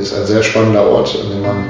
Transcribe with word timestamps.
Ist 0.00 0.14
ein 0.14 0.26
sehr 0.26 0.42
spannender 0.42 0.86
Ort, 0.86 1.16
an 1.22 1.30
dem 1.30 1.42
man 1.42 1.64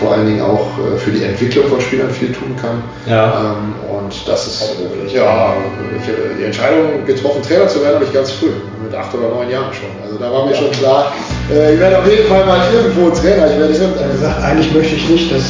vor 0.00 0.12
allen 0.12 0.26
Dingen 0.26 0.42
auch 0.42 0.66
äh, 0.78 0.98
für 0.98 1.10
die 1.10 1.22
Entwicklung 1.22 1.66
von 1.68 1.80
Spielern 1.80 2.10
viel 2.10 2.32
tun 2.32 2.56
kann. 2.60 2.82
Ja. 3.06 3.54
Ähm, 3.54 3.74
und 3.96 4.12
das 4.26 4.46
ist, 4.46 4.62
äh, 4.62 5.14
ja, 5.16 5.54
ich 5.96 6.12
die 6.38 6.44
Entscheidung 6.44 7.04
getroffen, 7.06 7.42
Trainer 7.42 7.68
zu 7.68 7.80
werden, 7.80 7.94
habe 7.96 8.04
ich 8.04 8.12
ganz 8.12 8.32
früh, 8.32 8.50
mit 8.82 8.94
acht 8.94 9.14
oder 9.14 9.28
neun 9.28 9.50
Jahren 9.50 9.72
schon. 9.72 9.88
Also 10.04 10.18
da 10.18 10.32
war 10.32 10.46
mir 10.46 10.54
schon 10.54 10.70
klar, 10.72 11.12
äh, 11.52 11.74
ich 11.74 11.80
werde 11.80 11.98
auf 11.98 12.10
jeden 12.10 12.26
Fall 12.28 12.44
mal 12.44 12.60
irgendwo 12.74 13.10
Trainer. 13.10 13.46
Ich 13.50 13.58
werde 13.58 13.72
nicht 13.72 13.80
Er 13.80 13.88
hat 13.88 14.12
gesagt, 14.12 14.42
eigentlich 14.42 14.74
möchte 14.74 14.94
ich 14.96 15.08
nicht, 15.08 15.32
dass 15.32 15.42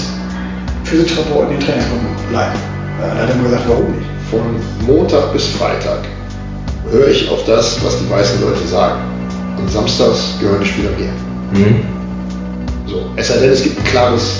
Physiotherapeuten 0.84 1.54
in 1.54 1.58
die 1.60 1.66
Trainingsgruppen 1.66 2.08
bleiben. 2.30 2.58
Ja, 3.00 3.08
Dann 3.08 3.18
hat 3.18 3.28
er 3.30 3.36
mir 3.36 3.44
gesagt, 3.44 3.64
warum 3.66 3.92
nicht? 3.92 4.14
von 4.30 4.86
Montag 4.86 5.32
bis 5.32 5.46
Freitag 5.48 6.00
höre 6.90 7.08
ich 7.08 7.28
auf 7.30 7.44
das, 7.44 7.82
was 7.84 7.98
die 7.98 8.10
weißen 8.10 8.40
Leute 8.40 8.66
sagen. 8.66 9.00
Und 9.58 9.70
samstags 9.70 10.34
gehören 10.40 10.60
die 10.60 10.66
Spieler 10.66 10.90
mir. 10.98 11.58
Mhm. 11.58 11.93
So, 12.94 13.02
es 13.16 13.26
sei 13.26 13.38
denn, 13.38 13.50
es 13.50 13.62
gibt 13.64 13.76
ein 13.76 13.84
klares 13.86 14.36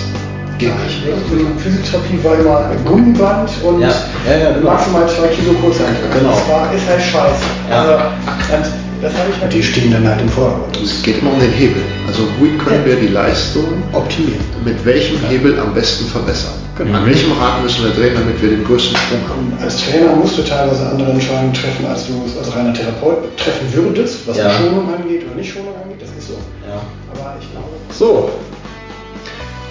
Geht 0.61 0.71
nicht. 0.85 1.03
Die 1.03 1.61
Physiotherapie 1.61 2.23
war 2.23 2.39
immer 2.39 2.71
Gummiband 2.85 3.51
und 3.65 3.81
Ja, 3.81 3.89
ja, 4.25 4.37
ja, 4.39 4.51
genau. 4.53 4.71
maximal 4.71 5.03
zwei 5.09 5.27
Kilo 5.35 5.53
Kurzhantel. 5.55 5.97
Genau. 6.17 6.31
Das 6.31 6.49
war, 6.49 6.73
ist 6.73 6.87
halt 6.87 7.03
scheiße. 7.03 7.45
Ja. 7.69 8.15
Also, 8.55 8.71
das 9.03 9.13
habe 9.19 9.29
ich 9.35 9.41
halt. 9.43 9.53
Die 9.53 9.61
stehen 9.65 9.91
dann 9.91 10.07
halt 10.07 10.21
im 10.23 10.29
Vordergrund. 10.29 10.79
Es 10.81 11.03
geht 11.03 11.19
immer 11.21 11.33
um 11.33 11.41
den 11.41 11.51
Hebel. 11.51 11.83
Also 12.07 12.23
wie 12.39 12.57
können 12.57 12.85
wir 12.87 12.95
die 12.95 13.09
Leistung 13.09 13.67
Optimieren. 13.93 14.39
mit 14.65 14.79
welchem 14.85 15.19
Hebel 15.29 15.59
am 15.59 15.75
besten 15.75 16.05
verbessern? 16.07 16.55
Genau. 16.79 16.99
An 16.99 17.07
welchem 17.07 17.33
Rad 17.33 17.61
müssen 17.61 17.83
wir 17.83 17.91
drehen, 17.91 18.15
damit 18.15 18.41
wir 18.41 18.51
den 18.51 18.63
größten 18.63 18.97
Sprung 18.97 19.23
haben? 19.29 19.51
Und 19.51 19.61
als 19.61 19.83
Trainer 19.83 20.15
musst 20.15 20.39
du 20.39 20.43
teilweise 20.43 20.87
andere 20.89 21.11
Entscheidungen 21.11 21.53
treffen, 21.53 21.85
als 21.87 22.07
du 22.07 22.13
es 22.31 22.39
als 22.39 22.55
reiner 22.55 22.73
Therapeut 22.73 23.27
treffen 23.37 23.67
würdest, 23.75 24.23
was 24.29 24.37
Ja. 24.37 24.49
die 24.55 24.55
Schonung 24.63 24.87
angeht 24.95 25.27
oder 25.27 25.35
nicht 25.35 25.51
Schonung 25.53 25.75
angeht. 25.83 25.99
Das 26.01 26.11
ist 26.17 26.29
so. 26.29 26.39
Ja. 26.63 26.79
Aber 27.11 27.35
ich 27.43 27.51
glaube. 27.51 27.74
So. 27.99 28.31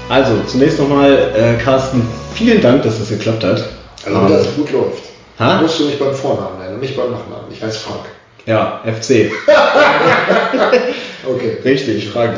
Also, 0.09 0.31
zunächst 0.47 0.79
nochmal, 0.79 1.31
äh, 1.35 1.61
Carsten, 1.61 2.07
vielen 2.35 2.61
Dank, 2.61 2.83
dass 2.83 2.99
das 2.99 3.09
geklappt 3.09 3.43
hat. 3.43 3.63
Also 4.05 4.19
Ähm, 4.19 4.29
dass 4.29 4.41
es 4.47 4.55
gut 4.55 4.71
läuft. 4.71 5.03
Ha? 5.39 5.61
Musst 5.61 5.79
du 5.79 5.85
mich 5.85 5.97
beim 5.97 6.13
Vornamen 6.13 6.59
nennen 6.59 6.75
und 6.75 6.81
nicht 6.81 6.95
beim 6.95 7.11
Nachnamen. 7.11 7.45
Ich 7.51 7.61
heiße 7.61 7.79
Frank. 7.79 8.05
ja, 8.45 8.81
FC. 8.85 9.31
Okay. 11.25 11.57
Richtig, 11.63 12.09
Frank. 12.09 12.35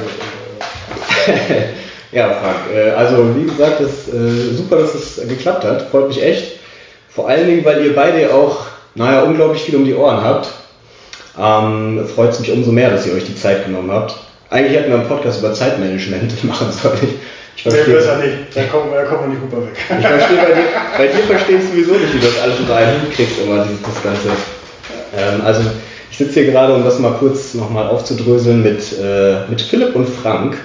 ja, 2.11 2.29
Frank. 2.29 2.55
Äh, 2.71 2.91
also, 2.91 3.35
wie 3.35 3.45
gesagt, 3.45 3.81
das, 3.81 4.13
äh, 4.13 4.53
super, 4.55 4.77
dass 4.77 4.93
es 4.93 5.27
geklappt 5.27 5.63
hat. 5.63 5.89
Freut 5.89 6.07
mich 6.07 6.21
echt. 6.21 6.59
Vor 7.09 7.27
allen 7.27 7.47
Dingen, 7.47 7.65
weil 7.65 7.83
ihr 7.83 7.95
beide 7.95 8.31
auch, 8.31 8.57
naja, 8.93 9.23
unglaublich 9.23 9.63
viel 9.63 9.75
um 9.75 9.85
die 9.85 9.95
Ohren 9.95 10.23
habt. 10.23 10.49
Ähm, 11.39 12.07
Freut 12.13 12.29
es 12.29 12.39
mich 12.39 12.51
umso 12.51 12.71
mehr, 12.71 12.91
dass 12.91 13.07
ihr 13.07 13.13
euch 13.15 13.25
die 13.25 13.35
Zeit 13.35 13.65
genommen 13.65 13.91
habt. 13.91 14.15
Eigentlich 14.49 14.77
hätten 14.77 14.91
wir 14.91 14.99
einen 14.99 15.07
Podcast 15.07 15.39
über 15.39 15.53
Zeitmanagement 15.53 16.43
machen 16.43 16.71
sollen. 16.71 17.19
Ich 17.57 17.65
Nee, 17.65 17.71
verstehe, 17.71 17.95
besser 17.95 18.17
nicht. 18.17 18.33
Da 18.53 18.63
kommen, 18.65 18.91
da 18.93 19.03
kommen 19.03 19.21
wir 19.23 19.39
nicht 19.39 19.41
gut 19.41 19.51
weg. 19.51 19.73
ich 19.75 20.05
verstehe 20.05 20.37
bei 20.37 20.53
dir, 20.53 20.63
bei 20.97 21.07
dir 21.07 21.23
verstehe 21.23 21.57
ich 21.57 21.63
sowieso 21.63 21.93
nicht, 21.93 22.13
wie 22.13 22.19
du 22.19 22.25
das 22.25 22.41
alles 22.41 22.59
unter 22.59 22.75
einen 22.75 23.01
Hut 23.01 23.11
kriegst, 23.11 23.39
immer 23.41 23.63
dieses 23.63 23.81
das 23.81 24.03
Ganze. 24.03 24.29
Ähm, 25.17 25.41
also 25.43 25.61
ich 26.11 26.17
sitze 26.17 26.41
hier 26.41 26.51
gerade, 26.51 26.73
um 26.73 26.83
das 26.83 26.99
mal 26.99 27.13
kurz 27.13 27.53
nochmal 27.55 27.87
aufzudröseln, 27.87 28.61
mit, 28.61 28.81
äh, 29.01 29.49
mit 29.49 29.61
Philipp 29.61 29.95
und 29.95 30.07
Frank. 30.07 30.57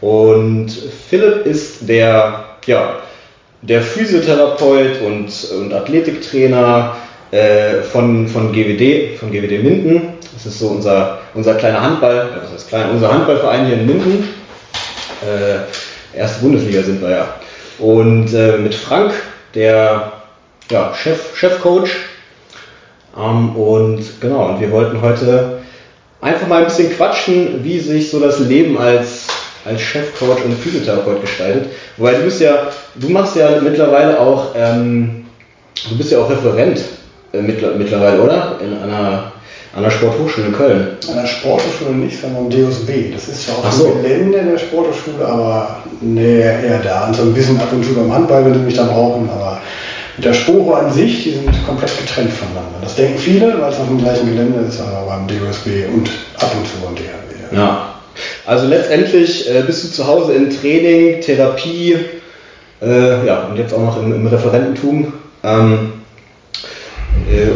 Und 0.00 0.70
Philipp 1.08 1.46
ist 1.46 1.88
der, 1.88 2.44
ja, 2.66 3.00
der 3.62 3.82
Physiotherapeut 3.82 5.02
und, 5.04 5.30
und 5.58 5.72
Athletiktrainer 5.72 6.96
äh, 7.30 7.82
von, 7.82 8.26
von 8.28 8.52
GWD, 8.52 9.18
von 9.18 9.30
GWD 9.30 9.62
Minden. 9.62 10.02
Das 10.42 10.54
ist 10.54 10.60
so 10.60 10.68
unser, 10.68 11.18
unser 11.34 11.54
kleiner 11.54 11.82
Handball, 11.82 12.30
ja, 12.34 12.42
was 12.42 12.52
heißt 12.52 12.68
klein, 12.68 12.90
unser 12.90 13.12
Handballverein 13.12 13.66
hier 13.66 13.74
in 13.74 13.86
Minden. 13.86 14.28
Äh, 15.22 16.18
erste 16.18 16.40
Bundesliga 16.40 16.82
sind 16.82 17.02
wir 17.02 17.10
ja. 17.10 17.34
Und 17.78 18.32
äh, 18.32 18.56
mit 18.56 18.74
Frank, 18.74 19.12
der 19.54 20.12
ja, 20.70 20.94
Chef, 20.94 21.36
Chefcoach. 21.36 21.90
Ähm, 23.18 23.54
und 23.54 24.02
genau, 24.20 24.46
und 24.48 24.60
wir 24.60 24.70
wollten 24.70 25.02
heute 25.02 25.58
einfach 26.22 26.46
mal 26.46 26.60
ein 26.60 26.64
bisschen 26.64 26.96
quatschen, 26.96 27.62
wie 27.62 27.78
sich 27.78 28.10
so 28.10 28.18
das 28.18 28.38
Leben 28.40 28.78
als, 28.78 29.26
als 29.66 29.82
Chefcoach 29.82 30.42
und 30.44 30.54
Physiotherapeut 30.54 31.20
gestaltet. 31.20 31.70
Wobei 31.98 32.14
du 32.14 32.22
bist 32.22 32.40
ja, 32.40 32.68
du 32.94 33.10
machst 33.10 33.36
ja 33.36 33.60
mittlerweile 33.60 34.18
auch, 34.18 34.54
ähm, 34.56 35.26
du 35.90 35.98
bist 35.98 36.12
ja 36.12 36.18
auch 36.18 36.30
Referent 36.30 36.80
äh, 37.34 37.42
mittler- 37.42 37.74
mittlerweile, 37.76 38.22
oder? 38.22 38.58
In 38.62 38.78
einer, 38.82 39.32
an 39.74 39.82
der 39.84 39.90
Sporthochschule 39.90 40.48
in 40.48 40.52
Köln. 40.52 40.88
An 41.08 41.16
der 41.16 41.26
Sporthochschule 41.26 41.92
nicht, 41.92 42.20
sondern 42.20 42.44
am 42.44 42.50
DOSB. 42.50 43.12
Das 43.12 43.28
ist 43.28 43.46
zwar 43.46 43.56
Ach 43.62 43.68
auf 43.68 43.72
so. 43.72 43.84
dem 43.86 44.02
Gelände 44.02 44.42
der 44.42 44.58
Sporthochschule, 44.58 45.24
aber 45.24 45.76
nee, 46.00 46.40
eher 46.40 46.80
da. 46.82 47.06
Und 47.06 47.16
so 47.16 47.22
ein 47.22 47.34
bisschen 47.34 47.60
ab 47.60 47.68
und 47.72 47.84
zu 47.84 47.94
beim 47.94 48.12
Handball, 48.12 48.44
wenn 48.44 48.54
sie 48.54 48.60
mich 48.60 48.74
da 48.74 48.84
brauchen. 48.84 49.28
Aber 49.30 49.60
mit 50.16 50.24
der 50.24 50.34
Sporo 50.34 50.74
an 50.74 50.92
sich, 50.92 51.22
die 51.22 51.30
sind 51.30 51.66
komplett 51.66 51.96
getrennt 51.98 52.32
voneinander. 52.32 52.78
Das 52.82 52.96
denken 52.96 53.18
viele, 53.18 53.60
weil 53.60 53.72
es 53.72 53.78
auf 53.78 53.86
dem 53.86 53.98
gleichen 53.98 54.28
Gelände 54.28 54.60
ist, 54.68 54.80
aber 54.80 55.06
beim 55.06 55.26
DOSB 55.28 55.86
und 55.94 56.10
ab 56.38 56.52
und 56.58 56.66
zu 56.66 56.76
beim 56.84 56.94
DHB. 56.96 57.56
Ja. 57.56 57.94
Also 58.46 58.66
letztendlich 58.66 59.48
äh, 59.48 59.62
bist 59.62 59.84
du 59.84 59.88
zu 59.88 60.06
Hause 60.06 60.34
in 60.34 60.50
Training, 60.50 61.20
Therapie, 61.20 61.96
äh, 62.82 63.26
ja, 63.26 63.44
und 63.44 63.56
jetzt 63.56 63.72
auch 63.72 63.80
noch 63.80 64.02
im, 64.02 64.12
im 64.12 64.26
Referententum. 64.26 65.12
Ähm, 65.42 65.92
äh, 65.94 65.99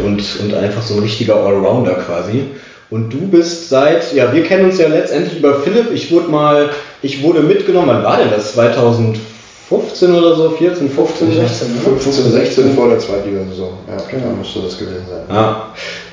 und, 0.04 0.22
und 0.41 0.54
einfach 0.54 0.82
so 0.82 0.94
ein 0.94 1.00
richtiger 1.00 1.37
Allrounder 1.37 1.94
quasi. 1.94 2.44
Und 2.91 3.12
du 3.12 3.26
bist 3.28 3.70
seit, 3.70 4.12
ja, 4.12 4.32
wir 4.32 4.44
kennen 4.44 4.66
uns 4.66 4.78
ja 4.78 4.88
letztendlich 4.88 5.38
über 5.38 5.60
Philipp. 5.60 5.91
Ich 5.92 6.12
wurde 6.12 6.28
mal, 6.28 6.70
ich 7.03 7.22
wurde 7.22 7.41
mitgenommen, 7.41 7.88
wann 7.88 8.04
war 8.04 8.19
denn 8.19 8.31
das? 8.31 8.53
2015 8.53 10.15
oder 10.15 10.37
so? 10.37 10.50
14, 10.50 10.91
15, 10.91 11.32
16, 11.34 11.75
ne? 11.75 11.81
15, 11.81 12.32
16 12.32 12.75
vor 12.75 12.88
der 12.91 12.98
Zweitligasaison. 12.98 13.70
Ja, 13.88 13.97
Genau. 14.10 14.28
da 14.31 14.37
müsste 14.37 14.60
das 14.60 14.78
gewesen 14.78 15.06
sein. 15.09 15.22
Ja, 15.34 15.72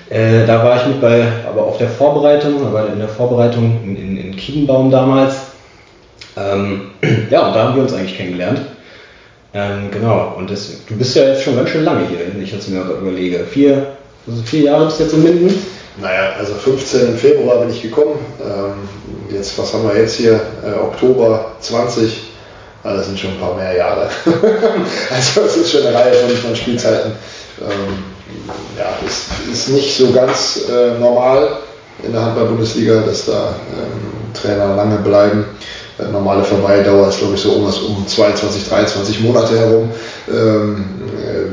äh, 0.09 0.46
da 0.47 0.63
war 0.63 0.78
ich 0.78 0.88
mit 0.88 1.02
bei, 1.02 1.23
aber 1.47 1.63
auf 1.63 1.78
der 1.78 1.90
Vorbereitung, 1.90 2.66
aber 2.66 2.88
in 2.91 3.00
der 3.00 3.09
Vorbereitung 3.09 3.79
in, 3.84 3.96
in, 3.96 4.18
in 4.18 4.35
Kiedenbaum 4.35 4.90
damals. 4.90 5.35
Ähm, 6.38 6.91
ja, 7.29 7.47
und 7.47 7.53
da 7.56 7.63
haben 7.66 7.75
wir 7.75 7.84
uns 7.84 7.94
eigentlich 7.94 8.18
kennengelernt. 8.18 8.62
Ähm, 9.53 9.91
genau, 9.91 10.35
und 10.38 10.50
das, 10.50 10.69
du 10.88 10.95
bist 10.95 11.16
ja 11.16 11.23
jetzt 11.23 11.44
schon 11.44 11.57
ganz 11.57 11.69
schön 11.69 11.84
lange 11.84 12.07
hier, 12.07 12.19
wenn 12.19 12.41
ich 12.41 12.51
jetzt 12.53 12.69
mir 12.69 12.81
überlege. 12.81 13.45
Vier, 13.45 13.97
also 14.25 14.41
vier 14.44 14.62
Jahre 14.62 14.85
bist 14.85 15.00
du 15.00 15.03
jetzt 15.03 15.13
in 15.13 15.23
Minden? 15.23 15.66
Naja, 15.97 16.34
also 16.39 16.53
15 16.53 17.09
im 17.09 17.17
Februar 17.17 17.59
bin 17.59 17.69
ich 17.69 17.81
gekommen. 17.81 18.17
Ähm, 18.41 19.35
jetzt, 19.35 19.57
was 19.57 19.73
haben 19.73 19.88
wir 19.88 20.00
jetzt 20.00 20.16
hier? 20.16 20.40
Äh, 20.63 20.79
Oktober 20.79 21.51
20. 21.59 22.31
Also 22.84 22.97
das 22.97 23.07
sind 23.07 23.19
schon 23.19 23.31
ein 23.31 23.40
paar 23.40 23.56
mehr 23.56 23.75
Jahre. 23.75 24.09
also 25.11 25.41
es 25.41 25.57
ist 25.57 25.72
schon 25.72 25.85
eine 25.85 25.95
Reihe 25.95 26.13
von, 26.13 26.35
von 26.38 26.56
Spielzeiten. 26.56 27.11
Ähm, 27.59 28.03
ja, 28.78 28.97
ist, 29.06 29.25
ist 29.51 29.69
nicht 29.69 29.97
so 29.97 30.11
ganz 30.13 30.61
äh, 30.69 30.97
normal 30.97 31.57
in 32.03 32.13
der 32.13 32.22
Handball-Bundesliga, 32.22 33.01
dass 33.01 33.25
da 33.25 33.53
ähm, 33.78 34.34
Trainer 34.34 34.75
lange 34.75 34.97
bleiben. 34.97 35.45
Äh, 36.01 36.12
normale 36.12 36.44
Verweildauer 36.44 37.09
ist, 37.09 37.19
glaube 37.19 37.35
ich, 37.35 37.41
so 37.41 37.51
um, 37.53 37.66
das- 37.66 37.79
um 37.79 38.06
22, 38.07 38.67
23 38.67 39.19
Monate 39.22 39.57
herum. 39.57 39.89
Ähm, 40.29 40.85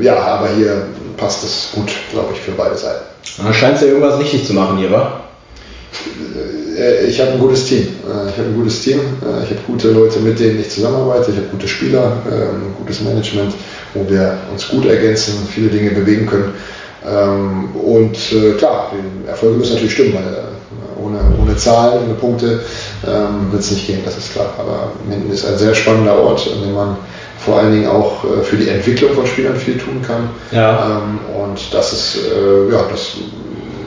äh, 0.00 0.02
ja, 0.04 0.16
aber 0.18 0.48
hier 0.56 0.82
passt 1.16 1.44
es 1.44 1.70
gut, 1.74 1.90
glaube 2.12 2.28
ich, 2.34 2.40
für 2.40 2.52
beide 2.52 2.76
Seiten. 2.76 3.04
Da 3.44 3.52
scheint 3.52 3.80
ja 3.80 3.88
irgendwas 3.88 4.18
richtig 4.18 4.46
zu 4.46 4.54
machen 4.54 4.78
hier, 4.78 4.90
wa? 4.90 5.20
Äh, 6.78 7.06
Ich 7.06 7.20
habe 7.20 7.32
ein 7.32 7.38
gutes 7.40 7.66
Team. 7.66 7.80
Äh, 7.80 8.30
Ich 8.30 8.38
habe 8.38 8.48
ein 8.48 8.54
gutes 8.54 8.82
Team. 8.82 8.98
Äh, 9.00 9.44
Ich 9.44 9.50
habe 9.50 9.60
gute 9.66 9.90
Leute, 9.90 10.20
mit 10.20 10.38
denen 10.38 10.60
ich 10.60 10.70
zusammenarbeite. 10.70 11.30
Ich 11.32 11.36
habe 11.36 11.48
gute 11.48 11.66
Spieler, 11.68 12.12
ähm, 12.30 12.74
gutes 12.78 13.00
Management, 13.00 13.54
wo 13.94 14.08
wir 14.08 14.38
uns 14.52 14.68
gut 14.68 14.86
ergänzen, 14.86 15.34
viele 15.52 15.68
Dinge 15.68 15.90
bewegen 15.90 16.26
können. 16.26 16.52
Ähm, 17.06 17.68
Und 17.74 18.16
äh, 18.32 18.52
klar, 18.58 18.92
die 18.92 19.28
Erfolge 19.28 19.56
müssen 19.58 19.74
natürlich 19.74 19.92
stimmen, 19.94 20.14
weil 20.14 20.22
äh, 20.22 20.77
ohne, 21.02 21.18
ohne 21.40 21.56
Zahlen, 21.56 22.04
ohne 22.04 22.14
Punkte 22.14 22.60
wird 23.02 23.62
es 23.62 23.70
nicht 23.70 23.86
gehen, 23.86 24.02
das 24.04 24.16
ist 24.16 24.32
klar. 24.32 24.52
Aber 24.58 24.92
Minden 25.08 25.32
ist 25.32 25.46
ein 25.46 25.56
sehr 25.56 25.74
spannender 25.74 26.18
Ort, 26.18 26.48
an 26.52 26.62
dem 26.62 26.74
man 26.74 26.96
vor 27.38 27.58
allen 27.58 27.72
Dingen 27.72 27.88
auch 27.88 28.24
äh, 28.24 28.42
für 28.42 28.56
die 28.56 28.68
Entwicklung 28.68 29.14
von 29.14 29.26
Spielern 29.26 29.56
viel 29.56 29.78
tun 29.78 30.02
kann. 30.06 30.30
Ja. 30.50 31.00
Ähm, 31.00 31.20
Und 31.40 31.72
das 31.72 31.92
ist, 31.92 32.16
äh, 32.16 32.72
ja, 32.72 32.84
das 32.90 33.12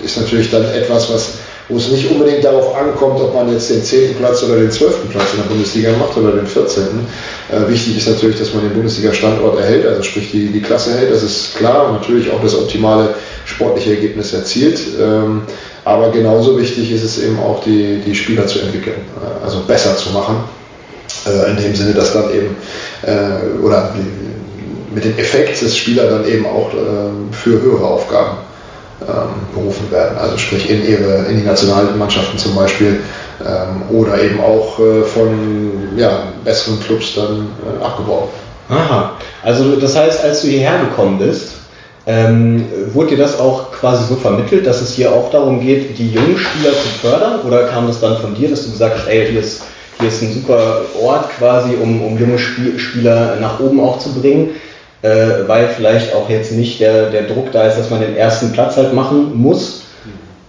ist 0.04 0.18
natürlich 0.18 0.50
dann 0.50 0.64
etwas, 0.64 1.12
was, 1.14 1.34
wo 1.72 1.78
es 1.78 1.90
nicht 1.90 2.12
unbedingt 2.12 2.44
darauf 2.44 2.76
ankommt, 2.76 3.22
ob 3.22 3.34
man 3.34 3.52
jetzt 3.52 3.70
den 3.70 3.82
10. 3.82 4.16
Platz 4.16 4.44
oder 4.44 4.58
den 4.58 4.70
12. 4.70 5.10
Platz 5.10 5.28
in 5.34 5.42
der 5.42 5.50
Bundesliga 5.50 5.92
macht 5.98 6.18
oder 6.18 6.34
den 6.34 6.46
14. 6.46 6.84
Äh, 6.84 7.70
wichtig 7.70 7.98
ist 7.98 8.10
natürlich, 8.10 8.38
dass 8.38 8.54
man 8.54 8.64
den 8.64 8.74
Bundesliga-Standort 8.74 9.58
erhält, 9.58 9.86
also 9.88 10.04
sprich 10.04 10.32
die, 10.32 10.48
die 10.48 10.62
Klasse 10.62 10.98
hält, 10.98 11.12
das 11.12 11.24
ist 11.24 11.56
klar 11.56 11.88
und 11.88 11.94
natürlich 11.94 12.30
auch 12.30 12.42
das 12.42 12.56
optimale 12.56 13.16
sportliche 13.46 13.92
Ergebnis 13.92 14.34
erzielt. 14.34 14.82
Ähm, 15.00 15.44
aber 15.86 16.12
genauso 16.12 16.60
wichtig 16.60 16.92
ist 16.92 17.04
es 17.04 17.24
eben 17.24 17.40
auch, 17.40 17.64
die, 17.64 18.02
die 18.06 18.16
Spieler 18.16 18.46
zu 18.48 18.60
entwickeln, 18.60 19.02
äh, 19.16 19.46
also 19.46 19.62
besser 19.66 19.96
zu 19.96 20.10
machen. 20.10 20.44
Äh, 21.26 21.52
in 21.52 21.58
dem 21.58 21.74
Sinne, 21.74 21.94
dass 21.94 22.12
dann 22.12 22.34
eben, 22.34 22.58
äh, 23.04 23.64
oder 23.64 23.96
mit 24.94 25.06
dem 25.06 25.18
Effekt, 25.18 25.62
dass 25.64 25.78
Spieler 25.78 26.10
dann 26.10 26.28
eben 26.28 26.46
auch 26.46 26.74
äh, 26.74 27.34
für 27.34 27.62
höhere 27.62 27.86
Aufgaben 27.86 28.51
berufen 29.54 29.92
werden. 29.92 30.18
Also 30.18 30.38
sprich 30.38 30.70
in 30.70 30.86
ihre 30.86 31.26
in 31.30 31.40
die 31.40 31.46
Nationalmannschaften 31.46 32.38
zum 32.38 32.56
Beispiel 32.56 33.02
ähm, 33.42 33.96
oder 33.96 34.22
eben 34.22 34.40
auch 34.40 34.80
äh, 34.80 35.04
von 35.04 35.98
ja, 35.98 36.24
besseren 36.44 36.80
Clubs 36.80 37.16
dann 37.16 37.48
äh, 37.66 37.84
abgeworben. 37.84 38.30
Aha, 38.70 39.14
also 39.44 39.76
das 39.76 39.96
heißt, 39.96 40.24
als 40.24 40.42
du 40.42 40.48
hierher 40.48 40.80
gekommen 40.80 41.18
bist, 41.20 41.54
ähm, 42.08 42.66
wurde 42.94 43.12
dir 43.12 43.18
das 43.18 43.40
auch 43.40 43.72
quasi 43.72 44.06
so 44.06 44.16
vermittelt, 44.16 44.66
dass 44.66 44.82
es 44.82 44.94
hier 44.94 45.12
auch 45.12 45.30
darum 45.30 45.60
geht, 45.60 45.98
die 45.98 46.12
jungen 46.12 46.38
Spieler 46.38 46.72
zu 46.72 46.88
fördern? 47.02 47.42
Oder 47.42 47.68
kam 47.68 47.88
das 47.88 48.00
dann 48.00 48.18
von 48.18 48.34
dir, 48.34 48.50
dass 48.50 48.64
du 48.66 48.72
gesagt 48.72 49.00
hast, 49.00 49.08
ey, 49.08 49.28
hier 49.30 49.40
ist, 49.40 49.64
hier 50.00 50.08
ist 50.08 50.22
ein 50.22 50.34
super 50.34 50.82
Ort 51.02 51.30
quasi, 51.38 51.72
um, 51.82 52.02
um 52.02 52.18
junge 52.18 52.40
Spiel 52.40 52.80
Spieler 52.80 53.38
nach 53.40 53.60
oben 53.60 53.80
auch 53.80 54.00
zu 54.00 54.14
bringen? 54.14 54.52
Äh, 55.02 55.48
weil 55.48 55.70
vielleicht 55.70 56.14
auch 56.14 56.30
jetzt 56.30 56.52
nicht 56.52 56.80
der, 56.80 57.10
der 57.10 57.24
Druck 57.24 57.52
da 57.52 57.68
ist, 57.68 57.78
dass 57.78 57.90
man 57.90 58.02
den 58.02 58.16
ersten 58.16 58.52
Platz 58.52 58.78
halt 58.78 58.94
machen 58.94 59.36
muss? 59.36 59.84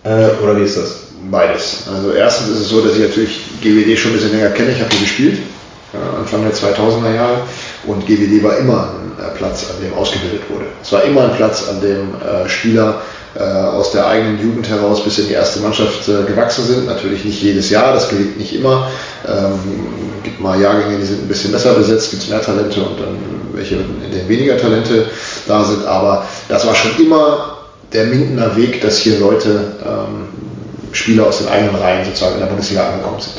Äh, 0.04 0.28
oder 0.42 0.56
wie 0.56 0.64
ist 0.64 0.76
das? 0.76 0.98
Beides. 1.30 1.84
Also 1.94 2.12
erstens 2.12 2.48
ist 2.48 2.60
es 2.62 2.68
so, 2.68 2.84
dass 2.84 2.96
ich 2.96 3.02
natürlich 3.02 3.40
GWD 3.62 3.96
schon 3.96 4.10
ein 4.10 4.14
bisschen 4.14 4.32
länger 4.32 4.50
kenne. 4.50 4.72
Ich 4.72 4.80
habe 4.80 4.90
hier 4.90 5.00
gespielt, 5.00 5.38
äh, 5.94 6.18
Anfang 6.18 6.42
der 6.42 6.52
2000er 6.52 7.14
Jahre. 7.14 7.36
Und 7.86 8.06
GWD 8.06 8.42
war 8.42 8.58
immer 8.58 8.90
ein 8.90 9.24
äh, 9.24 9.36
Platz, 9.38 9.70
an 9.70 9.82
dem 9.82 9.94
ausgebildet 9.94 10.42
wurde. 10.50 10.66
Es 10.82 10.92
war 10.92 11.04
immer 11.04 11.24
ein 11.24 11.36
Platz, 11.36 11.68
an 11.68 11.80
dem 11.80 12.14
äh, 12.20 12.48
Spieler 12.48 13.00
äh, 13.38 13.42
aus 13.42 13.92
der 13.92 14.06
eigenen 14.06 14.40
Jugend 14.40 14.68
heraus 14.68 15.02
bis 15.02 15.18
in 15.18 15.28
die 15.28 15.34
erste 15.34 15.60
Mannschaft 15.60 16.08
äh, 16.08 16.24
gewachsen 16.24 16.66
sind. 16.66 16.86
Natürlich 16.86 17.24
nicht 17.24 17.42
jedes 17.42 17.70
Jahr, 17.70 17.92
das 17.94 18.08
gelingt 18.08 18.38
nicht 18.38 18.54
immer. 18.54 18.88
Ähm, 19.26 19.58
gibt 20.22 20.40
mal 20.40 20.60
Jahrgänge, 20.60 20.98
die 20.98 21.04
sind 21.04 21.22
ein 21.22 21.28
bisschen 21.28 21.52
besser 21.52 21.74
besetzt, 21.74 22.10
gibt 22.10 22.22
es 22.22 22.28
mehr 22.28 22.42
Talente 22.42 22.80
und 22.80 23.00
dann 23.00 23.16
welche, 23.52 23.76
in 23.76 24.10
denen 24.12 24.28
weniger 24.28 24.56
Talente 24.56 25.06
da 25.46 25.64
sind. 25.64 25.84
Aber 25.86 26.26
das 26.48 26.66
war 26.66 26.74
schon 26.74 26.92
immer 27.04 27.58
der 27.92 28.04
Mindener 28.04 28.56
Weg, 28.56 28.80
dass 28.80 28.98
hier 28.98 29.18
Leute, 29.18 29.60
ähm, 29.84 30.28
Spieler 30.92 31.26
aus 31.26 31.38
den 31.38 31.48
eigenen 31.48 31.74
Reihen 31.76 32.04
sozusagen 32.04 32.34
in 32.34 32.40
der 32.40 32.46
Bundesliga 32.46 32.86
angekommen 32.86 33.20
sind. 33.20 33.34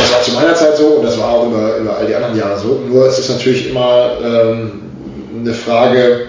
Das 0.00 0.12
war 0.12 0.22
zu 0.22 0.32
meiner 0.32 0.54
Zeit 0.54 0.76
so 0.76 0.86
und 0.86 1.04
das 1.04 1.18
war 1.18 1.30
auch 1.30 1.46
über, 1.46 1.76
über 1.76 1.96
all 1.96 2.06
die 2.06 2.14
anderen 2.14 2.36
Jahre 2.36 2.58
so. 2.58 2.82
Nur 2.88 3.06
es 3.06 3.18
ist 3.18 3.30
natürlich 3.30 3.70
immer 3.70 4.10
ähm, 4.22 4.82
eine 5.40 5.54
Frage, 5.54 6.26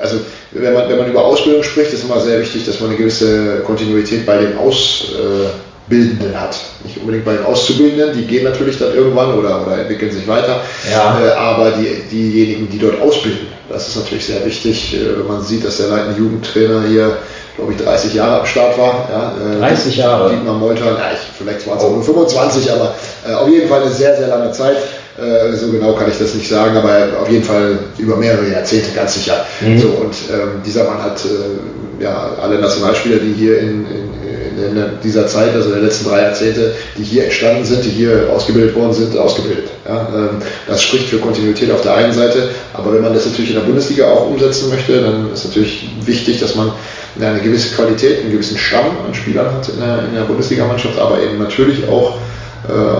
also 0.00 0.16
wenn 0.52 0.72
man, 0.72 0.88
wenn 0.88 0.98
man 0.98 1.10
über 1.10 1.24
Ausbildung 1.24 1.62
spricht, 1.62 1.92
ist 1.92 2.04
immer 2.04 2.20
sehr 2.20 2.40
wichtig, 2.40 2.64
dass 2.66 2.80
man 2.80 2.90
eine 2.90 2.98
gewisse 2.98 3.60
Kontinuität 3.64 4.26
bei 4.26 4.38
den 4.38 4.56
Ausbildenden 4.58 6.38
hat. 6.40 6.56
Nicht 6.84 6.98
unbedingt 6.98 7.24
bei 7.24 7.34
den 7.34 7.44
Auszubildenden, 7.44 8.16
die 8.16 8.26
gehen 8.26 8.44
natürlich 8.44 8.78
dann 8.78 8.94
irgendwann 8.94 9.34
oder, 9.34 9.64
oder 9.66 9.78
entwickeln 9.78 10.10
sich 10.10 10.26
weiter, 10.26 10.60
Ja. 10.90 11.18
äh, 11.24 11.30
aber 11.32 11.72
die, 11.72 12.02
diejenigen, 12.10 12.68
die 12.68 12.78
dort 12.78 13.00
ausbilden, 13.00 13.46
das 13.68 13.88
ist 13.88 13.96
natürlich 13.96 14.26
sehr 14.26 14.44
wichtig, 14.44 14.94
äh, 14.94 15.18
wenn 15.18 15.26
man 15.26 15.42
sieht, 15.42 15.64
dass 15.64 15.76
der 15.78 15.88
leitende 15.88 16.18
Jugendtrainer 16.18 16.82
hier, 16.88 17.16
glaube 17.56 17.72
ich, 17.72 17.78
30 17.78 18.14
Jahre 18.14 18.40
am 18.40 18.46
Start 18.46 18.76
war. 18.78 19.08
Ja, 19.10 19.56
äh, 19.56 19.58
30 19.60 19.96
Jahre? 19.96 20.30
Dietmar 20.30 20.54
Molter, 20.54 20.84
ja, 20.84 21.10
ich, 21.12 21.18
vielleicht 21.38 21.66
waren 21.66 21.78
es 21.78 21.84
auch 21.84 21.92
nur 21.92 22.02
25, 22.02 22.70
aber 22.72 22.94
äh, 23.28 23.32
auf 23.34 23.48
jeden 23.48 23.68
Fall 23.68 23.82
eine 23.82 23.90
sehr, 23.90 24.16
sehr 24.16 24.28
lange 24.28 24.52
Zeit. 24.52 24.76
Äh, 25.18 25.56
so 25.56 25.70
genau 25.70 25.94
kann 25.94 26.10
ich 26.10 26.18
das 26.18 26.34
nicht 26.34 26.48
sagen, 26.48 26.76
aber 26.76 27.08
auf 27.20 27.30
jeden 27.30 27.44
Fall 27.44 27.78
über 27.96 28.16
mehrere 28.16 28.50
Jahrzehnte 28.50 28.90
ganz 28.94 29.14
sicher. 29.14 29.46
Mhm. 29.62 29.78
So, 29.78 29.88
und 29.88 30.14
ähm, 30.30 30.60
dieser 30.64 30.84
Mann 30.84 31.02
hat 31.02 31.24
äh, 31.24 32.02
ja, 32.02 32.36
alle 32.42 32.58
Nationalspieler, 32.58 33.16
die 33.16 33.32
hier 33.32 33.58
in, 33.60 33.86
in, 33.86 34.76
in 34.76 34.84
dieser 35.02 35.26
Zeit, 35.26 35.54
also 35.54 35.70
in 35.70 35.76
den 35.76 35.84
letzten 35.84 36.10
drei 36.10 36.20
Jahrzehnte, 36.22 36.72
die 36.98 37.02
hier 37.02 37.24
entstanden 37.24 37.64
sind, 37.64 37.84
die 37.84 37.90
hier 37.90 38.28
ausgebildet 38.30 38.74
worden 38.76 38.92
sind, 38.92 39.16
ausgebildet. 39.16 39.70
Ja, 39.86 40.06
ähm, 40.14 40.42
das 40.66 40.82
spricht 40.82 41.08
für 41.08 41.18
Kontinuität 41.18 41.70
auf 41.70 41.80
der 41.80 41.94
einen 41.94 42.12
Seite, 42.12 42.50
aber 42.74 42.92
wenn 42.92 43.02
man 43.02 43.14
das 43.14 43.24
natürlich 43.24 43.50
in 43.50 43.56
der 43.56 43.64
Bundesliga 43.64 44.08
auch 44.08 44.28
umsetzen 44.28 44.68
möchte, 44.68 45.00
dann 45.00 45.32
ist 45.32 45.46
natürlich 45.46 45.88
wichtig, 46.04 46.40
dass 46.40 46.54
man 46.54 46.72
eine 47.18 47.40
gewisse 47.40 47.74
Qualität, 47.74 48.20
einen 48.20 48.32
gewissen 48.32 48.58
Stamm 48.58 48.90
an 49.06 49.14
Spielern 49.14 49.46
hat 49.46 49.66
in 49.70 49.80
der, 49.80 50.04
in 50.08 50.14
der 50.14 50.22
Bundesligamannschaft, 50.22 50.98
aber 50.98 51.22
eben 51.22 51.38
natürlich 51.38 51.88
auch 51.88 52.18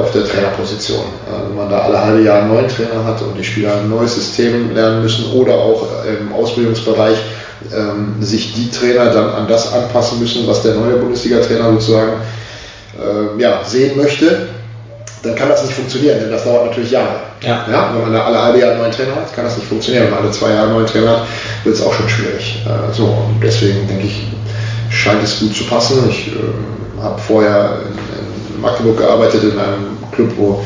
auf 0.02 0.12
der 0.12 0.24
Trainerposition. 0.24 1.00
Äh, 1.00 1.48
wenn 1.48 1.56
man 1.56 1.70
da 1.70 1.80
alle 1.80 2.00
halbe 2.00 2.22
Jahre 2.22 2.42
einen 2.42 2.54
neuen 2.54 2.68
Trainer 2.68 3.04
hat 3.04 3.20
und 3.22 3.36
die 3.36 3.44
Spieler 3.44 3.76
ein 3.76 3.88
neues 3.88 4.14
System 4.14 4.74
lernen 4.74 5.02
müssen 5.02 5.32
oder 5.32 5.54
auch 5.54 5.86
äh, 6.04 6.16
im 6.20 6.32
Ausbildungsbereich 6.32 7.18
ähm, 7.74 8.14
sich 8.20 8.54
die 8.54 8.70
Trainer 8.70 9.06
dann 9.06 9.30
an 9.30 9.48
das 9.48 9.72
anpassen 9.72 10.20
müssen, 10.20 10.46
was 10.46 10.62
der 10.62 10.74
neue 10.74 10.96
Bundesliga-Trainer 10.96 11.72
sozusagen 11.72 12.12
äh, 12.98 13.40
ja, 13.40 13.60
sehen 13.64 13.96
möchte, 13.96 14.48
dann 15.22 15.34
kann 15.34 15.48
das 15.48 15.62
nicht 15.62 15.74
funktionieren, 15.74 16.20
denn 16.20 16.30
das 16.30 16.44
dauert 16.44 16.66
natürlich 16.66 16.90
Jahre. 16.90 17.16
Ja. 17.42 17.64
wenn 17.66 18.02
man 18.02 18.12
da 18.12 18.24
alle 18.24 18.42
halbe 18.42 18.58
Jahre 18.58 18.72
einen 18.72 18.82
neuen 18.82 18.92
Trainer 18.92 19.16
hat, 19.16 19.34
kann 19.34 19.44
das 19.44 19.56
nicht 19.56 19.68
funktionieren. 19.68 20.04
Wenn 20.04 20.10
man 20.12 20.22
alle 20.22 20.30
zwei 20.30 20.50
Jahre 20.50 20.64
einen 20.64 20.74
neuen 20.74 20.86
Trainer 20.86 21.10
hat, 21.10 21.22
wird 21.64 21.74
es 21.74 21.82
auch 21.82 21.92
schon 21.92 22.08
schwierig. 22.08 22.64
Äh, 22.66 22.94
so, 22.94 23.04
und 23.04 23.40
deswegen 23.42 23.86
denke 23.88 24.06
ich, 24.06 24.26
scheint 24.90 25.22
es 25.22 25.40
gut 25.40 25.54
zu 25.54 25.64
passen. 25.64 26.08
Ich 26.08 26.28
äh, 26.28 27.02
habe 27.02 27.20
vorher 27.20 27.80
in, 27.82 27.92
in 27.92 28.35
Magdeburg 28.60 28.98
gearbeitet, 28.98 29.42
in 29.44 29.58
einem 29.58 29.98
Club, 30.12 30.32
wo 30.36 30.64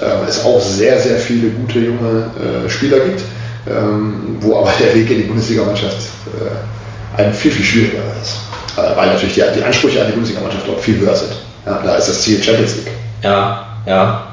äh, 0.00 0.28
es 0.28 0.44
auch 0.44 0.60
sehr, 0.60 0.98
sehr 0.98 1.16
viele 1.16 1.50
gute 1.50 1.78
junge 1.78 2.30
äh, 2.36 2.68
Spieler 2.68 3.00
gibt, 3.00 3.22
ähm, 3.68 4.36
wo 4.40 4.56
aber 4.56 4.72
der 4.80 4.94
Weg 4.94 5.10
in 5.10 5.18
die 5.18 5.24
Bundesligamannschaft 5.24 5.96
äh, 5.96 7.20
ein 7.20 7.32
viel, 7.32 7.50
viel 7.50 7.64
schwieriger 7.64 8.02
ist. 8.20 8.36
Äh, 8.76 8.96
weil 8.96 9.08
natürlich 9.08 9.34
die, 9.34 9.42
die 9.56 9.62
Ansprüche 9.62 10.00
an 10.00 10.06
die 10.08 10.12
Bundesligamannschaft 10.12 10.66
dort 10.66 10.80
viel 10.80 10.98
höher 10.98 11.14
sind. 11.14 11.32
Ja, 11.66 11.80
da 11.84 11.96
ist 11.96 12.08
das 12.08 12.22
Ziel 12.22 12.42
Champions 12.42 12.76
League. 12.76 12.92
Ja, 13.22 13.66
ja. 13.86 14.26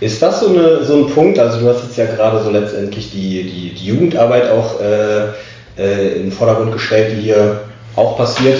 Ist 0.00 0.22
das 0.22 0.40
so, 0.40 0.50
eine, 0.50 0.84
so 0.84 0.96
ein 0.96 1.10
Punkt, 1.12 1.38
also 1.38 1.58
du 1.58 1.68
hast 1.68 1.82
jetzt 1.82 1.96
ja 1.96 2.04
gerade 2.06 2.42
so 2.42 2.50
letztendlich 2.50 3.10
die, 3.10 3.42
die, 3.42 3.74
die 3.74 3.86
Jugendarbeit 3.86 4.48
auch 4.50 4.80
äh, 4.80 5.28
äh, 5.76 6.16
in 6.16 6.22
den 6.24 6.32
Vordergrund 6.32 6.72
gestellt, 6.72 7.16
die 7.16 7.22
hier 7.22 7.62
auch 7.96 8.16
passiert 8.16 8.58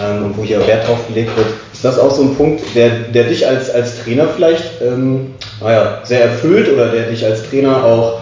ähm, 0.00 0.26
und 0.26 0.36
wo 0.36 0.44
hier 0.44 0.64
Wert 0.66 0.86
drauf 0.86 1.06
gelegt 1.08 1.36
wird. 1.36 1.48
Ist 1.80 1.86
das 1.86 1.98
auch 1.98 2.14
so 2.14 2.20
ein 2.20 2.34
Punkt, 2.34 2.60
der, 2.74 2.90
der 2.90 3.24
dich 3.24 3.46
als, 3.48 3.70
als 3.70 4.04
Trainer 4.04 4.28
vielleicht 4.36 4.82
ähm, 4.82 5.32
naja, 5.62 6.00
sehr 6.04 6.22
erfüllt 6.24 6.70
oder 6.70 6.88
der 6.88 7.04
dich 7.04 7.24
als 7.24 7.48
Trainer 7.48 7.82
auch, 7.82 8.20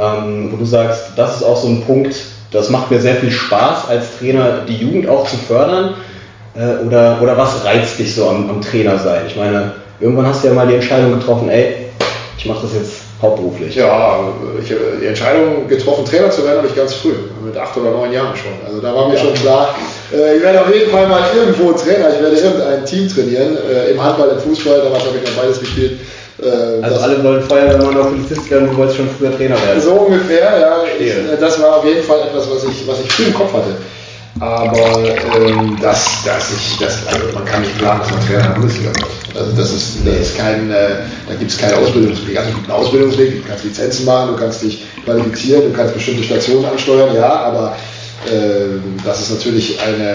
ähm, 0.00 0.52
wo 0.52 0.56
du 0.56 0.64
sagst, 0.64 1.06
das 1.16 1.38
ist 1.38 1.42
auch 1.42 1.56
so 1.56 1.66
ein 1.66 1.82
Punkt, 1.82 2.14
das 2.52 2.70
macht 2.70 2.92
mir 2.92 3.00
sehr 3.00 3.16
viel 3.16 3.32
Spaß 3.32 3.88
als 3.88 4.16
Trainer, 4.20 4.60
die 4.68 4.76
Jugend 4.76 5.08
auch 5.08 5.28
zu 5.28 5.36
fördern? 5.36 5.94
Äh, 6.54 6.86
oder, 6.86 7.18
oder 7.20 7.36
was 7.36 7.64
reizt 7.64 7.98
dich 7.98 8.14
so 8.14 8.28
am, 8.28 8.48
am 8.48 8.60
Trainer 8.60 8.96
sein? 8.96 9.22
Ich 9.26 9.34
meine, 9.34 9.72
irgendwann 9.98 10.28
hast 10.28 10.44
du 10.44 10.46
ja 10.46 10.54
mal 10.54 10.68
die 10.68 10.74
Entscheidung 10.74 11.18
getroffen, 11.18 11.48
ey, 11.48 11.74
ich 12.38 12.46
mache 12.46 12.62
das 12.62 12.74
jetzt 12.74 13.01
hauptberuflich. 13.22 13.76
Ja, 13.76 14.18
ich 14.62 14.70
habe 14.72 14.80
die 15.00 15.06
Entscheidung 15.06 15.68
getroffen, 15.68 16.04
Trainer 16.04 16.30
zu 16.30 16.44
werden, 16.44 16.58
habe 16.58 16.68
ich 16.68 16.74
ganz 16.74 16.92
früh, 16.94 17.14
mit 17.44 17.56
acht 17.56 17.76
oder 17.76 17.92
neun 17.92 18.12
Jahren 18.12 18.36
schon. 18.36 18.52
Also 18.66 18.80
da 18.80 18.94
war 18.94 19.08
mir 19.08 19.16
schon 19.16 19.32
klar, 19.34 19.74
äh, 20.12 20.36
ich 20.36 20.42
werde 20.42 20.60
auf 20.60 20.74
jeden 20.74 20.90
Fall 20.90 21.06
mal 21.06 21.22
irgendwo 21.34 21.72
Trainer, 21.72 22.08
ich 22.14 22.20
werde 22.20 22.36
irgendein 22.36 22.84
Team 22.84 23.08
trainieren, 23.08 23.56
äh, 23.56 23.92
im 23.92 24.02
Handball, 24.02 24.28
im 24.30 24.40
Fußball, 24.40 24.80
damals 24.82 25.04
habe 25.06 25.16
ich 25.22 25.30
noch 25.30 25.40
beides 25.42 25.60
gespielt. 25.60 26.00
Äh, 26.42 26.82
Also 26.82 27.00
alle 27.00 27.22
wollen 27.22 27.42
Feuerwehrmann 27.42 27.94
oder 27.94 28.04
Polizist 28.06 28.50
werden, 28.50 28.68
du 28.70 28.76
wolltest 28.76 28.96
schon 28.96 29.08
früher 29.16 29.34
Trainer 29.36 29.54
werden. 29.66 29.80
so 29.80 29.92
ungefähr, 29.92 30.58
ja. 30.60 30.76
Ich, 30.98 31.10
äh, 31.10 31.36
das 31.38 31.62
war 31.62 31.76
auf 31.76 31.84
jeden 31.84 32.02
Fall 32.02 32.18
etwas, 32.22 32.50
was 32.50 32.64
ich, 32.64 32.86
was 32.88 33.00
ich 33.00 33.12
früh 33.12 33.24
im 33.24 33.34
Kopf 33.34 33.52
hatte. 33.52 33.76
Aber 34.40 34.98
ähm, 35.36 35.76
das, 35.80 36.24
das 36.24 36.50
ich, 36.52 36.78
das, 36.78 37.06
also 37.06 37.32
man 37.34 37.44
kann 37.44 37.62
nicht 37.62 37.76
planen, 37.78 38.00
dass 38.00 38.10
man 38.10 38.20
Trainer 38.26 38.38
in 38.38 38.46
der 38.46 38.54
Bundesliga 38.54 38.90
wird. 38.90 39.36
Also 39.36 39.52
das 39.52 39.72
ist, 39.72 40.06
das 40.06 40.14
ist 40.14 40.38
kein, 40.38 40.70
äh, 40.70 40.88
da 41.28 41.34
gibt 41.34 41.50
es 41.50 41.58
keinen 41.58 41.74
Ausbildungsweg. 41.74 42.36
Also 42.36 42.50
es 42.50 42.56
gibt 42.56 42.70
einen 42.70 42.80
Ausbildungsweg, 42.80 43.42
du 43.42 43.48
kannst 43.48 43.64
Lizenzen 43.64 44.06
machen, 44.06 44.34
du 44.34 44.36
kannst 44.36 44.62
dich 44.62 44.84
qualifizieren, 45.04 45.70
du 45.70 45.76
kannst 45.76 45.94
bestimmte 45.94 46.22
Stationen 46.22 46.64
ansteuern, 46.64 47.14
ja, 47.14 47.28
aber 47.30 47.76
ähm, 48.30 48.96
das 49.04 49.20
ist 49.20 49.32
natürlich 49.32 49.78
eine, 49.80 50.14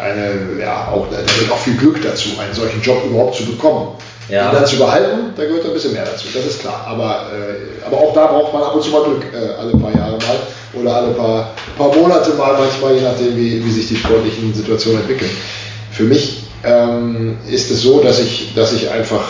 eine 0.00 0.60
ja, 0.60 0.88
auch, 0.88 1.06
da 1.10 1.16
gehört 1.16 1.52
auch 1.52 1.58
viel 1.58 1.76
Glück 1.76 2.02
dazu, 2.02 2.30
einen 2.40 2.54
solchen 2.54 2.80
Job 2.80 3.04
überhaupt 3.04 3.36
zu 3.36 3.44
bekommen. 3.44 3.96
Ja. 4.28 4.50
Den 4.50 4.56
dann 4.56 4.66
zu 4.66 4.76
behalten, 4.76 5.32
da 5.36 5.44
gehört 5.44 5.64
ein 5.64 5.72
bisschen 5.72 5.92
mehr 5.92 6.04
dazu, 6.04 6.26
das 6.34 6.44
ist 6.44 6.60
klar. 6.60 6.84
Aber, 6.86 7.26
äh, 7.32 7.86
aber 7.86 7.96
auch 7.96 8.12
da 8.14 8.26
braucht 8.26 8.52
man 8.52 8.62
ab 8.62 8.74
und 8.74 8.82
zu 8.82 8.90
mal 8.90 9.04
Glück, 9.04 9.24
äh, 9.32 9.54
alle 9.58 9.72
paar 9.72 9.94
Jahre 9.94 10.18
mal 10.18 10.38
oder 10.74 10.96
alle 10.96 11.08
paar, 11.12 11.50
paar 11.78 11.94
Monate 11.94 12.34
mal 12.34 12.58
manchmal, 12.58 12.94
je 12.94 13.02
nachdem, 13.02 13.36
wie, 13.36 13.64
wie 13.64 13.70
sich 13.70 13.88
die 13.88 13.96
sportlichen 13.96 14.52
Situationen 14.52 15.00
entwickeln. 15.00 15.30
Für 15.90 16.04
mich 16.04 16.42
ähm, 16.64 17.38
ist 17.50 17.70
es 17.70 17.82
so, 17.82 18.00
dass 18.00 18.20
ich, 18.20 18.52
dass 18.54 18.72
ich 18.72 18.90
einfach, 18.90 19.24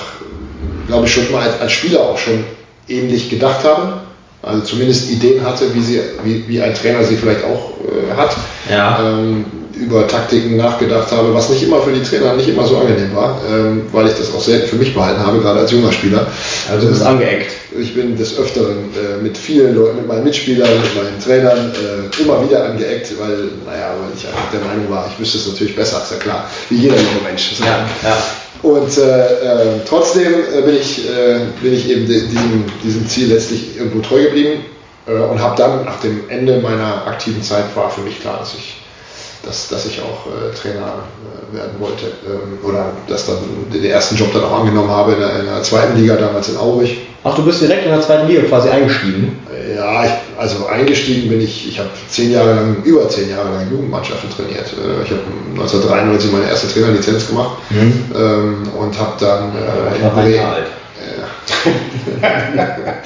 glaube 0.88 1.06
ich, 1.06 1.12
schon 1.12 1.30
mal 1.30 1.48
als, 1.48 1.60
als 1.60 1.72
Spieler 1.72 2.00
auch 2.00 2.18
schon 2.18 2.44
ähnlich 2.88 3.30
gedacht 3.30 3.64
habe. 3.64 4.00
Also 4.42 4.62
zumindest 4.62 5.10
Ideen 5.10 5.44
hatte, 5.44 5.74
wie, 5.74 5.80
sie, 5.80 6.00
wie, 6.24 6.48
wie 6.48 6.60
ein 6.60 6.74
Trainer 6.74 7.04
sie 7.04 7.16
vielleicht 7.16 7.44
auch 7.44 7.72
äh, 7.84 8.16
hat. 8.16 8.36
Ja. 8.70 9.00
Ähm, 9.00 9.44
über 9.80 10.06
Taktiken 10.06 10.56
nachgedacht 10.56 11.10
habe, 11.12 11.32
was 11.34 11.48
nicht 11.50 11.62
immer 11.62 11.80
für 11.80 11.92
die 11.92 12.02
Trainer 12.02 12.34
nicht 12.34 12.48
immer 12.48 12.66
so 12.66 12.76
angenehm 12.78 13.14
war, 13.14 13.40
ähm, 13.50 13.82
weil 13.92 14.06
ich 14.06 14.14
das 14.14 14.34
auch 14.34 14.40
selten 14.40 14.68
für 14.68 14.76
mich 14.76 14.94
behalten 14.94 15.24
habe, 15.24 15.38
gerade 15.40 15.60
als 15.60 15.70
junger 15.70 15.92
Spieler. 15.92 16.26
Also 16.70 16.86
du 16.86 16.92
bist 16.92 17.04
angeeckt. 17.04 17.52
Ich 17.78 17.94
bin 17.94 18.16
des 18.16 18.38
Öfteren 18.38 18.90
äh, 18.94 19.22
mit 19.22 19.36
vielen 19.36 19.74
Leuten, 19.74 19.96
mit 19.96 20.08
meinen 20.08 20.24
Mitspielern, 20.24 20.68
mit 20.82 20.96
meinen 20.96 21.20
Trainern 21.22 21.72
äh, 21.72 22.22
immer 22.22 22.44
wieder 22.44 22.64
angeeckt, 22.64 23.12
weil, 23.18 23.50
naja, 23.66 23.94
weil 24.00 24.10
ich 24.16 24.26
einfach 24.26 24.50
der 24.52 24.60
Meinung 24.60 24.90
war, 24.90 25.08
ich 25.12 25.20
wüsste 25.20 25.38
es 25.38 25.48
natürlich 25.48 25.76
besser, 25.76 26.02
ist 26.02 26.12
ja 26.12 26.18
klar, 26.18 26.50
wie 26.70 26.76
jeder 26.76 26.96
junge 26.96 27.22
Mensch. 27.24 27.52
Ja, 27.60 27.86
ja. 28.02 28.16
Und 28.62 28.98
äh, 28.98 29.02
äh, 29.02 29.80
trotzdem 29.88 30.32
äh, 30.32 30.62
bin, 30.62 30.76
ich, 30.76 31.08
äh, 31.08 31.40
bin 31.62 31.72
ich 31.72 31.88
eben 31.88 32.06
diesem, 32.06 32.64
diesem 32.82 33.08
Ziel 33.08 33.28
letztlich 33.28 33.76
irgendwo 33.76 34.00
treu 34.00 34.22
geblieben 34.24 34.64
äh, 35.06 35.12
und 35.12 35.40
habe 35.40 35.56
dann 35.56 35.84
nach 35.84 36.00
dem 36.00 36.28
Ende 36.28 36.58
meiner 36.60 37.06
aktiven 37.06 37.42
Zeit 37.42 37.64
war 37.76 37.90
für 37.90 38.00
mich 38.00 38.20
klar, 38.20 38.38
dass 38.40 38.54
ich, 38.54 38.77
dass, 39.48 39.68
dass 39.68 39.86
ich 39.86 40.00
auch 40.00 40.26
äh, 40.26 40.54
Trainer 40.54 41.04
äh, 41.24 41.56
werden 41.56 41.72
wollte. 41.78 42.06
Ähm, 42.26 42.58
oder 42.62 42.92
dass 43.08 43.26
dann 43.26 43.38
den 43.72 43.84
ersten 43.84 44.16
Job 44.16 44.32
dann 44.32 44.44
auch 44.44 44.60
angenommen 44.60 44.90
habe 44.90 45.12
in 45.12 45.20
der, 45.20 45.40
in 45.40 45.46
der 45.46 45.62
zweiten 45.62 45.98
Liga, 45.98 46.16
damals 46.16 46.50
in 46.50 46.58
Aurich. 46.58 46.98
Ach, 47.24 47.34
du 47.34 47.44
bist 47.44 47.62
direkt 47.62 47.84
in 47.84 47.90
der 47.90 48.00
zweiten 48.02 48.28
Liga 48.28 48.42
quasi 48.42 48.68
eingestiegen? 48.68 49.38
Ja, 49.74 50.04
ich, 50.04 50.10
also 50.38 50.66
eingestiegen 50.66 51.30
bin 51.30 51.40
ich, 51.40 51.68
ich 51.68 51.78
habe 51.78 51.88
zehn 52.10 52.30
Jahre 52.32 52.54
lang, 52.54 52.76
über 52.84 53.08
zehn 53.08 53.30
Jahre 53.30 53.50
lang 53.50 53.70
Jugendmannschaften 53.70 54.30
trainiert. 54.30 54.66
Äh, 54.66 55.02
ich 55.04 55.10
habe 55.10 55.22
1993 55.52 56.30
meine 56.32 56.48
erste 56.48 56.68
Trainerlizenz 56.72 57.26
gemacht 57.26 57.58
mhm. 57.70 58.04
ähm, 58.14 58.62
und 58.78 58.98
habe 58.98 59.12
dann 59.18 59.52
äh, 59.56 59.96
in 59.96 60.10
Bremen. 60.14 60.66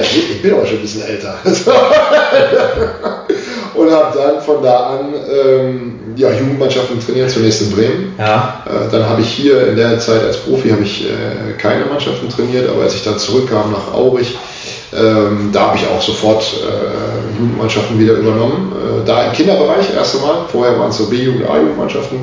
Ich, 0.00 0.30
ich 0.30 0.40
bin 0.42 0.52
aber 0.52 0.64
schon 0.64 0.76
ein 0.76 0.82
bisschen 0.82 1.02
älter. 1.02 1.34
und 3.74 3.90
habe 3.90 4.16
dann 4.18 4.40
von 4.40 4.62
da 4.62 4.98
an 4.98 5.14
ähm, 5.14 6.00
ja, 6.16 6.30
Jugendmannschaften 6.30 7.00
trainiert, 7.00 7.30
zunächst 7.30 7.62
in 7.62 7.70
Bremen. 7.70 8.14
Ja. 8.18 8.64
Äh, 8.66 8.90
dann 8.90 9.08
habe 9.08 9.22
ich 9.22 9.28
hier 9.28 9.68
in 9.68 9.76
der 9.76 9.98
Zeit 9.98 10.22
als 10.22 10.38
Profi 10.38 10.70
habe 10.70 10.82
ich 10.82 11.06
äh, 11.06 11.52
keine 11.58 11.86
Mannschaften 11.86 12.28
trainiert, 12.28 12.68
aber 12.68 12.82
als 12.82 12.94
ich 12.94 13.04
dann 13.04 13.18
zurückkam 13.18 13.72
nach 13.72 13.94
Aurich, 13.94 14.36
ähm, 14.92 15.50
da 15.52 15.68
habe 15.68 15.76
ich 15.76 15.86
auch 15.86 16.02
sofort 16.02 16.42
äh, 16.42 17.40
Jugendmannschaften 17.40 17.98
wieder 17.98 18.14
übernommen. 18.14 18.72
Äh, 18.72 19.06
da 19.06 19.24
im 19.24 19.32
Kinderbereich 19.32 19.94
erst 19.94 20.16
einmal. 20.16 20.46
Vorher 20.50 20.78
waren 20.78 20.90
es 20.90 20.98
so 20.98 21.06
B-Jugend, 21.06 21.48
A-Jugendmannschaften. 21.48 22.18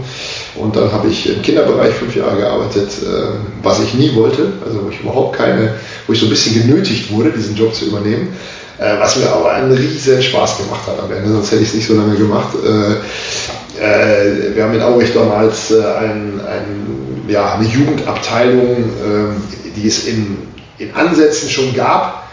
Und 0.55 0.75
dann 0.75 0.91
habe 0.91 1.07
ich 1.07 1.29
im 1.29 1.41
Kinderbereich 1.41 1.93
fünf 1.93 2.15
Jahre 2.15 2.37
gearbeitet, 2.37 2.89
äh, 3.03 3.63
was 3.63 3.79
ich 3.81 3.93
nie 3.93 4.13
wollte. 4.15 4.51
Also 4.65 4.83
wo 4.83 4.89
ich 4.89 4.99
überhaupt 4.99 5.37
keine, 5.37 5.75
wo 6.07 6.13
ich 6.13 6.19
so 6.19 6.25
ein 6.25 6.29
bisschen 6.29 6.61
genötigt 6.61 7.09
wurde, 7.11 7.31
diesen 7.31 7.55
Job 7.55 7.73
zu 7.73 7.85
übernehmen. 7.85 8.35
Äh, 8.79 8.99
was 8.99 9.15
mir 9.15 9.27
aber 9.27 9.53
einen 9.53 9.71
riesen 9.71 10.21
Spaß 10.21 10.57
gemacht 10.57 10.81
hat 10.85 10.99
am 11.03 11.11
Ende, 11.11 11.31
sonst 11.31 11.51
hätte 11.51 11.63
ich 11.63 11.69
es 11.69 11.73
nicht 11.73 11.87
so 11.87 11.95
lange 11.95 12.15
gemacht. 12.15 12.49
Äh, 12.63 13.81
äh, 13.81 14.55
wir 14.55 14.63
haben 14.63 14.73
in 14.75 14.81
Aurich 14.81 15.13
damals 15.13 15.71
ein, 15.73 16.39
ein, 16.47 17.25
ja, 17.27 17.55
eine 17.55 17.67
Jugendabteilung, 17.67 18.77
ähm, 19.03 19.35
die 19.75 19.87
es 19.87 20.07
in, 20.07 20.37
in 20.77 20.93
Ansätzen 20.93 21.49
schon 21.49 21.73
gab, 21.75 22.23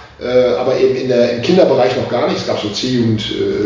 aber 0.58 0.78
eben 0.78 0.94
in 0.94 1.08
der, 1.08 1.36
im 1.36 1.42
Kinderbereich 1.42 1.96
noch 1.96 2.08
gar 2.08 2.28
nichts. 2.28 2.42
Es 2.42 2.46
gab 2.46 2.60
so 2.60 2.68
C-Jugend, 2.68 3.22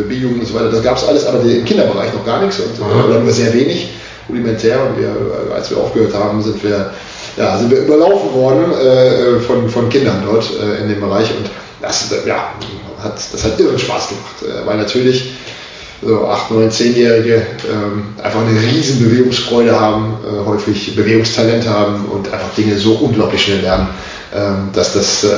B-Jugend 0.09 0.41
und 0.41 0.47
so 0.47 0.55
weiter, 0.55 0.71
das 0.71 0.83
gab 0.83 0.97
es 0.97 1.05
alles, 1.07 1.27
aber 1.27 1.43
im 1.43 1.65
Kinderbereich 1.65 2.13
noch 2.15 2.25
gar 2.25 2.41
nichts 2.41 2.59
und, 2.59 2.81
oder 2.81 3.21
nur 3.21 3.31
sehr 3.33 3.53
wenig, 3.53 3.91
rudimentär. 4.29 4.79
Und 4.81 4.99
wir, 4.99 5.15
als 5.55 5.71
wir 5.71 5.77
aufgehört 5.77 6.15
haben, 6.15 6.43
sind 6.43 6.65
wir, 6.65 6.91
ja, 7.37 7.59
sind 7.59 7.71
wir 7.71 7.81
überlaufen 7.81 8.33
worden 8.33 8.73
äh, 8.73 9.41
von, 9.41 9.69
von 9.69 9.89
Kindern 9.91 10.23
dort 10.25 10.51
äh, 10.59 10.83
in 10.83 10.89
dem 10.89 11.01
Bereich. 11.01 11.31
Und 11.37 11.51
das, 11.81 12.07
ja, 12.27 12.53
hat, 13.03 13.17
das 13.33 13.45
hat 13.45 13.59
irren 13.61 13.79
Spaß 13.79 14.09
gemacht, 14.09 14.67
weil 14.67 14.77
natürlich 14.77 15.33
so 16.03 16.27
8, 16.27 16.51
9, 16.53 16.71
10-Jährige 16.71 17.47
ähm, 17.71 18.15
einfach 18.23 18.41
eine 18.41 18.61
riesen 18.61 19.03
Bewegungsfreude 19.03 19.79
haben, 19.79 20.17
äh, 20.25 20.47
häufig 20.47 20.95
Bewegungstalent 20.95 21.69
haben 21.69 22.07
und 22.07 22.33
einfach 22.33 22.55
Dinge 22.57 22.77
so 22.77 22.93
unglaublich 22.95 23.43
schnell 23.43 23.61
lernen, 23.61 23.89
ähm, 24.35 24.71
dass 24.73 24.93
das 24.93 25.25
äh, 25.25 25.29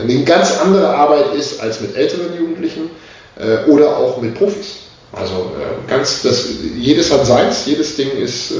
eine 0.00 0.24
ganz 0.24 0.58
andere 0.58 0.88
Arbeit 0.88 1.34
ist 1.34 1.60
als 1.60 1.80
mit 1.80 1.96
älteren 1.96 2.34
Jugendlichen 2.36 2.90
äh, 3.36 3.68
oder 3.70 3.96
auch 3.96 4.20
mit 4.22 4.34
Profis. 4.36 4.76
Also 5.12 5.52
äh, 5.58 5.90
ganz, 5.90 6.22
das, 6.22 6.46
jedes 6.78 7.12
hat 7.12 7.26
seins, 7.26 7.66
jedes 7.66 7.96
Ding 7.96 8.10
ist, 8.12 8.52
äh, 8.52 8.54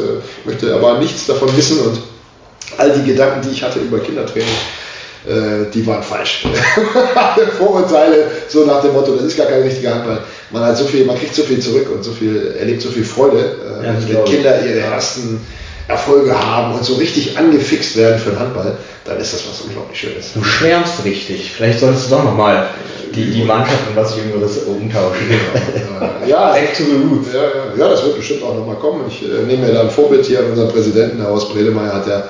möchte 0.44 0.74
aber 0.74 0.98
nichts 0.98 1.26
davon 1.26 1.56
wissen 1.56 1.78
und 1.80 2.00
all 2.76 2.90
die 2.90 3.12
Gedanken, 3.12 3.40
die 3.42 3.54
ich 3.54 3.62
hatte 3.62 3.78
über 3.78 3.98
Kindertraining, 3.98 4.48
äh, 5.26 5.70
die 5.72 5.86
waren 5.86 6.02
falsch. 6.02 6.46
Vorurteile, 7.58 8.30
so 8.48 8.64
nach 8.64 8.82
dem 8.82 8.92
Motto, 8.92 9.14
das 9.16 9.24
ist 9.24 9.36
gar 9.36 9.46
keine 9.46 9.64
richtige 9.64 9.94
Handball. 9.94 10.22
Man 10.50 10.62
hat 10.62 10.76
so 10.76 10.84
viel, 10.84 11.04
man 11.04 11.18
kriegt 11.18 11.34
so 11.34 11.42
viel 11.42 11.60
zurück 11.60 11.88
und 11.94 12.02
so 12.02 12.12
viel, 12.12 12.54
erlebt 12.58 12.82
so 12.82 12.90
viel 12.90 13.04
Freude, 13.04 13.38
äh, 13.38 13.86
ja, 13.86 13.94
wenn 14.08 14.24
Kinder 14.24 14.64
ihre 14.64 14.80
ersten 14.80 15.40
Erfolge 15.88 16.38
haben 16.38 16.74
und 16.74 16.84
so 16.84 16.94
richtig 16.94 17.36
angefixt 17.36 17.96
werden 17.96 18.18
für 18.18 18.30
den 18.30 18.38
Handball, 18.38 18.76
dann 19.04 19.18
ist 19.18 19.34
das 19.34 19.46
was 19.48 19.60
unglaublich 19.62 19.98
Schönes. 19.98 20.32
Du 20.34 20.42
schwärmst 20.42 21.04
richtig. 21.04 21.52
Vielleicht 21.52 21.80
solltest 21.80 22.06
du 22.06 22.16
doch 22.16 22.24
nochmal 22.24 22.68
die, 23.14 23.30
die 23.30 23.44
Mannschaft 23.44 23.88
und 23.88 23.96
was 23.96 24.16
Jüngeres 24.16 24.58
umtauschen. 24.58 25.26
ja, 26.26 26.52
Back 26.52 26.76
to 26.76 26.84
the 26.84 26.96
roots. 26.96 27.28
Ja, 27.32 27.42
ja, 27.42 27.76
ja, 27.76 27.88
das 27.88 28.04
wird 28.04 28.16
bestimmt 28.16 28.42
auch 28.42 28.54
nochmal 28.54 28.76
kommen. 28.76 29.04
Ich 29.08 29.22
äh, 29.22 29.42
nehme 29.46 29.66
mir 29.66 29.72
da 29.72 29.82
ein 29.82 29.90
Vorbild 29.90 30.24
hier 30.24 30.40
an 30.40 30.50
unseren 30.50 30.68
Präsidenten, 30.68 31.20
Herr 31.20 31.30
Horst 31.30 31.52
Bredemeyer, 31.52 31.92
hat 31.92 32.06
ja 32.06 32.28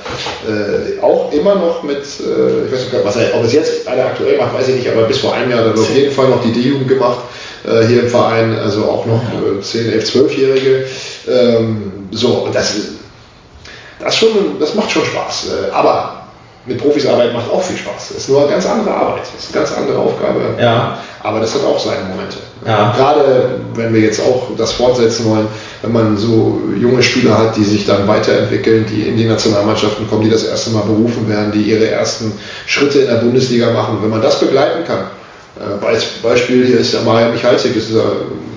äh, 0.49 1.01
auch 1.01 1.33
immer 1.33 1.55
noch 1.55 1.83
mit, 1.83 1.99
äh, 1.99 2.67
ich 2.67 2.73
weiß 2.73 2.93
nicht, 2.93 3.05
was 3.05 3.17
er, 3.17 3.35
ob 3.35 3.45
es 3.45 3.53
jetzt 3.53 3.87
einer 3.87 4.07
aktuell 4.07 4.39
macht, 4.39 4.55
weiß 4.55 4.69
ich 4.69 4.77
nicht, 4.77 4.89
aber 4.89 5.03
bis 5.03 5.19
vor 5.19 5.35
einem 5.35 5.51
Jahr 5.51 5.61
hat 5.61 5.67
er 5.67 5.81
auf 5.81 5.95
jeden 5.95 6.13
Fall 6.13 6.29
noch 6.29 6.43
die 6.43 6.53
D-Jugend 6.53 6.89
gemacht 6.89 7.21
äh, 7.65 7.87
hier 7.87 8.03
im 8.05 8.09
Verein, 8.09 8.59
also 8.59 8.85
auch 8.85 9.07
noch 9.07 9.23
äh, 9.23 9.61
10, 9.61 9.93
11, 9.93 10.15
12-Jährige. 10.15 10.87
Ähm, 11.29 12.09
so, 12.11 12.29
und 12.29 12.55
das, 12.55 12.75
das, 13.99 14.17
schon, 14.17 14.59
das 14.59 14.75
macht 14.75 14.91
schon 14.91 15.05
Spaß. 15.05 15.49
Äh, 15.49 15.73
aber 15.73 16.20
mit 16.67 16.79
Profis 16.79 17.07
arbeiten 17.07 17.35
macht 17.35 17.51
auch 17.51 17.63
viel 17.63 17.77
Spaß. 17.77 18.09
Das 18.09 18.17
ist 18.19 18.29
nur 18.29 18.43
eine 18.43 18.51
ganz 18.51 18.67
andere 18.67 18.95
Arbeit, 18.95 19.23
ist 19.37 19.55
eine 19.55 19.65
ganz 19.65 19.77
andere 19.77 19.99
Aufgabe. 19.99 20.57
Ja. 20.61 20.99
Aber 21.23 21.41
das 21.41 21.55
hat 21.55 21.65
auch 21.65 21.79
seine 21.79 22.05
Momente. 22.09 22.37
Ja. 22.67 22.93
Gerade 22.97 23.61
wenn 23.75 23.95
wir 23.95 24.01
jetzt 24.01 24.21
auch 24.21 24.49
das 24.57 24.73
fortsetzen 24.73 25.25
wollen, 25.31 25.47
wenn 25.83 25.93
man 25.93 26.17
so 26.19 26.61
junge 26.79 27.03
Spieler 27.03 27.39
hat, 27.39 27.57
die 27.57 27.65
sich 27.65 27.87
dann 27.87 28.07
weiterentwickeln, 28.07 28.85
die 28.87 29.03
in 29.03 29.17
die 29.17 29.25
Nationalmannschaften 29.25 30.09
kommen, 30.09 30.25
die 30.25 30.31
das 30.31 30.45
erste 30.45 30.71
Mal 30.71 30.83
berufen 30.83 31.29
werden, 31.29 31.53
die 31.53 31.63
ihre 31.63 31.89
ersten 31.91 32.33
Schritte 32.67 33.01
in 33.01 33.07
der 33.07 33.17
Bundesliga 33.17 33.71
machen, 33.71 33.99
wenn 34.03 34.11
man 34.11 34.21
das 34.21 34.41
begleiten 34.41 34.85
kann. 34.87 35.07
Äh, 35.59 36.23
Beispiel 36.23 36.67
hier 36.67 36.79
ist 36.79 36.93
der 36.93 37.03
Maja 37.03 37.29
Michalzik, 37.29 37.75
ist 37.75 37.91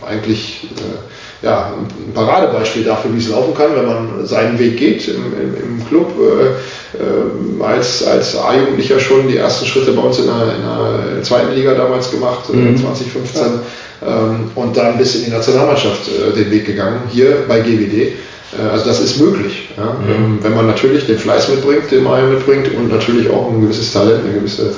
eigentlich 0.05 0.65
äh, 0.75 1.22
ja, 1.43 1.73
ein 1.73 2.13
Paradebeispiel 2.13 2.85
dafür, 2.85 3.13
wie 3.13 3.19
es 3.19 3.29
laufen 3.29 3.53
kann, 3.53 3.75
wenn 3.75 3.85
man 3.85 4.25
seinen 4.25 4.57
Weg 4.57 4.77
geht 4.77 5.07
im, 5.09 5.33
im, 5.33 5.55
im 5.55 5.87
Club. 5.87 6.13
Äh, 6.17 6.55
äh, 6.93 7.63
als, 7.63 8.05
als 8.05 8.37
A-Jugendlicher 8.37 8.99
schon 8.99 9.27
die 9.27 9.37
ersten 9.37 9.65
Schritte 9.65 9.91
bei 9.93 10.01
uns 10.01 10.19
in 10.19 10.25
der, 10.25 10.55
in 10.55 11.15
der 11.15 11.23
zweiten 11.23 11.53
Liga 11.53 11.73
damals 11.73 12.11
gemacht, 12.11 12.43
äh, 12.51 12.55
mhm. 12.55 12.77
2015. 12.77 13.41
Ähm, 14.05 14.51
und 14.55 14.77
dann 14.77 14.97
bis 14.97 15.15
in 15.15 15.25
die 15.25 15.31
Nationalmannschaft 15.31 16.07
äh, 16.07 16.35
den 16.35 16.51
Weg 16.51 16.65
gegangen, 16.65 17.01
hier 17.09 17.45
bei 17.47 17.59
GWD. 17.61 17.93
Äh, 17.93 18.11
also 18.71 18.85
das 18.85 18.99
ist 18.99 19.19
möglich, 19.19 19.69
ja? 19.77 19.85
mhm. 19.85 20.11
ähm, 20.11 20.39
wenn 20.41 20.55
man 20.55 20.67
natürlich 20.67 21.07
den 21.07 21.17
Fleiß 21.17 21.49
mitbringt, 21.49 21.89
den 21.91 22.03
Mario 22.03 22.27
mitbringt 22.27 22.69
und 22.75 22.89
natürlich 22.89 23.29
auch 23.29 23.49
ein 23.49 23.61
gewisses 23.61 23.91
Talent, 23.91 24.23
eine 24.23 24.33
gewisse, 24.33 24.75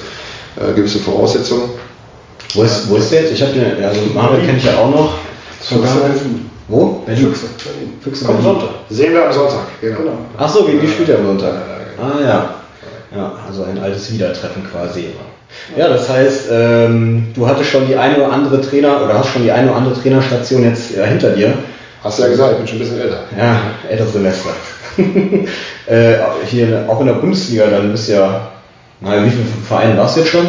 äh, 0.55 0.73
gewisse 0.73 0.99
Voraussetzung. 0.99 1.69
Wo 2.53 2.63
ist, 2.63 2.89
wo 2.89 2.95
ist 2.95 3.11
der 3.11 3.23
jetzt? 3.23 3.33
Ich 3.33 3.41
habe 3.41 3.51
den, 3.51 3.83
also 3.83 3.99
Mario 4.13 4.39
kenne 4.45 4.57
ich 4.57 4.63
ja 4.63 4.77
auch 4.77 4.89
noch. 4.89 5.13
Wo? 6.67 7.03
Berlin. 7.05 7.27
Füchse. 7.27 7.47
Füchse. 8.01 8.25
Kommt 8.25 8.43
Sonntag. 8.43 8.69
Sehen 8.89 9.13
wir 9.13 9.25
am 9.25 9.33
Sonntag, 9.33 9.59
genau. 9.81 9.97
genau. 9.97 10.11
Ach 10.37 10.49
so, 10.49 10.65
gegen 10.65 10.81
die 10.81 10.87
spielt 10.87 11.09
er 11.09 11.19
am 11.19 11.25
Sonntag. 11.25 11.53
Ah 11.99 12.21
ja. 12.21 12.55
Ja, 13.15 13.31
also 13.47 13.63
ein 13.63 13.77
altes 13.77 14.11
Wiedertreffen 14.11 14.63
quasi. 14.69 15.09
Ja, 15.77 15.87
das 15.87 16.09
heißt, 16.09 16.47
ähm, 16.51 17.27
du 17.33 17.47
hattest 17.47 17.69
schon 17.69 17.87
die 17.87 17.95
eine 17.95 18.17
oder 18.17 18.31
andere 18.31 18.61
Trainer 18.61 19.03
oder 19.03 19.17
hast 19.17 19.29
schon 19.29 19.43
die 19.43 19.51
eine 19.51 19.69
oder 19.69 19.77
andere 19.77 20.01
Trainerstation 20.01 20.63
jetzt 20.63 20.95
äh, 20.97 21.05
hinter 21.07 21.29
dir. 21.31 21.53
Hast 22.03 22.19
du 22.19 22.23
ja 22.23 22.29
gesagt, 22.29 22.51
ich 22.53 22.57
bin 22.57 22.67
schon 22.67 22.77
ein 22.77 22.79
bisschen 22.79 22.99
älter. 22.99 23.19
Ja, 23.37 23.61
älteres 23.89 24.13
Semester. 24.13 24.49
äh, 25.87 26.15
hier 26.45 26.85
auch 26.87 26.99
in 26.99 27.07
der 27.07 27.13
Bundesliga, 27.13 27.67
dann 27.67 27.91
bist 27.91 28.09
du 28.09 28.13
ja, 28.13 28.51
naja, 29.01 29.25
wie 29.25 29.29
viele 29.29 29.43
Vereine 29.67 29.97
warst 29.97 30.15
du 30.15 30.21
jetzt 30.21 30.29
schon? 30.29 30.45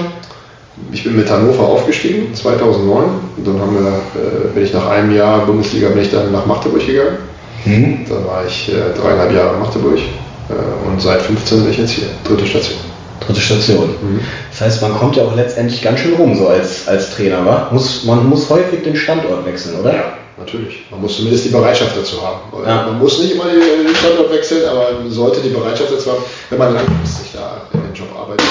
Ich 0.93 1.05
bin 1.05 1.17
mit 1.17 1.31
Hannover 1.31 1.65
aufgestiegen, 1.65 2.35
2009. 2.35 3.05
Und 3.37 3.47
dann 3.47 3.61
haben 3.61 3.75
wir, 3.75 3.89
äh, 3.89 4.49
bin 4.55 4.65
ich 4.65 4.73
nach 4.73 4.89
einem 4.89 5.15
Jahr 5.15 5.47
Bundesliga, 5.47 5.89
bin 5.89 6.03
ich 6.03 6.11
dann 6.11 6.33
nach 6.33 6.47
Magdeburg 6.47 6.87
gegangen. 6.87 7.19
Mhm. 7.65 8.07
Dann 8.09 8.27
war 8.27 8.45
ich 8.47 8.69
äh, 8.69 8.99
dreieinhalb 8.99 9.33
Jahre 9.33 9.55
in 9.55 9.61
Magdeburg. 9.61 9.99
Äh, 9.99 10.89
und 10.89 11.01
seit 11.01 11.23
15 11.23 11.63
bin 11.63 11.71
ich 11.71 11.79
jetzt 11.79 11.93
hier, 11.93 12.09
dritte 12.25 12.47
Station. 12.47 12.79
Dritte 13.27 13.41
Station. 13.41 13.89
Mhm. 14.01 14.21
Das 14.51 14.61
heißt, 14.61 14.83
man 14.83 14.95
kommt 14.95 15.17
ja 15.17 15.25
auch 15.25 15.35
letztendlich 15.35 15.83
ganz 15.83 16.01
schön 16.01 16.15
rum, 16.15 16.37
so 16.37 16.49
als, 16.49 16.87
als 16.87 17.15
Trainer, 17.15 17.45
wa? 17.45 17.69
Muss, 17.73 18.05
man 18.05 18.29
muss 18.29 18.49
häufig 18.51 18.83
den 18.85 18.95
Standort 18.95 19.45
wechseln, 19.47 19.81
oder? 19.81 19.95
Ja, 19.95 20.05
natürlich. 20.39 20.87
Man 20.91 21.01
muss 21.01 21.17
zumindest 21.17 21.47
die 21.47 21.51
Bereitschaft 21.51 21.97
dazu 21.97 22.23
haben. 22.23 22.41
Ja. 22.67 22.87
Man 22.87 22.99
muss 22.99 23.19
nicht 23.19 23.33
immer 23.33 23.45
den 23.45 23.95
Standort 23.95 24.31
wechseln, 24.33 24.69
aber 24.69 25.01
man 25.01 25.11
sollte 25.11 25.41
die 25.41 25.49
Bereitschaft 25.49 25.91
dazu 25.91 26.13
haben, 26.13 26.23
wenn 26.51 26.59
man 26.59 26.75
langfristig 26.75 27.33
da 27.35 27.63
in 27.73 27.81
den 27.81 27.95
Job 27.95 28.09
arbeitet. 28.17 28.47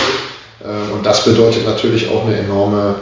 Äh, 0.65 0.93
und 0.93 1.05
das 1.05 1.23
bedeutet 1.23 1.65
natürlich 1.65 2.09
auch 2.09 2.25
eine 2.25 2.37
enorme 2.37 2.95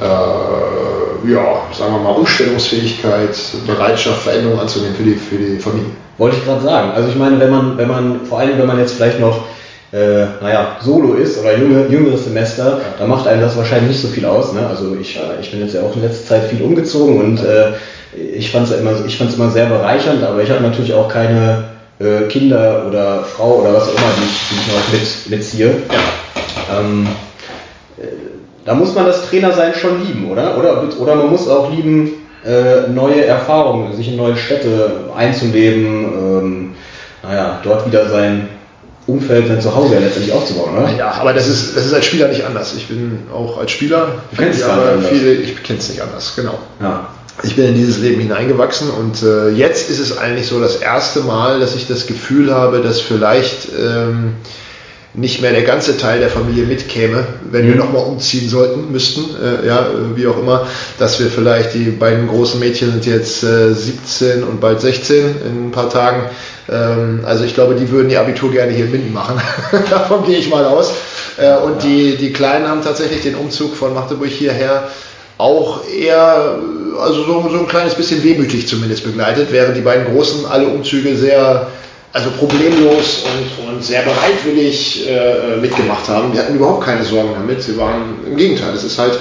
äh, 0.00 1.30
ja, 1.30 1.62
sagen 1.72 1.94
wir 1.94 2.00
mal, 2.00 2.10
Umstellungsfähigkeit, 2.10 3.36
Bereitschaft, 3.66 4.22
Veränderungen 4.22 4.60
anzunehmen 4.60 4.96
für 4.96 5.04
die, 5.04 5.14
für 5.14 5.36
die 5.36 5.58
Familie. 5.58 5.90
Wollte 6.18 6.36
ich 6.36 6.44
gerade 6.44 6.62
sagen. 6.62 6.92
Also 6.92 7.08
ich 7.08 7.16
meine, 7.16 7.38
wenn 7.40 7.50
man, 7.50 7.78
wenn 7.78 7.88
man, 7.88 8.20
vor 8.26 8.40
allem 8.40 8.58
wenn 8.58 8.66
man 8.66 8.78
jetzt 8.78 8.94
vielleicht 8.94 9.20
noch 9.20 9.44
äh, 9.92 10.24
naja, 10.40 10.76
Solo 10.80 11.14
ist 11.14 11.38
oder 11.38 11.56
jünger, 11.56 11.86
jüngeres 11.88 12.24
Semester, 12.24 12.80
da 12.98 13.06
macht 13.06 13.26
einem 13.26 13.42
das 13.42 13.56
wahrscheinlich 13.56 13.90
nicht 13.90 14.02
so 14.02 14.08
viel 14.08 14.24
aus. 14.24 14.52
Ne? 14.52 14.66
Also 14.66 14.96
ich, 14.98 15.16
äh, 15.16 15.40
ich 15.40 15.50
bin 15.50 15.60
jetzt 15.60 15.74
ja 15.74 15.82
auch 15.82 15.94
in 15.94 16.02
letzter 16.02 16.28
Zeit 16.28 16.44
viel 16.44 16.62
umgezogen 16.62 17.18
und 17.18 17.44
äh, 17.44 17.72
ich 18.34 18.50
fand 18.50 18.68
es 18.68 18.78
immer, 18.78 18.92
ich 19.06 19.16
fand's 19.16 19.34
immer 19.34 19.50
sehr 19.50 19.66
bereichernd, 19.66 20.22
aber 20.22 20.42
ich 20.42 20.50
habe 20.50 20.62
natürlich 20.62 20.94
auch 20.94 21.08
keine 21.08 21.64
äh, 21.98 22.22
Kinder 22.28 22.84
oder 22.88 23.22
Frau 23.24 23.60
oder 23.60 23.74
was 23.74 23.84
auch 23.84 23.94
immer, 23.94 24.12
die 24.18 24.24
ich, 24.24 24.48
die 24.50 24.54
ich 24.60 24.66
noch 24.68 24.92
mit, 24.92 25.30
mitziehe. 25.30 25.74
Ähm, 26.78 27.06
äh, 27.98 28.06
da 28.64 28.74
muss 28.74 28.94
man 28.94 29.06
das 29.06 29.28
Trainersein 29.28 29.74
schon 29.74 30.06
lieben, 30.06 30.30
oder? 30.30 30.56
Oder, 30.58 30.84
oder 30.98 31.14
man 31.16 31.30
muss 31.30 31.48
auch 31.48 31.70
lieben, 31.70 32.12
äh, 32.44 32.88
neue 32.88 33.24
Erfahrungen, 33.24 33.94
sich 33.94 34.08
in 34.08 34.16
neue 34.16 34.36
Städte 34.36 35.10
einzuleben, 35.16 36.04
ähm, 36.04 36.74
naja, 37.22 37.60
dort 37.62 37.86
wieder 37.86 38.08
sein 38.08 38.48
Umfeld, 39.06 39.48
sein 39.48 39.60
Zuhause 39.60 39.94
ja 39.94 40.00
letztendlich 40.00 40.32
aufzubauen, 40.32 40.76
oder? 40.76 40.88
Ja, 40.96 41.12
aber 41.20 41.32
das 41.32 41.48
ist, 41.48 41.76
das 41.76 41.86
ist 41.86 41.92
als 41.94 42.04
Spieler 42.04 42.28
nicht 42.28 42.44
anders. 42.44 42.74
Ich 42.76 42.86
bin 42.88 43.26
auch 43.34 43.58
als 43.58 43.70
Spieler, 43.72 44.08
Du 44.30 44.36
kennst 44.36 44.60
es 44.60 44.64
aber 44.68 44.92
anders. 44.92 45.10
viele, 45.10 45.32
ich 45.34 45.60
kenne 45.62 45.78
es 45.80 45.88
nicht 45.88 46.00
anders, 46.00 46.34
genau. 46.36 46.58
Ja. 46.80 47.08
Ich 47.44 47.56
bin 47.56 47.66
in 47.66 47.74
dieses 47.74 47.98
Leben 47.98 48.20
hineingewachsen 48.20 48.88
und 48.90 49.22
äh, 49.22 49.50
jetzt 49.50 49.90
ist 49.90 49.98
es 49.98 50.16
eigentlich 50.16 50.46
so 50.46 50.60
das 50.60 50.76
erste 50.76 51.20
Mal, 51.20 51.58
dass 51.58 51.74
ich 51.74 51.88
das 51.88 52.06
Gefühl 52.06 52.54
habe, 52.54 52.80
dass 52.80 53.00
vielleicht 53.00 53.68
ähm, 53.76 54.34
nicht 55.14 55.42
mehr 55.42 55.52
der 55.52 55.62
ganze 55.62 55.98
Teil 55.98 56.20
der 56.20 56.30
Familie 56.30 56.64
mitkäme, 56.64 57.26
wenn 57.50 57.66
wir 57.66 57.74
nochmal 57.74 58.04
umziehen 58.04 58.48
sollten, 58.48 58.92
müssten, 58.92 59.24
äh, 59.36 59.66
ja, 59.66 59.80
äh, 59.80 60.16
wie 60.16 60.26
auch 60.26 60.38
immer, 60.38 60.66
dass 60.98 61.20
wir 61.20 61.26
vielleicht, 61.26 61.74
die 61.74 61.90
beiden 61.90 62.28
großen 62.28 62.58
Mädchen 62.58 62.92
sind 62.92 63.06
jetzt 63.06 63.42
äh, 63.42 63.74
17 63.74 64.42
und 64.44 64.60
bald 64.60 64.80
16 64.80 65.34
in 65.44 65.66
ein 65.66 65.70
paar 65.70 65.90
Tagen, 65.90 66.30
ähm, 66.70 67.20
also 67.26 67.44
ich 67.44 67.54
glaube, 67.54 67.74
die 67.74 67.90
würden 67.90 68.08
ihr 68.08 68.20
Abitur 68.20 68.50
gerne 68.50 68.72
hier 68.72 68.86
in 68.86 68.92
Minden 68.92 69.12
machen, 69.12 69.38
davon 69.90 70.24
gehe 70.24 70.38
ich 70.38 70.48
mal 70.48 70.64
aus. 70.64 70.92
Äh, 71.36 71.56
und 71.56 71.82
die, 71.82 72.16
die 72.16 72.32
Kleinen 72.32 72.68
haben 72.68 72.82
tatsächlich 72.82 73.22
den 73.22 73.34
Umzug 73.34 73.76
von 73.76 73.92
Magdeburg 73.92 74.28
hierher 74.28 74.88
auch 75.42 75.80
eher, 75.88 76.58
also 77.00 77.24
so, 77.24 77.48
so 77.50 77.58
ein 77.58 77.66
kleines 77.66 77.94
bisschen 77.94 78.22
wehmütig 78.22 78.68
zumindest 78.68 79.02
begleitet, 79.02 79.48
während 79.50 79.76
die 79.76 79.80
beiden 79.80 80.06
Großen 80.06 80.46
alle 80.46 80.68
Umzüge 80.68 81.16
sehr, 81.16 81.66
also 82.12 82.30
problemlos 82.38 83.24
und, 83.24 83.74
und 83.74 83.84
sehr 83.84 84.02
bereitwillig 84.02 85.08
äh, 85.08 85.56
mitgemacht 85.60 86.08
haben. 86.08 86.32
Die 86.32 86.38
hatten 86.38 86.54
überhaupt 86.54 86.84
keine 86.84 87.04
Sorgen 87.04 87.30
damit. 87.34 87.62
Sie 87.62 87.76
waren 87.76 88.14
im 88.24 88.36
Gegenteil. 88.36 88.72
Es 88.74 88.84
ist 88.84 88.98
halt, 88.98 89.18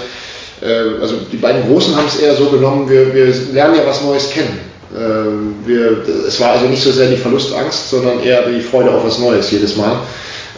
äh, 0.62 1.02
also 1.02 1.16
die 1.32 1.38
beiden 1.38 1.68
Großen 1.68 1.96
haben 1.96 2.08
es 2.08 2.20
eher 2.20 2.36
so 2.36 2.46
genommen, 2.46 2.88
wir, 2.88 3.14
wir 3.14 3.34
lernen 3.52 3.76
ja 3.76 3.88
was 3.88 4.04
Neues 4.04 4.30
kennen. 4.30 4.60
Äh, 4.94 5.68
wir, 5.68 6.04
es 6.28 6.40
war 6.40 6.52
also 6.52 6.68
nicht 6.68 6.84
so 6.84 6.92
sehr 6.92 7.10
die 7.10 7.18
Verlustangst, 7.18 7.90
sondern 7.90 8.20
eher 8.20 8.44
die 8.44 8.62
Freude 8.62 8.92
auf 8.92 9.04
was 9.04 9.18
Neues 9.18 9.50
jedes 9.50 9.76
Mal. 9.76 9.96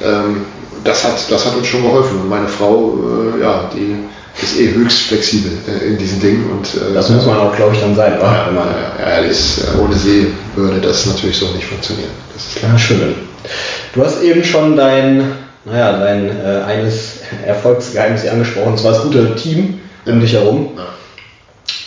Ähm, 0.04 0.42
das, 0.84 1.06
hat, 1.06 1.16
das 1.30 1.46
hat 1.46 1.56
uns 1.56 1.68
schon 1.68 1.84
geholfen. 1.84 2.20
Und 2.20 2.30
meine 2.30 2.50
Frau, 2.50 2.98
äh, 3.38 3.42
ja, 3.42 3.70
die 3.74 3.96
ist 4.42 4.60
eh 4.60 4.72
höchst 4.74 5.04
flexibel 5.04 5.52
äh, 5.68 5.88
in 5.88 5.98
diesen 5.98 6.20
Dingen. 6.20 6.50
Und, 6.52 6.68
äh, 6.76 6.94
Das 6.94 7.10
muss 7.10 7.26
man 7.26 7.38
auch, 7.38 7.56
glaube 7.56 7.76
ich, 7.76 7.82
dann 7.82 7.96
sein, 7.96 8.18
oder? 8.18 8.24
ja, 8.26 8.46
Wenn 8.48 8.56
man, 8.56 8.68
ja, 9.00 9.10
ja, 9.10 9.18
ist, 9.28 9.62
ohne 9.80 9.94
sie 9.96 10.34
würde 10.56 10.80
das 10.82 11.06
natürlich 11.06 11.38
so 11.38 11.48
nicht 11.52 11.66
funktionieren. 11.66 12.10
Das 12.34 12.46
ist 12.48 12.56
klar. 12.56 12.72
Ja, 12.72 12.80
schön. 12.80 13.16
Du 13.94 14.04
hast 14.04 14.22
eben 14.24 14.44
schon 14.44 14.76
dein, 14.76 15.32
naja, 15.66 16.00
dein 16.00 16.30
äh, 16.30 16.62
eines 16.66 17.20
Erfolgsgeheimnis 17.46 18.28
angesprochen, 18.28 18.70
und 18.74 18.80
zwar 18.80 18.94
das 18.94 19.04
gute 19.04 19.36
Team 19.36 19.80
um 20.06 20.20
dich 20.20 20.34
herum, 20.34 20.72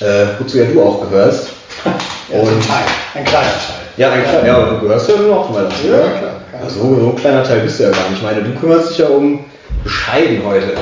äh, 0.00 0.26
wozu 0.38 0.58
ja 0.58 0.64
du 0.66 0.82
auch 0.82 1.08
gehörst. 1.08 1.48
Ja, 2.28 2.44
so 2.44 2.50
ein 2.50 2.60
Teil, 2.60 2.84
ein 3.14 3.24
kleiner 3.24 3.46
Teil. 3.46 3.86
Ja, 3.96 4.10
ein 4.10 4.24
kleiner, 4.24 4.46
ja, 4.48 4.70
du 4.70 4.80
gehörst 4.80 5.08
ja 5.08 5.14
noch 5.14 5.48
mal 5.48 5.62
dazu. 5.62 5.86
Ja, 5.86 5.98
klar. 6.18 6.40
Also, 6.60 6.80
so 6.80 7.10
ein 7.10 7.14
kleiner 7.14 7.44
Teil 7.44 7.60
bist 7.60 7.78
du 7.78 7.84
ja 7.84 7.90
gar 7.90 8.10
nicht. 8.10 8.16
Ich 8.16 8.22
meine, 8.24 8.42
du 8.42 8.52
kümmerst 8.58 8.90
dich 8.90 8.98
ja 8.98 9.06
um, 9.06 9.44
bescheiden 9.84 10.42
heute, 10.44 10.72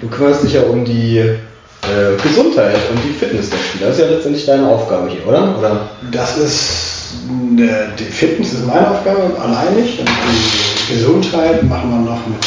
du 0.00 0.08
kümmerst 0.08 0.44
dich 0.44 0.54
ja 0.54 0.62
um 0.62 0.84
die 0.84 1.18
äh, 1.18 2.22
Gesundheit 2.22 2.78
und 2.90 2.98
die 3.04 3.12
Fitness 3.12 3.50
der 3.50 3.58
Spieler. 3.58 3.86
Das 3.88 3.98
ist 3.98 4.02
ja 4.02 4.10
letztendlich 4.10 4.46
deine 4.46 4.68
Aufgabe 4.68 5.10
hier, 5.10 5.26
oder? 5.26 5.58
oder? 5.58 5.88
Das 6.10 6.36
ist, 6.36 7.14
ne, 7.28 7.88
die 7.98 8.04
Fitness 8.04 8.52
ist 8.52 8.66
meine 8.66 8.90
Aufgabe, 8.90 9.32
alleinig. 9.40 9.98
Und 9.98 10.08
die 10.08 10.94
Gesundheit 10.94 11.62
machen 11.62 11.90
wir 11.90 12.10
noch 12.10 12.26
mit 12.26 12.44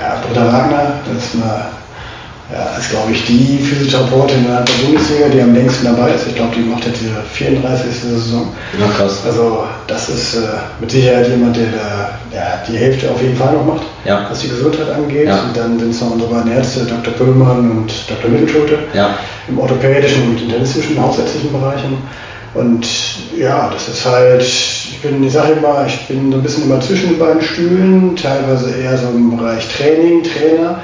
ja, 0.00 0.22
Britta 0.26 0.52
Wagner. 0.52 1.00
Das 1.12 1.24
ist, 1.24 1.34
eine, 1.34 1.66
ja, 2.52 2.76
ist 2.78 2.90
glaube 2.90 3.12
ich, 3.12 3.26
die 3.26 3.58
Physiotherapeutin 3.58 4.44
innerhalb 4.44 4.64
der 4.66 4.86
Bundesliga, 4.86 5.28
die 5.28 5.42
am 5.42 5.54
längsten 5.54 5.84
dabei 5.84 6.12
ist. 6.14 6.26
Ich 6.28 6.34
glaube, 6.34 6.54
die 6.56 6.62
macht 6.62 6.86
jetzt 6.86 7.02
ihre 7.02 7.22
34. 7.32 7.92
Saison. 7.94 8.48
Ja, 8.80 8.86
krass. 8.96 9.18
Also 9.26 9.64
das 9.86 10.08
ist 10.08 10.34
äh, 10.36 10.40
mit 10.80 10.90
Sicherheit 10.90 11.28
jemand, 11.28 11.56
der 11.56 11.66
da, 11.66 12.18
ja, 12.34 12.62
die 12.66 12.78
Hälfte 12.78 13.10
auf 13.10 13.20
jeden 13.20 13.36
Fall 13.36 13.52
noch 13.52 13.66
macht, 13.66 13.82
Ja. 14.06 14.26
was 14.30 14.40
die 14.40 14.48
Gesundheit 14.48 14.88
angeht. 14.90 15.26
Ja. 15.28 15.42
Und 15.42 15.54
dann 15.56 15.78
sind 15.78 15.90
es 15.90 16.00
noch 16.00 16.12
unsere 16.12 16.32
beiden 16.32 16.52
Ärzte, 16.52 16.86
Dr. 16.86 17.12
Pöllmann 17.14 17.70
und 17.70 17.92
Dr. 18.08 18.30
Mittelschulte 18.30 18.78
im 19.48 19.58
orthopädischen 19.58 20.28
und 20.30 20.40
internistischen 20.42 21.00
hausärztlichen 21.02 21.52
Bereichen. 21.52 21.98
Und 22.54 22.86
ja, 23.36 23.68
das 23.70 23.88
ist 23.88 24.06
halt, 24.06 24.40
ich 24.42 24.98
bin, 25.02 25.22
ich 25.22 25.34
sage 25.34 25.52
immer, 25.52 25.84
ich 25.86 26.06
bin 26.08 26.32
so 26.32 26.38
ein 26.38 26.42
bisschen 26.42 26.64
immer 26.64 26.80
zwischen 26.80 27.10
den 27.10 27.18
beiden 27.18 27.42
Stühlen, 27.42 28.16
teilweise 28.16 28.70
eher 28.74 28.96
so 28.96 29.08
im 29.08 29.36
Bereich 29.36 29.68
Training, 29.76 30.22
Trainer 30.22 30.80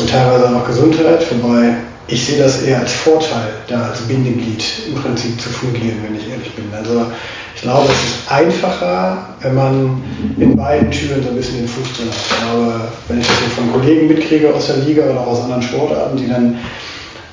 und 0.00 0.10
teilweise 0.10 0.54
auch 0.54 0.66
Gesundheit, 0.66 1.26
wobei 1.30 1.74
ich 2.08 2.26
sehe 2.26 2.38
das 2.38 2.62
eher 2.62 2.80
als 2.80 2.92
Vorteil, 2.92 3.48
da 3.68 3.88
als 3.90 4.00
Bindeglied 4.02 4.64
im 4.88 4.94
Prinzip 4.94 5.40
zu 5.40 5.48
fungieren, 5.48 5.98
wenn 6.04 6.16
ich 6.16 6.28
ehrlich 6.28 6.52
bin. 6.54 6.66
Also 6.76 7.06
ich 7.54 7.62
glaube, 7.62 7.88
es 7.92 8.10
ist 8.10 8.30
einfacher, 8.30 9.28
wenn 9.40 9.54
man 9.54 10.02
in 10.38 10.56
beiden 10.56 10.90
Türen 10.90 11.22
so 11.22 11.30
ein 11.30 11.36
bisschen 11.36 11.58
den 11.58 11.68
Fuß 11.68 11.92
drin 11.96 12.08
hat. 12.08 12.16
Ich 12.16 12.36
glaube, 12.38 12.80
wenn 13.08 13.20
ich 13.20 13.26
das 13.26 13.36
so 13.36 13.62
von 13.62 13.72
Kollegen 13.72 14.08
mitkriege 14.08 14.52
aus 14.52 14.66
der 14.66 14.78
Liga 14.78 15.04
oder 15.04 15.20
aus 15.20 15.42
anderen 15.42 15.62
Sportarten, 15.62 16.16
die 16.16 16.28
dann 16.28 16.58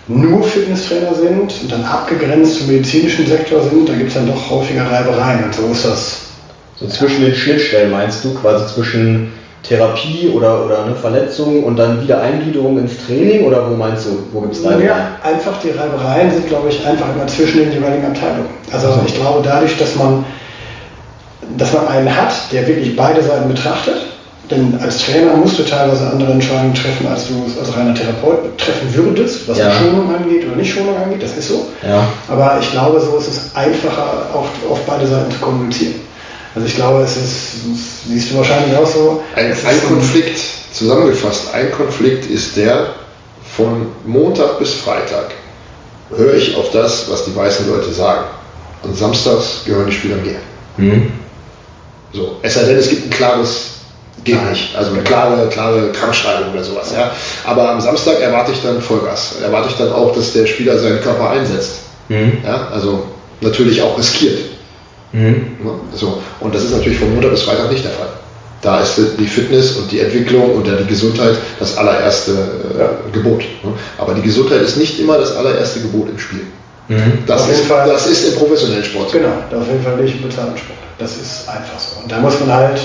nur 0.08 0.44
Fitnesstrainer 0.44 1.14
sind 1.14 1.54
und 1.62 1.72
dann 1.72 1.84
abgegrenzt 1.84 2.60
zum 2.60 2.68
medizinischen 2.68 3.28
Sektor 3.28 3.62
sind, 3.64 3.88
da 3.88 3.94
gibt 3.94 4.10
es 4.10 4.16
dann 4.16 4.28
doch 4.28 4.50
häufiger 4.50 4.90
Reibereien. 4.90 5.46
Und 5.46 5.56
so 5.56 5.68
ist 5.72 5.86
das. 5.86 6.22
So 6.80 6.88
zwischen 6.88 7.26
den 7.26 7.36
Schnittstellen 7.36 7.92
meinst 7.92 8.24
du, 8.24 8.34
quasi 8.36 8.74
zwischen 8.74 9.34
Therapie 9.64 10.32
oder, 10.34 10.66
oder 10.66 10.84
eine 10.86 10.96
Verletzung 10.96 11.64
und 11.64 11.76
dann 11.76 12.02
wieder 12.02 12.22
Eingliederung 12.22 12.80
ins 12.80 13.06
Training 13.06 13.46
oder 13.46 13.70
wo 13.70 13.76
meinst 13.76 14.06
du, 14.06 14.20
wo 14.32 14.42
gibt 14.42 14.56
es 14.56 14.64
da 14.64 14.78
Ja, 14.80 15.18
einfach 15.24 15.54
die 15.64 15.72
Reibereien 15.72 16.32
sind, 16.32 16.48
glaube 16.48 16.70
ich, 16.70 16.86
einfach 16.86 17.06
immer 17.14 17.28
zwischen 17.28 17.60
den 17.60 17.74
jeweiligen 17.74 18.06
Abteilungen. 18.06 18.50
Also 18.72 18.88
ich 19.06 19.16
glaube, 19.16 19.42
dadurch, 19.44 19.78
dass 19.78 19.96
man, 19.96 20.24
dass 21.58 21.74
man 21.74 21.88
einen 21.88 22.16
hat, 22.16 22.34
der 22.52 22.68
wirklich 22.68 22.96
beide 22.96 23.22
Seiten 23.22 23.50
betrachtet, 23.50 23.98
denn 24.50 24.80
als 24.82 25.06
Trainer 25.06 25.36
musst 25.36 25.60
du 25.60 25.64
teilweise 25.64 26.08
andere 26.08 26.32
Entscheidungen 26.32 26.74
treffen, 26.74 27.06
als 27.08 27.28
du 27.28 27.34
es 27.46 27.60
als 27.60 27.78
reiner 27.78 27.94
Therapeut 27.94 28.58
treffen 28.58 28.94
würdest, 28.96 29.48
was 29.48 29.60
Ja. 29.60 29.72
Schonung 29.72 30.14
angeht 30.16 30.46
oder 30.48 30.56
nicht 30.56 30.74
Schonung 30.74 30.96
angeht, 30.98 31.22
das 31.22 31.38
ist 31.38 31.50
so. 31.50 31.68
Ja. 31.88 32.08
Aber 32.28 32.58
ich 32.60 32.72
glaube, 32.72 33.00
so 33.00 33.18
ist 33.18 33.28
es 33.28 33.56
einfacher, 33.56 34.30
auf, 34.34 34.48
auf 34.72 34.80
beide 34.88 35.06
Seiten 35.06 35.32
zu 35.32 35.38
kommunizieren. 35.40 35.96
Also 36.56 36.68
ich 36.68 36.76
glaube, 36.76 37.04
es 37.04 37.16
ist, 37.16 37.54
das 37.70 38.08
siehst 38.08 38.32
du 38.32 38.38
wahrscheinlich 38.38 38.78
auch 38.78 38.88
so. 38.88 39.24
Ein, 39.36 39.52
ein 39.52 39.88
Konflikt, 39.88 40.40
zusammengefasst, 40.74 41.54
ein 41.54 41.72
Konflikt 41.72 42.30
ist 42.30 42.58
der 42.58 42.94
von 43.56 43.88
Montag 44.06 44.60
bis 44.60 44.74
Freitag 44.74 45.32
höre 46.16 46.34
ich 46.34 46.56
auf 46.56 46.72
das, 46.72 47.10
was 47.10 47.26
die 47.26 47.36
weißen 47.36 47.68
Leute 47.68 47.92
sagen. 47.92 48.26
Und 48.84 48.98
samstags 48.98 49.64
gehören 49.66 49.88
die 49.88 49.92
Spieler 49.92 50.16
mir. 50.18 50.38
Mhm. 50.78 51.12
So, 52.14 52.38
es 52.42 52.56
sei 52.56 52.64
denn, 52.64 52.78
es 52.78 52.90
gibt 52.90 53.06
ein 53.06 53.10
klares, 53.10 53.72
geht 54.24 54.42
nicht, 54.50 54.76
also 54.76 54.92
eine 54.92 55.04
klare, 55.04 55.48
klare 55.50 55.92
Krankschreibung 55.92 56.54
oder 56.54 56.64
sowas. 56.64 56.92
Ja. 56.96 57.12
Aber 57.44 57.70
am 57.70 57.82
Samstag 57.82 58.20
erwarte 58.22 58.52
ich 58.52 58.62
dann 58.64 58.82
Vollgas. 58.82 59.36
Erwarte 59.44 59.70
ich 59.70 59.76
dann 59.76 59.92
auch, 59.92 60.16
dass 60.16 60.34
der 60.34 60.48
Spieler 60.48 60.80
seinen 60.80 61.02
Körper 61.02 61.30
einsetzt. 61.30 61.82
Mhm. 62.08 62.40
Ja, 62.44 62.70
also 62.70 63.06
natürlich 63.42 63.82
auch 63.82 63.98
riskiert. 63.98 64.40
Mhm. 65.12 65.58
Ne? 65.64 65.72
So. 65.96 66.22
Und 66.40 66.54
das 66.54 66.64
ist 66.64 66.72
natürlich 66.72 67.00
von 67.00 67.14
Montag 67.14 67.32
bis 67.32 67.44
Freitag 67.44 67.72
nicht 67.72 67.84
der 67.84 67.92
Fall. 67.92 68.10
Da 68.62 68.82
ist 68.82 69.00
die 69.18 69.26
Fitness 69.28 69.78
und 69.78 69.90
die 69.90 70.02
Entwicklung 70.02 70.54
und 70.56 70.68
die 70.68 70.86
Gesundheit 70.86 71.36
das 71.60 71.78
allererste 71.78 72.32
äh, 72.32 73.12
Gebot. 73.14 73.40
Ne? 73.64 73.72
Aber 73.98 74.14
die 74.14 74.22
Gesundheit 74.22 74.62
ist 74.62 74.76
nicht 74.76 75.00
immer 75.00 75.18
das 75.18 75.36
allererste 75.36 75.80
Gebot 75.80 76.10
im 76.10 76.20
Spiel. 76.20 76.42
Mhm. 76.90 77.20
Das, 77.26 77.48
ist, 77.48 77.66
Fall. 77.66 77.88
das 77.88 78.08
ist 78.08 78.26
im 78.26 78.36
professionellen 78.36 78.84
Sport. 78.84 79.14
Genau, 79.14 79.30
auf 79.30 79.68
jeden 79.68 79.84
Fall 79.84 79.96
nicht 79.98 80.16
im 80.16 80.24
bezahlten 80.24 80.58
Sport. 80.58 80.80
Das 80.98 81.12
ist 81.16 81.48
einfach 81.48 81.80
so. 81.80 82.02
Und 82.02 82.12
da 82.12 82.20
muss 82.20 82.38
man 82.42 82.52
halt 82.52 82.80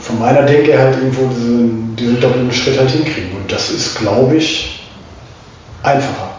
von 0.00 0.18
meiner 0.18 0.42
Denke 0.42 0.78
halt 0.78 0.96
irgendwo 0.96 1.26
diesen, 1.26 1.96
diesen 1.96 2.20
doppelten 2.20 2.52
Schritt 2.52 2.78
halt 2.78 2.90
hinkriegen. 2.90 3.32
Und 3.36 3.52
das 3.52 3.70
ist, 3.70 3.98
glaube 3.98 4.36
ich, 4.36 4.80
einfacher, 5.82 6.30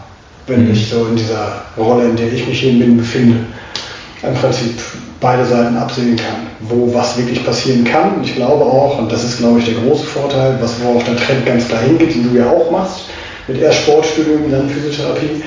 wenn 0.46 0.66
Mhm. 0.66 0.72
ich 0.72 0.88
so 0.90 1.06
in 1.06 1.16
dieser 1.16 1.62
Rolle, 1.76 2.06
in 2.06 2.16
der 2.16 2.32
ich 2.32 2.46
mich 2.46 2.60
hier 2.60 2.72
bin, 2.72 2.96
befinde, 2.96 3.36
im 4.22 4.34
Prinzip 4.34 4.78
beide 5.20 5.44
Seiten 5.44 5.76
absehen 5.76 6.16
kann, 6.16 6.46
wo 6.60 6.92
was 6.94 7.16
wirklich 7.16 7.44
passieren 7.44 7.84
kann. 7.84 8.16
Und 8.16 8.24
ich 8.24 8.34
glaube 8.34 8.64
auch, 8.64 8.98
und 8.98 9.10
das 9.10 9.24
ist, 9.24 9.38
glaube 9.38 9.58
ich, 9.58 9.66
der 9.66 9.74
große 9.74 10.04
Vorteil, 10.04 10.58
was 10.60 10.74
wo 10.82 10.98
auch 10.98 11.02
der 11.02 11.16
Trend 11.16 11.46
ganz 11.46 11.68
klar 11.68 11.80
hingeht, 11.82 12.14
den 12.14 12.30
du 12.30 12.38
ja 12.38 12.46
auch 12.46 12.70
machst, 12.70 13.04
mit 13.48 13.60
erst 13.60 13.80
Sportstudium, 13.80 14.50
dann 14.50 14.68
Physiotherapie, 14.68 15.42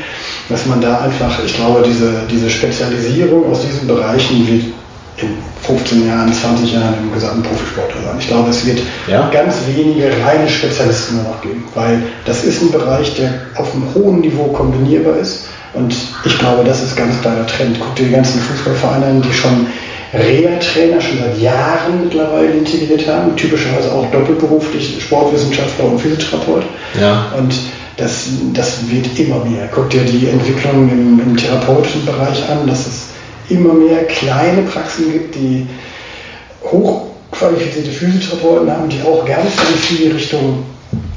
dass 0.50 0.66
man 0.66 0.82
da 0.82 1.02
einfach, 1.02 1.44
ich 1.46 1.56
glaube, 1.56 1.84
diese, 1.86 2.12
diese 2.30 2.50
Spezialisierung 2.50 3.50
aus 3.50 3.62
diesen 3.62 3.88
Bereichen 3.88 4.48
wird 4.48 4.64
in 5.18 5.30
15 5.66 6.08
Jahren, 6.08 6.34
20 6.34 6.74
Jahren 6.74 6.96
im 7.02 7.14
gesamten 7.14 7.44
Profisport 7.44 7.92
sein. 7.92 8.16
Ich 8.20 8.28
glaube, 8.28 8.50
es 8.50 8.66
wird 8.66 8.80
Ja. 9.08 9.30
ganz 9.32 9.56
wenige 9.68 10.10
reine 10.26 10.50
Spezialisten 10.50 11.18
nur 11.18 11.26
noch 11.26 11.42
geben, 11.42 11.64
weil 11.76 12.02
das 12.26 12.44
ist 12.44 12.62
ein 12.62 12.72
Bereich, 12.72 13.16
der 13.16 13.34
auf 13.56 13.74
einem 13.74 13.86
hohen 13.96 14.22
Niveau 14.22 14.46
kombinierbar 14.46 15.18
ist. 15.18 15.46
Und 15.74 15.96
ich 16.26 16.38
glaube, 16.38 16.64
das 16.64 16.84
ist 16.84 16.96
ganz 16.96 17.20
klar 17.22 17.36
der 17.36 17.48
Trend. 17.48 17.80
Guck 17.80 17.96
dir 17.96 18.06
die 18.06 18.12
ganzen 18.12 18.40
Fußballvereine 18.40 19.06
an, 19.06 19.22
die 19.22 19.34
schon 19.34 19.68
Reha-Trainer 20.14 21.02
schon 21.02 21.18
seit 21.18 21.40
Jahren 21.40 22.04
mittlerweile 22.04 22.52
integriert 22.52 23.08
haben, 23.08 23.36
typischerweise 23.36 23.92
auch 23.92 24.10
doppelberuflich 24.12 25.02
Sportwissenschaftler 25.02 25.86
und 25.86 26.00
Physiotherapeut. 26.00 26.64
Ja. 27.00 27.32
Und 27.38 27.54
das, 27.98 28.28
das 28.54 28.90
wird 28.90 29.20
immer 29.20 29.44
mehr. 29.46 29.68
Guck 29.74 29.90
dir 29.90 30.04
die 30.04 30.28
Entwicklung 30.28 30.90
im, 30.90 31.20
im 31.20 31.38
therapeutischen 31.38 32.06
Bereich 32.06 32.48
an, 32.50 32.68
dass 32.68 32.86
es 32.86 33.06
immer 33.50 33.74
mehr 33.74 34.04
kleine 34.06 34.62
Praxen 34.64 35.12
gibt, 35.12 35.36
die 35.36 35.68
hochqualifizierte 36.64 37.90
Physiotherapeuten 37.90 38.72
haben, 38.72 38.90
die 38.90 39.02
auch 39.02 39.26
ganz, 39.26 39.56
ganz 39.58 39.80
viel 39.82 40.12
Richtung 40.12 40.64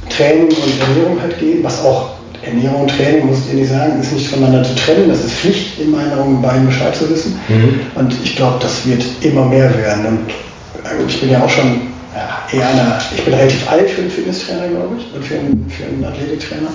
Training 0.09 0.49
und 0.49 0.81
Ernährung 0.81 1.21
halt 1.21 1.39
gehen, 1.39 1.63
was 1.63 1.85
auch 1.85 2.16
Ernährung 2.47 2.83
und 2.83 2.91
Training, 2.91 3.27
muss 3.27 3.41
ich 3.41 3.51
dir 3.51 3.57
nicht 3.57 3.71
sagen, 3.71 4.01
ist 4.01 4.13
nicht 4.13 4.29
voneinander 4.29 4.63
zu 4.63 4.75
trennen. 4.77 5.09
Das 5.09 5.25
ist 5.25 5.33
Pflicht 5.33 5.81
in 5.81 5.91
meinen 5.91 6.13
Augen, 6.19 6.41
beiden 6.41 6.67
Bescheid 6.67 6.95
zu 6.95 7.09
wissen. 7.11 7.39
Mhm. 7.49 7.81
Und 7.95 8.15
ich 8.23 8.37
glaube, 8.37 8.59
das 8.61 8.87
wird 8.87 9.05
immer 9.21 9.45
mehr 9.45 9.75
werden. 9.77 10.07
Und 10.07 11.11
ich 11.11 11.21
bin 11.21 11.31
ja 11.31 11.43
auch 11.43 11.51
schon 11.51 11.83
ja, 12.15 12.59
eher 12.59 12.69
einer, 12.69 12.99
ich 13.15 13.25
bin 13.25 13.35
relativ 13.35 13.71
alt 13.71 13.91
für 13.91 14.03
einen 14.03 14.11
Fitnesstrainer, 14.11 14.69
glaube 14.69 14.97
ich, 14.99 15.15
und 15.15 15.25
für 15.25 15.39
einen, 15.39 15.69
für 15.69 15.85
einen 15.85 16.05
Athletiktrainer. 16.05 16.69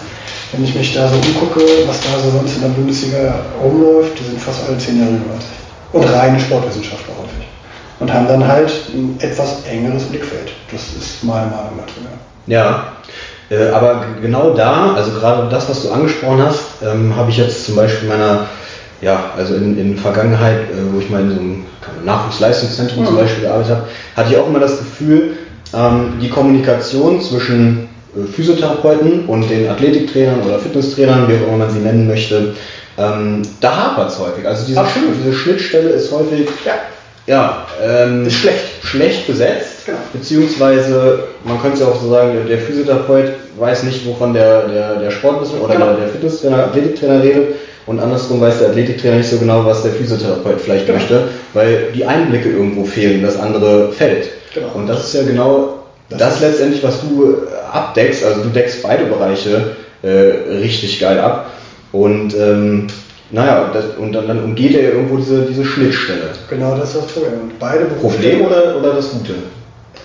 Wenn 0.51 0.63
ich 0.65 0.75
mich 0.75 0.93
da 0.93 1.07
so 1.07 1.15
umgucke, 1.15 1.61
was 1.87 2.01
da 2.01 2.19
so 2.19 2.31
sonst 2.37 2.57
in 2.57 2.61
der 2.61 2.69
Bundesliga 2.69 3.35
rumläuft, 3.63 4.19
die 4.19 4.23
sind 4.25 4.41
fast 4.41 4.67
alle 4.67 4.77
zehn 4.77 4.99
Jahre 4.99 5.11
jünger 5.11 5.33
als 5.35 5.45
ich. 5.45 5.97
Und 5.97 6.13
reine 6.13 6.39
Sportwissenschaftler 6.39 7.13
häufig. 7.17 7.47
Und 7.99 8.11
haben 8.11 8.27
dann 8.27 8.45
halt 8.45 8.71
ein 8.93 9.15
etwas 9.19 9.63
engeres 9.69 10.03
Blickfeld. 10.03 10.51
Das 10.71 10.81
ist 10.81 11.23
meine 11.23 11.47
Meinung 11.47 11.77
dazu. 11.77 12.01
Ja. 12.47 12.93
Äh, 13.51 13.69
aber 13.69 14.05
genau 14.21 14.51
da, 14.51 14.93
also 14.95 15.11
gerade 15.11 15.49
das, 15.49 15.69
was 15.69 15.83
du 15.83 15.91
angesprochen 15.91 16.41
hast, 16.41 16.61
ähm, 16.81 17.13
habe 17.17 17.29
ich 17.29 17.37
jetzt 17.37 17.65
zum 17.65 17.75
Beispiel 17.75 18.07
meiner, 18.07 18.47
ja, 19.01 19.31
also 19.35 19.55
in, 19.55 19.77
in 19.77 19.97
Vergangenheit, 19.97 20.61
äh, 20.71 20.93
wo 20.93 20.99
ich 20.99 21.09
mal 21.09 21.21
in 21.21 21.29
so 21.29 21.39
einem 21.39 21.65
Nachwuchsleistungszentrum 22.05 23.03
mhm. 23.03 23.07
zum 23.07 23.15
Beispiel 23.17 23.43
gearbeitet 23.43 23.71
habe, 23.71 23.87
hatte 24.15 24.31
ich 24.31 24.39
auch 24.39 24.47
immer 24.47 24.59
das 24.59 24.77
Gefühl, 24.77 25.33
ähm, 25.73 26.13
die 26.21 26.29
Kommunikation 26.29 27.21
zwischen 27.21 27.89
äh, 28.15 28.25
Physiotherapeuten 28.25 29.25
und 29.25 29.49
den 29.49 29.69
Athletiktrainern 29.69 30.41
oder 30.43 30.57
Fitnesstrainern, 30.57 31.27
wie 31.27 31.33
auch 31.35 31.47
immer 31.49 31.57
man 31.57 31.71
sie 31.71 31.79
nennen 31.79 32.07
möchte, 32.07 32.55
ähm, 32.97 33.41
da 33.59 33.75
hapert 33.75 34.11
es 34.11 34.19
häufig. 34.19 34.47
Also 34.47 34.65
diese, 34.65 34.81
diese, 35.23 35.33
Schnittstelle 35.33 35.89
ist 35.89 36.11
häufig 36.11 36.47
ja. 36.65 36.73
Ja, 37.27 37.67
ähm, 37.83 38.25
ist 38.25 38.35
schlecht. 38.35 38.63
Schlecht 38.83 39.27
besetzt, 39.27 39.85
genau. 39.85 39.99
beziehungsweise 40.11 41.25
man 41.43 41.61
könnte 41.61 41.75
es 41.75 41.79
ja 41.81 41.87
auch 41.87 42.01
so 42.01 42.09
sagen, 42.09 42.33
der, 42.33 42.43
der 42.45 42.57
Physiotherapeut 42.57 43.31
weiß 43.57 43.83
nicht, 43.83 44.05
wovon 44.07 44.33
der, 44.33 44.67
der, 44.67 44.95
der 44.95 45.11
Sportwissenschaftler 45.11 45.65
oder 45.65 45.73
genau. 45.75 45.85
der, 45.91 46.05
der 46.05 46.07
Fitnesstrainer, 46.09 46.63
Athletiktrainer 46.65 47.23
redet 47.23 47.55
und 47.85 47.99
andersrum 47.99 48.41
weiß 48.41 48.59
der 48.59 48.69
Athletiktrainer 48.69 49.17
nicht 49.17 49.29
so 49.29 49.37
genau, 49.37 49.65
was 49.65 49.83
der 49.83 49.91
Physiotherapeut 49.91 50.59
vielleicht 50.59 50.87
genau. 50.87 50.97
möchte, 50.97 51.27
weil 51.53 51.91
die 51.93 52.05
Einblicke 52.05 52.49
irgendwo 52.49 52.85
fehlen, 52.85 53.21
das 53.21 53.39
andere 53.39 53.91
fällt. 53.91 54.29
Genau. 54.53 54.71
Und 54.73 54.87
das 54.87 55.05
ist 55.05 55.13
ja 55.13 55.23
genau 55.23 55.81
das, 56.09 56.19
das 56.19 56.41
letztendlich, 56.41 56.83
was 56.83 57.01
du 57.01 57.37
abdeckst, 57.71 58.25
also 58.25 58.41
du 58.41 58.49
deckst 58.49 58.83
beide 58.83 59.05
Bereiche 59.05 59.75
äh, 60.01 60.57
richtig 60.57 60.99
geil 60.99 61.19
ab 61.19 61.51
und 61.91 62.35
ähm, 62.35 62.87
naja, 63.31 63.71
das, 63.73 63.85
und 63.97 64.11
dann, 64.13 64.27
dann, 64.27 64.43
umgeht 64.43 64.75
er 64.75 64.93
irgendwo 64.93 65.17
diese, 65.17 65.43
diese 65.43 65.63
Schnittstelle. 65.63 66.31
Genau 66.49 66.75
das, 66.75 66.95
was 66.95 67.11
vorher. 67.11 67.33
Und 67.33 67.57
beide 67.59 67.85
Problem 67.85 68.41
oder, 68.41 68.77
oder 68.77 68.95
das 68.95 69.11
Gute? 69.11 69.35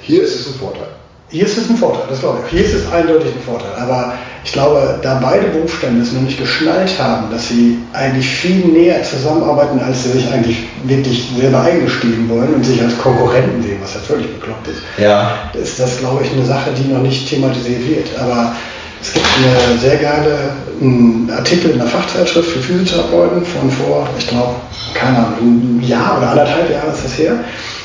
Hier 0.02 0.22
ist 0.22 0.40
es 0.40 0.46
ein 0.48 0.58
Vorteil. 0.60 0.86
Hier 1.28 1.44
ist 1.44 1.58
es 1.58 1.68
ein 1.68 1.76
Vorteil, 1.76 2.04
das 2.08 2.20
glaube 2.20 2.38
ich. 2.44 2.52
Hier 2.52 2.64
ist 2.64 2.74
es 2.74 2.92
eindeutig 2.92 3.32
ein 3.34 3.42
Vorteil. 3.44 3.72
Aber 3.76 4.14
ich 4.44 4.52
glaube, 4.52 5.00
da 5.02 5.18
beide 5.20 5.48
Berufsstände 5.48 6.02
es 6.02 6.12
noch 6.12 6.20
nicht 6.20 6.38
geschnallt 6.38 6.92
haben, 7.00 7.32
dass 7.32 7.48
sie 7.48 7.78
eigentlich 7.92 8.28
viel 8.28 8.64
näher 8.66 9.02
zusammenarbeiten, 9.02 9.80
als 9.80 10.04
sie 10.04 10.10
sich 10.10 10.32
eigentlich 10.32 10.58
wirklich 10.84 11.28
selber 11.36 11.62
eingestehen 11.62 12.28
wollen 12.28 12.54
und 12.54 12.64
sich 12.64 12.80
als 12.80 12.96
Konkurrenten 12.96 13.60
sehen, 13.60 13.78
was 13.82 13.94
ja 13.94 14.00
völlig 14.00 14.32
bekloppt 14.34 14.68
ist, 14.68 14.82
ja. 14.98 15.50
ist 15.60 15.80
das, 15.80 15.98
glaube 15.98 16.22
ich, 16.22 16.32
eine 16.32 16.44
Sache, 16.44 16.70
die 16.78 16.92
noch 16.92 17.02
nicht 17.02 17.28
thematisiert 17.28 17.88
wird. 17.88 18.06
Aber 18.20 18.54
es 19.02 19.12
gibt 19.12 19.26
eine 19.37 19.78
sehr 19.78 19.96
geile 19.96 20.38
einen 20.80 21.30
Artikel 21.30 21.70
in 21.70 21.78
der 21.78 21.87
Fachzeitschrift 21.87 22.50
für 22.50 22.61
Physiotherapeuten 22.61 23.44
von 23.44 23.70
vor, 23.70 24.09
ich 24.18 24.26
glaube, 24.26 24.56
keine 24.94 25.18
Ahnung, 25.18 25.38
ein 25.40 25.82
Jahr 25.87 26.18
oder 26.18 26.30
anderthalb 26.30 26.70
Jahre 26.70 26.92
ist 26.92 27.04
das 27.04 27.18
her, 27.18 27.44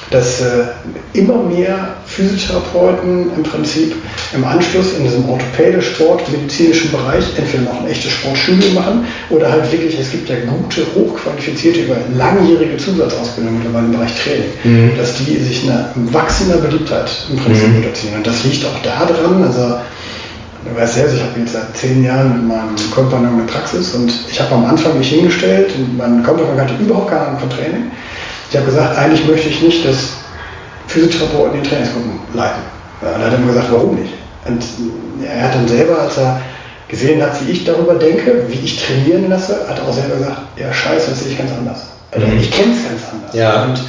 dass 0.09 0.41
äh, 0.41 0.65
immer 1.13 1.41
mehr 1.43 1.95
Physiotherapeuten 2.05 3.31
im 3.33 3.43
Prinzip 3.43 3.95
im 4.33 4.43
Anschluss 4.43 4.97
in 4.97 5.03
diesem 5.03 5.27
orthopädisch-sport-medizinischen 5.29 6.91
Bereich 6.91 7.23
entweder 7.37 7.63
noch 7.63 7.81
ein 7.81 7.87
echtes 7.87 8.11
Sportstudium 8.11 8.73
machen 8.73 9.07
oder 9.29 9.49
halt 9.49 9.71
wirklich, 9.71 9.97
es 9.97 10.11
gibt 10.11 10.27
ja 10.27 10.35
gute, 10.45 10.85
hochqualifizierte, 10.95 11.81
über 11.81 11.95
langjährige 12.13 12.75
Zusatzausbildung 12.75 13.59
mittlerweile 13.59 13.85
im 13.85 13.91
Bereich 13.93 14.11
Training, 14.21 14.51
mhm. 14.65 14.97
dass 14.97 15.15
die 15.15 15.37
sich 15.37 15.63
eine 15.63 15.91
wachsender 16.11 16.57
Beliebtheit 16.57 17.09
im 17.29 17.37
Prinzip 17.37 17.69
mhm. 17.69 17.77
unterziehen. 17.77 18.15
Und 18.15 18.27
das 18.27 18.43
liegt 18.43 18.65
auch 18.65 18.81
daran, 18.83 19.43
also 19.43 19.75
Du 20.63 20.79
weißt 20.79 20.93
selbst, 20.93 21.15
ich 21.15 21.21
habe 21.21 21.39
jetzt 21.39 21.53
seit 21.53 21.75
zehn 21.75 22.03
Jahren 22.03 22.33
mit 22.33 22.47
meinem 22.47 22.75
Kompagnon 22.93 23.33
eine 23.33 23.43
Praxis 23.43 23.95
und 23.95 24.11
ich 24.29 24.39
habe 24.39 24.53
am 24.53 24.65
Anfang 24.65 24.97
mich 24.97 25.09
hingestellt 25.09 25.73
und 25.75 25.97
mein 25.97 26.23
Kompagnon 26.23 26.59
hatte 26.59 26.75
überhaupt 26.79 27.09
keine 27.09 27.21
Ahnung 27.27 27.39
von 27.39 27.49
Training. 27.49 27.91
Ich 28.49 28.55
habe 28.55 28.67
gesagt, 28.67 28.97
eigentlich 28.97 29.25
möchte 29.27 29.49
ich 29.49 29.61
nicht, 29.61 29.87
dass 29.87 30.09
Physiotherapeuten 30.87 31.61
die 31.61 31.67
Trainingsgruppen 31.67 32.19
leiten. 32.33 32.61
Ja, 33.01 33.15
und 33.15 33.21
er 33.21 33.27
hat 33.27 33.37
immer 33.37 33.47
gesagt, 33.47 33.71
warum 33.71 33.95
nicht? 33.95 34.13
Und 34.45 34.63
er 35.25 35.43
hat 35.43 35.55
dann 35.55 35.67
selber, 35.67 35.99
als 35.99 36.17
er 36.17 36.41
gesehen 36.87 37.23
hat, 37.23 37.31
wie 37.45 37.51
ich 37.51 37.63
darüber 37.63 37.95
denke, 37.95 38.43
wie 38.49 38.59
ich 38.59 38.85
trainieren 38.85 39.29
lasse, 39.29 39.65
hat 39.67 39.79
er 39.79 39.87
auch 39.87 39.93
selber 39.93 40.17
gesagt, 40.17 40.41
ja 40.57 40.71
scheiße, 40.71 41.11
das 41.11 41.19
sehe 41.21 41.31
ich 41.31 41.37
ganz 41.37 41.51
anders. 41.51 41.87
Also 42.11 42.27
mhm. 42.27 42.39
Ich 42.39 42.51
kenne 42.51 42.73
es 42.73 42.83
ganz 42.83 43.01
anders. 43.11 43.33
Ja. 43.33 43.63
Und 43.63 43.81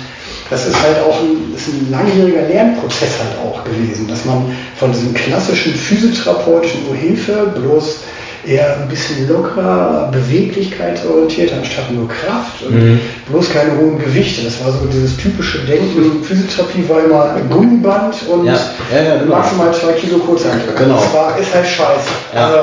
das 0.53 0.67
ist 0.67 0.83
halt 0.83 0.99
auch 0.99 1.19
ein, 1.21 1.55
ist 1.57 1.69
ein 1.69 1.91
langjähriger 1.91 2.47
Lernprozess 2.47 3.09
halt 3.19 3.39
auch 3.43 3.65
gewesen, 3.65 4.07
dass 4.07 4.27
man 4.27 4.55
von 4.77 4.93
diesem 4.93 5.15
klassischen 5.15 5.75
physiotherapeutischen 5.75 6.95
Hilfe 6.95 7.55
bloß 7.55 8.01
eher 8.45 8.77
ein 8.77 8.89
bisschen 8.89 9.29
lockerer, 9.29 10.11
beweglichkeitsorientiert, 10.13 11.53
anstatt 11.55 11.91
nur 11.91 12.07
Kraft 12.07 12.63
und 12.67 12.75
mhm. 12.75 13.01
bloß 13.31 13.51
keine 13.51 13.79
hohen 13.79 13.99
Gewichte. 13.99 14.43
Das 14.43 14.63
war 14.63 14.73
so 14.73 14.85
dieses 14.93 15.17
typische 15.17 15.61
Denken. 15.61 16.23
Physiotherapie 16.23 16.87
war 16.87 17.05
immer 17.05 17.37
Gummiband 17.49 18.17
und 18.29 18.45
ja. 18.45 18.59
Ja, 18.93 19.03
ja, 19.03 19.17
genau. 19.19 19.37
maximal 19.37 19.73
zwei 19.73 19.93
Kilo 19.93 20.19
Kurzhantel. 20.19 20.75
Genau. 20.77 20.97
Das 20.97 21.15
war, 21.15 21.39
ist 21.39 21.55
halt 21.55 21.67
scheiße. 21.67 22.11
Also, 22.35 22.59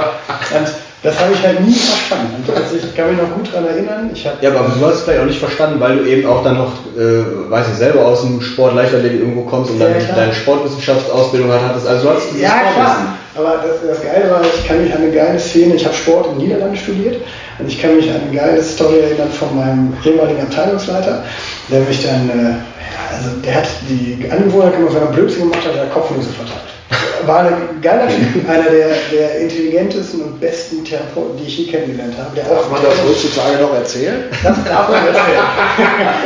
das 1.02 1.18
habe 1.18 1.32
ich 1.34 1.42
halt 1.42 1.62
nie 1.62 1.74
verstanden. 1.74 2.44
Also 2.54 2.76
ich 2.76 2.96
kann 2.96 3.10
mich 3.10 3.22
noch 3.22 3.34
gut 3.34 3.48
daran 3.54 3.68
erinnern. 3.70 4.10
Ich 4.14 4.24
ja, 4.26 4.50
aber 4.50 4.68
du 4.68 4.86
hast 4.86 4.96
es 4.96 5.02
vielleicht 5.04 5.22
auch 5.22 5.26
nicht 5.26 5.40
verstanden, 5.40 5.80
weil 5.80 5.98
du 5.98 6.06
eben 6.06 6.28
auch 6.28 6.44
dann 6.44 6.58
noch, 6.58 6.74
äh, 6.98 7.50
weiß 7.50 7.68
ich, 7.72 7.78
selber 7.78 8.06
aus 8.06 8.22
dem 8.22 8.42
Sport 8.42 8.76
Leichtathletik 8.76 9.22
irgendwo 9.22 9.44
kommst 9.44 9.72
und 9.72 9.80
ja, 9.80 9.88
dann 9.88 10.16
deine 10.16 10.34
Sportwissenschaftsausbildung 10.34 11.52
hattest. 11.54 11.88
Also 11.88 12.04
du 12.04 12.10
hattest 12.10 12.28
Ja, 12.38 12.52
klar. 12.76 13.16
Aber 13.36 13.64
das, 13.66 13.88
das 13.88 14.04
Geile 14.04 14.30
war, 14.30 14.42
ich 14.42 14.68
kann 14.68 14.84
mich 14.84 14.94
an 14.94 15.04
eine 15.04 15.12
geile 15.12 15.40
Szene, 15.40 15.76
ich 15.76 15.86
habe 15.86 15.96
Sport 15.96 16.34
in 16.34 16.38
Niederlanden 16.40 16.76
studiert 16.76 17.22
und 17.60 17.68
ich 17.68 17.82
kann 17.82 17.96
mich 17.96 18.10
an 18.10 18.20
eine 18.28 18.38
geile 18.38 18.62
Story 18.62 19.00
erinnern 19.00 19.32
von 19.32 19.56
meinem 19.56 19.94
ehemaligen 20.04 20.42
Abteilungsleiter, 20.42 21.24
der 21.72 21.80
mich 21.82 22.04
dann, 22.04 22.30
äh, 22.30 23.16
also 23.16 23.38
der 23.46 23.56
hat 23.56 23.68
die 23.88 24.30
Angewohnheit 24.30 24.74
gemacht, 24.74 24.96
wenn 24.96 25.04
er 25.04 25.14
Blödsinn 25.14 25.44
gemacht 25.44 25.66
hat, 25.66 25.76
der 25.76 25.86
Kopf 25.86 26.12
nicht 26.12 26.26
so 26.28 26.34
verteilt 26.34 26.79
war 27.26 27.46
ein 27.46 27.82
geiler 27.82 28.08
Typ, 28.08 28.50
einer 28.50 28.70
der, 28.70 28.90
der 29.12 29.40
intelligentesten 29.40 30.22
und 30.22 30.40
besten 30.40 30.84
Therapeuten, 30.84 31.38
die 31.38 31.46
ich 31.46 31.58
je 31.60 31.66
kennengelernt 31.72 32.16
habe. 32.18 32.36
Der 32.36 32.46
darf 32.46 32.70
man 32.70 32.82
das 32.82 32.96
heutzutage 33.04 33.62
noch 33.62 33.74
erzählen? 33.74 34.24
Das 34.44 34.58
darf 34.64 34.90
man 34.90 35.06
erzählen. 35.06 35.44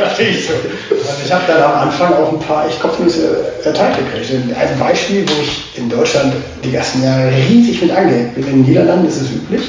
Natürlich 0.00 0.46
so. 0.46 0.54
Und 0.90 1.24
ich 1.24 1.32
habe 1.32 1.44
dann 1.46 1.62
am 1.62 1.88
Anfang 1.88 2.14
auch 2.14 2.32
ein 2.32 2.38
paar 2.38 2.66
echt 2.66 2.80
Kopfnüsse 2.80 3.52
erteilt 3.64 3.96
gekriegt. 3.98 4.30
Ein 4.32 4.78
Beispiel, 4.78 5.26
wo 5.28 5.42
ich 5.42 5.78
in 5.78 5.90
Deutschland 5.90 6.34
die 6.62 6.74
ersten 6.74 7.04
Jahre 7.04 7.30
riesig 7.30 7.82
mit 7.82 7.90
angehängt 7.90 8.34
bin. 8.34 8.44
In 8.44 8.50
den 8.50 8.62
Niederlanden 8.62 9.08
ist 9.08 9.20
es 9.20 9.30
üblich, 9.32 9.62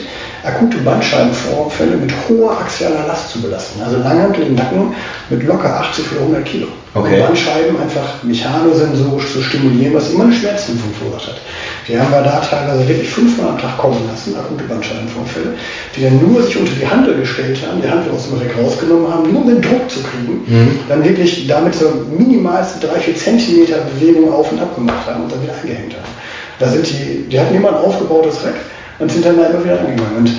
akute 0.46 0.78
Bandscheibenvorfälle 0.78 1.98
mit 1.98 2.12
hoher 2.30 2.60
axialer 2.60 3.08
Last 3.08 3.32
zu 3.32 3.42
belasten. 3.42 3.82
Also 3.82 3.98
Langhantel 3.98 4.48
im 4.48 4.56
Nacken 4.56 4.94
mit 5.30 5.44
locker 5.44 5.80
80 5.80 6.12
oder 6.12 6.22
100 6.22 6.46
Kilo. 6.46 6.68
Okay. 6.94 7.20
Um 7.20 7.28
Bandscheiben 7.28 7.82
einfach 7.82 8.24
mechanosensorisch 8.24 9.34
zu 9.34 9.42
stimulieren, 9.42 9.94
was 9.94 10.12
immer 10.12 10.26
eine 10.26 10.34
Schmerzen 10.34 10.80
verursacht 10.98 11.28
hat. 11.28 11.42
Die 11.88 12.00
haben 12.00 12.10
wir 12.12 12.22
da 12.22 12.40
teilweise 12.40 12.88
wirklich 12.88 13.10
fünfmal 13.10 13.50
am 13.50 13.60
Tag 13.60 13.78
kommen 13.78 14.00
lassen, 14.10 14.36
akute 14.36 14.64
Bandscheibenvorfälle, 14.64 15.54
die 15.96 16.04
dann 16.04 16.22
nur 16.22 16.42
sich 16.42 16.58
unter 16.58 16.72
die 16.72 16.88
Handel 16.88 17.18
gestellt 17.18 17.60
haben, 17.68 17.82
die 17.82 17.90
Handel 17.90 18.14
aus 18.14 18.30
dem 18.30 18.38
Reck 18.38 18.56
rausgenommen 18.58 19.12
haben, 19.12 19.32
nur 19.32 19.42
um 19.42 19.48
den 19.48 19.62
Druck 19.62 19.90
zu 19.90 20.00
kriegen, 20.02 20.44
mhm. 20.48 20.80
dann 20.88 21.04
wirklich 21.04 21.48
damit 21.48 21.76
so 21.76 21.92
minimalste 22.18 22.88
3-4 22.88 23.16
Zentimeter 23.16 23.78
Bewegung 24.00 24.32
auf 24.32 24.52
und 24.52 24.62
ab 24.62 24.74
gemacht 24.76 25.06
haben 25.06 25.24
und 25.24 25.32
dann 25.32 25.44
wieder 25.44 25.54
eingehängt 25.62 25.94
haben. 25.94 26.16
Da 26.60 26.70
sind 26.70 26.88
die, 26.88 27.28
die 27.30 27.38
hatten 27.38 27.56
immer 27.56 27.70
ein 27.70 27.76
aufgebautes 27.76 28.46
Reck 28.46 28.56
und 29.00 29.12
sind 29.12 29.26
dann 29.26 29.38
da 29.38 29.48
immer 29.48 29.64
wieder 29.64 29.80
angegangen. 29.80 30.18
Und 30.18 30.32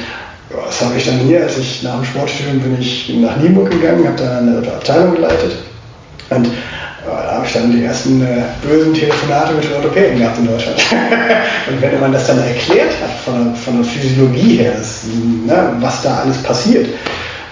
das 0.66 0.80
habe 0.80 0.96
ich 0.96 1.06
dann 1.06 1.18
hier, 1.18 1.42
als 1.42 1.58
ich 1.58 1.82
nach 1.82 1.96
dem 1.96 2.04
Sportstudium 2.04 2.60
bin 2.60 2.80
ich 2.80 3.12
nach 3.20 3.36
Nienburg 3.36 3.70
gegangen, 3.70 4.06
habe 4.06 4.16
da 4.16 4.38
eine 4.38 4.58
Abteilung 4.58 5.14
geleitet 5.14 5.56
und 6.30 6.48
da 7.06 7.32
habe 7.34 7.46
ich 7.46 7.52
dann 7.52 7.70
die 7.70 7.84
ersten 7.84 8.20
äh, 8.20 8.42
bösen 8.66 8.92
Telefonate 8.92 9.54
mit 9.54 9.64
den 9.64 9.74
Orthopäden 9.74 10.18
gehabt 10.18 10.38
in 10.38 10.48
Deutschland. 10.48 10.76
und 11.70 11.80
wenn 11.80 12.00
man 12.00 12.12
das 12.12 12.26
dann 12.26 12.38
erklärt 12.38 12.90
hat 13.00 13.10
von 13.24 13.44
der, 13.44 13.54
von 13.54 13.76
der 13.76 13.84
Physiologie 13.84 14.56
her, 14.56 14.72
das, 14.76 15.02
ne, 15.04 15.72
was 15.80 16.02
da 16.02 16.22
alles 16.24 16.42
passiert, 16.42 16.88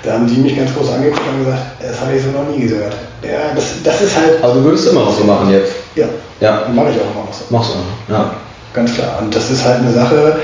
Da 0.04 0.12
haben 0.12 0.26
die 0.26 0.36
mich 0.36 0.56
ganz 0.56 0.74
groß 0.74 0.92
angeguckt 0.92 1.22
und 1.26 1.44
gesagt, 1.44 1.62
das 1.80 2.00
habe 2.00 2.14
ich 2.14 2.22
so 2.22 2.30
noch 2.30 2.46
nie 2.54 2.66
gehört. 2.66 2.94
Ja, 3.22 3.54
das, 3.54 3.64
das 3.82 4.02
ist 4.02 4.16
halt. 4.16 4.42
Aber 4.42 4.54
du 4.54 4.64
würdest 4.64 4.88
immer 4.88 5.00
noch 5.00 5.16
so 5.16 5.24
machen 5.24 5.50
jetzt. 5.50 5.72
Ja. 5.94 6.06
Ja. 6.40 6.68
Mache 6.74 6.90
ich 6.90 6.96
auch 6.96 7.10
immer 7.14 7.24
noch 7.24 7.32
so. 7.32 7.44
Machst 7.48 7.70
du, 7.72 8.12
ja. 8.12 8.34
Ganz 8.74 8.94
klar. 8.94 9.18
Und 9.22 9.34
das 9.34 9.50
ist 9.50 9.64
halt 9.64 9.78
eine 9.78 9.92
Sache, 9.92 10.40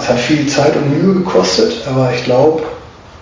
es 0.00 0.08
hat 0.08 0.18
viel 0.18 0.46
Zeit 0.46 0.74
und 0.76 0.90
Mühe 0.90 1.14
gekostet, 1.14 1.72
aber 1.88 2.12
ich 2.14 2.24
glaube, 2.24 2.62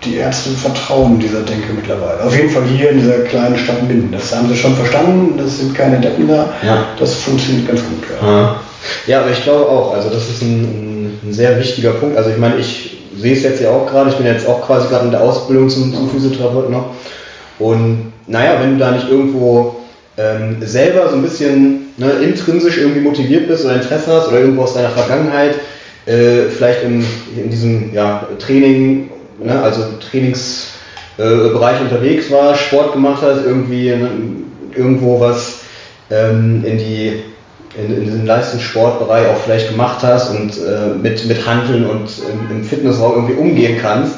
die 0.05 0.17
Ärzte 0.17 0.51
vertrauen 0.51 1.19
dieser 1.19 1.43
Denke 1.43 1.73
mittlerweile. 1.75 2.23
Auf 2.23 2.37
jeden 2.37 2.51
Fall 2.51 2.63
hier 2.65 2.91
in 2.91 3.01
dieser 3.01 3.21
kleinen 3.21 3.57
Stadt 3.59 3.83
Minden. 3.83 4.13
Das 4.13 4.35
haben 4.35 4.49
sie 4.49 4.57
schon 4.57 4.75
verstanden, 4.75 5.35
das 5.37 5.59
sind 5.59 5.75
keine 5.75 5.99
Deppen 5.99 6.29
da. 6.29 6.51
Ja. 6.65 6.85
Das 6.99 7.15
funktioniert 7.15 7.69
ganz 7.69 7.81
gut. 7.81 8.05
Ja. 8.23 8.29
Ja. 8.29 8.61
Ja, 9.07 9.21
aber 9.21 9.31
ich 9.31 9.43
glaube 9.43 9.69
auch, 9.69 9.95
also 9.95 10.09
das 10.09 10.29
ist 10.29 10.43
ein, 10.43 11.19
ein 11.25 11.33
sehr 11.33 11.59
wichtiger 11.59 11.91
Punkt. 11.91 12.17
Also 12.17 12.31
ich 12.31 12.39
meine, 12.39 12.59
ich 12.59 12.99
sehe 13.17 13.33
es 13.33 13.43
jetzt 13.43 13.61
ja 13.61 13.71
auch 13.71 13.87
gerade, 13.87 14.11
ich 14.11 14.17
bin 14.17 14.27
jetzt 14.27 14.47
auch 14.47 14.65
quasi 14.65 14.89
gerade 14.89 15.07
in 15.07 15.11
der 15.11 15.21
Ausbildung 15.21 15.69
zum, 15.69 15.93
zum 15.93 16.11
Physiotherapeuten 16.11 16.73
noch. 16.73 16.91
Und 17.59 18.13
naja, 18.27 18.59
wenn 18.61 18.75
du 18.75 18.79
da 18.79 18.93
nicht 18.93 19.09
irgendwo 19.09 19.77
ähm, 20.17 20.59
selber 20.61 21.09
so 21.09 21.17
ein 21.17 21.23
bisschen 21.23 21.93
ne, 21.97 22.11
intrinsisch 22.23 22.79
irgendwie 22.79 23.01
motiviert 23.01 23.49
bist 23.49 23.65
oder 23.65 23.75
Interesse 23.75 24.13
hast 24.13 24.29
oder 24.29 24.41
irgendwo 24.41 24.63
aus 24.63 24.75
deiner 24.75 24.91
Vergangenheit, 24.91 25.57
äh, 26.09 26.49
vielleicht 26.49 26.83
in, 26.83 27.05
in 27.37 27.51
diesem 27.51 27.93
ja, 27.93 28.27
Training, 28.39 29.11
ne, 29.39 29.63
also 29.63 29.85
Trainingsbereich 30.11 31.81
äh, 31.81 31.83
unterwegs 31.83 32.31
war, 32.31 32.55
Sport 32.55 32.95
gemacht 32.95 33.23
hast, 33.23 33.45
irgendwie 33.45 33.91
ne, 33.91 34.11
irgendwo 34.75 35.21
was 35.21 35.61
ähm, 36.11 36.65
in 36.65 36.79
die 36.79 37.23
in, 37.77 37.95
in 37.95 38.05
diesem 38.05 38.25
Leistungssportbereich 38.25 39.29
auch 39.29 39.37
vielleicht 39.45 39.71
gemacht 39.71 39.99
hast 40.03 40.31
und 40.31 40.57
äh, 40.57 40.95
mit, 41.01 41.27
mit 41.27 41.47
Handeln 41.47 41.85
und 41.85 42.11
im, 42.33 42.57
im 42.57 42.65
Fitnessraum 42.65 43.15
irgendwie 43.15 43.35
umgehen 43.35 43.79
kannst. 43.81 44.15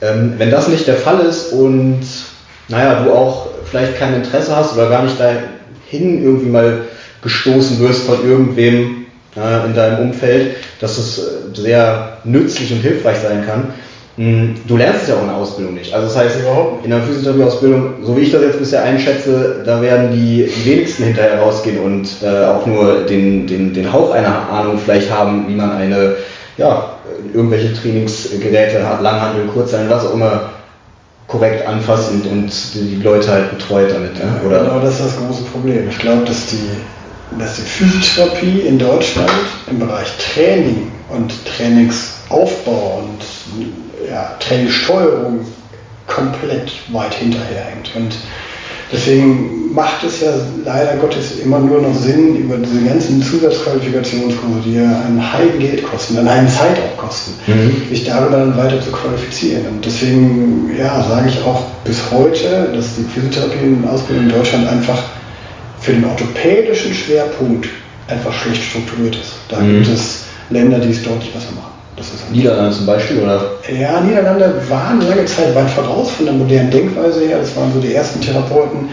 Ähm, 0.00 0.34
wenn 0.38 0.50
das 0.50 0.66
nicht 0.66 0.88
der 0.88 0.96
Fall 0.96 1.20
ist 1.20 1.52
und 1.52 2.00
naja, 2.68 3.04
du 3.04 3.12
auch 3.12 3.46
vielleicht 3.70 3.96
kein 3.96 4.14
Interesse 4.14 4.54
hast 4.54 4.74
oder 4.74 4.88
gar 4.88 5.04
nicht 5.04 5.18
dahin 5.20 6.24
irgendwie 6.24 6.50
mal 6.50 6.80
gestoßen 7.22 7.78
wirst 7.78 8.04
von 8.06 8.28
irgendwem 8.28 9.01
in 9.34 9.74
deinem 9.74 10.10
Umfeld, 10.10 10.56
dass 10.80 10.98
es 10.98 11.18
äh, 11.18 11.22
sehr 11.54 12.18
nützlich 12.24 12.72
und 12.72 12.80
hilfreich 12.80 13.18
sein 13.18 13.46
kann, 13.46 13.68
hm, 14.16 14.56
Du 14.68 14.76
lernst 14.76 15.04
es 15.04 15.08
ja 15.08 15.14
auch 15.14 15.22
in 15.22 15.28
der 15.28 15.36
Ausbildung 15.36 15.74
nicht. 15.74 15.94
Also 15.94 16.06
das 16.06 16.16
heißt, 16.16 16.36
in 16.84 16.90
der 16.90 17.00
Physiotherapie-Ausbildung, 17.00 17.94
so 18.02 18.14
wie 18.16 18.20
ich 18.20 18.32
das 18.32 18.42
jetzt 18.42 18.58
bisher 18.58 18.82
einschätze, 18.84 19.62
da 19.64 19.80
werden 19.80 20.12
die 20.12 20.50
wenigsten 20.64 21.04
hinterher 21.04 21.40
rausgehen 21.40 21.78
und 21.78 22.08
äh, 22.22 22.44
auch 22.44 22.66
nur 22.66 23.06
den, 23.06 23.46
den, 23.46 23.72
den 23.72 23.90
Hauch 23.90 24.12
einer 24.12 24.50
Ahnung 24.50 24.78
vielleicht 24.78 25.10
haben, 25.10 25.48
wie 25.48 25.54
man 25.54 25.72
eine, 25.72 26.16
ja, 26.58 26.90
irgendwelche 27.32 27.72
Trainingsgeräte 27.72 28.86
hat, 28.86 29.00
Langhandel, 29.00 29.46
Kurzhandel, 29.46 29.90
was 29.90 30.04
auch 30.04 30.14
immer 30.14 30.50
korrekt 31.26 31.66
anfasst 31.66 32.10
und, 32.10 32.26
und 32.26 32.52
die 32.74 33.00
Leute 33.02 33.30
halt 33.30 33.56
betreut 33.56 33.90
damit. 33.90 34.10
Ja? 34.18 34.46
Oder? 34.46 34.64
Genau, 34.64 34.80
das 34.80 35.00
ist 35.00 35.06
das 35.06 35.16
große 35.16 35.44
Problem. 35.44 35.88
Ich 35.88 35.98
glaube, 35.98 36.26
dass 36.26 36.48
die, 36.48 36.68
dass 37.38 37.56
die 37.56 37.62
Physiotherapie 37.62 38.60
in 38.60 38.78
Deutschland 38.78 39.30
im 39.70 39.78
Bereich 39.78 40.08
Training 40.18 40.90
und 41.08 41.32
Trainingsaufbau 41.44 43.04
und 43.04 43.68
ja, 44.08 44.34
Trainingssteuerung 44.40 45.40
komplett 46.06 46.72
weit 46.92 47.14
hinterherhängt. 47.14 47.90
Und 47.94 48.14
deswegen 48.92 49.72
macht 49.72 50.04
es 50.04 50.20
ja 50.20 50.32
leider 50.64 50.96
Gottes 50.96 51.38
immer 51.42 51.58
nur 51.58 51.80
noch 51.80 51.94
Sinn, 51.94 52.36
über 52.36 52.56
diese 52.56 52.84
ganzen 52.84 53.22
Zusatzqualifikationskurse, 53.22 54.60
die 54.64 54.74
ja 54.74 55.02
ein 55.06 55.32
Heiden 55.32 55.58
Geld 55.58 55.84
kosten, 55.84 56.18
an 56.18 56.28
einen 56.28 56.48
Zeit 56.48 56.78
auch 56.78 56.96
kosten, 56.96 57.32
mhm. 57.46 57.88
sich 57.88 58.04
darüber 58.04 58.38
dann 58.38 58.56
weiter 58.56 58.80
zu 58.80 58.90
qualifizieren. 58.90 59.66
Und 59.66 59.84
deswegen 59.84 60.70
ja, 60.78 61.02
sage 61.08 61.28
ich 61.28 61.42
auch 61.44 61.64
bis 61.84 61.98
heute, 62.10 62.72
dass 62.74 62.96
die 62.96 63.04
Physiotherapie-Ausbildung 63.04 64.24
in 64.24 64.30
Deutschland 64.30 64.68
einfach 64.68 65.02
für 65.82 65.92
den 65.92 66.04
orthopädischen 66.04 66.94
Schwerpunkt 66.94 67.68
einfach 68.08 68.32
schlecht 68.32 68.62
strukturiert 68.62 69.16
ist. 69.16 69.34
Da 69.48 69.60
mhm. 69.60 69.74
gibt 69.74 69.88
es 69.88 70.24
Länder, 70.50 70.78
die 70.78 70.90
es 70.90 71.02
deutlich 71.02 71.32
besser 71.32 71.52
machen. 71.56 71.72
Niederlande 72.32 72.74
zum 72.74 72.86
Beispiel, 72.86 73.18
oder? 73.18 73.50
Ja, 73.78 74.00
Niederlande 74.00 74.54
waren 74.68 75.00
lange 75.06 75.24
Zeit 75.26 75.54
weit 75.54 75.70
voraus 75.70 76.10
von 76.10 76.26
der 76.26 76.34
modernen 76.34 76.70
Denkweise 76.70 77.26
her. 77.26 77.38
Das 77.38 77.54
waren 77.54 77.72
so 77.72 77.80
die 77.80 77.94
ersten 77.94 78.20
Therapeuten, 78.20 78.88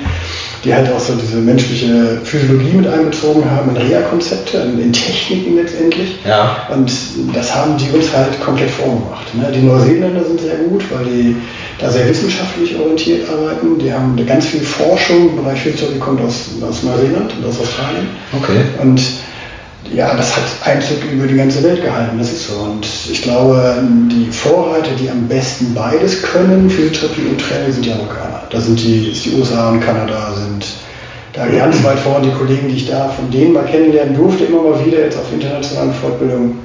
die 0.63 0.73
halt 0.73 0.91
auch 0.91 0.99
so 0.99 1.13
diese 1.15 1.38
menschliche 1.38 2.19
Physiologie 2.23 2.73
mit 2.73 2.88
einbezogen 2.88 3.49
haben, 3.49 3.75
in 3.75 3.82
Reha-Konzepte, 3.82 4.58
in, 4.58 4.91
Techniken 4.91 5.56
letztendlich. 5.56 6.19
Ja. 6.28 6.67
Und 6.73 6.91
das 7.34 7.56
haben 7.56 7.78
die 7.78 7.89
uns 7.95 8.13
halt 8.13 8.39
komplett 8.41 8.69
vorgemacht. 8.69 9.34
Ne? 9.34 9.49
Die 9.56 9.62
Neuseeländer 9.62 10.23
sind 10.25 10.41
sehr 10.41 10.58
gut, 10.58 10.84
weil 10.91 11.06
die 11.06 11.36
da 11.80 11.89
sehr 11.89 12.08
wissenschaftlich 12.10 12.78
orientiert 12.78 13.30
arbeiten. 13.30 13.80
Die 13.80 13.92
haben 13.92 14.15
ganz 14.26 14.48
viel 14.48 14.62
Forschung 14.62 15.30
im 15.30 15.36
Bereich 15.38 15.62
Physiotherapie 15.62 16.00
kommt 16.00 16.22
aus, 16.22 16.50
aus 16.62 16.84
Neuseeland 16.84 17.34
und 17.38 17.46
aus 17.48 17.60
Australien. 17.60 18.08
Okay. 18.38 18.62
Und 18.82 19.02
ja, 19.94 20.13
das 20.15 20.36
hat 20.36 20.44
Einzug 20.65 20.98
über 21.12 21.26
die 21.26 21.36
ganze 21.36 21.63
Welt 21.63 21.82
gehalten, 21.82 22.18
das 22.20 22.32
ist 22.32 22.48
so. 22.48 22.54
Und 22.56 22.86
ich 23.10 23.22
glaube, 23.24 23.82
die 24.12 24.30
Vorreiter, 24.30 24.92
die 25.00 25.10
am 25.10 25.28
besten 25.28 25.74
beides 25.74 26.22
können, 26.22 26.70
Physiotherapie 26.70 27.28
und 27.30 27.39
Training, 27.39 27.72
sind 27.72 27.86
die 27.86 27.92
Amerikaner. 27.92 28.44
Da 28.50 28.60
sind 28.60 28.80
die, 28.80 29.12
ist 29.12 29.26
die 29.26 29.36
USA 29.36 29.70
und 29.70 29.80
Kanada 29.80 30.34
sind 30.36 30.65
da 31.34 31.48
ganz 31.48 31.84
weit 31.84 32.00
vorne. 32.00 32.28
Die 32.28 32.34
Kollegen, 32.34 32.68
die 32.68 32.76
ich 32.76 32.89
da 32.89 33.10
von 33.10 33.32
denen 33.32 33.54
mal 33.54 33.65
kennenlernen 33.65 34.15
durfte, 34.15 34.46
immer 34.46 34.62
mal 34.62 34.86
wieder 34.86 35.00
jetzt 35.00 35.18
auf 35.18 35.32
internationalen 35.32 35.94
Fortbildungen, 35.94 36.60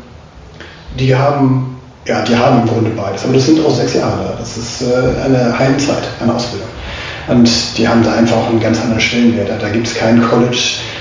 die 0.98 1.14
haben, 1.14 1.73
ja, 2.06 2.22
die 2.22 2.36
haben 2.36 2.62
im 2.62 2.68
Grunde 2.68 2.90
beides. 2.90 3.24
Aber 3.24 3.32
das 3.32 3.46
sind 3.46 3.64
auch 3.64 3.74
sechs 3.74 3.94
Jahre 3.94 4.24
da. 4.24 4.34
Das 4.38 4.56
ist 4.56 4.82
äh, 4.82 5.24
eine 5.24 5.58
Heimzeit, 5.58 6.02
eine 6.20 6.34
Ausbildung. 6.34 6.68
Und 7.26 7.48
die 7.78 7.88
haben 7.88 8.02
da 8.02 8.12
einfach 8.12 8.48
einen 8.48 8.60
ganz 8.60 8.80
anderen 8.80 9.00
Stellenwert. 9.00 9.50
Da 9.60 9.68
gibt 9.70 9.86
es 9.86 9.94
kein 9.94 10.22
College, 10.22 10.58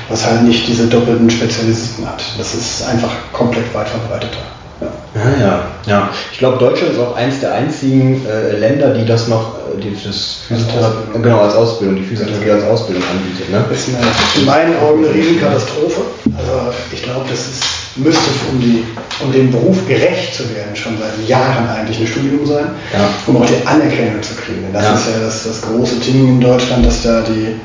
was 0.09 0.25
halt 0.25 0.43
nicht 0.43 0.67
diese 0.67 0.87
doppelten 0.87 1.29
Spezialisten 1.29 2.07
hat. 2.07 2.23
Das 2.37 2.53
ist 2.53 2.87
einfach 2.87 3.11
komplett 3.33 3.73
weit 3.73 3.89
verbreiteter. 3.89 4.37
Ja. 4.79 4.87
ja, 5.15 5.45
ja, 5.45 5.65
ja. 5.85 6.09
Ich 6.31 6.39
glaube, 6.39 6.57
Deutschland 6.57 6.93
ist 6.93 6.99
auch 6.99 7.15
eins 7.15 7.39
der 7.41 7.53
einzigen 7.53 8.25
äh, 8.25 8.57
Länder, 8.57 8.93
die 8.93 9.05
das 9.05 9.27
noch, 9.27 9.55
äh, 9.75 9.81
die 9.81 9.93
das 9.93 10.39
Physiotherapie, 10.47 11.21
genau 11.21 11.41
als 11.41 11.55
Ausbildung, 11.55 11.97
die 11.97 12.03
Physiotherapie 12.03 12.51
als 12.51 12.63
Ausbildung 12.63 13.03
anbietet. 13.03 13.51
Ne? 13.51 13.63
Das 13.69 13.79
ist 13.79 13.89
eine, 13.89 14.07
in 14.39 14.45
meinen 14.45 14.79
Augen 14.79 15.05
eine 15.05 15.13
Riesenkatastrophe. 15.13 16.01
Also 16.37 16.73
ich 16.91 17.03
glaube, 17.03 17.25
das 17.29 17.39
ist, 17.39 17.63
müsste 17.95 18.29
um, 18.51 18.60
die, 18.60 18.84
um 19.23 19.32
dem 19.32 19.51
Beruf 19.51 19.88
gerecht 19.88 20.36
zu 20.36 20.43
werden, 20.56 20.75
schon 20.75 20.97
seit 20.97 21.27
Jahren 21.27 21.69
eigentlich 21.69 21.99
ein 21.99 22.08
Studium 22.08 22.45
sein, 22.45 22.65
ja. 22.91 23.10
um 23.27 23.38
auch 23.38 23.45
die 23.45 23.65
Anerkennung 23.67 24.21
zu 24.21 24.34
kriegen. 24.36 24.65
Das 24.73 24.84
ja. 24.84 24.93
ist 24.95 25.06
ja 25.08 25.19
das, 25.23 25.43
das 25.43 25.62
große 25.62 25.95
Ding 25.97 26.27
in 26.27 26.41
Deutschland, 26.41 26.86
dass 26.86 27.03
da 27.03 27.21
die 27.21 27.56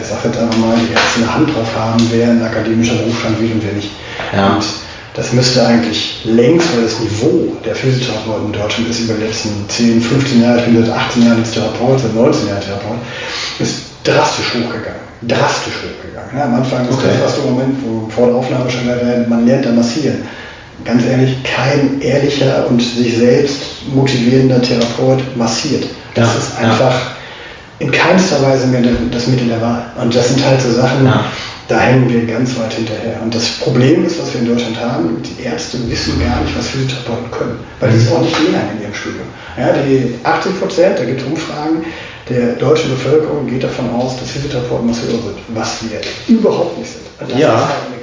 ich 0.00 0.06
sage 0.06 0.28
jetzt 0.28 0.38
einfach 0.38 0.56
mal, 0.58 0.76
die 0.76 0.92
Ärzte 0.92 1.20
eine 1.20 1.34
Hand 1.34 1.54
drauf 1.54 1.68
haben, 1.76 2.04
wer 2.10 2.28
ein 2.28 2.42
akademischer 2.42 2.94
Berufsstand 2.94 3.40
will 3.40 3.52
und 3.52 3.64
wer 3.64 3.72
nicht. 3.72 3.90
Ja. 4.34 4.54
Und 4.54 4.64
das 5.14 5.32
müsste 5.32 5.66
eigentlich 5.66 6.20
längst, 6.24 6.74
weil 6.74 6.82
das 6.82 7.00
Niveau 7.00 7.56
der 7.64 7.74
Physiotherapeuten 7.74 8.46
in 8.46 8.52
Deutschland 8.52 8.90
ist 8.90 9.00
über 9.00 9.14
die 9.14 9.24
letzten 9.24 9.68
10, 9.68 10.02
15 10.02 10.42
Jahre, 10.42 10.58
ich 10.58 10.64
bin 10.66 10.84
seit 10.84 10.94
18 10.94 11.24
Jahren 11.24 11.38
als 11.38 11.52
Therapeut, 11.52 12.00
seit 12.00 12.14
19 12.14 12.48
Jahren 12.48 12.60
Therapeut, 12.60 12.98
ist 13.58 13.85
drastisch 14.06 14.54
hochgegangen. 14.54 15.06
Drastisch 15.22 15.74
hochgegangen. 15.74 16.36
Ja, 16.36 16.44
am 16.44 16.54
Anfang 16.54 16.88
ist 16.88 16.94
okay. 16.94 17.08
das, 17.12 17.26
was 17.26 17.34
du 17.36 17.48
im 17.48 17.54
Moment, 17.54 17.76
wo 17.84 18.08
vor 18.08 18.26
der 18.28 18.36
Aufnahme 18.36 18.70
schon 18.70 18.88
erwähnt, 18.88 19.28
man 19.28 19.46
lernt 19.46 19.66
da 19.66 19.70
massieren. 19.70 20.22
Ganz 20.84 21.04
ehrlich, 21.04 21.42
kein 21.42 22.00
ehrlicher 22.00 22.66
und 22.68 22.80
sich 22.80 23.16
selbst 23.16 23.60
motivierender 23.92 24.60
Therapeut 24.62 25.36
massiert. 25.36 25.84
Das 26.14 26.28
ja, 26.28 26.38
ist 26.38 26.58
einfach 26.58 26.92
ja 26.92 27.16
in 27.78 27.90
keinster 27.90 28.42
Weise 28.42 28.66
mehr 28.68 28.82
das 29.10 29.26
Mittel 29.26 29.48
der 29.48 29.60
Wahl. 29.60 29.84
Und 30.00 30.14
das 30.14 30.28
sind 30.28 30.44
halt 30.44 30.60
so 30.60 30.72
Sachen, 30.72 31.08
da 31.68 31.78
hängen 31.78 32.08
wir 32.08 32.26
ganz 32.26 32.56
weit 32.58 32.72
hinterher. 32.72 33.20
Und 33.22 33.34
das 33.34 33.48
Problem 33.58 34.06
ist, 34.06 34.20
was 34.20 34.32
wir 34.32 34.40
in 34.40 34.48
Deutschland 34.48 34.80
haben, 34.80 35.22
die 35.22 35.42
Ärzte 35.42 35.78
wissen 35.90 36.18
gar 36.20 36.40
nicht, 36.40 36.56
was 36.56 36.68
Physiotherapeuten 36.68 37.30
können, 37.30 37.58
weil 37.80 37.90
die 37.90 37.98
es 37.98 38.10
auch 38.10 38.22
nicht 38.22 38.38
lernen 38.50 38.70
in 38.76 38.82
ihrem 38.82 38.94
Studium. 38.94 39.26
Ja, 39.58 39.72
die 39.72 40.14
80 40.22 40.60
Prozent, 40.60 40.98
da 40.98 41.04
gibt 41.04 41.20
es 41.20 41.26
Umfragen, 41.26 41.84
der 42.28 42.54
deutschen 42.54 42.90
Bevölkerung 42.90 43.46
geht 43.46 43.62
davon 43.62 43.90
aus, 43.90 44.18
dass 44.18 44.30
Physiotherapeuten 44.30 44.86
Masseure 44.86 45.12
sind, 45.12 45.38
was 45.48 45.82
wir 45.88 46.00
überhaupt 46.34 46.78
nicht 46.78 46.90
sind. 46.90 47.38
ja. 47.38 47.68
Halt 47.68 47.96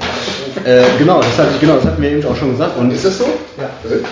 äh, 0.65 0.83
genau, 0.97 1.19
das 1.19 1.37
hatte 1.37 1.49
ich, 1.53 1.59
genau, 1.59 1.75
das 1.75 1.85
hatten 1.85 2.01
wir 2.01 2.11
eben 2.11 2.25
auch 2.25 2.35
schon 2.35 2.51
gesagt. 2.51 2.77
Und 2.77 2.91
ist 2.91 3.03
das 3.03 3.17
so? 3.17 3.25
Ja, 3.57 3.69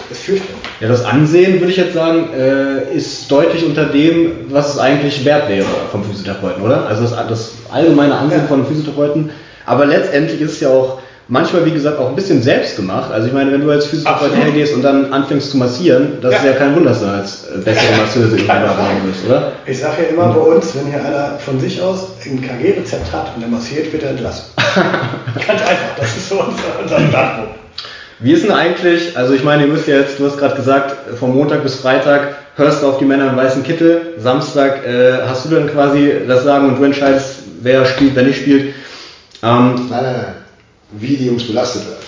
das 0.09 0.17
führt 0.17 0.41
Ja, 0.79 0.87
das 0.87 1.05
Ansehen, 1.05 1.59
würde 1.59 1.71
ich 1.71 1.77
jetzt 1.77 1.93
sagen, 1.93 2.29
äh, 2.33 2.93
ist 2.93 3.31
deutlich 3.31 3.63
unter 3.65 3.85
dem, 3.85 4.31
was 4.49 4.73
es 4.73 4.79
eigentlich 4.79 5.23
wert 5.23 5.47
wäre 5.47 5.65
vom 5.91 6.03
Physiotherapeuten, 6.03 6.63
oder? 6.63 6.87
Also 6.87 7.03
das, 7.03 7.11
das 7.27 7.53
allgemeine 7.71 8.15
Ansehen 8.15 8.41
ja. 8.41 8.47
von 8.47 8.65
Physiotherapeuten. 8.65 9.29
Aber 9.65 9.85
letztendlich 9.85 10.41
ist 10.41 10.53
es 10.53 10.59
ja 10.59 10.69
auch 10.69 10.99
manchmal, 11.31 11.65
wie 11.65 11.71
gesagt, 11.71 11.97
auch 11.97 12.09
ein 12.09 12.15
bisschen 12.15 12.43
selbst 12.43 12.75
gemacht. 12.75 13.09
Also 13.11 13.27
ich 13.27 13.33
meine, 13.33 13.51
wenn 13.53 13.61
du 13.61 13.71
als 13.71 13.85
Physiotherapeut 13.85 14.35
hergehst 14.35 14.75
und 14.75 14.83
dann 14.83 15.11
anfängst 15.13 15.49
zu 15.49 15.57
massieren, 15.57 16.17
das 16.21 16.33
ja. 16.33 16.37
ist 16.39 16.45
ja 16.45 16.51
kein 16.53 16.75
Wunder, 16.75 16.89
dass 16.89 16.99
du 16.99 17.05
als 17.07 17.47
bessere 17.63 17.97
Masseuse 17.97 18.35
irgendwann 18.35 18.67
haben 18.67 19.07
wirst, 19.07 19.25
oder? 19.25 19.53
Ich 19.65 19.79
sage 19.79 20.03
ja 20.03 20.09
immer 20.09 20.33
bei 20.33 20.41
uns, 20.41 20.75
wenn 20.75 20.87
hier 20.87 21.03
einer 21.03 21.39
von 21.39 21.59
sich 21.59 21.81
aus 21.81 22.09
ein 22.25 22.41
KG-Rezept 22.41 23.11
hat 23.13 23.31
und 23.33 23.41
der 23.41 23.49
massiert, 23.49 23.91
wird 23.93 24.03
er 24.03 24.09
entlassen. 24.11 24.43
Ganz 24.55 25.61
einfach, 25.61 25.95
das 25.97 26.17
ist 26.17 26.29
so 26.29 26.35
unser, 26.35 26.79
unser 26.83 26.99
Standpunkt. 26.99 27.55
Wie 28.19 28.33
ist 28.33 28.43
denn 28.43 28.51
eigentlich, 28.51 29.17
also 29.17 29.33
ich 29.33 29.43
meine, 29.43 29.63
ihr 29.63 29.69
müsst 29.69 29.87
ja 29.87 29.95
jetzt, 29.95 30.19
du 30.19 30.25
hast 30.25 30.37
gerade 30.37 30.55
gesagt, 30.55 30.95
vom 31.17 31.33
Montag 31.33 31.63
bis 31.63 31.75
Freitag 31.75 32.35
hörst 32.57 32.83
auf 32.83 32.99
die 32.99 33.05
Männer 33.05 33.29
im 33.29 33.37
weißen 33.37 33.63
Kittel. 33.63 34.15
Samstag 34.17 34.85
äh, 34.85 35.13
hast 35.25 35.45
du 35.45 35.55
dann 35.55 35.71
quasi 35.71 36.11
das 36.27 36.43
Sagen 36.43 36.67
und 36.67 36.77
du 36.77 36.83
entscheidest, 36.83 37.37
wer 37.61 37.85
spielt, 37.85 38.15
wer 38.15 38.23
nicht 38.23 38.41
spielt. 38.41 38.75
Ähm, 39.41 39.87
nein, 39.89 40.03
nein, 40.03 40.13
nein. 40.17 40.40
Wie 40.91 41.15
die 41.15 41.25
Jungs 41.25 41.43
belastet 41.43 41.83
werden. 41.87 42.05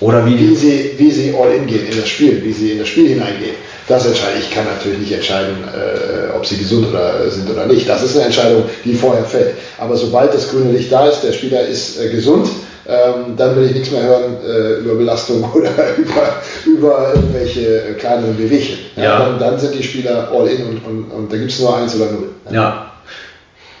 Oder 0.00 0.24
wie, 0.26 0.38
wie, 0.38 0.54
sie, 0.54 0.94
wie 0.96 1.10
sie 1.10 1.34
all 1.34 1.52
in 1.52 1.66
gehen 1.66 1.86
in 1.90 1.98
das 1.98 2.08
Spiel, 2.08 2.40
wie 2.44 2.52
sie 2.52 2.72
in 2.72 2.78
das 2.78 2.88
Spiel 2.88 3.08
hineingehen. 3.08 3.56
Das 3.88 4.06
entscheide 4.06 4.38
ich. 4.38 4.54
kann 4.54 4.64
natürlich 4.66 5.00
nicht 5.00 5.12
entscheiden, 5.12 5.56
äh, 5.64 6.36
ob 6.36 6.46
sie 6.46 6.56
gesund 6.56 6.86
oder, 6.88 7.28
sind 7.30 7.50
oder 7.50 7.66
nicht. 7.66 7.88
Das 7.88 8.02
ist 8.02 8.14
eine 8.14 8.26
Entscheidung, 8.26 8.64
die 8.84 8.94
vorher 8.94 9.24
fällt. 9.24 9.54
Aber 9.78 9.96
sobald 9.96 10.32
das 10.34 10.50
grüne 10.50 10.72
Licht 10.72 10.92
da 10.92 11.08
ist, 11.08 11.22
der 11.22 11.32
Spieler 11.32 11.66
ist 11.66 11.98
äh, 11.98 12.10
gesund, 12.10 12.48
ähm, 12.86 13.36
dann 13.36 13.56
will 13.56 13.66
ich 13.66 13.74
nichts 13.74 13.90
mehr 13.90 14.02
hören 14.02 14.36
äh, 14.46 14.80
über 14.80 14.94
Belastung 14.94 15.42
oder 15.54 15.70
über, 15.96 16.42
über 16.64 17.12
irgendwelche 17.14 17.82
äh, 17.82 17.94
kleineren 17.94 18.36
Bewegungen. 18.36 18.78
Ja, 18.96 19.02
ja. 19.02 19.18
Dann, 19.18 19.38
dann, 19.38 19.58
sind 19.58 19.74
die 19.74 19.82
Spieler 19.82 20.30
all 20.32 20.46
in 20.46 20.64
und, 20.64 20.86
und, 20.86 21.10
und 21.10 21.32
da 21.32 21.36
gibt 21.36 21.50
es 21.50 21.58
nur 21.58 21.76
eins 21.76 21.96
oder 21.96 22.12
null. 22.12 22.28
Ja. 22.50 22.92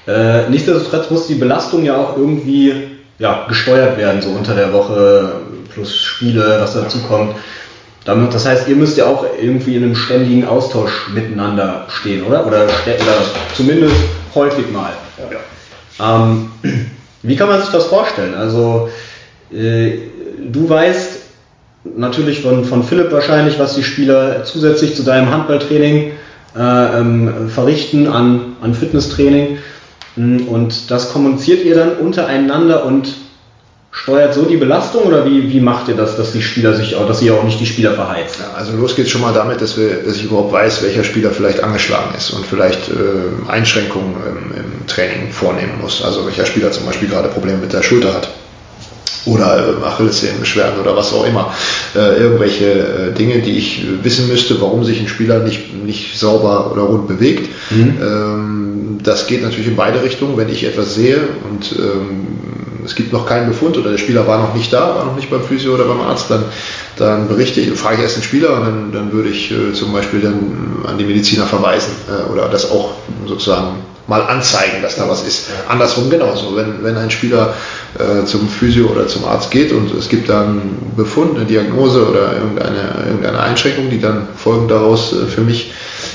Äh, 0.06 0.50
nichtsdestotrotz 0.50 1.10
muss 1.10 1.26
die 1.26 1.34
Belastung 1.34 1.84
ja 1.84 1.96
auch 1.96 2.16
irgendwie 2.16 2.97
ja, 3.18 3.46
gesteuert 3.48 3.96
werden, 3.96 4.22
so 4.22 4.30
unter 4.30 4.54
der 4.54 4.72
Woche 4.72 5.32
plus 5.72 5.96
Spiele, 5.96 6.58
was 6.60 6.74
dazu 6.74 6.98
kommt. 7.00 7.34
Damit, 8.04 8.32
das 8.32 8.46
heißt, 8.46 8.68
ihr 8.68 8.76
müsst 8.76 8.96
ja 8.96 9.06
auch 9.06 9.26
irgendwie 9.40 9.76
in 9.76 9.82
einem 9.82 9.94
ständigen 9.94 10.46
Austausch 10.46 11.08
miteinander 11.12 11.86
stehen, 11.88 12.24
oder? 12.24 12.46
Oder, 12.46 12.64
oder 12.64 13.14
zumindest 13.54 13.96
häufig 14.34 14.70
mal. 14.70 14.92
Ja. 15.30 16.22
Ähm, 16.22 16.50
wie 17.22 17.36
kann 17.36 17.48
man 17.48 17.60
sich 17.60 17.70
das 17.70 17.86
vorstellen? 17.86 18.34
Also, 18.34 18.88
äh, 19.52 19.98
du 20.50 20.68
weißt 20.68 21.18
natürlich 21.96 22.40
von, 22.40 22.64
von 22.64 22.82
Philipp 22.82 23.12
wahrscheinlich, 23.12 23.58
was 23.58 23.74
die 23.74 23.82
Spieler 23.82 24.44
zusätzlich 24.44 24.94
zu 24.94 25.02
deinem 25.02 25.30
Handballtraining 25.30 26.12
äh, 26.56 27.00
ähm, 27.00 27.50
verrichten 27.50 28.06
an, 28.06 28.56
an 28.62 28.74
Fitnesstraining. 28.74 29.58
Und 30.16 30.90
das 30.90 31.12
kommuniziert 31.12 31.64
ihr 31.64 31.76
dann 31.76 31.96
untereinander 31.96 32.84
und 32.84 33.14
steuert 33.90 34.34
so 34.34 34.44
die 34.44 34.56
Belastung 34.56 35.02
oder 35.02 35.24
wie, 35.24 35.50
wie 35.50 35.60
macht 35.60 35.88
ihr 35.88 35.94
das, 35.94 36.16
dass 36.16 36.32
die 36.32 36.42
Spieler 36.42 36.74
sich 36.74 36.94
auch, 36.96 37.06
dass 37.06 37.22
ihr 37.22 37.34
auch 37.34 37.44
nicht 37.44 37.60
die 37.60 37.66
Spieler 37.66 37.92
verheizt? 37.92 38.36
Ja, 38.40 38.56
also 38.56 38.76
los 38.76 38.96
geht's 38.96 39.10
schon 39.10 39.20
mal 39.20 39.32
damit, 39.32 39.60
dass, 39.60 39.76
wir, 39.76 40.02
dass 40.04 40.16
ich 40.16 40.24
überhaupt 40.24 40.52
weiß, 40.52 40.82
welcher 40.82 41.04
Spieler 41.04 41.30
vielleicht 41.30 41.62
angeschlagen 41.62 42.14
ist 42.16 42.30
und 42.30 42.44
vielleicht 42.46 42.88
äh, 42.88 43.50
Einschränkungen 43.50 44.14
im, 44.26 44.56
im 44.56 44.86
Training 44.86 45.30
vornehmen 45.30 45.80
muss. 45.80 46.02
Also 46.02 46.26
welcher 46.26 46.46
Spieler 46.46 46.70
zum 46.70 46.86
Beispiel 46.86 47.08
gerade 47.08 47.28
Probleme 47.28 47.58
mit 47.58 47.72
der 47.72 47.82
Schulter 47.82 48.14
hat 48.14 48.28
oder 49.26 49.78
äh, 49.80 49.84
Achillessehnenbeschwerden 49.84 50.80
oder 50.80 50.96
was 50.96 51.12
auch 51.12 51.26
immer. 51.26 51.52
Äh, 51.94 52.20
irgendwelche 52.20 52.64
äh, 52.64 53.12
Dinge, 53.12 53.40
die 53.40 53.58
ich 53.58 53.84
wissen 54.02 54.28
müsste, 54.28 54.60
warum 54.60 54.84
sich 54.84 55.00
ein 55.00 55.08
Spieler 55.08 55.40
nicht, 55.40 55.74
nicht 55.74 56.18
sauber 56.18 56.72
oder 56.72 56.82
rund 56.82 57.08
bewegt. 57.08 57.48
Mhm. 57.70 57.98
Ähm, 58.00 58.98
das 59.02 59.26
geht 59.26 59.42
natürlich 59.42 59.68
in 59.68 59.76
beide 59.76 60.02
Richtungen. 60.02 60.36
Wenn 60.36 60.48
ich 60.48 60.64
etwas 60.64 60.94
sehe 60.94 61.18
und 61.48 61.74
ähm, 61.78 62.26
es 62.84 62.94
gibt 62.94 63.12
noch 63.12 63.26
keinen 63.26 63.48
Befund 63.48 63.76
oder 63.76 63.90
der 63.90 63.98
Spieler 63.98 64.26
war 64.26 64.38
noch 64.38 64.54
nicht 64.54 64.72
da, 64.72 64.94
war 64.94 65.04
noch 65.04 65.16
nicht 65.16 65.30
beim 65.30 65.42
Physio 65.42 65.74
oder 65.74 65.84
beim 65.84 66.00
Arzt, 66.00 66.30
dann, 66.30 66.44
dann 66.96 67.28
berichte 67.28 67.60
ich, 67.60 67.70
frage 67.78 67.96
ich 67.96 68.02
erst 68.02 68.16
den 68.16 68.22
Spieler 68.22 68.54
und 68.54 68.64
dann, 68.64 68.92
dann 68.92 69.12
würde 69.12 69.28
ich 69.28 69.50
äh, 69.50 69.72
zum 69.74 69.92
Beispiel 69.92 70.20
dann 70.20 70.84
an 70.86 70.96
die 70.96 71.04
Mediziner 71.04 71.44
verweisen 71.44 71.92
äh, 72.08 72.32
oder 72.32 72.48
das 72.48 72.70
auch 72.70 72.92
sozusagen 73.26 73.76
mal 74.08 74.22
anzeigen, 74.22 74.82
dass 74.82 74.96
da 74.96 75.08
was 75.08 75.22
ist. 75.22 75.48
Andersrum 75.68 76.08
genauso. 76.08 76.56
Wenn, 76.56 76.82
wenn 76.82 76.96
ein 76.96 77.10
Spieler 77.10 77.54
äh, 77.98 78.24
zum 78.24 78.48
Physio 78.48 78.88
oder 78.88 79.06
zum 79.06 79.24
Arzt 79.26 79.50
geht 79.50 79.70
und 79.70 79.94
es 79.94 80.08
gibt 80.08 80.30
da 80.30 80.42
einen 80.42 80.92
Befund, 80.96 81.36
eine 81.36 81.44
Diagnose 81.44 82.08
oder 82.08 82.32
irgendeine, 82.32 83.04
irgendeine 83.06 83.40
Einschränkung, 83.40 83.90
die 83.90 84.00
dann 84.00 84.26
folgend 84.34 84.70
daraus 84.70 85.12
äh, 85.12 85.26
für 85.26 85.42
mich 85.42 85.72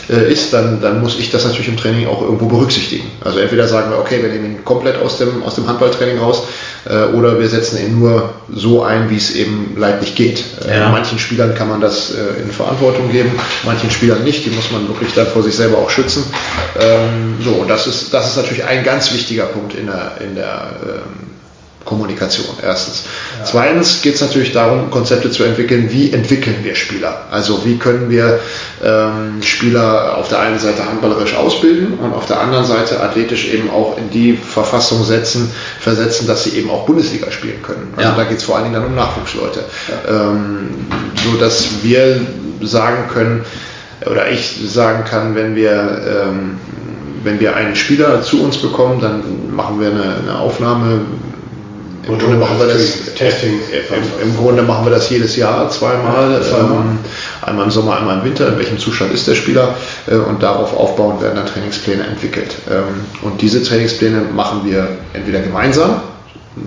äh, 0.10 0.32
ist, 0.32 0.54
dann, 0.54 0.82
dann 0.82 1.02
muss 1.02 1.20
ich 1.20 1.30
das 1.30 1.46
natürlich 1.46 1.68
im 1.68 1.78
Training 1.78 2.08
auch 2.08 2.24
irgendwo 2.24 2.48
berücksichtigen. 2.48 3.10
Also 3.24 3.38
entweder 3.40 3.68
sagen 3.68 3.92
wir, 3.92 4.00
okay, 4.00 4.24
wir 4.24 4.30
nehmen 4.30 4.46
ihn 4.46 4.66
komplett 4.66 4.98
aus 4.98 5.20
dem, 5.20 5.44
aus 5.44 5.54
dem 5.54 5.68
Handballtraining 5.68 6.18
raus 6.18 6.44
äh, 6.86 7.06
oder 7.14 7.40
wir 7.40 7.48
setzen 7.48 7.78
ihn 7.80 8.00
nur 8.00 8.34
so 8.54 8.84
ein, 8.84 9.10
wie 9.10 9.18
es 9.18 9.36
eben 9.36 9.76
leidlich 9.78 10.16
geht. 10.16 10.44
Äh, 10.66 10.80
ja. 10.80 10.90
manchen 10.90 11.20
Spielern 11.20 11.56
kann 11.56 11.70
man 11.70 11.82
das 11.82 12.12
äh, 12.12 12.42
in 12.42 12.52
Verantwortung 12.52 13.12
geben, 13.12 13.32
manchen 13.64 13.90
Spielern 13.92 14.24
nicht, 14.24 14.46
die 14.46 14.50
muss 14.50 14.72
man 14.72 14.88
wirklich 14.88 15.14
dann 15.14 15.28
vor 15.28 15.44
sich 15.44 15.56
selber 15.56 15.78
auch 15.78 15.90
schützen. 15.90 16.24
Ähm, 16.80 17.36
so, 17.44 17.66
das 17.68 17.88
ist, 17.88 18.14
das 18.14 18.30
ist 18.30 18.38
natürlich 18.38 18.66
ein 18.66 18.84
ganz 18.84 19.14
wichtiger 19.14 19.46
Punkt 19.46 19.74
in 19.76 19.88
der, 19.88 20.18
in 20.22 20.36
der 20.36 20.72
ähm, 20.84 21.33
Kommunikation, 21.86 22.56
erstens. 22.62 23.04
Ja. 23.40 23.46
Zweitens 23.46 24.02
geht 24.02 24.16
es 24.16 24.22
natürlich 24.22 24.54
darum, 24.54 24.90
Konzepte 24.90 25.32
zu 25.32 25.44
entwickeln, 25.44 25.92
wie 25.92 26.14
entwickeln 26.14 26.58
wir 26.64 26.76
Spieler? 26.76 27.26
Also 27.30 27.66
wie 27.66 27.78
können 27.78 28.10
wir 28.10 28.40
ähm, 28.84 29.44
Spieler 29.44 30.18
auf 30.18 30.30
der 30.30 30.40
einen 30.40 30.60
Seite 30.60 30.86
handballerisch 30.86 31.36
ausbilden 31.36 31.96
und 32.00 32.14
auf 32.14 32.26
der 32.26 32.40
anderen 32.40 32.66
Seite 32.66 33.02
athletisch 33.02 33.50
eben 33.50 33.70
auch 33.70 33.98
in 33.98 34.10
die 34.10 34.34
Verfassung 34.34 35.04
setzen, 35.04 35.52
versetzen, 35.80 36.26
dass 36.26 36.46
sie 36.46 36.52
eben 36.52 36.70
auch 36.70 36.86
Bundesliga 36.86 37.32
spielen 37.32 37.62
können. 37.62 37.94
Also 37.98 38.10
ja. 38.10 38.16
da 38.16 38.24
geht 38.24 38.38
es 38.38 38.44
vor 38.44 38.56
allen 38.56 38.66
Dingen 38.66 38.76
dann 38.76 38.86
um 38.86 38.96
Nachwuchsleute. 38.96 39.66
Ja. 39.90 40.32
Ähm, 40.32 40.70
so 41.24 41.38
dass 41.38 41.84
wir 41.84 42.22
sagen 42.62 43.10
können, 43.14 43.44
oder 44.06 44.30
ich 44.30 44.58
sagen 44.68 45.04
kann, 45.06 45.36
wenn 45.36 45.56
wir 45.56 46.28
ähm, 46.28 46.60
wenn 47.24 47.40
wir 47.40 47.56
einen 47.56 47.76
Spieler 47.76 48.22
zu 48.22 48.44
uns 48.44 48.58
bekommen, 48.58 49.00
dann 49.02 49.56
machen 49.56 49.80
wir 49.80 49.92
eine, 49.92 50.16
eine 50.22 50.40
Aufnahme 50.40 51.02
im 52.08 52.20
Grunde 52.20 52.38
machen 52.38 52.60
wir 52.60 52.68
das 52.68 53.14
Testing. 53.16 53.60
Im, 53.72 54.30
Im, 54.30 54.38
Grunde 54.38 54.64
machen 54.64 54.86
wir 54.86 54.92
das 54.92 55.10
jedes 55.10 55.36
Jahr 55.36 55.70
zweimal, 55.70 56.42
ähm, 56.42 57.00
einmal 57.42 57.66
im 57.66 57.72
Sommer, 57.72 57.98
einmal 57.98 58.20
im 58.20 58.26
Winter. 58.26 58.50
In 58.50 58.58
welchem 58.58 58.78
Zustand 58.78 59.14
ist 59.14 59.28
der 59.28 59.36
Spieler? 59.36 59.76
Äh, 60.08 60.16
und 60.16 60.44
darauf 60.44 60.76
aufbauend 60.76 61.22
werden 61.22 61.36
dann 61.36 61.46
Trainingspläne 61.46 62.04
entwickelt. 62.04 62.56
Ähm, 62.70 63.06
und 63.22 63.42
diese 63.42 63.64
Trainingspläne 63.64 64.22
machen 64.34 64.62
wir 64.66 64.90
entweder 65.14 65.40
gemeinsam 65.40 66.02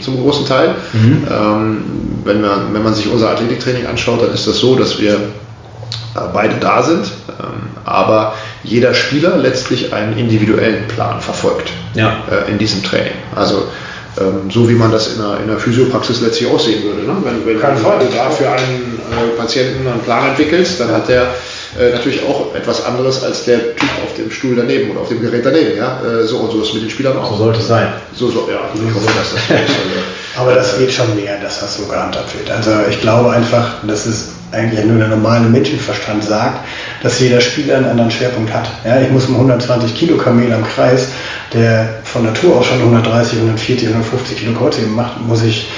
zum 0.00 0.20
großen 0.22 0.46
Teil. 0.46 0.74
Mhm. 0.92 1.26
Ähm, 1.30 1.84
wenn, 2.24 2.40
man, 2.40 2.72
wenn 2.72 2.82
man 2.82 2.94
sich 2.94 3.08
unser 3.08 3.30
Athletiktraining 3.30 3.86
anschaut, 3.86 4.22
dann 4.22 4.32
ist 4.32 4.46
das 4.46 4.58
so, 4.58 4.74
dass 4.74 4.98
wir 5.00 5.14
äh, 5.14 6.18
beide 6.32 6.56
da 6.56 6.82
sind, 6.82 7.10
ähm, 7.28 7.68
aber 7.84 8.34
jeder 8.62 8.94
Spieler 8.94 9.36
letztlich 9.36 9.92
einen 9.92 10.16
individuellen 10.16 10.88
Plan 10.88 11.20
verfolgt 11.20 11.70
ja. 11.94 12.16
Äh, 12.30 12.50
in 12.50 12.58
diesem 12.58 12.82
Training. 12.82 13.12
Also 13.34 13.68
ähm, 14.20 14.50
so 14.50 14.68
wie 14.68 14.74
man 14.74 14.90
das 14.90 15.14
in 15.14 15.20
einer, 15.20 15.40
in 15.40 15.50
einer 15.50 15.58
Physiopraxis 15.58 16.20
letztlich 16.20 16.50
auch 16.50 16.60
sehen 16.60 16.82
würde. 16.84 17.02
Ne? 17.02 17.16
Wenn, 17.22 17.46
wenn 17.46 17.60
Kein 17.60 17.76
du 17.76 17.82
da 17.82 18.30
für 18.30 18.50
einen 18.50 19.00
äh, 19.10 19.36
Patienten 19.36 19.86
einen 19.86 20.00
Plan 20.00 20.28
entwickelst, 20.28 20.80
dann 20.80 20.90
hat 20.90 21.08
der 21.08 21.34
äh, 21.78 21.90
natürlich 21.92 22.22
auch 22.24 22.54
etwas 22.54 22.84
anderes 22.84 23.22
als 23.22 23.44
der 23.44 23.76
Typ 23.76 23.90
auf 24.04 24.14
dem 24.16 24.30
Stuhl 24.30 24.56
daneben 24.56 24.90
oder 24.90 25.00
auf 25.00 25.08
dem 25.08 25.20
Gerät 25.20 25.44
daneben. 25.44 25.76
Ja? 25.76 26.00
Äh, 26.00 26.24
so 26.24 26.38
und 26.38 26.50
so 26.50 26.62
ist 26.62 26.74
mit 26.74 26.84
den 26.84 26.90
Spielern 26.90 27.18
auch. 27.18 27.30
So 27.30 27.36
sollte 27.36 27.60
es 27.60 27.68
sein. 27.68 27.88
So, 28.14 28.28
so, 28.28 28.48
ja, 28.50 28.60
ich 28.74 28.94
hoffe, 28.94 29.06
dass 29.06 29.32
das 29.34 29.48
so 29.48 29.54
ist. 29.54 30.38
Aber 30.38 30.54
das 30.54 30.78
geht 30.78 30.92
schon 30.92 31.14
mehr, 31.14 31.38
dass 31.40 31.60
das 31.60 31.76
so 31.76 31.86
gehandhabt 31.86 32.36
wird. 32.38 32.50
Also 32.50 32.70
ich 32.88 33.00
glaube 33.00 33.30
einfach, 33.30 33.86
dass 33.86 34.06
es 34.06 34.28
eigentlich 34.52 34.84
nur 34.84 34.98
der 34.98 35.08
normale 35.08 35.48
Menschenverstand 35.48 36.24
sagt, 36.24 36.64
dass 37.02 37.20
jeder 37.20 37.40
Spieler 37.40 37.76
einen 37.76 37.86
anderen 37.86 38.10
Schwerpunkt 38.10 38.52
hat. 38.52 38.68
Ja, 38.84 39.00
ich 39.00 39.10
muss 39.10 39.26
einen 39.26 39.36
120 39.36 39.94
Kilo 39.94 40.16
Kamel 40.16 40.52
am 40.52 40.64
Kreis, 40.64 41.08
der 41.52 41.95
von 42.16 42.24
Natur 42.24 42.56
aus 42.56 42.66
schon 42.66 42.78
130, 42.78 43.38
140, 43.38 43.88
150 43.88 44.38
Kilo 44.38 44.52
Kreuzheben 44.52 44.94
macht, 44.94 45.20
muss 45.20 45.42
ich 45.42 45.68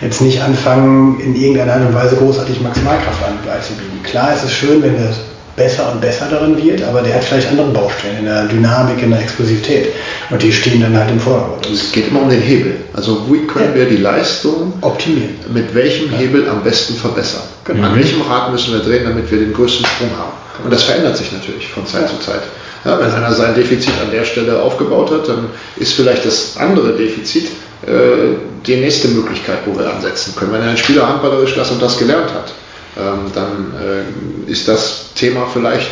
jetzt 0.00 0.20
nicht 0.20 0.40
anfangen, 0.40 1.18
in 1.18 1.34
irgendeiner 1.34 1.74
Art 1.74 1.86
und 1.86 1.94
Weise 1.94 2.16
großartig 2.16 2.60
Maximalkraft 2.60 3.18
anzubieten. 3.24 4.02
Klar 4.04 4.32
ist 4.32 4.44
es 4.44 4.52
schön, 4.52 4.80
wenn 4.82 4.94
er 4.94 5.10
besser 5.56 5.90
und 5.90 6.00
besser 6.00 6.28
darin 6.30 6.56
wird, 6.56 6.84
aber 6.84 7.02
der 7.02 7.16
hat 7.16 7.24
vielleicht 7.24 7.48
andere 7.48 7.70
Baustellen 7.70 8.18
in 8.20 8.24
der 8.26 8.44
Dynamik, 8.44 9.02
in 9.02 9.10
der 9.10 9.20
Explosivität. 9.20 9.88
Und 10.30 10.40
die 10.40 10.52
stehen 10.52 10.80
dann 10.80 10.96
halt 10.96 11.10
im 11.10 11.18
Vordergrund. 11.18 11.66
Es 11.66 11.90
geht 11.90 12.06
immer 12.06 12.22
um 12.22 12.30
den 12.30 12.40
Hebel. 12.40 12.76
Also 12.94 13.26
wie 13.28 13.44
können 13.48 13.70
ja. 13.70 13.80
wir 13.80 13.86
die 13.86 13.96
Leistung 13.96 14.74
optimieren? 14.82 15.34
Mit 15.52 15.74
welchem 15.74 16.12
ja. 16.12 16.18
Hebel 16.18 16.48
am 16.48 16.62
besten 16.62 16.94
verbessern? 16.94 17.42
Genau. 17.64 17.88
An 17.88 17.96
welchem 17.96 18.22
Rad 18.22 18.52
müssen 18.52 18.72
wir 18.72 18.80
drehen, 18.80 19.02
damit 19.02 19.28
wir 19.32 19.38
den 19.40 19.52
größten 19.52 19.84
Sprung 19.84 20.10
haben? 20.16 20.30
Und 20.62 20.72
das 20.72 20.84
verändert 20.84 21.16
sich 21.16 21.32
natürlich 21.32 21.66
von 21.66 21.84
Zeit 21.86 22.02
ja. 22.02 22.06
zu 22.06 22.18
Zeit. 22.20 22.42
Ja, 22.84 22.98
wenn 22.98 23.10
einer 23.10 23.32
sein 23.32 23.54
Defizit 23.54 23.94
an 24.00 24.10
der 24.10 24.24
Stelle 24.24 24.62
aufgebaut 24.62 25.10
hat, 25.10 25.28
dann 25.28 25.50
ist 25.76 25.94
vielleicht 25.94 26.24
das 26.24 26.56
andere 26.56 26.92
Defizit 26.92 27.46
äh, 27.86 28.36
die 28.66 28.76
nächste 28.76 29.08
Möglichkeit, 29.08 29.58
wo 29.66 29.78
wir 29.78 29.90
ansetzen 29.92 30.34
können. 30.36 30.52
Wenn 30.52 30.62
ein 30.62 30.76
Spieler 30.76 31.08
handballerisch 31.08 31.54
das 31.54 31.70
und 31.70 31.82
das 31.82 31.98
gelernt 31.98 32.32
hat, 32.32 32.52
ähm, 32.98 33.30
dann 33.34 33.72
äh, 33.80 34.50
ist 34.50 34.66
das 34.66 35.10
Thema 35.14 35.46
vielleicht 35.52 35.90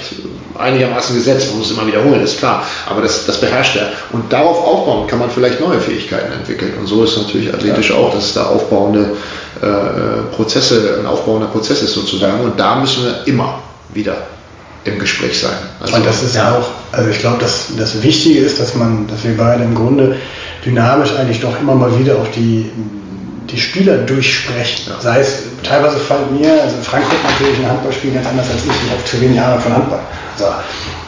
einigermaßen 0.58 1.14
gesetzt. 1.14 1.48
Man 1.50 1.58
muss 1.58 1.70
es 1.70 1.76
immer 1.76 1.86
wiederholen, 1.86 2.22
ist 2.22 2.38
klar. 2.38 2.64
Aber 2.88 3.02
das, 3.02 3.26
das 3.26 3.40
beherrscht 3.40 3.76
er. 3.76 3.90
Und 4.12 4.32
darauf 4.32 4.58
aufbauen 4.58 5.06
kann 5.06 5.20
man 5.20 5.30
vielleicht 5.30 5.60
neue 5.60 5.80
Fähigkeiten 5.80 6.32
entwickeln. 6.32 6.74
Und 6.78 6.86
so 6.86 7.04
ist 7.04 7.16
natürlich 7.16 7.52
athletisch 7.52 7.90
ja. 7.90 7.96
auch, 7.96 8.12
dass 8.12 8.24
es 8.24 8.34
da 8.34 8.46
aufbauende 8.46 9.10
äh, 9.62 10.34
Prozesse, 10.34 10.98
ein 10.98 11.06
aufbauender 11.06 11.46
Prozess 11.46 11.82
ist 11.82 11.94
sozusagen. 11.94 12.40
Und 12.40 12.58
da 12.58 12.76
müssen 12.76 13.04
wir 13.04 13.26
immer 13.26 13.62
wieder 13.92 14.16
im 14.86 14.98
Gespräch 14.98 15.40
sein. 15.40 15.56
Also, 15.80 15.96
und 15.96 16.06
das 16.06 16.22
ist 16.22 16.36
ja 16.36 16.56
auch, 16.56 16.68
also 16.92 17.10
ich 17.10 17.18
glaube, 17.18 17.38
dass 17.38 17.68
das 17.76 18.02
Wichtige 18.02 18.40
ist, 18.40 18.60
dass 18.60 18.74
man, 18.74 19.06
dass 19.06 19.24
wir 19.24 19.36
beide 19.36 19.64
im 19.64 19.74
Grunde 19.74 20.16
dynamisch 20.64 21.14
eigentlich 21.16 21.40
doch 21.40 21.58
immer 21.60 21.74
mal 21.74 21.98
wieder 21.98 22.16
auch 22.16 22.28
die, 22.28 22.70
die 23.50 23.58
Spieler 23.58 23.98
durchsprechen. 23.98 24.92
Ja. 24.92 25.00
Sei 25.00 25.20
es 25.20 25.42
teilweise 25.62 25.98
fällt 25.98 26.32
mir, 26.32 26.62
also 26.62 26.76
Frank 26.82 27.04
guckt 27.08 27.24
natürlich 27.24 27.58
ein 27.58 27.70
Handballspiel 27.70 28.12
ganz 28.12 28.26
anders 28.26 28.46
als 28.50 28.64
ich. 28.64 28.70
Ich 28.70 28.90
habe 28.90 29.04
zu 29.04 29.20
wenig 29.20 29.40
Ahnung 29.40 29.60
von 29.60 29.72
Handball. 29.72 30.00
Also 30.34 30.52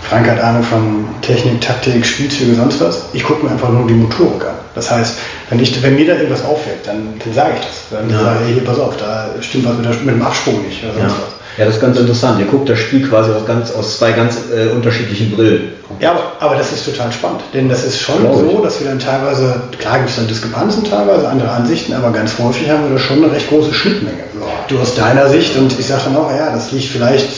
Frank 0.09 0.27
hat 0.27 0.41
Ahnung 0.41 0.63
von 0.63 1.09
Technik, 1.21 1.61
Taktik, 1.61 2.05
Spielzüge, 2.07 2.55
sonst 2.55 2.81
was. 2.81 3.03
Ich 3.13 3.23
gucke 3.23 3.45
mir 3.45 3.53
einfach 3.53 3.69
nur 3.69 3.87
die 3.87 3.95
Motorik 3.95 4.45
an. 4.45 4.55
Das 4.75 4.91
heißt, 4.91 5.19
wenn, 5.51 5.61
ich, 5.61 5.83
wenn 5.83 5.97
mir 5.97 6.07
da 6.07 6.15
irgendwas 6.15 6.45
auffällt, 6.45 6.87
dann, 6.87 7.15
dann 7.23 7.35
sage 7.35 7.55
ich 7.59 7.67
das. 7.67 7.77
Dann 7.91 8.09
ja. 8.09 8.19
sage 8.19 8.39
ich, 8.47 8.55
hier, 8.55 8.65
pass 8.65 8.79
auf, 8.79 8.97
da 8.97 9.29
stimmt 9.41 9.67
was 9.67 9.77
mit, 9.77 9.85
der, 9.85 9.95
mit 9.95 10.15
dem 10.15 10.23
Absprung 10.23 10.63
nicht. 10.63 10.83
Oder 10.83 10.95
sonst 10.95 11.13
ja. 11.13 11.19
was. 11.19 11.39
Ja, 11.59 11.65
das 11.65 11.75
ist 11.75 11.81
ganz 11.81 11.99
interessant. 11.99 12.39
Ihr 12.39 12.47
guckt 12.47 12.69
das 12.69 12.79
Spiel 12.79 13.07
quasi 13.09 13.33
aus, 13.33 13.45
ganz, 13.45 13.73
aus 13.73 13.99
zwei 13.99 14.13
ganz 14.13 14.37
äh, 14.55 14.69
unterschiedlichen 14.69 15.33
Brillen. 15.33 15.73
Ja, 15.99 16.13
aber, 16.13 16.33
aber 16.39 16.55
das 16.55 16.73
ist 16.73 16.85
total 16.85 17.11
spannend. 17.11 17.41
Denn 17.53 17.69
das 17.69 17.85
ist 17.85 17.99
schon 18.01 18.21
Glaube 18.21 18.39
so, 18.39 18.63
dass 18.63 18.81
wir 18.81 18.89
dann 18.89 19.01
teilweise, 19.01 19.61
klar 19.77 19.99
gibt 19.99 20.11
es 20.11 20.17
dann 20.17 20.29
Diskrepanzen 20.29 20.85
teilweise, 20.85 21.29
andere 21.29 21.51
Ansichten, 21.51 21.95
aber 21.95 22.13
ganz 22.13 22.39
häufig 22.39 22.71
haben 22.71 22.85
wir 22.85 22.97
da 22.97 22.99
schon 22.99 23.25
eine 23.25 23.33
recht 23.33 23.49
große 23.49 23.75
Schnittmenge. 23.75 24.23
Du 24.69 24.79
aus 24.79 24.95
deiner 24.95 25.29
Sicht 25.29 25.57
und 25.57 25.77
ich 25.79 25.87
sage 25.87 26.03
dann 26.05 26.17
auch, 26.17 26.31
ja, 26.31 26.53
das 26.53 26.71
liegt 26.71 26.87
vielleicht 26.87 27.29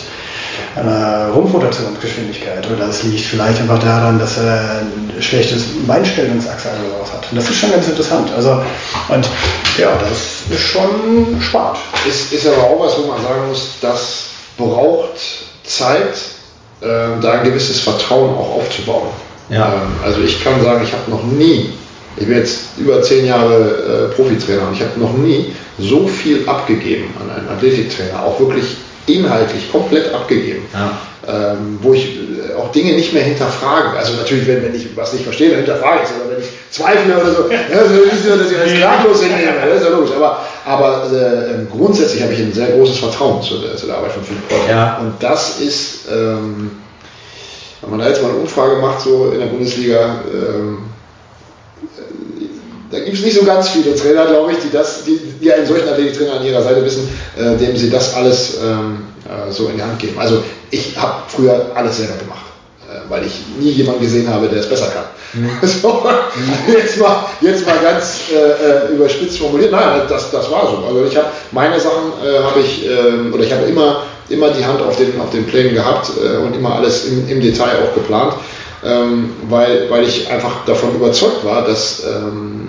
an 0.77 0.87
der 0.87 1.31
Rumpfrotationsgeschwindigkeit 1.35 2.67
oder 2.67 2.87
das 2.87 3.03
liegt 3.03 3.25
vielleicht 3.25 3.61
einfach 3.61 3.79
daran, 3.81 4.19
dass 4.19 4.39
er 4.39 4.83
ein 4.83 5.21
schlechtes 5.21 5.65
Beinstellungsachse 5.87 6.69
oder 6.69 6.97
sowas 6.97 7.13
hat. 7.13 7.27
Und 7.31 7.39
das 7.39 7.51
ist 7.51 7.57
schon 7.57 7.73
ganz 7.73 7.89
interessant. 7.89 8.31
Also, 8.37 8.63
und 9.09 9.29
ja, 9.79 9.91
das 9.99 10.57
ist 10.57 10.63
schon 10.63 11.41
spannend. 11.41 11.79
Ist, 12.09 12.33
ist 12.33 12.47
aber 12.47 12.63
auch 12.63 12.81
was, 12.81 12.99
wo 12.99 13.09
man 13.09 13.21
sagen 13.23 13.49
muss, 13.49 13.75
das 13.81 14.27
braucht 14.57 15.19
Zeit, 15.65 16.15
äh, 16.81 17.21
da 17.21 17.33
ein 17.33 17.45
gewisses 17.45 17.81
Vertrauen 17.81 18.35
auch 18.37 18.57
aufzubauen. 18.57 19.09
Ja. 19.49 19.73
Ähm, 19.73 19.93
also 20.05 20.21
ich 20.21 20.43
kann 20.43 20.63
sagen, 20.63 20.83
ich 20.85 20.93
habe 20.93 21.11
noch 21.11 21.25
nie, 21.25 21.71
ich 22.17 22.27
bin 22.27 22.37
jetzt 22.37 22.79
über 22.79 23.03
zehn 23.03 23.27
Jahre 23.27 24.09
äh, 24.11 24.15
Profitrainer 24.15 24.69
und 24.69 24.75
ich 24.75 24.83
habe 24.83 24.99
noch 24.99 25.15
nie 25.15 25.53
so 25.79 26.07
viel 26.07 26.49
abgegeben 26.49 27.13
an 27.21 27.31
einen 27.31 27.49
Athletiktrainer, 27.49 28.23
auch 28.23 28.39
wirklich 28.39 28.77
inhaltlich 29.07 29.71
komplett 29.71 30.13
abgegeben. 30.15 30.63
Ja. 30.73 30.99
Ähm, 31.29 31.79
wo 31.83 31.93
ich 31.93 32.17
äh, 32.17 32.55
auch 32.55 32.73
Dinge 32.73 32.95
nicht 32.95 33.13
mehr 33.13 33.23
hinterfrage. 33.23 33.97
Also 33.97 34.15
natürlich, 34.15 34.49
wenn, 34.49 34.63
wenn 34.63 34.75
ich 34.75 34.97
was 34.97 35.13
nicht 35.13 35.23
verstehe, 35.23 35.51
dann 35.51 35.59
hinterfrage 35.59 36.01
ich 36.03 36.09
es. 36.09 36.17
Oder 36.17 36.35
wenn 36.35 36.43
ich 36.43 36.51
zweifle 36.71 37.15
oder 37.15 37.31
so, 37.31 37.43
ja, 37.51 37.59
das 37.71 37.91
ist 37.91 38.25
so, 38.25 38.37
dass 38.37 38.51
ich 38.51 38.59
alles 38.59 38.75
klaglos 38.75 39.23
hinnehme. 39.23 39.53
Das 39.67 39.81
ist 39.83 39.85
ja 39.85 39.95
logisch. 39.95 40.13
Aber, 40.17 40.41
aber 40.65 41.07
äh, 41.13 41.55
ähm, 41.55 41.69
grundsätzlich 41.71 42.23
habe 42.23 42.33
ich 42.33 42.41
ein 42.41 42.53
sehr 42.53 42.69
großes 42.69 42.99
Vertrauen 42.99 43.43
zu 43.43 43.59
der, 43.59 43.77
zu 43.77 43.87
der 43.87 43.97
Arbeit 43.97 44.13
von 44.13 44.25
Philipp 44.25 44.49
Potter. 44.49 44.71
Ja. 44.71 44.99
Und 44.99 45.15
das 45.21 45.61
ist, 45.61 46.09
ähm, 46.11 46.71
wenn 47.83 47.91
man 47.91 47.99
da 48.01 48.09
jetzt 48.09 48.23
mal 48.23 48.31
eine 48.31 48.39
Umfrage 48.39 48.77
macht, 48.77 49.01
so 49.01 49.31
in 49.31 49.41
der 49.41 49.47
Bundesliga, 49.47 50.23
ähm, 50.33 50.79
da 52.91 52.99
gibt 52.99 53.17
es 53.17 53.23
nicht 53.23 53.37
so 53.37 53.45
ganz 53.45 53.69
viele 53.69 53.95
Trainer, 53.95 54.27
glaube 54.27 54.53
ich, 54.53 54.59
die 54.59 54.71
das, 54.71 55.05
die, 55.05 55.19
die 55.41 55.53
einen 55.53 55.67
solchen 55.67 55.89
Athletiktrainer 55.89 56.41
an 56.41 56.45
ihrer 56.45 56.63
Seite 56.63 56.85
wissen, 56.85 57.09
äh, 57.39 57.57
dem 57.57 57.77
sie 57.77 57.89
das 57.89 58.15
alles 58.15 58.59
ähm, 58.63 59.05
äh, 59.25 59.51
so 59.53 59.69
in 59.69 59.77
die 59.77 59.83
Hand 59.83 59.99
geben. 59.99 60.19
Also 60.19 60.43
ich 60.71 60.97
habe 60.97 61.23
früher 61.29 61.67
alles 61.75 61.99
selber 61.99 62.17
gemacht, 62.17 62.47
äh, 62.89 63.09
weil 63.09 63.27
ich 63.27 63.33
nie 63.59 63.71
jemanden 63.71 64.01
gesehen 64.01 64.29
habe, 64.29 64.49
der 64.49 64.61
es 64.61 64.69
besser 64.69 64.89
kann. 64.89 65.05
Mhm. 65.33 65.51
So, 65.63 66.03
jetzt, 66.67 66.99
mal, 66.99 67.27
jetzt 67.41 67.65
mal 67.65 67.79
ganz 67.79 68.23
äh, 68.33 68.89
äh, 68.91 68.95
überspitzt 68.95 69.39
formuliert, 69.39 69.71
nein, 69.71 70.03
das, 70.09 70.31
das 70.33 70.51
war 70.51 70.69
so. 70.69 70.85
Also 70.85 71.05
ich 71.09 71.17
habe 71.17 71.29
meine 71.53 71.79
Sachen 71.79 72.13
äh, 72.25 72.43
habe 72.43 72.61
ich, 72.61 72.87
ähm, 72.87 73.33
oder 73.33 73.45
ich 73.45 73.53
habe 73.53 73.67
immer, 73.67 74.03
immer 74.29 74.51
die 74.51 74.65
Hand 74.65 74.83
auf 74.83 74.97
den, 74.97 75.21
auf 75.21 75.31
den 75.31 75.47
Plänen 75.47 75.75
gehabt 75.75 76.11
und 76.11 76.55
immer 76.55 76.77
alles 76.77 77.07
im, 77.07 77.29
im 77.29 77.41
Detail 77.41 77.79
auch 77.83 77.95
geplant. 77.95 78.35
Ähm, 78.85 79.31
weil, 79.49 79.91
weil 79.91 80.05
ich 80.05 80.31
einfach 80.31 80.65
davon 80.65 80.95
überzeugt 80.95 81.45
war, 81.45 81.67
dass 81.67 82.03
ähm, 82.05 82.69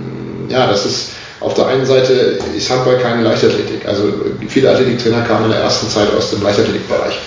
ja, 0.49 0.67
das 0.67 0.85
ist 0.85 1.11
auf 1.39 1.55
der 1.55 1.67
einen 1.67 1.85
Seite 1.85 2.37
ist 2.55 2.69
Handball 2.69 2.97
keine 2.99 3.23
Leichtathletik. 3.23 3.87
Also 3.87 4.13
viele 4.47 4.69
Athletiktrainer 4.69 5.21
kamen 5.21 5.45
in 5.45 5.51
der 5.51 5.61
ersten 5.61 5.89
Zeit 5.89 6.13
aus 6.15 6.29
dem 6.31 6.43
Leichtathletikbereich. 6.43 7.17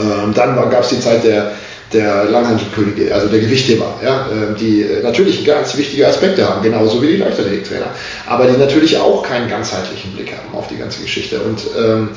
Ähm, 0.00 0.34
dann 0.34 0.56
gab 0.70 0.82
es 0.82 0.88
die 0.88 1.00
Zeit 1.00 1.22
der, 1.24 1.52
der 1.92 2.24
Langhandelkönige, 2.24 3.14
also 3.14 3.28
der 3.28 3.40
Gewichtheber, 3.40 3.94
ja, 4.02 4.26
äh, 4.26 4.58
die 4.58 4.84
natürlich 5.02 5.44
ganz 5.44 5.76
wichtige 5.76 6.08
Aspekte 6.08 6.48
haben, 6.48 6.62
genauso 6.62 7.02
wie 7.02 7.08
die 7.08 7.16
Leichtathletiktrainer, 7.18 7.86
aber 8.26 8.46
die 8.46 8.56
natürlich 8.56 8.96
auch 8.98 9.22
keinen 9.22 9.48
ganzheitlichen 9.48 10.12
Blick 10.12 10.32
haben 10.32 10.56
auf 10.56 10.68
die 10.68 10.76
ganze 10.76 11.02
Geschichte. 11.02 11.40
Und 11.40 11.60
ähm, 11.78 12.08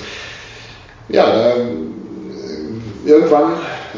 ja, 1.09 1.25
da, 1.25 1.55
irgendwann 3.05 3.53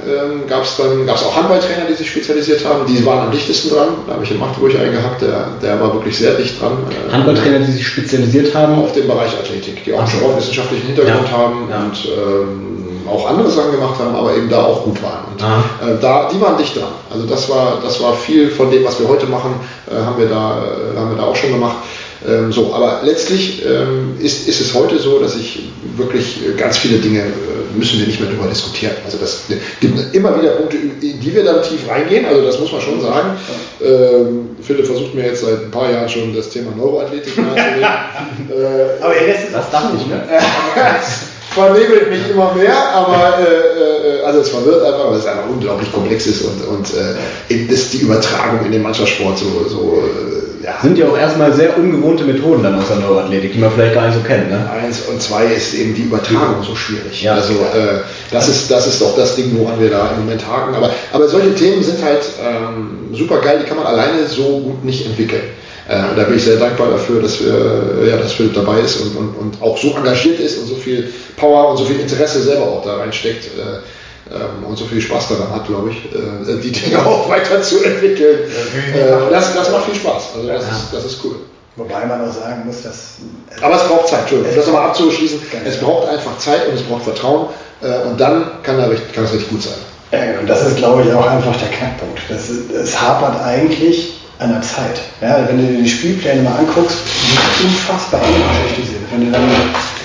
ähm, 0.07 0.47
gab 0.47 0.63
es 0.63 0.77
dann 0.77 1.05
gab's 1.05 1.23
auch 1.23 1.35
Handballtrainer, 1.35 1.85
die 1.89 1.93
sich 1.93 2.09
spezialisiert 2.09 2.65
haben. 2.65 2.85
Die 2.85 3.05
waren 3.05 3.27
am 3.27 3.31
dichtesten 3.31 3.69
dran. 3.69 3.87
Da 4.07 4.13
habe 4.13 4.23
ich 4.23 4.31
in 4.31 4.39
Magdeburg 4.39 4.75
einen 4.75 4.91
gehabt, 4.91 5.21
der, 5.21 5.49
der 5.61 5.79
war 5.81 5.93
wirklich 5.93 6.17
sehr 6.17 6.33
dicht 6.35 6.61
dran. 6.61 6.77
Äh, 6.89 7.11
Handballtrainer, 7.11 7.59
die 7.59 7.71
sich 7.71 7.87
spezialisiert 7.87 8.53
haben? 8.55 8.75
Auf 8.75 8.93
dem 8.93 9.07
Bereich 9.07 9.33
Athletik, 9.37 9.83
die 9.83 9.93
auch 9.93 9.99
einen 9.99 10.07
sportwissenschaftlichen 10.07 10.87
Hintergrund 10.87 11.27
ja. 11.29 11.37
haben 11.37 11.69
ja. 11.69 11.83
und 11.83 12.05
ähm, 12.05 12.75
auch 13.07 13.29
andere 13.29 13.49
Sachen 13.49 13.71
gemacht 13.71 13.99
haben, 13.99 14.15
aber 14.15 14.35
eben 14.35 14.49
da 14.49 14.63
auch 14.63 14.83
gut 14.83 15.01
waren. 15.03 15.25
Und 15.31 15.41
äh, 15.41 15.99
da, 16.01 16.29
die 16.31 16.41
waren 16.41 16.57
dicht 16.57 16.75
dran. 16.75 16.93
Also 17.11 17.25
das 17.25 17.49
war, 17.49 17.79
das 17.81 18.01
war 18.01 18.13
viel 18.13 18.49
von 18.49 18.71
dem, 18.71 18.83
was 18.83 18.99
wir 18.99 19.07
heute 19.07 19.27
machen, 19.27 19.55
äh, 19.89 19.95
haben, 19.95 20.17
wir 20.17 20.27
da, 20.27 20.63
äh, 20.63 20.97
haben 20.97 21.11
wir 21.11 21.17
da 21.17 21.23
auch 21.23 21.35
schon 21.35 21.51
gemacht. 21.51 21.77
Ähm, 22.27 22.51
so, 22.51 22.73
aber 22.73 23.01
letztlich 23.03 23.63
ähm, 23.65 24.15
ist, 24.19 24.47
ist 24.47 24.61
es 24.61 24.73
heute 24.73 24.97
so, 24.97 25.19
dass 25.19 25.35
ich 25.35 25.69
wirklich 25.95 26.39
äh, 26.45 26.53
ganz 26.57 26.77
viele 26.77 26.97
Dinge 26.99 27.19
äh, 27.19 27.77
müssen 27.77 27.99
wir 27.99 28.07
nicht 28.07 28.19
mehr 28.19 28.29
darüber 28.29 28.47
diskutieren. 28.47 28.93
Also 29.05 29.17
das 29.17 29.43
gibt 29.79 30.15
immer 30.15 30.41
wieder 30.41 30.51
Punkte, 30.51 30.77
in 30.77 30.99
die 30.99 31.33
wir 31.35 31.43
dann 31.43 31.61
tief 31.61 31.87
reingehen. 31.87 32.25
Also 32.25 32.43
das 32.43 32.59
muss 32.59 32.71
man 32.71 32.81
schon 32.81 33.01
sagen. 33.01 33.37
Ähm, 33.83 34.49
Philipp 34.61 34.85
versucht 34.85 35.13
mir 35.13 35.25
jetzt 35.25 35.41
seit 35.41 35.65
ein 35.65 35.71
paar 35.71 35.91
Jahren 35.91 36.09
schon 36.09 36.35
das 36.35 36.49
Thema 36.49 36.71
Neuroathletik 36.75 37.37
nahezulegen. 37.37 37.81
äh, 38.49 39.03
aber 39.03 39.15
er 39.15 39.27
lässt 39.27 39.47
es 39.47 39.53
das 39.53 39.69
dachte 39.69 39.97
ich, 39.99 40.07
ne? 40.07 40.23
vernebelt 41.55 42.09
mich 42.09 42.29
immer 42.29 42.53
mehr, 42.53 42.75
aber 42.93 43.39
äh, 43.39 44.19
äh, 44.19 44.23
also 44.23 44.41
es 44.41 44.49
verwirrt 44.49 44.83
einfach, 44.85 45.09
weil 45.09 45.19
es 45.19 45.25
einfach 45.25 45.49
unglaublich 45.49 45.91
komplex 45.91 46.27
ist 46.27 46.41
und, 46.41 46.67
und 46.67 46.87
äh, 46.93 47.55
ist 47.55 47.93
die 47.93 47.99
Übertragung 47.99 48.65
in 48.65 48.71
den 48.71 48.83
Mannschaftssport 48.83 49.37
so, 49.37 49.65
so 49.67 50.03
äh, 50.03 50.45
ja. 50.65 50.73
Sind 50.81 50.97
ja 50.97 51.07
auch 51.07 51.17
erstmal 51.17 51.53
sehr 51.53 51.77
ungewohnte 51.77 52.23
Methoden 52.23 52.63
dann 52.63 52.79
aus 52.79 52.87
der 52.87 52.97
Neuroathletik, 52.97 53.53
die 53.53 53.59
man 53.59 53.71
vielleicht 53.71 53.93
gar 53.93 54.07
nicht 54.07 54.15
so 54.15 54.23
kennt. 54.23 54.49
Ne? 54.49 54.67
Eins 54.71 55.01
und 55.01 55.21
zwei 55.21 55.45
ist 55.45 55.75
eben 55.75 55.93
die 55.93 56.03
Übertragung 56.03 56.63
so 56.63 56.75
schwierig. 56.75 57.21
Ja, 57.21 57.35
also 57.35 57.53
äh, 57.53 58.01
das, 58.31 58.49
ist, 58.49 58.71
das 58.71 58.87
ist 58.87 58.99
doch 58.99 59.15
das 59.15 59.35
Ding, 59.35 59.55
woran 59.59 59.79
wir 59.79 59.91
da 59.91 60.09
im 60.11 60.21
Moment 60.21 60.45
haken. 60.47 60.73
Aber, 60.73 60.89
aber 61.13 61.27
solche 61.27 61.53
Themen 61.53 61.83
sind 61.83 62.03
halt 62.03 62.23
ähm, 62.43 63.13
super 63.13 63.41
geil, 63.41 63.59
die 63.61 63.67
kann 63.67 63.77
man 63.77 63.85
alleine 63.85 64.25
so 64.27 64.59
gut 64.59 64.83
nicht 64.83 65.05
entwickeln. 65.05 65.43
Äh, 65.87 66.15
da 66.15 66.23
bin 66.23 66.37
ich 66.37 66.43
sehr 66.43 66.57
dankbar 66.57 66.89
dafür, 66.89 67.21
dass, 67.21 67.39
wir, 67.41 68.07
ja, 68.07 68.17
dass 68.17 68.33
Philipp 68.33 68.55
dabei 68.55 68.79
ist 68.79 69.01
und, 69.01 69.15
und, 69.15 69.35
und 69.35 69.61
auch 69.61 69.77
so 69.77 69.95
engagiert 69.95 70.39
ist 70.39 70.57
und 70.57 70.67
so 70.67 70.75
viel 70.75 71.11
Power 71.37 71.69
und 71.69 71.77
so 71.77 71.85
viel 71.85 71.99
Interesse 71.99 72.41
selber 72.41 72.65
auch 72.65 72.83
da 72.83 72.97
reinsteckt 72.97 73.45
äh, 73.45 73.79
ähm, 74.33 74.65
und 74.67 74.75
so 74.75 74.85
viel 74.85 74.99
Spaß 74.99 75.29
daran 75.29 75.53
hat, 75.53 75.67
glaube 75.67 75.91
ich, 75.91 75.97
äh, 76.05 76.59
die 76.59 76.71
Dinge 76.71 77.05
auch 77.05 77.29
weiterzuentwickeln. 77.29 78.39
Äh, 78.95 79.29
das, 79.29 79.53
das 79.53 79.71
macht 79.71 79.85
viel 79.85 79.95
Spaß. 79.95 80.29
Also 80.35 80.47
das, 80.47 80.63
ist, 80.63 80.93
das 80.93 81.05
ist 81.05 81.19
cool. 81.23 81.35
Wobei 81.75 82.05
man 82.05 82.27
auch 82.27 82.33
sagen 82.33 82.63
muss, 82.65 82.81
dass. 82.81 83.17
Aber 83.61 83.75
es 83.75 83.83
braucht 83.83 84.07
Zeit, 84.07 84.21
Entschuldigung, 84.21 84.51
um 84.51 84.57
das 84.57 84.65
nochmal 84.65 84.87
abzuschließen. 84.87 85.39
Es 85.65 85.77
braucht 85.77 86.07
einfach 86.07 86.37
Zeit 86.39 86.67
und 86.67 86.75
es 86.75 86.81
braucht 86.81 87.03
Vertrauen 87.03 87.47
äh, 87.81 88.07
und 88.07 88.19
dann 88.19 88.63
kann, 88.63 88.77
da, 88.77 88.89
kann 89.13 89.25
es 89.25 89.33
richtig 89.33 89.49
gut 89.49 89.61
sein. 89.61 89.73
Ja, 90.11 90.39
und 90.39 90.49
das 90.49 90.65
ist, 90.65 90.77
glaube 90.77 91.03
ich, 91.03 91.13
auch 91.13 91.27
einfach 91.27 91.55
der 91.57 91.67
Knackpunkt. 91.67 92.21
Das, 92.29 92.49
es 92.49 92.99
hapert 92.99 93.41
eigentlich 93.43 94.24
an 94.39 94.49
der 94.51 94.61
Zeit. 94.61 94.99
Ja, 95.21 95.47
wenn 95.47 95.57
du 95.57 95.63
dir 95.65 95.83
die 95.83 95.89
Spielpläne 95.89 96.41
mal 96.41 96.59
anguckst, 96.59 96.97
wie 97.05 97.65
unfassbar 97.65 98.21
eng 98.21 98.33
die 98.77 98.81
sind. 98.81 99.11
Wenn 99.11 99.25
du 99.25 99.31
dann, 99.31 99.43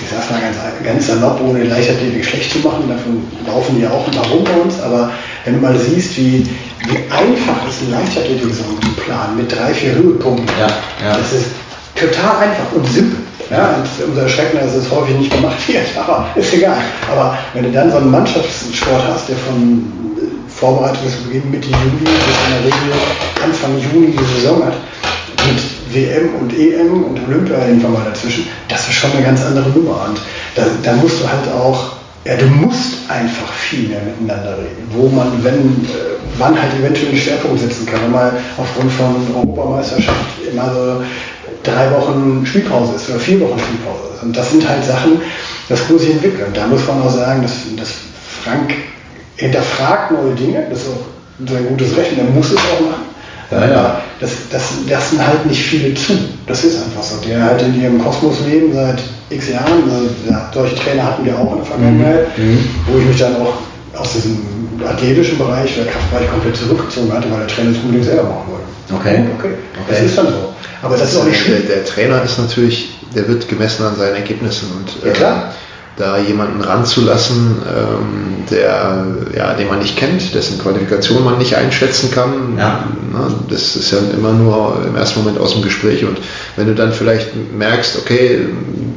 ich 0.01 0.09
sag's 0.09 0.29
mal 0.29 0.39
ganz, 0.39 0.57
ganz 0.83 1.07
salopp, 1.07 1.41
ohne 1.41 1.63
Leichtathletik 1.63 2.23
schlecht 2.23 2.51
zu 2.51 2.59
machen, 2.59 2.87
davon 2.87 3.27
laufen 3.45 3.77
die 3.77 3.85
auch 3.85 4.07
ein 4.07 4.13
paar 4.13 4.27
rum 4.27 4.43
bei 4.43 4.61
uns, 4.61 4.81
aber 4.81 5.11
wenn 5.43 5.55
du 5.55 5.61
mal 5.61 5.77
siehst, 5.77 6.17
wie, 6.17 6.47
wie 6.87 6.97
einfach 7.11 7.67
ist 7.67 7.81
eine 7.81 8.01
Leichtathletik-Saison 8.01 8.81
zu 8.81 8.89
planen, 9.01 9.37
mit 9.37 9.51
drei, 9.51 9.73
vier 9.73 9.95
Höhepunkten, 9.95 10.47
ja, 10.59 10.67
ja. 11.05 11.17
das 11.17 11.33
ist 11.33 11.47
total 11.95 12.37
einfach 12.37 12.71
und 12.73 12.87
simpel. 12.87 13.19
Ja, 13.49 13.75
und 13.75 14.07
umso 14.07 14.21
erschreckender 14.21 14.65
ist 14.65 14.75
es 14.75 14.89
häufig 14.89 15.17
nicht 15.17 15.33
gemacht 15.33 15.57
wird, 15.67 15.85
aber 15.97 16.29
ist 16.35 16.53
egal. 16.53 16.77
Aber 17.11 17.37
wenn 17.53 17.63
du 17.63 17.71
dann 17.71 17.91
so 17.91 17.97
einen 17.97 18.09
Mannschaftssport 18.09 19.03
hast, 19.09 19.27
der 19.27 19.35
von 19.35 19.91
Vorbereitungsbeginn 20.61 21.49
Mitte 21.49 21.69
Juli 21.69 22.05
bis 22.05 22.37
in 22.45 22.51
der 22.53 22.63
Regel 22.63 22.93
Anfang 23.43 23.71
Juni 23.81 24.13
die 24.15 24.35
Saison 24.35 24.63
hat, 24.63 24.75
mit 25.47 25.59
WM 25.91 26.35
und 26.39 26.53
EM 26.53 27.03
und 27.03 27.19
Olympia 27.27 27.65
irgendwann 27.65 27.93
mal 27.93 28.05
dazwischen, 28.05 28.47
das 28.67 28.87
ist 28.87 28.93
schon 28.93 29.11
eine 29.11 29.23
ganz 29.23 29.43
andere 29.43 29.67
Nummer. 29.69 30.05
Und 30.07 30.21
da, 30.53 30.63
da 30.83 30.93
musst 30.93 31.19
du 31.19 31.27
halt 31.27 31.51
auch, 31.51 31.93
ja, 32.25 32.35
du 32.35 32.45
musst 32.45 33.09
einfach 33.09 33.51
viel 33.53 33.89
mehr 33.89 34.01
miteinander 34.03 34.59
reden, 34.59 34.85
wo 34.91 35.07
man, 35.09 35.43
wenn, 35.43 35.83
äh, 35.89 36.21
wann 36.37 36.61
halt 36.61 36.73
eventuell 36.79 37.09
einen 37.09 37.17
Schwerpunkt 37.17 37.59
setzen 37.59 37.87
kann. 37.87 38.03
Wenn 38.03 38.11
mal 38.11 38.31
aufgrund 38.55 38.91
von 38.91 39.15
Europameisterschaft 39.35 40.45
immer 40.53 40.71
so 40.71 41.03
drei 41.63 41.89
Wochen 41.89 42.45
Spielpause 42.45 42.93
ist 42.97 43.09
oder 43.09 43.19
vier 43.19 43.41
Wochen 43.41 43.57
Spielpause 43.57 44.13
ist. 44.13 44.23
Und 44.23 44.37
das 44.37 44.51
sind 44.51 44.69
halt 44.69 44.85
Sachen, 44.85 45.21
das 45.69 45.89
muss 45.89 46.01
sich 46.01 46.11
entwickeln. 46.11 46.51
Da 46.53 46.67
muss 46.67 46.85
man 46.85 47.01
auch 47.01 47.09
sagen, 47.09 47.41
dass, 47.41 47.53
dass 47.75 47.89
Frank 48.43 48.75
hinterfragt 49.37 50.11
neue 50.11 50.35
Dinge, 50.35 50.65
das 50.69 50.79
ist 50.81 50.89
auch 50.89 51.49
sein 51.49 51.67
gutes 51.67 51.95
Recht, 51.97 52.13
und 52.13 52.19
er 52.19 52.25
muss 52.25 52.51
es 52.51 52.57
auch 52.57 52.81
machen. 52.81 53.11
Ja, 53.51 54.01
Das, 54.19 54.31
das 54.49 54.61
lassen 54.87 55.25
halt 55.25 55.45
nicht 55.45 55.61
viele 55.61 55.93
zu. 55.93 56.13
Das 56.47 56.63
ist 56.63 56.77
einfach 56.77 57.03
so. 57.03 57.17
Die 57.17 57.35
halt 57.35 57.61
in 57.61 57.81
ihrem 57.81 58.01
Kosmos 58.01 58.37
leben 58.47 58.73
seit 58.73 58.99
x 59.29 59.49
Jahren. 59.49 59.83
Also, 59.91 60.09
solche 60.53 60.75
Trainer 60.75 61.03
hatten 61.03 61.25
wir 61.25 61.37
auch 61.37 61.51
in 61.51 61.57
der 61.57 61.65
Vergangenheit, 61.65 62.37
mhm. 62.37 62.45
mhm. 62.45 62.69
wo 62.87 62.99
ich 62.99 63.05
mich 63.05 63.19
dann 63.19 63.35
auch 63.35 63.55
aus 63.99 64.13
diesem 64.13 64.39
athletischen 64.87 65.37
Bereich 65.37 65.77
oder 65.77 65.91
Kraftbereich 65.91 66.29
komplett 66.31 66.55
zurückgezogen 66.55 67.11
hatte, 67.11 67.29
weil 67.29 67.39
der 67.39 67.47
Trainer 67.47 67.71
das 67.71 67.79
unbedingt 67.79 68.05
selber 68.05 68.23
machen 68.23 68.45
wollte. 68.47 68.65
Okay. 68.93 69.25
okay. 69.37 69.53
okay. 69.83 69.89
Das 69.89 69.99
ist 70.01 70.17
dann 70.17 70.27
so. 70.27 70.53
Aber 70.81 70.91
das, 70.97 71.01
das 71.01 71.13
ist 71.13 71.19
auch 71.19 71.25
nicht 71.25 71.39
schlimm. 71.39 71.63
Der, 71.67 71.75
der, 71.75 71.85
Trainer 71.85 72.23
ist 72.23 72.39
natürlich, 72.39 72.95
der 73.13 73.27
wird 73.27 73.47
gemessen 73.47 73.85
an 73.85 73.95
seinen 73.95 74.15
Ergebnissen 74.15 74.71
und 74.71 75.05
ja, 75.05 75.11
klar. 75.11 75.49
Äh, 75.49 75.70
da 76.01 76.17
jemanden 76.17 76.61
ranzulassen, 76.61 77.61
ähm, 77.67 78.45
der, 78.49 79.05
ja, 79.37 79.53
den 79.53 79.67
man 79.67 79.79
nicht 79.79 79.97
kennt, 79.97 80.33
dessen 80.33 80.59
Qualifikation 80.59 81.23
man 81.23 81.37
nicht 81.37 81.55
einschätzen 81.55 82.09
kann. 82.11 82.57
Ja. 82.57 82.85
Na, 83.13 83.31
das 83.49 83.75
ist 83.75 83.91
ja 83.91 83.99
immer 84.11 84.33
nur 84.33 84.83
im 84.87 84.95
ersten 84.95 85.19
Moment 85.19 85.39
aus 85.39 85.53
dem 85.53 85.61
Gespräch. 85.61 86.03
Und 86.03 86.17
wenn 86.55 86.65
du 86.65 86.73
dann 86.73 86.91
vielleicht 86.91 87.29
merkst, 87.55 87.97
okay, 87.99 88.47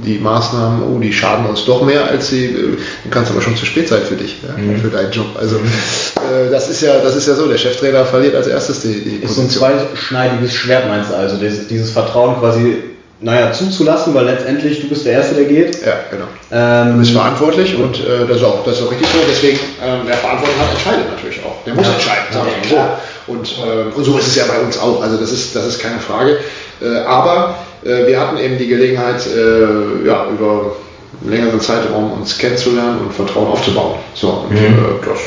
die 0.06 0.18
Maßnahmen, 0.18 0.82
oh, 0.82 0.98
die 0.98 1.12
schaden 1.12 1.44
uns 1.46 1.64
doch 1.66 1.84
mehr, 1.84 2.08
als 2.08 2.30
sie, 2.30 2.54
dann 3.02 3.10
kann 3.10 3.24
es 3.24 3.30
aber 3.30 3.42
schon 3.42 3.56
zu 3.56 3.66
spät 3.66 3.88
sein 3.88 4.00
für 4.08 4.16
dich, 4.16 4.38
ja, 4.42 4.56
mhm. 4.56 4.78
für 4.78 4.88
deinen 4.88 5.12
Job. 5.12 5.26
Also 5.38 5.56
äh, 5.56 6.50
das 6.50 6.70
ist 6.70 6.80
ja, 6.80 7.00
das 7.02 7.16
ist 7.16 7.28
ja 7.28 7.34
so, 7.34 7.46
der 7.46 7.58
Cheftrainer 7.58 8.06
verliert 8.06 8.34
als 8.34 8.46
erstes 8.46 8.80
die, 8.80 9.00
die 9.02 9.16
Ist 9.16 9.34
Position. 9.36 9.50
so 9.50 9.64
ein 9.64 9.88
zweischneidiges 9.90 10.54
Schwert, 10.54 10.88
meinst 10.88 11.10
du 11.10 11.16
also, 11.16 11.36
dieses, 11.36 11.68
dieses 11.68 11.90
Vertrauen 11.90 12.38
quasi 12.40 12.76
naja, 13.24 13.52
zuzulassen, 13.52 14.14
weil 14.14 14.26
letztendlich 14.26 14.82
du 14.82 14.88
bist 14.88 15.06
der 15.06 15.14
Erste, 15.14 15.34
der 15.34 15.44
geht. 15.44 15.80
Ja, 15.84 15.94
genau. 16.10 16.26
Ähm, 16.52 16.92
du 16.92 16.98
bist 16.98 17.12
verantwortlich 17.12 17.74
und 17.74 17.98
äh, 18.00 18.26
das, 18.28 18.36
ist 18.36 18.44
auch, 18.44 18.62
das 18.64 18.78
ist 18.78 18.86
auch 18.86 18.90
richtig 18.90 19.08
so. 19.08 19.18
Deswegen, 19.26 19.58
ähm, 19.82 20.00
wer 20.04 20.16
Verantwortung 20.16 20.60
hat, 20.60 20.70
entscheidet 20.72 21.10
natürlich 21.10 21.42
auch. 21.42 21.64
Der 21.64 21.74
muss 21.74 21.86
ja, 21.86 21.94
entscheiden, 21.94 22.24
sagen 22.30 22.46
wir 22.46 22.78
mal 22.78 22.98
so. 23.26 23.32
Und, 23.32 23.54
ähm, 23.66 23.92
und 23.96 24.04
so 24.04 24.18
ist 24.18 24.26
es 24.26 24.36
ja 24.36 24.44
bei 24.46 24.60
uns 24.60 24.78
auch. 24.78 25.02
Also 25.02 25.16
das 25.16 25.32
ist, 25.32 25.56
das 25.56 25.66
ist 25.66 25.78
keine 25.80 26.00
Frage. 26.00 26.38
Äh, 26.82 26.98
aber 27.06 27.56
äh, 27.82 28.06
wir 28.06 28.20
hatten 28.20 28.36
eben 28.36 28.58
die 28.58 28.68
Gelegenheit, 28.68 29.26
äh, 29.26 30.06
ja, 30.06 30.26
über 30.28 30.72
einen 31.22 31.30
längeren 31.30 31.60
Zeitraum 31.60 32.12
uns 32.12 32.36
kennenzulernen 32.36 33.06
und 33.06 33.14
Vertrauen 33.14 33.48
aufzubauen. 33.48 33.94
So, 34.12 34.28
und 34.28 34.50
mhm. 34.50 34.58
Äh, 34.58 35.06
das, 35.06 35.18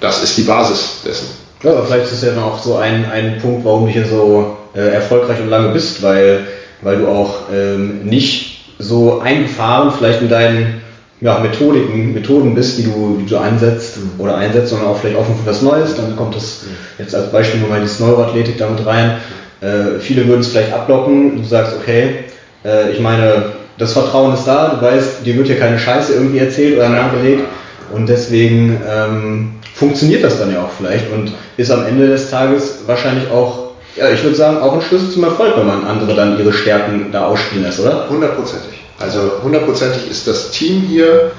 das 0.00 0.22
ist 0.22 0.38
die 0.38 0.42
Basis 0.42 1.00
dessen. 1.04 1.26
Ja, 1.64 1.72
aber 1.72 1.86
vielleicht 1.86 2.04
ist 2.04 2.22
es 2.22 2.22
ja 2.22 2.40
auch 2.40 2.62
so 2.62 2.76
ein, 2.76 3.04
ein 3.10 3.38
Punkt, 3.40 3.64
warum 3.64 3.86
du 3.86 3.90
hier 3.90 4.06
so 4.06 4.56
äh, 4.76 4.90
erfolgreich 4.90 5.40
und 5.40 5.48
lange 5.48 5.70
bist, 5.70 6.00
weil 6.04 6.46
weil 6.82 6.98
du 6.98 7.08
auch 7.08 7.50
ähm, 7.52 8.04
nicht 8.04 8.74
so 8.78 9.20
eingefahren 9.20 9.92
vielleicht 9.96 10.22
in 10.22 10.28
deinen 10.28 10.82
ja, 11.20 11.38
Methodiken, 11.38 12.12
Methoden 12.12 12.54
bist, 12.54 12.78
die 12.78 12.84
du, 12.84 13.18
die 13.22 13.28
du 13.28 13.38
einsetzt 13.38 13.98
oder 14.18 14.36
einsetzt, 14.36 14.68
sondern 14.68 14.88
auch 14.88 14.98
vielleicht 14.98 15.16
offen 15.16 15.34
für 15.34 15.48
was 15.48 15.62
Neues. 15.62 15.96
Dann 15.96 16.14
kommt 16.14 16.34
das 16.34 16.64
jetzt 16.98 17.14
als 17.14 17.32
Beispiel 17.32 17.60
nur 17.60 17.70
mal 17.70 17.80
die 17.80 18.02
Neuroathletik 18.02 18.58
damit 18.58 18.84
rein. 18.84 19.16
Äh, 19.60 19.98
viele 19.98 20.26
würden 20.26 20.40
es 20.40 20.48
vielleicht 20.48 20.72
abblocken. 20.72 21.36
Du 21.38 21.44
sagst, 21.44 21.74
okay, 21.80 22.24
äh, 22.64 22.90
ich 22.90 23.00
meine, 23.00 23.52
das 23.78 23.92
Vertrauen 23.92 24.34
ist 24.34 24.44
da, 24.44 24.74
du 24.74 24.82
weißt, 24.84 25.24
dir 25.24 25.36
wird 25.36 25.46
hier 25.46 25.58
keine 25.58 25.78
Scheiße 25.78 26.14
irgendwie 26.14 26.38
erzählt 26.38 26.76
oder 26.76 26.88
nachgelegt 26.88 27.44
und 27.92 28.08
deswegen 28.08 28.80
ähm, 28.88 29.50
funktioniert 29.74 30.24
das 30.24 30.38
dann 30.38 30.52
ja 30.52 30.62
auch 30.62 30.70
vielleicht 30.76 31.12
und 31.12 31.32
ist 31.56 31.70
am 31.70 31.86
Ende 31.86 32.08
des 32.08 32.30
Tages 32.30 32.80
wahrscheinlich 32.86 33.30
auch 33.30 33.65
ja, 33.96 34.10
ich 34.10 34.22
würde 34.22 34.36
sagen, 34.36 34.58
auch 34.58 34.74
ein 34.74 34.82
Schlüssel 34.82 35.10
zum 35.10 35.24
Erfolg, 35.24 35.56
wenn 35.56 35.66
man 35.66 35.84
andere 35.84 36.14
dann 36.14 36.38
ihre 36.38 36.52
Stärken 36.52 37.10
da 37.12 37.26
ausspielen 37.26 37.64
lässt, 37.64 37.80
oder? 37.80 38.08
Hundertprozentig. 38.08 38.84
Also 38.98 39.40
hundertprozentig 39.42 40.10
ist 40.10 40.26
das 40.26 40.50
Team 40.50 40.82
hier, 40.82 41.32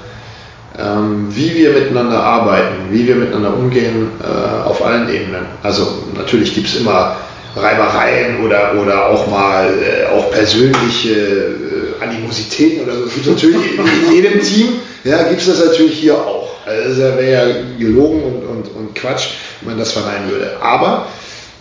ähm, 0.78 1.26
wie 1.30 1.54
wir 1.54 1.70
miteinander 1.70 2.22
arbeiten, 2.22 2.90
wie 2.90 3.06
wir 3.06 3.16
miteinander 3.16 3.54
umgehen, 3.54 4.10
äh, 4.22 4.68
auf 4.68 4.84
allen 4.84 5.08
Ebenen. 5.08 5.46
Also 5.62 6.02
natürlich 6.16 6.54
gibt 6.54 6.68
es 6.68 6.76
immer 6.76 7.16
Reibereien 7.56 8.44
oder, 8.44 8.74
oder 8.80 9.06
auch 9.06 9.26
mal 9.28 9.68
äh, 9.68 10.06
auch 10.12 10.30
persönliche 10.30 11.10
äh, 11.10 12.02
Animositäten 12.04 12.84
oder 12.84 12.94
so. 12.94 13.06
Gibt 13.06 13.26
natürlich 13.26 13.78
in 13.78 14.12
jedem 14.12 14.40
Team, 14.40 14.68
ja, 15.04 15.22
gibt 15.24 15.40
es 15.40 15.46
das 15.46 15.64
natürlich 15.64 15.98
hier 15.98 16.14
auch. 16.14 16.48
Also 16.66 17.02
das 17.02 17.16
wäre 17.16 17.30
ja 17.30 17.44
gelogen 17.78 18.22
und, 18.22 18.42
und, 18.46 18.76
und 18.76 18.94
Quatsch, 18.94 19.30
wenn 19.60 19.70
man 19.70 19.78
das 19.78 19.92
verneinen 19.92 20.30
würde. 20.30 20.58
Aber 20.60 21.06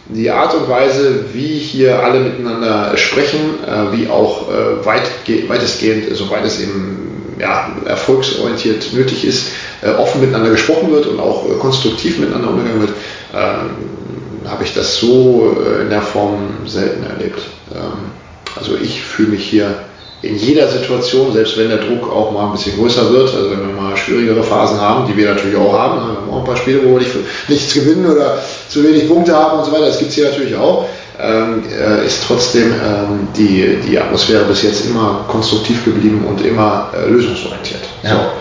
die 0.09 0.29
Art 0.29 0.53
und 0.55 0.69
Weise, 0.69 1.25
wie 1.33 1.57
hier 1.59 2.03
alle 2.03 2.21
miteinander 2.21 2.95
sprechen, 2.95 3.39
äh, 3.65 3.97
wie 3.97 4.07
auch 4.07 4.49
äh, 4.49 4.85
weit, 4.85 5.09
weitestgehend, 5.47 6.15
soweit 6.15 6.45
es 6.45 6.61
eben 6.61 7.35
ja, 7.39 7.75
erfolgsorientiert 7.85 8.93
nötig 8.93 9.25
ist, 9.25 9.47
äh, 9.81 9.89
offen 9.89 10.21
miteinander 10.21 10.49
gesprochen 10.49 10.91
wird 10.91 11.07
und 11.07 11.19
auch 11.19 11.45
konstruktiv 11.59 12.19
miteinander 12.19 12.49
umgegangen 12.49 12.81
wird, 12.81 12.93
ähm, 13.33 14.49
habe 14.49 14.63
ich 14.63 14.73
das 14.73 14.95
so 14.95 15.57
in 15.81 15.89
der 15.89 16.01
Form 16.01 16.39
selten 16.65 17.03
erlebt. 17.03 17.41
Ähm, 17.75 18.11
also 18.55 18.75
ich 18.75 19.03
fühle 19.03 19.29
mich 19.29 19.43
hier 19.43 19.75
in 20.21 20.35
jeder 20.35 20.67
Situation, 20.67 21.31
selbst 21.31 21.57
wenn 21.57 21.69
der 21.69 21.77
Druck 21.77 22.11
auch 22.11 22.31
mal 22.31 22.47
ein 22.47 22.51
bisschen 22.53 22.75
größer 22.77 23.11
wird, 23.11 23.33
also 23.33 23.51
wenn 23.51 23.67
wir 23.67 23.81
mal 23.81 23.95
schwierigere 23.95 24.41
Phasen 24.41 24.81
haben, 24.81 25.07
die 25.07 25.15
wir 25.15 25.29
natürlich 25.29 25.55
auch 25.55 25.73
haben, 25.73 25.97
wir 25.97 26.07
haben 26.07 26.29
auch 26.31 26.39
ein 26.39 26.43
paar 26.43 26.57
Spiele, 26.57 26.83
wo 26.83 26.93
wir 26.93 26.99
nicht, 26.99 27.11
nichts 27.47 27.73
gewinnen 27.73 28.05
oder 28.05 28.39
zu 28.67 28.83
wenig 28.83 29.07
Punkte 29.07 29.35
haben 29.35 29.59
und 29.59 29.65
so 29.65 29.71
weiter, 29.71 29.85
das 29.85 29.99
gibt 29.99 30.09
es 30.09 30.15
hier 30.15 30.29
natürlich 30.29 30.55
auch, 30.55 30.87
ähm, 31.19 31.63
äh, 31.71 32.05
ist 32.05 32.23
trotzdem 32.25 32.73
ähm, 32.73 33.27
die, 33.37 33.77
die 33.87 33.99
Atmosphäre 33.99 34.45
bis 34.45 34.63
jetzt 34.63 34.85
immer 34.85 35.25
konstruktiv 35.27 35.85
geblieben 35.85 36.25
und 36.27 36.43
immer 36.43 36.91
äh, 36.95 37.09
lösungsorientiert. 37.09 37.81
Ja. 38.03 38.31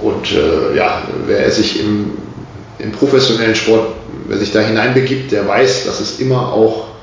So. 0.00 0.08
Und 0.08 0.32
äh, 0.32 0.76
ja, 0.76 1.02
wer 1.26 1.50
sich 1.50 1.80
im, 1.80 2.12
im 2.78 2.92
professionellen 2.92 3.54
Sport, 3.54 3.88
wer 4.26 4.38
sich 4.38 4.52
da 4.52 4.60
hineinbegibt, 4.60 5.32
der 5.32 5.46
weiß, 5.46 5.84
dass 5.84 6.00
es 6.00 6.18
immer 6.18 6.52
auch 6.52 6.93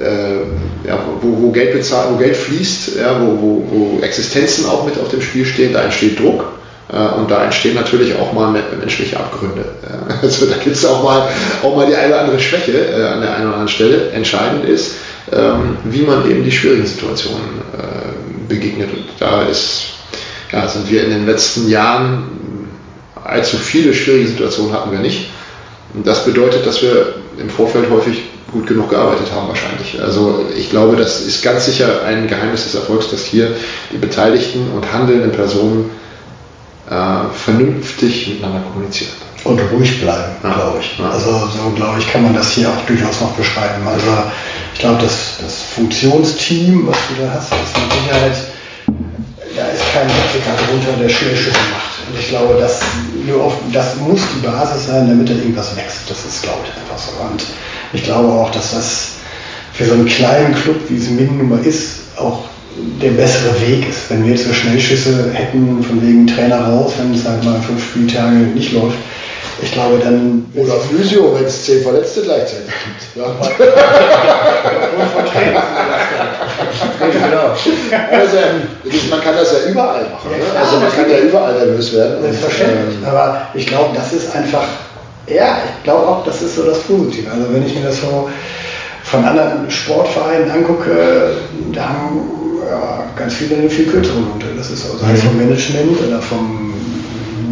äh, 0.00 0.88
ja, 0.88 0.98
wo, 1.20 1.42
wo, 1.42 1.50
Geld 1.50 1.74
bezahlt, 1.74 2.10
wo 2.12 2.16
Geld 2.16 2.36
fließt, 2.36 2.96
ja, 2.96 3.20
wo, 3.20 3.40
wo, 3.40 3.66
wo, 3.70 4.02
Existenzen 4.02 4.66
auch 4.66 4.84
mit 4.84 4.98
auf 4.98 5.08
dem 5.08 5.20
Spiel 5.20 5.44
stehen, 5.44 5.72
da 5.72 5.82
entsteht 5.82 6.18
Druck. 6.18 6.44
Äh, 6.90 7.18
und 7.18 7.30
da 7.30 7.44
entstehen 7.44 7.74
natürlich 7.74 8.14
auch 8.16 8.32
mal 8.32 8.52
menschliche 8.78 9.18
Abgründe. 9.18 9.64
Ja. 9.82 10.16
Also 10.22 10.46
da 10.46 10.56
gibt 10.56 10.76
es 10.76 10.84
auch 10.84 11.02
mal, 11.02 11.28
auch 11.62 11.76
mal 11.76 11.86
die 11.86 11.94
eine 11.94 12.08
oder 12.08 12.20
andere 12.22 12.40
Schwäche 12.40 12.72
äh, 12.72 13.04
an 13.04 13.20
der 13.20 13.34
einen 13.34 13.44
oder 13.44 13.54
anderen 13.54 13.68
Stelle. 13.68 14.10
Entscheidend 14.10 14.64
ist, 14.64 14.96
ähm, 15.32 15.76
wie 15.84 16.02
man 16.02 16.30
eben 16.30 16.44
die 16.44 16.52
schwierigen 16.52 16.86
Situationen 16.86 17.60
äh, 17.72 18.48
begegnet. 18.48 18.90
Und 18.92 19.06
da 19.18 19.42
ist, 19.42 19.94
ja, 20.52 20.66
sind 20.68 20.90
wir 20.90 21.04
in 21.04 21.10
den 21.10 21.26
letzten 21.26 21.68
Jahren 21.68 22.24
allzu 23.24 23.56
viele 23.56 23.94
schwierige 23.94 24.28
Situationen 24.28 24.72
hatten 24.72 24.90
wir 24.90 24.98
nicht. 24.98 25.30
Und 25.94 26.06
das 26.06 26.24
bedeutet, 26.24 26.66
dass 26.66 26.82
wir 26.82 27.14
im 27.38 27.50
Vorfeld 27.50 27.90
häufig 27.90 28.22
gut 28.52 28.66
genug 28.66 28.90
gearbeitet 28.90 29.32
haben 29.34 29.48
wahrscheinlich. 29.48 30.00
Also 30.00 30.46
ich 30.56 30.70
glaube, 30.70 30.96
das 30.96 31.20
ist 31.20 31.42
ganz 31.42 31.64
sicher 31.64 32.04
ein 32.04 32.28
Geheimnis 32.28 32.64
des 32.64 32.74
Erfolgs, 32.74 33.10
dass 33.10 33.24
hier 33.24 33.54
die 33.90 33.98
beteiligten 33.98 34.70
und 34.74 34.92
handelnden 34.92 35.32
Personen 35.32 35.90
äh, 36.88 37.34
vernünftig 37.34 38.28
miteinander 38.28 38.60
kommunizieren. 38.60 39.12
Und 39.44 39.60
ruhig 39.72 40.00
bleiben, 40.00 40.36
ja. 40.44 40.52
glaube 40.52 40.78
ich. 40.80 40.98
Ja. 40.98 41.10
Also 41.10 41.30
so 41.30 41.70
glaube 41.74 41.98
ich, 41.98 42.12
kann 42.12 42.22
man 42.22 42.34
das 42.34 42.52
hier 42.52 42.68
auch 42.68 42.86
durchaus 42.86 43.20
noch 43.20 43.32
beschreiben. 43.32 43.86
Also 43.86 44.06
ich 44.74 44.80
glaube, 44.80 45.02
das, 45.02 45.38
das 45.42 45.62
Funktionsteam, 45.74 46.86
was 46.86 46.96
du 47.08 47.24
da 47.24 47.32
hast, 47.32 47.52
ist 47.52 47.76
mit 47.76 47.92
Sicherheit, 47.92 48.36
da 49.56 49.66
ist 49.66 49.82
kein 49.92 50.06
Praktikant 50.06 50.58
drunter, 50.68 51.02
der 51.02 51.08
Schnellschüsse 51.08 51.58
macht. 51.72 51.92
Und 52.08 52.18
ich 52.18 52.28
glaube, 52.28 52.56
das, 52.60 52.80
nur 53.26 53.44
auf, 53.44 53.54
das 53.72 53.96
muss 53.96 54.20
die 54.34 54.46
Basis 54.46 54.86
sein, 54.86 55.08
damit 55.08 55.28
da 55.28 55.34
irgendwas 55.34 55.76
wächst. 55.76 56.08
Das 56.08 56.24
ist, 56.24 56.42
glaube 56.42 56.60
ich, 56.64 56.70
einfach 56.80 56.98
so. 56.98 57.12
Und 57.22 57.42
ich 57.92 58.04
glaube 58.04 58.28
auch, 58.28 58.50
dass 58.50 58.72
das 58.72 59.08
für 59.72 59.84
so 59.84 59.94
einen 59.94 60.06
kleinen 60.06 60.54
Club, 60.54 60.76
wie 60.88 60.96
es 60.96 61.10
Min 61.10 61.38
nun 61.38 61.48
mal 61.48 61.64
ist, 61.64 62.00
auch 62.18 62.40
der 63.02 63.10
bessere 63.10 63.60
Weg 63.60 63.88
ist. 63.88 64.10
Wenn 64.10 64.24
wir 64.24 64.32
jetzt 64.32 64.46
so 64.46 64.52
Schnellschüsse 64.52 65.30
hätten, 65.32 65.82
von 65.82 66.02
wegen 66.02 66.26
Trainer 66.26 66.60
raus, 66.66 66.92
wenn 66.98 67.14
es 67.14 67.26
halt 67.26 67.44
mal 67.44 67.60
fünf 67.60 67.82
Spieltage 67.82 68.34
nicht 68.54 68.72
läuft, 68.72 68.96
ich 69.62 69.72
glaube 69.72 69.98
dann. 70.02 70.46
Oder 70.54 70.74
Physio, 70.74 71.34
wenn 71.34 71.44
es 71.44 71.64
zehn 71.64 71.82
Verletzte 71.82 72.22
gleichzeitig 72.22 72.66
gibt. 72.66 73.24
Ja. 77.00 77.08
genau. 77.10 77.52
Also, 78.10 78.36
man 79.10 79.20
kann 79.20 79.34
das 79.36 79.52
ja 79.52 79.70
überall 79.70 80.04
machen. 80.04 80.30
Ja, 80.30 80.38
ne? 80.38 80.44
Also 80.60 80.76
man 80.78 80.90
kann 80.92 81.10
ja 81.10 81.18
überall 81.18 81.54
nervös 81.54 81.92
werden. 81.94 82.22
Selbstverständlich. 82.22 82.96
Ähm, 83.02 83.08
Aber 83.08 83.48
ich 83.54 83.66
glaube, 83.66 83.94
das 83.94 84.12
ist 84.12 84.34
einfach 84.34 84.64
ja, 85.26 85.58
ich 85.64 85.84
glaube 85.84 86.06
auch, 86.06 86.24
das 86.24 86.42
ist 86.42 86.56
so 86.56 86.64
das 86.64 86.80
Positive. 86.80 87.30
Also 87.30 87.52
wenn 87.52 87.64
ich 87.66 87.74
mir 87.74 87.84
das 87.84 88.00
so 88.00 88.28
von 89.04 89.24
anderen 89.24 89.70
Sportvereinen 89.70 90.50
angucke, 90.50 91.36
da 91.72 91.88
haben 91.88 92.20
ja, 92.68 93.04
ganz 93.16 93.34
viele 93.34 93.56
eine 93.56 93.70
viel 93.70 93.86
kürzere 93.86 94.20
Note. 94.20 94.46
Das 94.56 94.70
ist 94.70 94.88
so, 94.88 94.96
sei 94.98 95.12
es 95.12 95.22
vom 95.22 95.36
Management 95.36 96.00
oder 96.06 96.20
vom 96.20 96.72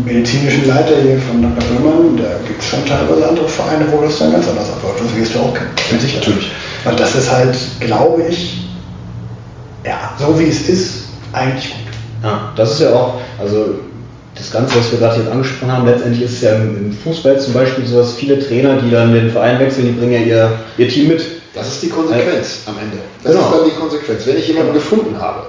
medizinischen 0.05 0.67
Leiter 0.67 0.97
hier 1.03 1.19
von 1.19 1.43
Dr. 1.43 1.69
Böhmann, 1.69 2.17
da 2.17 2.39
gibt 2.47 2.61
es 2.61 2.69
schon 2.69 2.85
teilweise 2.87 3.29
andere 3.29 3.49
Vereine, 3.49 3.85
wo 3.93 4.03
das 4.03 4.19
dann 4.19 4.33
ganz 4.33 4.49
anders 4.49 4.71
abläuft. 4.73 5.01
Das 5.01 5.17
wirst 5.17 5.35
du 5.35 5.41
auch 5.41 5.55
kennen. 5.55 5.71
Ja, 5.91 5.99
sicher. 5.99 6.19
Natürlich. 6.19 6.51
Und 6.85 6.99
das 6.99 7.15
ist 7.15 7.31
halt, 7.31 7.57
glaube 7.81 8.23
ich, 8.29 8.65
ja, 9.85 10.13
so 10.19 10.39
wie 10.39 10.49
es 10.49 10.69
ist, 10.69 11.05
eigentlich 11.33 11.71
gut. 11.71 11.93
Ja, 12.23 12.53
das 12.57 12.73
ist 12.73 12.81
ja 12.81 12.93
auch, 12.93 13.21
also 13.39 13.75
das 14.41 14.51
Ganze, 14.51 14.77
was 14.77 14.91
wir 14.91 14.99
gerade 14.99 15.21
jetzt 15.21 15.31
angesprochen 15.31 15.73
haben, 15.73 15.87
letztendlich 15.87 16.25
ist 16.25 16.33
es 16.33 16.41
ja 16.43 16.55
im, 16.57 16.93
Fußball 17.05 17.39
zum 17.39 17.53
Beispiel 17.53 17.87
so, 17.87 17.99
dass 17.99 18.15
viele 18.15 18.39
Trainer, 18.39 18.77
die 18.77 18.91
dann 18.91 19.13
den 19.13 19.31
Verein 19.31 19.59
wechseln, 19.59 19.87
die 19.87 19.93
bringen 19.93 20.13
ja 20.13 20.21
ihr, 20.21 20.53
ihr 20.79 20.89
Team 20.89 21.09
mit. 21.09 21.25
Das 21.55 21.69
ist 21.69 21.83
die 21.83 21.89
Konsequenz 21.89 22.61
äh, 22.67 22.71
am 22.71 22.77
Ende. 22.79 22.99
Das 23.23 23.33
genau. 23.33 23.47
ist 23.47 23.55
dann 23.55 23.65
die 23.65 23.77
Konsequenz. 23.77 24.27
Wenn 24.27 24.39
ich 24.39 24.49
jemanden 24.49 24.73
gefunden 24.73 25.21
habe, 25.21 25.47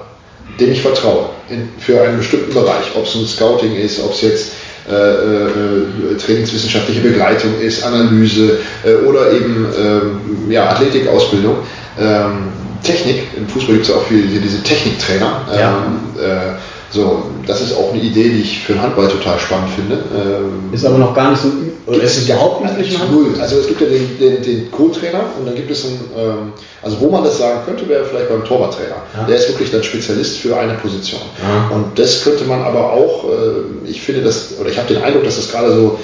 dem 0.59 0.71
ich 0.71 0.81
vertraue, 0.81 1.29
in, 1.49 1.69
für 1.79 2.01
einen 2.01 2.17
bestimmten 2.17 2.53
Bereich, 2.53 2.91
ob 2.95 3.05
es 3.05 3.15
ein 3.15 3.25
Scouting 3.25 3.75
ist, 3.75 4.03
ob 4.03 4.13
es 4.13 4.21
jetzt 4.21 4.51
äh, 4.89 4.93
äh, 4.93 6.17
trainingswissenschaftliche 6.17 7.01
Begleitung 7.01 7.59
ist, 7.61 7.83
Analyse 7.83 8.59
äh, 8.83 8.95
oder 9.07 9.31
eben 9.31 9.67
ähm, 9.77 10.51
ja, 10.51 10.69
Athletikausbildung, 10.69 11.57
ähm, 11.99 12.49
Technik, 12.83 13.27
im 13.37 13.47
Fußball 13.47 13.75
gibt 13.75 13.87
es 13.87 13.93
auch 13.93 14.03
viel 14.07 14.23
diese 14.23 14.63
Techniktrainer. 14.63 15.41
Ja. 15.55 15.85
Ähm, 15.85 16.19
äh, 16.19 16.53
so, 16.91 17.23
das 17.47 17.61
ist 17.61 17.73
auch 17.75 17.93
eine 17.93 18.01
Idee, 18.01 18.29
die 18.29 18.41
ich 18.41 18.59
für 18.59 18.73
den 18.73 18.81
Handball 18.81 19.07
total 19.07 19.39
spannend 19.39 19.69
finde. 19.69 20.03
Ähm, 20.13 20.73
ist 20.73 20.85
aber 20.85 20.97
noch 20.97 21.15
gar 21.15 21.31
nicht 21.31 21.41
so 21.41 21.49
oder 21.87 22.03
ist 22.03 22.17
es 22.17 22.25
überhaupt 22.25 22.77
nicht 22.77 23.11
null. 23.11 23.33
Also 23.39 23.57
es 23.57 23.67
gibt 23.67 23.81
ja 23.81 23.87
den, 23.87 24.19
den, 24.19 24.41
den 24.41 24.71
Co-Trainer 24.71 25.23
und 25.39 25.45
dann 25.47 25.55
gibt 25.55 25.71
es 25.71 25.85
einen, 25.85 25.99
ähm, 26.17 26.53
also 26.81 26.99
wo 26.99 27.09
man 27.09 27.23
das 27.23 27.37
sagen 27.37 27.61
könnte, 27.65 27.87
wäre 27.89 28.05
vielleicht 28.05 28.29
beim 28.29 28.43
Torwarttrainer. 28.43 29.01
Ja. 29.15 29.23
Der 29.27 29.37
ist 29.37 29.49
wirklich 29.49 29.71
dann 29.71 29.83
Spezialist 29.83 30.37
für 30.37 30.57
eine 30.57 30.73
Position. 30.75 31.21
Ja. 31.41 31.75
Und 31.75 31.97
das 31.97 32.23
könnte 32.23 32.43
man 32.43 32.61
aber 32.61 32.93
auch, 32.93 33.25
äh, 33.25 33.89
ich 33.89 34.01
finde 34.01 34.21
das, 34.21 34.59
oder 34.59 34.69
ich 34.69 34.77
habe 34.77 34.93
den 34.93 35.01
Eindruck, 35.01 35.23
dass 35.23 35.37
das 35.37 35.49
gerade 35.49 35.73
so 35.73 35.99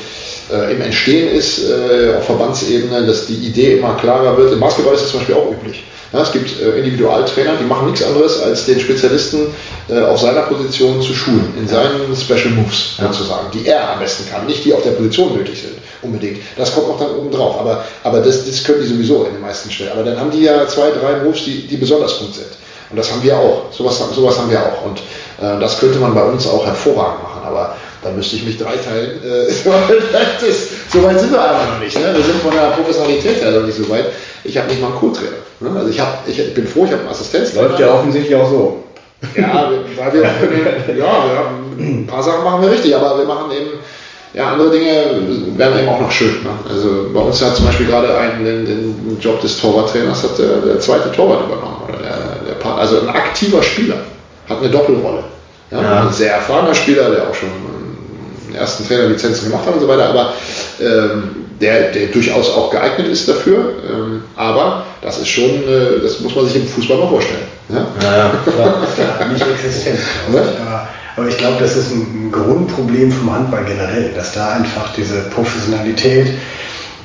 äh, 0.52 0.74
im 0.74 0.82
Entstehen 0.82 1.30
ist 1.30 1.60
äh, 1.60 2.16
auf 2.18 2.26
Verbandsebene, 2.26 3.06
dass 3.06 3.28
die 3.28 3.36
Idee 3.36 3.78
immer 3.78 3.96
klarer 3.96 4.38
wird. 4.38 4.54
Im 4.54 4.60
Basketball 4.60 4.94
ist 4.96 5.04
es 5.04 5.10
zum 5.12 5.20
Beispiel 5.20 5.36
auch 5.36 5.52
üblich. 5.52 5.84
Ja, 6.14 6.22
es 6.22 6.32
gibt 6.32 6.62
äh, 6.62 6.78
Individualtrainer, 6.78 7.56
die 7.60 7.66
machen 7.66 7.88
nichts 7.88 8.04
anderes, 8.04 8.42
als 8.42 8.66
den 8.66 8.80
Spezialisten 8.80 9.48
äh, 9.90 10.00
auf 10.02 10.22
seiner 10.22 10.44
Position 10.44 11.02
zu 11.02 11.14
schulen, 11.14 11.54
in 11.60 11.68
seinen 11.68 12.16
Special 12.16 12.54
Moves 12.54 12.96
ja. 12.98 13.12
sozusagen, 13.12 13.52
die 13.54 13.68
er 13.68 13.92
am 13.92 14.00
besten 14.00 14.30
kann, 14.30 14.46
nicht 14.46 14.64
die 14.64 14.74
auf 14.74 14.84
der 14.84 14.92
Position 14.92 15.36
nötig 15.36 15.60
sind, 15.60 15.74
unbedingt. 16.02 16.40
Das 16.56 16.74
kommt 16.74 16.88
auch 16.88 16.98
dann 16.98 17.14
oben 17.14 17.30
drauf, 17.30 17.60
aber, 17.60 17.84
aber 18.04 18.20
das, 18.22 18.46
das 18.46 18.64
können 18.64 18.82
die 18.82 18.88
sowieso 18.88 19.26
in 19.26 19.34
den 19.34 19.42
meisten 19.42 19.70
Stellen. 19.70 19.92
Aber 19.92 20.04
dann 20.04 20.18
haben 20.18 20.32
die 20.32 20.44
ja 20.44 20.66
zwei, 20.68 20.92
drei 20.92 21.24
Moves, 21.24 21.44
die, 21.44 21.68
die 21.68 21.76
besonders 21.76 22.20
gut 22.20 22.34
sind. 22.34 22.48
Und 22.90 22.96
das 22.96 23.12
haben 23.12 23.22
wir 23.22 23.38
auch. 23.38 23.64
Sowas, 23.72 24.02
sowas 24.16 24.38
haben 24.38 24.50
wir 24.50 24.62
auch. 24.62 24.86
Und 24.86 25.00
äh, 25.42 25.60
das 25.60 25.78
könnte 25.78 26.00
man 26.00 26.14
bei 26.14 26.24
uns 26.24 26.48
auch 26.48 26.66
hervorragend 26.66 27.22
machen. 27.22 27.42
Aber 27.44 27.76
dann 28.08 28.16
müsste 28.16 28.38
ich 28.38 28.46
mich 28.46 28.58
dreiteilen. 28.58 29.22
Äh, 29.24 29.52
so 30.94 31.04
weit 31.04 31.20
sind 31.20 31.32
wir 31.32 31.42
aber 31.42 31.66
noch 31.74 31.80
nicht. 31.80 31.98
Ne? 31.98 32.14
Wir 32.16 32.24
sind 32.24 32.42
von 32.42 32.52
der 32.52 32.72
Professionalität 32.72 33.42
her 33.42 33.52
noch 33.52 33.66
nicht 33.66 33.78
so 33.78 33.90
weit. 33.90 34.06
Ich 34.44 34.58
habe 34.58 34.68
nicht 34.68 34.82
mal 34.82 34.88
einen 34.88 34.98
Co-Trainer. 34.98 35.38
Ne? 35.60 35.72
Also 35.76 35.90
ich, 35.90 36.00
hab, 36.00 36.28
ich, 36.28 36.40
ich 36.40 36.54
bin 36.54 36.68
froh, 36.68 36.86
ich 36.86 36.92
habe 36.92 37.02
einen 37.02 37.12
Assistenz. 37.12 37.54
Läuft 37.54 37.80
ja 37.80 37.94
offensichtlich 37.94 38.36
auch 38.36 38.50
so. 38.50 38.84
Ja, 39.36 39.72
weil 39.98 40.14
wir, 40.14 40.22
ja, 40.22 40.96
wir 40.96 41.38
haben, 41.38 41.76
ein 41.80 42.08
paar 42.08 42.22
Sachen 42.22 42.44
machen 42.44 42.62
wir 42.62 42.72
richtig, 42.72 42.96
aber 42.96 43.18
wir 43.18 43.26
machen 43.26 43.52
eben, 43.52 43.72
ja, 44.34 44.52
andere 44.52 44.70
Dinge 44.70 45.58
werden 45.58 45.80
eben 45.80 45.90
auch 45.90 46.00
noch 46.00 46.12
schön. 46.12 46.44
Ne? 46.44 46.50
Also 46.70 47.10
bei 47.12 47.20
uns 47.20 47.44
hat 47.44 47.56
zum 47.56 47.66
Beispiel 47.66 47.88
gerade 47.88 48.16
einen, 48.16 48.46
den, 48.46 48.66
den 48.66 49.18
Job 49.20 49.42
des 49.42 49.60
Torwarttrainers 49.60 50.22
hat 50.22 50.38
der, 50.38 50.58
der 50.58 50.80
zweite 50.80 51.12
Torwart 51.12 51.48
übernommen. 51.48 51.82
Oder 51.88 51.98
der, 51.98 52.56
der, 52.62 52.78
also 52.78 53.02
ein 53.02 53.10
aktiver 53.10 53.64
Spieler 53.64 53.98
hat 54.48 54.60
eine 54.60 54.70
Doppelrolle. 54.70 55.24
Ja? 55.72 55.82
ja. 55.82 56.02
Ein 56.04 56.14
sehr 56.14 56.34
erfahrener 56.34 56.76
Spieler, 56.76 57.10
der 57.10 57.28
auch 57.28 57.34
schon 57.34 57.50
ersten 58.58 58.88
Trainerlizenzen 58.88 59.50
gemacht 59.50 59.66
hat 59.66 59.76
und 59.76 59.82
so 59.82 59.88
weiter, 59.88 60.10
aber 60.10 60.34
ähm, 60.82 61.48
der, 61.62 61.92
der 61.92 62.08
durchaus 62.08 62.50
auch 62.50 62.72
geeignet 62.72 63.08
ist 63.08 63.28
dafür. 63.28 63.74
Ähm, 63.90 64.24
aber 64.36 64.84
das 65.02 65.20
ist 65.20 65.30
schon, 65.30 65.64
äh, 65.64 66.02
das 66.02 66.20
muss 66.20 66.36
man 66.36 66.46
sich 66.46 66.56
im 66.58 66.68
Fußball 66.68 66.98
mal 66.98 67.10
vorstellen. 67.10 67.42
Ja, 67.70 67.88
ja, 68.02 68.18
ja 68.18 68.32
klar. 68.46 69.28
nicht 69.32 69.46
existent. 69.48 70.00
Ja? 70.34 70.42
Aber, 70.42 70.88
aber 71.16 71.28
ich 71.28 71.38
glaube, 71.38 71.58
das 71.60 71.76
ist 71.76 71.92
ein 71.92 72.32
Grundproblem 72.32 73.12
vom 73.12 73.34
Handball 73.34 73.66
generell, 73.66 74.12
dass 74.14 74.34
da 74.34 74.54
einfach 74.54 74.94
diese 74.96 75.22
Professionalität 75.30 76.28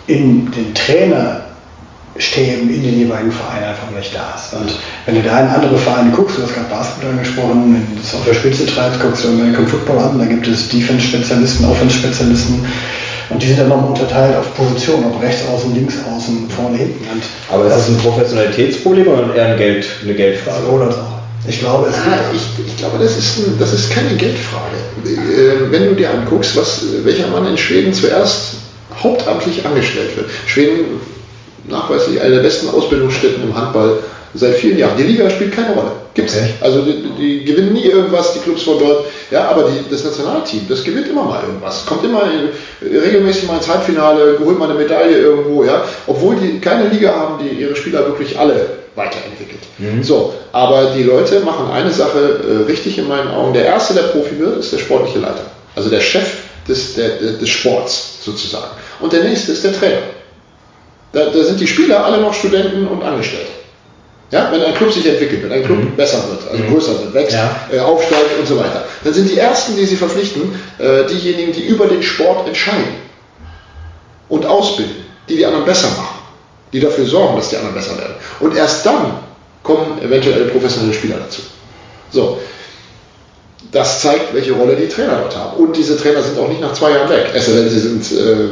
in 0.06 0.50
den 0.50 0.74
Trainer 0.74 1.42
Stäben 2.18 2.68
in 2.68 2.82
den 2.82 2.98
jeweiligen 2.98 3.32
Vereinen 3.32 3.64
einfach 3.64 3.90
nicht 3.90 4.14
da 4.14 4.34
ist. 4.36 4.52
Und 4.52 4.78
wenn 5.06 5.14
du 5.14 5.22
da 5.22 5.40
in 5.40 5.48
andere 5.48 5.78
Vereine 5.78 6.10
guckst, 6.10 6.36
du 6.36 6.42
hast 6.42 6.54
gerade 6.54 6.68
Basketball 6.68 7.10
angesprochen, 7.10 7.74
wenn 7.74 7.96
du 7.96 8.02
es 8.02 8.14
auf 8.14 8.24
der 8.26 8.34
Spitze 8.34 8.66
treibst, 8.66 9.00
guckst 9.00 9.24
du 9.24 9.28
American 9.28 9.66
Football 9.66 9.98
an, 9.98 10.18
da 10.18 10.26
gibt 10.26 10.46
es 10.46 10.68
Defense-Spezialisten, 10.68 11.64
Offense-Spezialisten 11.64 12.66
und 13.30 13.42
die 13.42 13.46
sind 13.46 13.60
dann 13.60 13.68
nochmal 13.68 13.90
unterteilt 13.90 14.36
auf 14.36 14.54
Positionen, 14.54 15.06
ob 15.06 15.22
rechts 15.22 15.46
außen, 15.48 15.74
links 15.74 15.94
außen, 16.06 16.50
vorne, 16.50 16.76
hinten. 16.76 17.06
Und 17.10 17.22
Aber 17.50 17.66
ist 17.66 17.76
das 17.76 17.88
ein 17.88 17.96
Professionalitätsproblem 17.96 19.08
oder 19.08 19.34
eher 19.34 19.46
ein 19.46 19.56
Geld, 19.56 19.86
eine 20.02 20.14
Geldfrage? 20.14 20.66
Sowohl 20.66 20.82
als 20.82 20.96
auch. 20.96 21.12
Ich 21.48 21.58
glaube, 21.58 21.88
es 21.88 21.96
ah, 21.96 22.20
ich, 22.32 22.66
ich, 22.66 22.76
glaube 22.76 22.98
das, 23.02 23.16
ist 23.16 23.38
ein, 23.38 23.58
das 23.58 23.72
ist 23.72 23.90
keine 23.90 24.14
Geldfrage. 24.14 24.76
Äh, 25.04 25.72
wenn 25.72 25.86
du 25.86 25.94
dir 25.94 26.10
anguckst, 26.10 26.56
was, 26.56 26.82
welcher 27.02 27.26
Mann 27.28 27.46
in 27.46 27.58
Schweden 27.58 27.92
zuerst 27.92 28.54
hauptamtlich 29.02 29.64
angestellt 29.66 30.16
wird. 30.16 30.30
Schweden 30.46 31.00
nachweislich 31.68 32.20
eine 32.20 32.36
der 32.36 32.42
besten 32.42 32.68
Ausbildungsstätten 32.68 33.42
im 33.42 33.56
Handball 33.56 33.98
seit 34.34 34.54
vielen 34.54 34.78
Jahren. 34.78 34.96
Die 34.96 35.02
Liga 35.02 35.28
spielt 35.28 35.54
keine 35.54 35.74
Rolle. 35.74 35.92
Gibt 36.14 36.28
es 36.28 36.36
okay. 36.36 36.46
nicht. 36.46 36.62
Also 36.62 36.82
die, 36.82 37.02
die, 37.18 37.44
gewinnen 37.44 37.72
nie 37.72 37.84
irgendwas, 37.84 38.34
die 38.34 38.40
Clubs 38.40 38.62
von 38.62 38.78
dort. 38.78 39.06
Ja, 39.30 39.48
aber 39.48 39.64
die, 39.70 39.90
das 39.90 40.04
Nationalteam, 40.04 40.66
das 40.68 40.84
gewinnt 40.84 41.08
immer 41.08 41.24
mal 41.24 41.42
irgendwas. 41.42 41.86
Kommt 41.86 42.04
immer 42.04 42.22
in, 42.24 42.88
regelmäßig 42.88 43.46
mal 43.46 43.56
ins 43.56 43.68
Halbfinale, 43.68 44.38
holt 44.42 44.58
mal 44.58 44.70
eine 44.70 44.78
Medaille 44.78 45.18
irgendwo, 45.18 45.64
ja. 45.64 45.84
Obwohl 46.06 46.36
die 46.36 46.60
keine 46.60 46.88
Liga 46.88 47.14
haben, 47.14 47.42
die 47.42 47.60
ihre 47.60 47.76
Spieler 47.76 48.06
wirklich 48.06 48.38
alle 48.38 48.82
weiterentwickelt. 48.94 49.60
Mhm. 49.78 50.02
So, 50.02 50.34
aber 50.52 50.92
die 50.96 51.02
Leute 51.02 51.40
machen 51.40 51.70
eine 51.70 51.90
Sache 51.90 52.40
äh, 52.46 52.70
richtig 52.70 52.98
in 52.98 53.08
meinen 53.08 53.28
Augen. 53.28 53.54
Der 53.54 53.64
erste, 53.64 53.94
der 53.94 54.02
Profi 54.02 54.38
wird, 54.38 54.58
ist 54.58 54.72
der 54.72 54.78
sportliche 54.78 55.18
Leiter. 55.18 55.44
Also 55.74 55.88
der 55.88 56.00
Chef 56.00 56.26
des, 56.68 56.94
der, 56.94 57.08
des 57.18 57.48
Sports 57.48 58.18
sozusagen. 58.22 58.70
Und 59.00 59.12
der 59.12 59.24
nächste 59.24 59.52
ist 59.52 59.64
der 59.64 59.72
Trainer. 59.72 60.02
Da, 61.12 61.26
da, 61.26 61.44
sind 61.44 61.60
die 61.60 61.66
Spieler 61.66 62.04
alle 62.04 62.20
noch 62.20 62.32
Studenten 62.32 62.86
und 62.86 63.02
Angestellte. 63.02 63.50
Ja, 64.30 64.50
wenn 64.50 64.62
ein 64.62 64.74
Club 64.74 64.90
sich 64.90 65.06
entwickelt, 65.06 65.42
wenn 65.42 65.52
ein 65.52 65.62
Club 65.62 65.78
mhm. 65.78 65.94
besser 65.94 66.24
wird, 66.30 66.50
also 66.50 66.62
mhm. 66.62 66.72
größer 66.72 67.00
wird, 67.00 67.14
wächst, 67.14 67.34
ja. 67.34 67.54
äh, 67.70 67.78
aufsteigt 67.80 68.38
und 68.38 68.46
so 68.48 68.58
weiter, 68.58 68.84
dann 69.04 69.12
sind 69.12 69.28
die 69.28 69.36
Ersten, 69.36 69.76
die 69.76 69.84
sie 69.84 69.96
verpflichten, 69.96 70.54
äh, 70.78 71.04
diejenigen, 71.04 71.52
die 71.52 71.66
über 71.66 71.86
den 71.86 72.02
Sport 72.02 72.48
entscheiden 72.48 72.94
und 74.30 74.46
ausbilden, 74.46 75.04
die 75.28 75.36
die 75.36 75.44
anderen 75.44 75.66
besser 75.66 75.88
machen, 75.88 76.18
die 76.72 76.80
dafür 76.80 77.04
sorgen, 77.04 77.36
dass 77.36 77.50
die 77.50 77.56
anderen 77.56 77.74
besser 77.74 77.98
werden. 77.98 78.14
Und 78.40 78.56
erst 78.56 78.86
dann 78.86 79.18
kommen 79.62 80.00
eventuell 80.02 80.46
professionelle 80.46 80.94
Spieler 80.94 81.16
dazu. 81.18 81.42
So, 82.10 82.38
das 83.70 84.00
zeigt, 84.00 84.32
welche 84.32 84.52
Rolle 84.52 84.76
die 84.76 84.88
Trainer 84.88 85.18
dort 85.18 85.36
haben. 85.36 85.56
Und 85.58 85.76
diese 85.76 85.98
Trainer 85.98 86.22
sind 86.22 86.38
auch 86.38 86.48
nicht 86.48 86.60
nach 86.60 86.72
zwei 86.72 86.92
Jahren 86.92 87.10
weg, 87.10 87.30
es 87.34 87.46
sei 87.46 87.52
denn, 87.52 87.68
sie 87.68 87.78
sind 87.78 88.12
äh, 88.12 88.48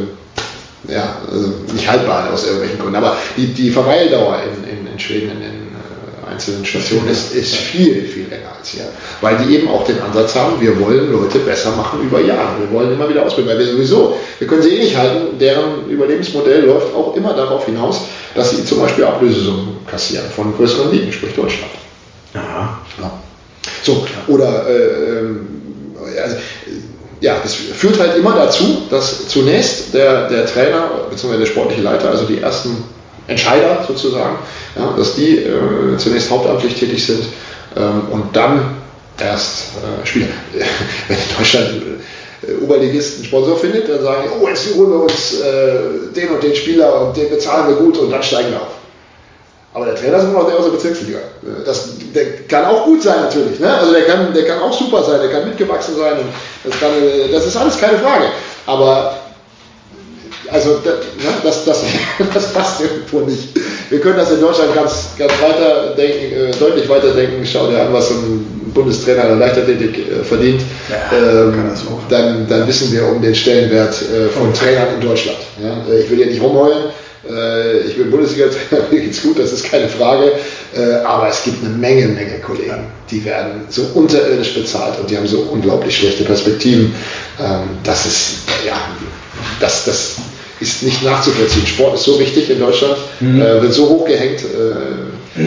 ja, 0.89 1.19
also 1.31 1.53
nicht 1.73 1.89
haltbar 1.89 2.33
aus 2.33 2.45
irgendwelchen 2.45 2.79
Gründen. 2.79 2.97
Aber 2.97 3.17
die, 3.37 3.49
die 3.49 3.71
Verweildauer 3.71 4.39
in, 4.43 4.79
in, 4.79 4.93
in 4.93 4.99
Schweden 4.99 5.31
in 5.33 5.41
den 5.41 5.51
äh, 5.51 6.31
einzelnen 6.31 6.65
Stationen 6.65 7.09
ist, 7.09 7.35
ist 7.35 7.55
viel, 7.55 8.03
viel 8.03 8.29
länger 8.29 8.53
als 8.59 8.69
hier. 8.69 8.85
Weil 9.21 9.37
die 9.39 9.55
eben 9.55 9.69
auch 9.69 9.85
den 9.85 10.01
Ansatz 10.01 10.35
haben, 10.35 10.61
wir 10.61 10.81
wollen 10.81 11.13
Leute 11.13 11.39
besser 11.41 11.73
machen 11.77 12.01
über 12.03 12.21
Jahre. 12.21 12.61
Wir 12.61 12.71
wollen 12.73 12.93
immer 12.93 13.09
wieder 13.09 13.27
ausbilden, 13.27 13.53
weil 13.53 13.59
wir 13.59 13.73
sowieso, 13.73 14.17
wir 14.39 14.49
können 14.49 14.63
sie 14.63 14.77
eh 14.77 14.85
nicht 14.85 14.97
halten, 14.97 15.39
deren 15.39 15.89
Überlebensmodell 15.91 16.65
läuft 16.65 16.95
auch 16.95 17.15
immer 17.15 17.35
darauf 17.35 17.67
hinaus, 17.67 18.03
dass 18.35 18.51
sie 18.51 18.65
zum 18.65 18.81
Beispiel 18.81 19.05
Ablösesummen 19.05 19.79
kassieren 19.87 20.27
von 20.35 20.55
größeren 20.57 20.91
Ligen, 20.93 21.13
sprich 21.13 21.35
Deutschland. 21.35 21.73
Aha. 22.35 22.79
Ja. 23.01 23.13
So, 23.83 24.07
oder 24.29 24.69
äh, 24.69 25.19
ähm, 25.19 25.47
also, 26.23 26.37
ja, 27.21 27.37
das 27.43 27.55
führt 27.55 27.99
halt 27.99 28.17
immer 28.17 28.35
dazu, 28.35 28.83
dass 28.91 29.29
zunächst 29.29 29.93
der, 29.95 30.29
der 30.29 30.47
Trainer 30.47 30.91
bzw. 31.11 31.39
der 31.39 31.47
sportliche 31.47 31.83
Leiter, 31.83 32.11
also 32.11 32.25
die 32.25 32.41
ersten 32.41 32.85
Entscheider 33.27 33.85
sozusagen, 33.87 34.39
ja, 34.77 34.95
dass 34.97 35.15
die 35.15 35.39
äh, 35.39 35.97
zunächst 35.99 36.31
hauptamtlich 36.31 36.75
tätig 36.75 37.05
sind 37.07 37.25
ähm, 37.77 38.03
und 38.11 38.35
dann 38.35 38.77
erst 39.21 39.73
äh, 39.77 40.07
Spieler. 40.07 40.29
Wenn 41.09 41.17
in 41.17 41.37
Deutschland 41.37 41.83
äh, 42.43 42.65
Oberligisten 42.65 43.25
Sponsor 43.25 43.57
findet, 43.59 43.89
dann 43.89 44.03
sagen, 44.03 44.31
oh, 44.41 44.49
jetzt 44.49 44.75
holen 44.75 44.91
wir 44.91 45.03
uns 45.03 45.41
äh, 45.41 46.13
den 46.17 46.31
und 46.31 46.43
den 46.43 46.57
Spieler 46.57 47.03
und 47.03 47.17
den 47.17 47.29
bezahlen 47.29 47.69
wir 47.69 47.77
gut 47.77 47.99
und 47.99 48.11
dann 48.11 48.23
steigen 48.23 48.51
wir 48.51 48.63
auf. 48.63 48.80
Aber 49.73 49.85
der 49.87 49.95
Trainer 49.95 50.19
ist 50.19 50.25
immer 50.25 50.41
noch 50.41 50.49
der 50.49 50.59
aus 50.59 50.65
der 50.65 50.73
Bezirksliga. 50.73 51.19
Das, 51.65 51.91
der 52.13 52.43
kann 52.49 52.65
auch 52.65 52.85
gut 52.87 53.03
sein 53.03 53.21
natürlich. 53.21 53.61
Ne? 53.61 53.73
Also 53.73 53.93
der 53.93 54.03
kann, 54.03 54.35
der 54.35 54.45
kann 54.45 54.59
auch 54.59 54.73
super 54.73 55.03
sein, 55.05 55.21
der 55.21 55.31
kann 55.31 55.49
mitgewachsen 55.49 55.95
sein. 55.97 56.19
Und 56.19 56.29
das, 56.65 56.81
kann, 56.81 56.91
das 57.31 57.47
ist 57.47 57.57
alles 57.57 57.79
keine 57.79 57.99
Frage. 57.99 58.27
Aber 58.67 59.15
also 60.51 60.81
das, 60.85 60.95
ne, 60.95 61.33
das, 61.45 61.65
das, 61.65 61.85
das 62.35 62.53
passt 62.53 62.81
irgendwo 62.81 63.21
nicht. 63.21 63.49
Wir 63.91 64.01
können 64.01 64.17
das 64.17 64.33
in 64.33 64.41
Deutschland 64.41 64.75
ganz, 64.75 65.11
ganz 65.17 65.33
weiter 65.41 65.95
denken, 65.97 66.35
äh, 66.35 66.51
deutlich 66.59 66.89
weiter 66.89 67.13
denken. 67.13 67.47
Schau 67.47 67.69
dir 67.69 67.81
an, 67.81 67.93
was 67.93 68.11
ein 68.11 68.73
Bundestrainer 68.75 69.27
der 69.27 69.37
Leichtathletik 69.37 69.99
äh, 69.99 70.25
verdient. 70.25 70.63
Ja, 70.89 71.17
ähm, 71.17 71.55
dann, 72.09 72.49
dann 72.49 72.67
wissen 72.67 72.93
wir 72.93 73.07
um 73.07 73.23
den 73.23 73.35
Stellenwert 73.35 73.95
äh, 74.03 74.29
von 74.31 74.53
Trainern 74.53 74.95
in 74.97 75.01
Deutschland. 75.01 75.39
Ja? 75.63 75.77
Ich 75.95 76.11
will 76.11 76.17
hier 76.19 76.27
nicht 76.27 76.43
rumheulen. 76.43 76.91
Äh, 77.29 77.81
ich 77.81 77.97
bin 77.97 78.11
Bundesliga-Trainer, 78.11 78.85
mir 78.91 79.01
geht's 79.01 79.23
gut, 79.23 79.39
das 79.39 79.53
ist 79.53 79.65
keine 79.65 79.89
Frage. 79.89 80.33
Äh, 80.75 81.05
aber 81.05 81.29
es 81.29 81.43
gibt 81.45 81.65
eine 81.65 81.75
Menge, 81.75 82.09
Menge 82.09 82.39
Kollegen, 82.41 82.87
die 83.11 83.25
werden 83.25 83.63
so 83.69 83.83
unterirdisch 83.95 84.55
bezahlt 84.55 84.99
und 84.99 85.11
die 85.11 85.17
haben 85.17 85.27
so 85.27 85.41
unglaublich 85.51 85.97
schlechte 85.97 86.25
Perspektiven. 86.25 86.95
Ähm, 87.39 87.79
das 87.85 88.07
ist, 88.07 88.31
ja, 88.67 88.77
das, 89.61 89.85
das 89.85 90.17
ist 90.61 90.83
nicht 90.83 91.03
nachzuvollziehen. 91.03 91.67
Sport 91.67 91.95
ist 91.95 92.05
so 92.05 92.19
wichtig 92.19 92.51
in 92.51 92.61
Deutschland, 92.61 92.97
mhm. 93.21 93.41
äh, 93.41 93.63
wird 93.63 93.73
so 93.73 93.89
hoch 93.89 94.07
gehängt. 94.07 94.41
Äh, 94.43 95.41
äh, 95.41 95.43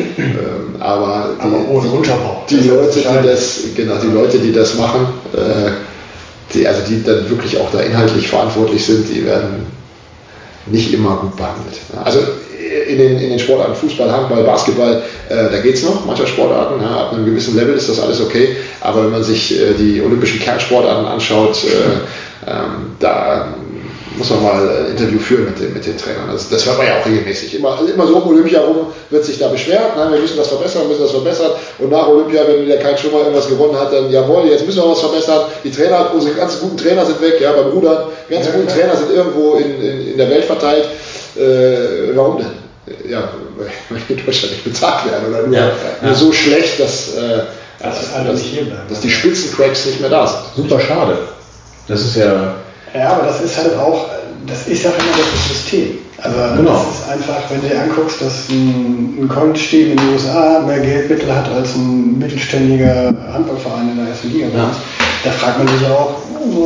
aber 0.80 1.36
die, 1.38 1.46
aber 1.46 1.70
ohne 1.70 1.90
Unterbau. 1.90 2.46
Die, 2.50 2.58
die 2.58 2.70
Leute, 2.70 3.00
die 3.00 3.28
das, 3.28 3.60
genau, 3.76 3.96
die 4.02 4.08
Leute, 4.08 4.40
die 4.40 4.52
das 4.52 4.76
machen, 4.76 5.08
äh, 5.34 5.72
die, 6.54 6.68
also 6.68 6.82
die 6.88 7.04
dann 7.04 7.30
wirklich 7.30 7.58
auch 7.58 7.72
da 7.72 7.80
inhaltlich 7.80 8.28
verantwortlich 8.28 8.86
sind, 8.86 9.08
die 9.10 9.26
werden 9.26 9.66
nicht 10.68 10.94
immer 10.94 11.18
gut 11.18 11.36
behandelt. 11.36 11.80
Also 12.04 12.20
in 12.88 12.98
den, 12.98 13.20
in 13.20 13.30
den 13.30 13.40
Sportarten 13.40 13.76
Fußball, 13.76 14.12
Handball, 14.12 14.44
Basketball, 14.44 15.02
äh, 15.30 15.50
da 15.52 15.60
geht 15.60 15.76
es 15.76 15.84
noch, 15.84 16.06
mancher 16.06 16.28
Sportarten, 16.28 16.82
ja, 16.82 17.06
ab 17.06 17.14
einem 17.14 17.26
gewissen 17.26 17.56
Level 17.56 17.76
ist 17.76 17.90
das 17.90 18.00
alles 18.00 18.22
okay, 18.22 18.56
aber 18.82 19.04
wenn 19.04 19.12
man 19.12 19.24
sich 19.24 19.60
äh, 19.60 19.74
die 19.74 20.02
olympischen 20.02 20.40
Kernsportarten 20.40 21.06
anschaut, 21.06 21.64
äh, 21.64 22.50
ähm, 22.50 22.96
da 23.00 23.54
muss 24.18 24.30
man 24.30 24.44
mal 24.44 24.70
ein 24.70 24.92
Interview 24.92 25.20
führen 25.20 25.46
mit 25.46 25.60
den, 25.60 25.74
mit 25.74 25.86
den 25.86 25.98
Trainern. 25.98 26.30
Das, 26.32 26.50
das 26.50 26.66
hört 26.66 26.78
man 26.78 26.88
ja 26.88 27.00
auch 27.00 27.06
regelmäßig. 27.06 27.56
Immer, 27.56 27.80
immer 27.92 28.08
so 28.08 28.18
um 28.18 28.28
Olympia 28.28 28.62
rum 28.62 28.88
wird 29.10 29.26
sich 29.26 29.40
da 29.40 29.48
beschwert, 29.48 29.98
nein, 29.98 30.12
wir 30.12 30.20
müssen 30.20 30.38
das 30.38 30.50
verbessern, 30.50 30.88
müssen 30.88 31.02
das 31.02 31.12
verbessern. 31.12 31.52
Und 31.80 31.90
nach 31.90 32.08
Olympia, 32.08 32.42
wenn 32.48 32.66
wieder 32.66 32.78
kein 32.78 32.98
Schwimmer 32.98 33.20
irgendwas 33.20 33.50
gewonnen 33.50 33.78
hat, 33.80 33.92
dann 33.92 34.12
jawohl, 34.12 34.48
jetzt 34.48 34.66
müssen 34.66 34.84
wir 34.84 34.92
was 34.92 35.00
verbessern. 35.00 35.46
Die 35.64 35.72
Trainer, 35.72 36.12
unsere 36.14 36.36
ganzen 36.36 36.62
guten 36.62 36.78
Trainer 36.78 37.06
sind 37.06 37.22
weg, 37.22 37.40
ja, 37.42 37.54
beim 37.54 37.68
Rudern, 37.68 38.10
die 38.30 38.34
ganzen 38.34 38.52
ja, 38.52 38.60
guten 38.60 38.68
Trainer 38.68 38.96
sind 38.96 39.12
irgendwo 39.12 39.56
in, 39.56 39.82
in, 39.82 40.12
in 40.12 40.18
der 40.18 40.30
Welt 40.30 40.46
verteilt. 40.46 40.86
Äh, 41.36 42.16
warum 42.16 42.38
denn? 42.38 43.10
Ja, 43.10 43.30
weil 43.58 44.00
die 44.10 44.14
in 44.14 44.26
Deutschland 44.26 44.54
nicht 44.54 44.64
bezahlt 44.66 45.10
werden 45.10 45.34
oder 45.34 45.48
nur, 45.48 45.56
ja, 45.56 45.72
nur 46.02 46.14
so 46.14 46.32
schlecht, 46.32 46.80
dass, 46.80 47.16
äh, 47.16 47.44
das 47.80 48.12
dass, 48.12 48.26
dass, 48.26 48.42
dass 48.90 49.00
die 49.00 49.10
Spitzencracks 49.10 49.86
nicht 49.86 50.02
mehr 50.02 50.10
da 50.10 50.28
sind. 50.28 50.68
Super 50.68 50.80
schade. 50.80 51.18
Das 51.88 52.02
ist 52.02 52.16
ja 52.18 52.56
ja, 52.94 53.10
aber 53.14 53.26
das 53.26 53.42
ist 53.42 53.58
halt 53.58 53.76
auch, 53.78 54.08
das 54.48 54.68
ist 54.68 54.84
ja 54.84 54.92
immer 54.92 55.18
das 55.18 55.48
System. 55.48 55.98
Also 56.22 56.38
genau. 56.56 56.72
das 56.72 57.00
ist 57.00 57.10
einfach, 57.10 57.50
wenn 57.50 57.62
du 57.62 57.68
dir 57.68 57.82
anguckst, 57.82 58.22
dass 58.22 58.48
ein, 58.50 59.18
ein 59.20 59.28
College-Team 59.28 59.92
in 59.92 59.98
den 59.98 60.10
USA 60.14 60.62
mehr 60.66 60.80
Geldmittel 60.80 61.36
hat 61.36 61.50
als 61.52 61.76
ein 61.76 62.18
mittelständiger 62.18 63.14
Handballverein 63.34 63.90
in 63.90 63.98
der 63.98 64.08
ersten 64.08 64.32
Liga 64.32 64.48
ja. 64.48 64.72
da 65.26 65.32
fragt 65.32 65.58
man 65.58 65.68
sich 65.68 65.86
auch, 65.88 66.16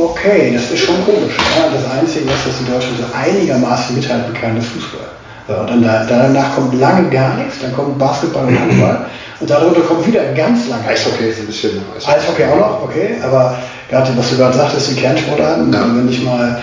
okay, 0.04 0.52
das 0.54 0.70
ist 0.70 0.80
schon 0.80 1.04
komisch. 1.04 1.36
Ja? 1.56 1.70
Das 1.74 1.90
Einzige, 1.98 2.26
was 2.26 2.44
das 2.46 2.60
in 2.60 2.66
Deutschland 2.66 2.98
so 2.98 3.04
einigermaßen 3.16 3.96
mithalten 3.96 4.32
kann, 4.34 4.56
ist 4.56 4.68
Fußball. 4.68 5.08
So, 5.48 5.54
und 5.54 5.70
dann 5.70 5.82
da, 5.82 6.04
danach 6.06 6.54
kommt 6.54 6.78
lange 6.78 7.08
gar 7.08 7.34
nichts, 7.36 7.56
dann 7.60 7.74
kommt 7.74 7.98
Basketball 7.98 8.44
und 8.46 8.60
Handball 8.60 9.06
und 9.40 9.48
darunter 9.48 9.80
kommt 9.80 10.06
wieder 10.06 10.22
ganz 10.34 10.68
lange. 10.68 10.86
Eishockey 10.86 11.30
ist 11.30 11.40
ein 11.40 11.46
bisschen. 11.46 11.70
Eishockey, 11.96 12.18
Eishockey 12.18 12.44
auch 12.44 12.56
noch, 12.56 12.82
okay, 12.84 13.16
aber 13.24 13.56
gerade 13.88 14.16
was 14.16 14.30
du 14.30 14.36
gerade 14.36 14.56
sagtest, 14.56 14.90
die 14.90 15.00
Kernsportarten, 15.00 15.72
ja. 15.72 15.80
wenn 15.80 16.08
ich 16.08 16.22
mal 16.22 16.62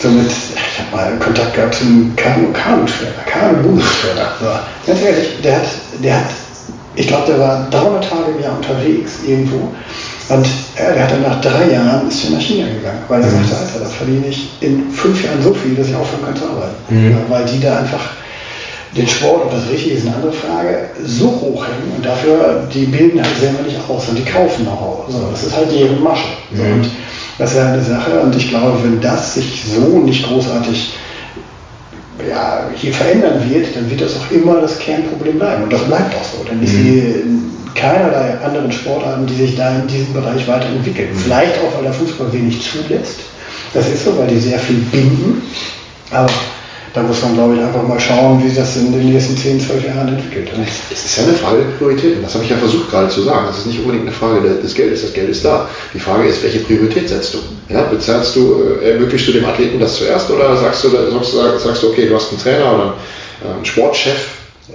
so 0.00 0.08
mit, 0.08 0.26
ich 0.26 0.78
habe 0.78 0.96
mal 0.96 1.18
Kontakt 1.18 1.54
gehabt 1.54 1.74
zum 1.74 2.14
Kanu, 2.16 2.52
Kanu-Trainer, 2.52 3.24
Kanu-Bundestrainer. 3.26 4.32
So. 4.40 4.46
Ganz 4.86 5.02
ehrlich, 5.02 5.28
der 5.42 5.56
hat, 5.56 5.66
der 6.02 6.16
hat, 6.16 6.30
ich 6.94 7.06
glaube, 7.06 7.26
der 7.26 7.40
war 7.40 7.66
300 7.70 8.08
Tage 8.08 8.32
im 8.36 8.42
Jahr 8.42 8.56
unterwegs 8.56 9.12
irgendwo. 9.26 9.72
Und 10.28 10.46
ja, 10.76 10.92
der 10.92 11.02
hat 11.04 11.12
dann 11.12 11.22
nach 11.22 11.40
drei 11.40 11.70
Jahren 11.72 12.08
ist 12.08 12.28
nach 12.30 12.40
China 12.40 12.66
gegangen, 12.66 12.98
weil 13.08 13.22
er 13.22 13.28
mhm. 13.28 13.44
sagte, 13.44 13.56
Alter, 13.56 13.84
da 13.84 13.86
verdiene 13.86 14.26
ich 14.26 14.50
in 14.60 14.90
fünf 14.90 15.24
Jahren 15.24 15.40
so 15.40 15.54
viel, 15.54 15.74
dass 15.74 15.88
ich 15.88 15.94
aufhören 15.94 16.24
kann 16.24 16.36
zu 16.36 16.44
arbeiten. 16.44 16.74
Mhm. 16.88 17.10
Ja, 17.12 17.16
weil 17.28 17.44
die 17.44 17.60
da 17.60 17.78
einfach 17.78 18.10
den 18.96 19.08
Sport, 19.08 19.44
ob 19.44 19.50
das 19.50 19.68
richtig 19.70 19.92
ist, 19.92 20.06
eine 20.06 20.16
andere 20.16 20.32
Frage, 20.32 20.90
so 21.04 21.26
hoch 21.26 21.64
hängen 21.66 21.92
und 21.96 22.04
dafür, 22.04 22.66
die 22.72 22.86
bilden 22.86 23.22
halt 23.22 23.36
selber 23.38 23.62
nicht 23.62 23.78
aus 23.88 24.08
und 24.08 24.16
die 24.16 24.24
kaufen 24.24 24.66
auch. 24.68 25.04
So, 25.08 25.28
das 25.30 25.44
ist 25.44 25.56
halt 25.56 25.70
deren 25.72 26.02
Masche. 26.02 26.28
So, 26.54 26.62
mhm. 26.62 26.72
Und 26.74 26.90
das 27.38 27.50
ist 27.50 27.56
ja 27.56 27.72
eine 27.72 27.82
Sache 27.82 28.20
und 28.20 28.34
ich 28.34 28.48
glaube, 28.48 28.78
wenn 28.82 29.00
das 29.00 29.34
sich 29.34 29.64
so 29.64 29.98
nicht 29.98 30.26
großartig 30.26 30.94
ja, 32.28 32.70
hier 32.74 32.92
verändern 32.92 33.42
wird, 33.48 33.76
dann 33.76 33.90
wird 33.90 34.00
das 34.00 34.16
auch 34.16 34.30
immer 34.30 34.60
das 34.60 34.78
Kernproblem 34.78 35.38
bleiben. 35.38 35.64
Und 35.64 35.72
das 35.72 35.82
bleibt 35.82 36.14
auch 36.14 36.24
so. 36.24 36.44
Denn 36.44 36.62
ich 36.62 36.72
mhm. 36.72 36.82
sehe 36.82 37.14
keinerlei 37.74 38.38
anderen 38.42 38.72
Sportarten, 38.72 39.26
die 39.26 39.34
sich 39.34 39.56
da 39.56 39.76
in 39.76 39.86
diesem 39.86 40.12
Bereich 40.14 40.48
weiterentwickeln. 40.48 41.12
Mhm. 41.12 41.18
Vielleicht 41.18 41.54
auch, 41.58 41.76
weil 41.76 41.84
der 41.84 41.92
Fußball 41.92 42.32
wenig 42.32 42.62
zulässt. 42.62 43.20
Das 43.74 43.88
ist 43.88 44.04
so, 44.04 44.16
weil 44.18 44.28
die 44.28 44.38
sehr 44.38 44.58
viel 44.58 44.76
binden. 44.90 45.42
Aber 46.10 46.30
da 46.96 47.02
muss 47.02 47.20
man, 47.20 47.34
glaube 47.34 47.54
ich, 47.54 47.60
einfach 47.60 47.82
mal 47.82 48.00
schauen, 48.00 48.42
wie 48.42 48.48
sich 48.48 48.56
das 48.56 48.74
in 48.76 48.90
den 48.90 49.12
nächsten 49.12 49.36
10, 49.36 49.60
12 49.60 49.84
Jahren 49.84 50.08
entwickelt. 50.08 50.50
Es 50.90 51.04
ist 51.04 51.18
ja 51.18 51.24
eine 51.24 51.34
Frage 51.34 51.58
der 51.58 51.76
Prioritäten. 51.76 52.22
Das 52.22 52.32
habe 52.32 52.44
ich 52.44 52.50
ja 52.50 52.56
versucht 52.56 52.90
gerade 52.90 53.08
zu 53.10 53.20
sagen. 53.20 53.44
Das 53.48 53.58
ist 53.58 53.66
nicht 53.66 53.80
unbedingt 53.80 54.04
eine 54.04 54.12
Frage 54.12 54.40
des 54.40 54.74
Geldes. 54.74 55.02
Das 55.02 55.12
Geld 55.12 55.28
ist 55.28 55.44
da. 55.44 55.68
Die 55.92 56.00
Frage 56.00 56.26
ist, 56.26 56.42
welche 56.42 56.60
Priorität 56.60 57.10
setzt 57.10 57.34
du? 57.34 57.38
Ja, 57.68 57.82
bezahlst 57.82 58.34
du, 58.34 58.62
äh, 58.80 58.92
ermöglichst 58.92 59.28
du 59.28 59.32
dem 59.32 59.44
Athleten 59.44 59.78
das 59.78 59.96
zuerst 59.98 60.30
oder 60.30 60.56
sagst 60.56 60.84
du, 60.84 60.88
sagst, 60.88 61.82
du 61.82 61.88
okay, 61.88 62.08
du 62.08 62.14
hast 62.14 62.30
einen 62.30 62.40
Trainer 62.40 62.74
oder 62.74 62.94
einen 63.54 63.64
Sportchef, 63.66 64.16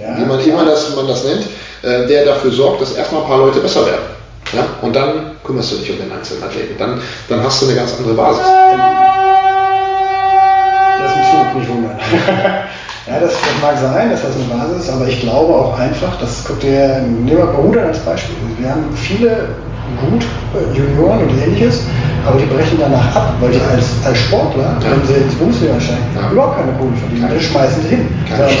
ja, 0.00 0.16
wie 0.16 0.24
man 0.24 0.38
immer 0.38 0.64
das, 0.64 0.94
man 0.94 1.08
das 1.08 1.24
nennt, 1.24 1.42
äh, 1.82 2.06
der 2.06 2.24
dafür 2.24 2.52
sorgt, 2.52 2.82
dass 2.82 2.94
erstmal 2.94 3.22
ein 3.22 3.28
paar 3.28 3.38
Leute 3.38 3.58
besser 3.58 3.84
werden. 3.84 4.04
Ja? 4.52 4.64
Und 4.80 4.94
dann 4.94 5.32
kümmerst 5.42 5.72
du 5.72 5.76
dich 5.76 5.90
um 5.90 5.98
den 5.98 6.12
einzelnen 6.12 6.44
Athleten. 6.44 6.76
Dann, 6.78 7.00
dann 7.28 7.42
hast 7.42 7.62
du 7.62 7.66
eine 7.66 7.74
ganz 7.74 7.94
andere 7.98 8.14
Basis. 8.14 8.44
Ja, 13.04 13.18
das, 13.18 13.32
das, 13.32 13.60
mag 13.60 13.74
sein, 13.82 14.10
dass 14.10 14.22
das 14.22 14.36
eine 14.36 14.44
Basis 14.44 14.84
ist, 14.84 14.90
aber 14.90 15.08
ich 15.08 15.20
glaube 15.20 15.52
auch 15.52 15.76
einfach, 15.76 16.20
das 16.20 16.44
guckt 16.44 16.62
ihr, 16.62 17.02
nehmen 17.02 17.36
wir 17.36 17.50
Rudern 17.50 17.88
als 17.88 17.98
Beispiel. 17.98 18.36
Wir 18.58 18.70
haben 18.70 18.84
viele 18.94 19.48
gut 19.98 20.22
äh, 20.54 20.78
Junioren 20.78 21.26
und 21.26 21.30
ähnliches, 21.42 21.82
aber 22.24 22.38
die 22.38 22.46
brechen 22.46 22.78
danach 22.78 23.14
ab, 23.16 23.34
weil 23.40 23.50
die 23.50 23.60
als, 23.60 23.90
als 24.06 24.18
Sportler, 24.18 24.78
ja. 24.78 24.86
wenn 24.86 25.04
sie 25.04 25.14
ins 25.14 25.34
Bundesliga 25.34 25.80
steigen, 25.80 26.06
ja. 26.14 26.30
überhaupt 26.30 26.58
keine 26.58 26.72
Kohle 26.78 26.94
verdienen. 26.94 27.28
Das 27.28 27.42
schmeißen 27.42 27.82
sie 27.82 27.88
hin. 27.88 28.06
Keine 28.30 28.54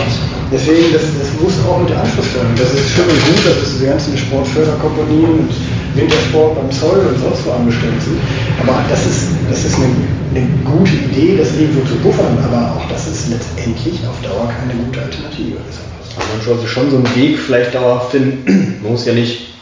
Deswegen, 0.52 0.92
das, 0.92 1.02
das 1.16 1.32
muss 1.40 1.54
auch 1.64 1.78
mit 1.80 1.88
der 1.88 2.00
Anschlussförderung. 2.02 2.52
Das 2.58 2.74
ist 2.74 2.90
schön 2.90 3.08
und 3.08 3.22
gut, 3.24 3.40
dass 3.46 3.56
es 3.62 3.72
diese 3.72 3.86
ganzen 3.86 4.18
Sportförderkomponien 4.18 5.48
und 5.48 5.50
Wintersport 5.94 6.56
beim 6.56 6.70
Zoll 6.70 6.98
und 7.08 7.18
sonst 7.20 7.46
wo 7.46 7.52
angestellt 7.52 8.00
sind. 8.00 8.18
Aber 8.62 8.84
das 8.88 9.06
ist, 9.06 9.28
das 9.48 9.64
ist 9.64 9.76
eine, 9.76 9.92
eine 10.34 10.46
gute 10.64 10.92
Idee, 10.92 11.36
das 11.36 11.52
irgendwo 11.58 11.84
zu 11.86 11.96
buffern, 11.96 12.38
aber 12.42 12.76
auch 12.76 12.88
das 12.88 13.06
ist 13.06 13.28
letztendlich 13.28 14.00
auf 14.08 14.20
Dauer 14.22 14.48
keine 14.48 14.78
gute 14.84 15.00
Alternative. 15.00 15.56
Also 15.66 15.80
man 16.32 16.40
sollte 16.44 16.68
schon 16.68 16.90
so 16.90 16.96
einen 16.96 17.16
Weg 17.16 17.38
vielleicht 17.38 17.74
dauerhaft 17.74 18.12
finden. 18.12 18.78
Man 18.82 18.92
muss 18.92 19.06
ja 19.06 19.12
nicht 19.12 19.52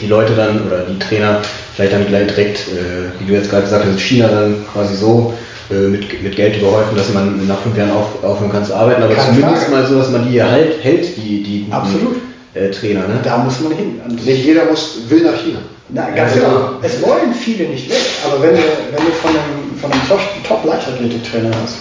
die 0.00 0.06
Leute 0.06 0.34
dann 0.34 0.66
oder 0.66 0.84
die 0.84 0.98
Trainer 0.98 1.40
vielleicht 1.74 1.92
dann 1.92 2.06
gleich 2.06 2.26
direkt, 2.28 2.58
äh, 2.68 3.18
wie 3.18 3.26
du 3.26 3.34
jetzt 3.34 3.50
gerade 3.50 3.62
gesagt 3.62 3.84
hast, 3.84 4.00
China 4.00 4.28
dann 4.28 4.64
quasi 4.72 4.96
so 4.96 5.34
äh, 5.70 5.88
mit, 5.88 6.22
mit 6.22 6.36
Geld 6.36 6.56
überhäufen, 6.56 6.96
dass 6.96 7.12
man 7.12 7.46
nach 7.46 7.60
fünf 7.60 7.76
Jahren 7.76 7.92
auf, 7.92 8.22
aufhören 8.22 8.52
kann 8.52 8.64
zu 8.64 8.74
arbeiten, 8.74 9.02
aber 9.02 9.14
Keine 9.14 9.36
zumindest 9.36 9.64
Frage. 9.64 9.76
mal 9.82 9.86
so, 9.86 9.98
dass 9.98 10.10
man 10.10 10.30
die 10.30 10.42
halt 10.42 10.82
hält, 10.82 11.16
die, 11.16 11.42
die 11.42 11.66
Absolut. 11.70 12.16
Äh, 12.54 12.70
Trainer. 12.70 13.06
Ne? 13.06 13.20
Da 13.22 13.38
muss 13.38 13.60
man 13.60 13.72
hin. 13.72 14.00
Und 14.04 14.24
nicht 14.24 14.44
jeder 14.44 14.64
muss, 14.64 14.96
will 15.08 15.22
nach 15.22 15.36
China. 15.36 15.60
Na, 15.90 16.10
ganz 16.10 16.34
ja, 16.34 16.42
genau. 16.42 16.70
Es 16.82 17.02
wollen 17.02 17.34
viele 17.34 17.68
nicht 17.68 17.90
weg, 17.90 17.98
aber 18.24 18.42
wenn 18.42 18.56
du, 18.56 18.62
wenn 18.92 19.04
du 19.04 19.12
von 19.12 19.30
einem, 19.30 19.76
von 19.80 19.92
einem 19.92 20.02
Top-Leichtathletik-Trainer 20.46 21.50
hast, 21.62 21.76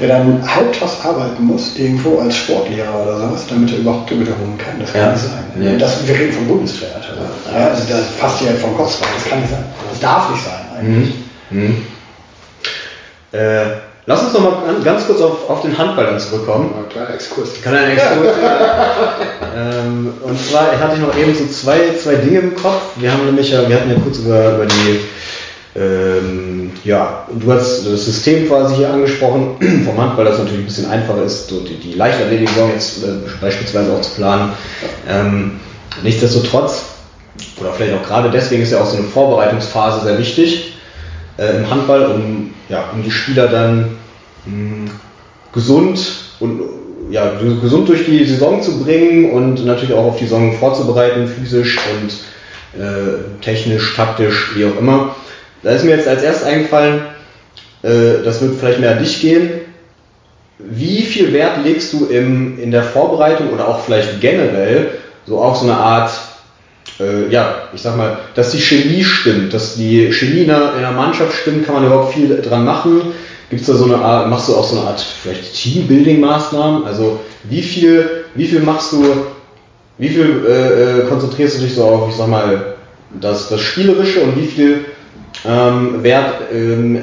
der 0.00 0.08
dann 0.08 0.42
halbtags 0.54 1.04
arbeiten 1.04 1.44
muss, 1.44 1.76
irgendwo 1.76 2.18
als 2.18 2.36
Sportlehrer 2.36 3.02
oder 3.02 3.18
sowas, 3.18 3.44
damit 3.48 3.70
er 3.72 3.78
überhaupt 3.78 4.10
rum 4.10 4.58
kann. 4.58 4.80
Das 4.80 4.92
kann 4.92 5.02
ja. 5.02 5.12
nicht 5.12 5.22
sein. 5.22 5.44
Nee. 5.56 5.78
Das, 5.78 6.06
wir 6.06 6.14
reden 6.14 6.32
vom 6.32 6.48
Bundestrainer. 6.48 7.00
Ja. 7.52 7.58
ja. 7.58 7.66
also 7.68 7.82
da 7.88 7.98
passt 8.20 8.42
ja 8.42 8.52
vom 8.52 8.76
Kopf. 8.76 8.98
Das 9.00 9.30
kann 9.30 9.40
nicht 9.40 9.50
sein. 9.50 9.64
Das 9.90 10.00
darf 10.00 10.30
nicht 10.30 10.44
sein 10.44 10.78
eigentlich. 10.78 11.14
Mhm. 11.50 11.60
Mhm. 11.60 11.86
Äh, 13.32 13.64
lass 14.06 14.22
uns 14.22 14.32
noch 14.34 14.40
mal 14.40 14.74
ganz 14.84 15.06
kurz 15.06 15.20
auf, 15.20 15.48
auf 15.48 15.62
den 15.62 15.76
Handball 15.76 16.06
dann 16.06 16.20
zurückkommen. 16.20 16.74
Ein 16.76 16.88
kleiner 16.88 17.14
Exkurs. 17.14 17.60
Kleiner 17.62 17.92
Exkurs. 17.92 18.28
ähm, 19.56 20.14
und 20.22 20.38
zwar 20.38 20.78
hatte 20.78 20.94
ich 20.96 21.00
noch 21.00 21.16
eben 21.16 21.34
so 21.34 21.46
zwei, 21.46 21.94
zwei 22.02 22.16
Dinge 22.16 22.40
im 22.40 22.54
Kopf. 22.54 22.82
Wir 22.96 23.12
haben 23.12 23.26
nämlich 23.26 23.50
ja, 23.50 23.68
wir 23.68 23.76
hatten 23.76 23.90
ja 23.90 23.96
kurz 24.02 24.18
über, 24.18 24.54
über 24.54 24.66
die 24.66 25.00
ähm, 25.76 26.70
ja, 26.84 27.26
du 27.32 27.52
hast 27.52 27.84
das 27.84 28.04
System 28.04 28.46
quasi 28.46 28.76
hier 28.76 28.90
angesprochen 28.90 29.56
vom 29.84 30.00
Handball, 30.00 30.24
das 30.24 30.38
natürlich 30.38 30.60
ein 30.60 30.66
bisschen 30.66 30.90
einfacher 30.90 31.24
ist, 31.24 31.48
so 31.48 31.60
die, 31.60 31.76
die 31.76 31.94
Leichtathletik-Saison 31.94 32.70
jetzt 32.70 33.02
äh, 33.02 33.08
beispielsweise 33.40 33.92
auch 33.92 34.00
zu 34.00 34.10
planen. 34.10 34.52
Ähm, 35.08 35.60
nichtsdestotrotz, 36.04 36.84
oder 37.60 37.72
vielleicht 37.72 37.94
auch 37.94 38.06
gerade 38.06 38.30
deswegen 38.30 38.62
ist 38.62 38.70
ja 38.70 38.80
auch 38.80 38.86
so 38.86 38.96
eine 38.96 39.06
Vorbereitungsphase 39.06 40.04
sehr 40.06 40.18
wichtig 40.18 40.73
äh, 41.38 41.58
im 41.58 41.70
Handball, 41.70 42.06
um, 42.06 42.54
ja, 42.68 42.90
um 42.92 43.02
die 43.02 43.10
Spieler 43.10 43.48
dann 43.48 43.96
mh, 44.46 44.52
hm, 44.52 44.90
gesund 45.52 46.00
und 46.40 46.60
ja, 47.10 47.32
gesund 47.60 47.88
durch 47.88 48.06
die 48.06 48.24
Saison 48.24 48.62
zu 48.62 48.82
bringen 48.82 49.30
und 49.30 49.64
natürlich 49.66 49.94
auch 49.94 50.06
auf 50.06 50.18
die 50.18 50.24
Saison 50.24 50.52
vorzubereiten, 50.54 51.28
physisch 51.28 51.78
und 51.92 52.80
äh, 52.80 53.40
technisch, 53.40 53.94
taktisch, 53.94 54.52
wie 54.54 54.64
auch 54.64 54.78
immer. 54.78 55.14
Da 55.62 55.70
ist 55.70 55.84
mir 55.84 55.96
jetzt 55.96 56.08
als 56.08 56.22
erstes 56.22 56.46
eingefallen, 56.46 57.02
äh, 57.82 58.22
das 58.24 58.40
wird 58.40 58.58
vielleicht 58.58 58.80
mehr 58.80 58.92
an 58.92 58.98
dich 58.98 59.20
gehen. 59.20 59.50
Wie 60.58 61.02
viel 61.02 61.32
Wert 61.32 61.64
legst 61.64 61.92
du 61.92 62.06
im, 62.06 62.58
in 62.58 62.70
der 62.70 62.82
Vorbereitung 62.82 63.52
oder 63.52 63.68
auch 63.68 63.84
vielleicht 63.84 64.20
generell 64.20 64.92
so 65.26 65.40
auch 65.42 65.56
so 65.56 65.66
eine 65.66 65.76
Art, 65.76 66.10
äh, 67.00 67.28
ja, 67.30 67.68
ich 67.74 67.82
sag 67.82 67.96
mal, 67.96 68.18
dass 68.34 68.52
die 68.52 68.60
Chemie 68.60 69.02
stimmt, 69.02 69.52
dass 69.52 69.76
die 69.76 70.12
Chemie 70.12 70.42
in 70.42 70.48
der, 70.48 70.74
in 70.74 70.82
der 70.82 70.92
Mannschaft 70.92 71.34
stimmt, 71.34 71.66
kann 71.66 71.74
man 71.74 71.86
überhaupt 71.86 72.14
viel 72.14 72.40
dran 72.40 72.64
machen. 72.64 73.02
Gibt 73.50 73.60
es 73.62 73.66
da 73.66 73.74
so 73.74 73.84
eine 73.84 73.96
Art, 73.96 74.28
machst 74.30 74.48
du 74.48 74.54
auch 74.54 74.64
so 74.64 74.78
eine 74.78 74.88
Art 74.88 75.00
vielleicht 75.00 75.54
Teambuilding-Maßnahmen? 75.54 76.84
Also 76.84 77.20
wie 77.44 77.62
viel, 77.62 78.24
wie 78.34 78.46
viel 78.46 78.60
machst 78.60 78.92
du, 78.92 79.04
wie 79.98 80.08
viel 80.08 80.44
äh, 80.46 81.00
äh, 81.00 81.06
konzentrierst 81.06 81.58
du 81.58 81.62
dich 81.62 81.74
so 81.74 81.84
auf, 81.84 82.08
ich 82.08 82.16
sag 82.16 82.28
mal, 82.28 82.74
das, 83.20 83.48
das 83.48 83.60
Spielerische 83.60 84.20
und 84.20 84.36
wie 84.36 84.46
viel 84.46 84.84
ähm, 85.46 86.02
Wert 86.02 86.34
ähm, 86.52 86.98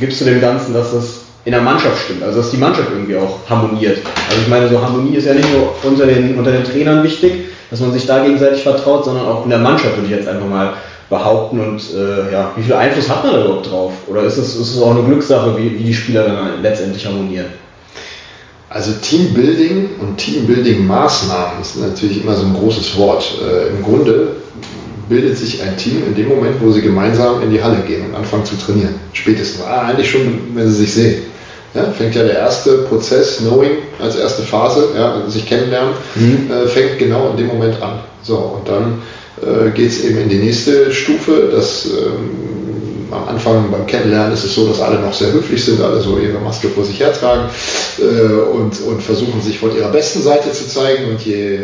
gibst 0.00 0.20
du 0.20 0.24
dem 0.24 0.40
Ganzen, 0.40 0.74
dass 0.74 0.92
das 0.92 1.20
in 1.44 1.52
der 1.52 1.60
Mannschaft 1.60 2.04
stimmt, 2.04 2.22
also 2.22 2.38
dass 2.38 2.50
die 2.50 2.56
Mannschaft 2.56 2.88
irgendwie 2.90 3.16
auch 3.16 3.38
harmoniert. 3.48 3.98
Also 4.28 4.42
ich 4.42 4.48
meine, 4.48 4.68
so 4.68 4.80
Harmonie 4.80 5.16
ist 5.16 5.26
ja 5.26 5.34
nicht 5.34 5.48
nur 5.52 5.74
unter 5.82 6.06
den, 6.06 6.38
unter 6.38 6.52
den 6.52 6.64
Trainern 6.64 7.02
wichtig, 7.02 7.46
dass 7.74 7.80
man 7.80 7.92
sich 7.92 8.06
da 8.06 8.22
gegenseitig 8.22 8.62
vertraut, 8.62 9.04
sondern 9.04 9.26
auch 9.26 9.42
in 9.42 9.50
der 9.50 9.58
Mannschaft 9.58 9.96
würde 9.96 10.06
ich 10.06 10.12
jetzt 10.12 10.28
einfach 10.28 10.46
mal 10.46 10.74
behaupten 11.10 11.58
und 11.58 11.82
äh, 11.92 12.32
ja, 12.32 12.52
wie 12.54 12.62
viel 12.62 12.74
Einfluss 12.74 13.08
hat 13.08 13.24
man 13.24 13.32
da 13.32 13.44
überhaupt 13.44 13.68
drauf? 13.68 13.92
Oder 14.06 14.22
ist 14.22 14.36
es, 14.36 14.54
ist 14.54 14.76
es 14.76 14.80
auch 14.80 14.92
eine 14.92 15.02
Glückssache, 15.02 15.56
wie, 15.58 15.76
wie 15.76 15.82
die 15.82 15.92
Spieler 15.92 16.22
dann 16.22 16.62
letztendlich 16.62 17.04
harmonieren? 17.04 17.46
Also 18.70 18.92
Teambuilding 19.02 19.88
und 20.00 20.20
Teambuilding-Maßnahmen 20.20 21.60
ist 21.60 21.76
natürlich 21.80 22.22
immer 22.22 22.36
so 22.36 22.46
ein 22.46 22.54
großes 22.54 22.96
Wort. 22.96 23.24
Äh, 23.42 23.70
Im 23.70 23.82
Grunde 23.82 24.36
bildet 25.08 25.36
sich 25.36 25.60
ein 25.60 25.76
Team 25.76 26.04
in 26.06 26.14
dem 26.14 26.28
Moment, 26.28 26.54
wo 26.60 26.70
sie 26.70 26.80
gemeinsam 26.80 27.42
in 27.42 27.50
die 27.50 27.60
Halle 27.60 27.78
gehen 27.88 28.06
und 28.06 28.14
anfangen 28.14 28.44
zu 28.44 28.54
trainieren. 28.56 28.94
Spätestens. 29.14 29.64
Ah, 29.64 29.88
eigentlich 29.88 30.08
schon, 30.08 30.38
wenn 30.54 30.68
sie 30.68 30.76
sich 30.76 30.94
sehen. 30.94 31.22
Ja, 31.74 31.90
fängt 31.90 32.14
ja 32.14 32.22
der 32.22 32.38
erste 32.38 32.78
Prozess, 32.88 33.38
Knowing 33.38 33.78
als 34.00 34.14
erste 34.14 34.42
Phase, 34.42 34.90
ja, 34.96 35.14
also 35.14 35.28
sich 35.28 35.44
kennenlernen, 35.44 35.94
mhm. 36.14 36.48
äh, 36.50 36.68
fängt 36.68 36.98
genau 36.98 37.30
in 37.30 37.36
dem 37.36 37.48
Moment 37.48 37.82
an. 37.82 37.98
So, 38.22 38.36
und 38.36 38.68
dann 38.68 39.02
äh, 39.42 39.70
geht 39.70 39.90
es 39.90 40.04
eben 40.04 40.18
in 40.20 40.28
die 40.28 40.38
nächste 40.38 40.92
Stufe. 40.92 41.48
Das, 41.50 41.86
ähm, 41.86 42.54
am 43.10 43.28
Anfang 43.28 43.70
beim 43.70 43.86
Kennenlernen 43.86 44.32
ist 44.32 44.44
es 44.44 44.54
so, 44.54 44.66
dass 44.66 44.80
alle 44.80 45.00
noch 45.00 45.12
sehr 45.12 45.32
höflich 45.32 45.64
sind, 45.64 45.80
alle 45.80 46.00
so 46.00 46.18
ihre 46.18 46.38
Maske 46.38 46.68
vor 46.68 46.84
sich 46.84 47.00
hertragen 47.00 47.48
äh, 47.98 48.02
und, 48.02 48.80
und 48.82 49.02
versuchen 49.02 49.40
sich 49.42 49.58
von 49.58 49.76
ihrer 49.76 49.90
besten 49.90 50.22
Seite 50.22 50.52
zu 50.52 50.68
zeigen. 50.68 51.10
Und 51.10 51.20
je 51.22 51.56
äh, 51.56 51.60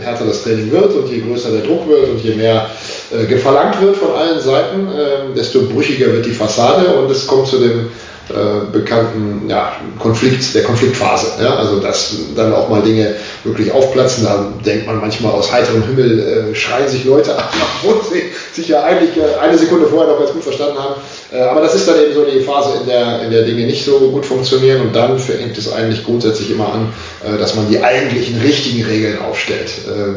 härter 0.00 0.24
das 0.26 0.42
Training 0.42 0.70
wird 0.70 0.94
und 0.94 1.10
je 1.10 1.20
größer 1.20 1.50
der 1.50 1.62
Druck 1.62 1.88
wird 1.88 2.08
und 2.08 2.22
je 2.22 2.34
mehr 2.34 2.70
äh, 3.10 3.36
verlangt 3.36 3.80
wird 3.80 3.96
von 3.96 4.12
allen 4.12 4.40
Seiten, 4.40 4.88
ähm, 4.88 5.34
desto 5.34 5.62
brüchiger 5.62 6.12
wird 6.12 6.26
die 6.26 6.32
Fassade 6.32 6.94
und 6.96 7.10
es 7.10 7.26
kommt 7.26 7.46
zu 7.46 7.58
dem 7.58 7.88
äh, 8.28 8.72
bekannten 8.72 9.48
ja, 9.48 9.76
Konflikt, 10.00 10.52
der 10.54 10.64
Konfliktphase. 10.64 11.42
Ja? 11.42 11.56
Also 11.56 11.78
dass 11.78 12.16
dann 12.34 12.52
auch 12.52 12.68
mal 12.68 12.82
Dinge 12.82 13.14
wirklich 13.44 13.70
aufplatzen, 13.70 14.24
da 14.24 14.52
denkt 14.64 14.86
man 14.86 15.00
manchmal 15.00 15.32
aus 15.32 15.52
heiterem 15.52 15.84
Himmel, 15.84 16.50
äh, 16.50 16.54
schreien 16.54 16.88
sich 16.88 17.04
Leute 17.04 17.36
an, 17.36 17.44
obwohl 17.84 18.00
sie 18.02 18.22
sich 18.52 18.68
ja 18.68 18.82
eigentlich 18.82 19.16
äh, 19.16 19.38
eine 19.40 19.56
Sekunde 19.56 19.86
vorher 19.86 20.12
noch 20.12 20.18
ganz 20.18 20.32
gut 20.32 20.42
verstanden 20.42 20.78
haben. 20.78 20.94
Äh, 21.32 21.40
aber 21.40 21.60
das 21.60 21.74
ist 21.74 21.86
dann 21.86 22.02
eben 22.02 22.14
so 22.14 22.24
die 22.24 22.40
Phase, 22.40 22.80
in 22.80 22.86
der, 22.88 23.22
in 23.22 23.30
der 23.30 23.42
Dinge 23.42 23.66
nicht 23.66 23.84
so 23.84 23.98
gut 24.10 24.26
funktionieren 24.26 24.80
und 24.82 24.96
dann 24.96 25.18
fängt 25.18 25.56
es 25.56 25.72
eigentlich 25.72 26.04
grundsätzlich 26.04 26.50
immer 26.50 26.72
an, 26.72 26.92
äh, 27.24 27.38
dass 27.38 27.54
man 27.54 27.68
die 27.70 27.80
eigentlichen 27.80 28.40
richtigen 28.40 28.84
Regeln 28.84 29.18
aufstellt. 29.20 29.70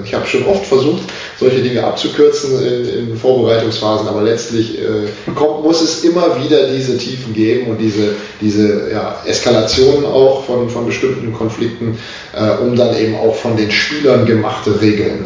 Ich 0.03 0.13
habe 0.13 0.25
schon 0.25 0.45
oft 0.45 0.65
versucht, 0.65 1.03
solche 1.39 1.59
Dinge 1.59 1.83
abzukürzen 1.83 2.63
in, 2.63 3.09
in 3.09 3.17
Vorbereitungsphasen, 3.17 4.07
aber 4.07 4.23
letztlich 4.23 4.79
kommt, 5.35 5.63
muss 5.63 5.81
es 5.81 6.03
immer 6.03 6.41
wieder 6.41 6.67
diese 6.67 6.97
Tiefen 6.97 7.33
geben 7.33 7.67
und 7.67 7.77
diese, 7.77 7.98
diese 8.41 8.91
ja, 8.91 9.15
Eskalationen 9.25 10.05
auch 10.05 10.45
von, 10.45 10.69
von 10.69 10.85
bestimmten 10.85 11.33
Konflikten, 11.33 11.97
um 12.61 12.75
dann 12.75 12.95
eben 12.97 13.15
auch 13.15 13.35
von 13.35 13.57
den 13.57 13.71
Spielern 13.71 14.25
gemachte 14.25 14.79
Regeln 14.81 15.25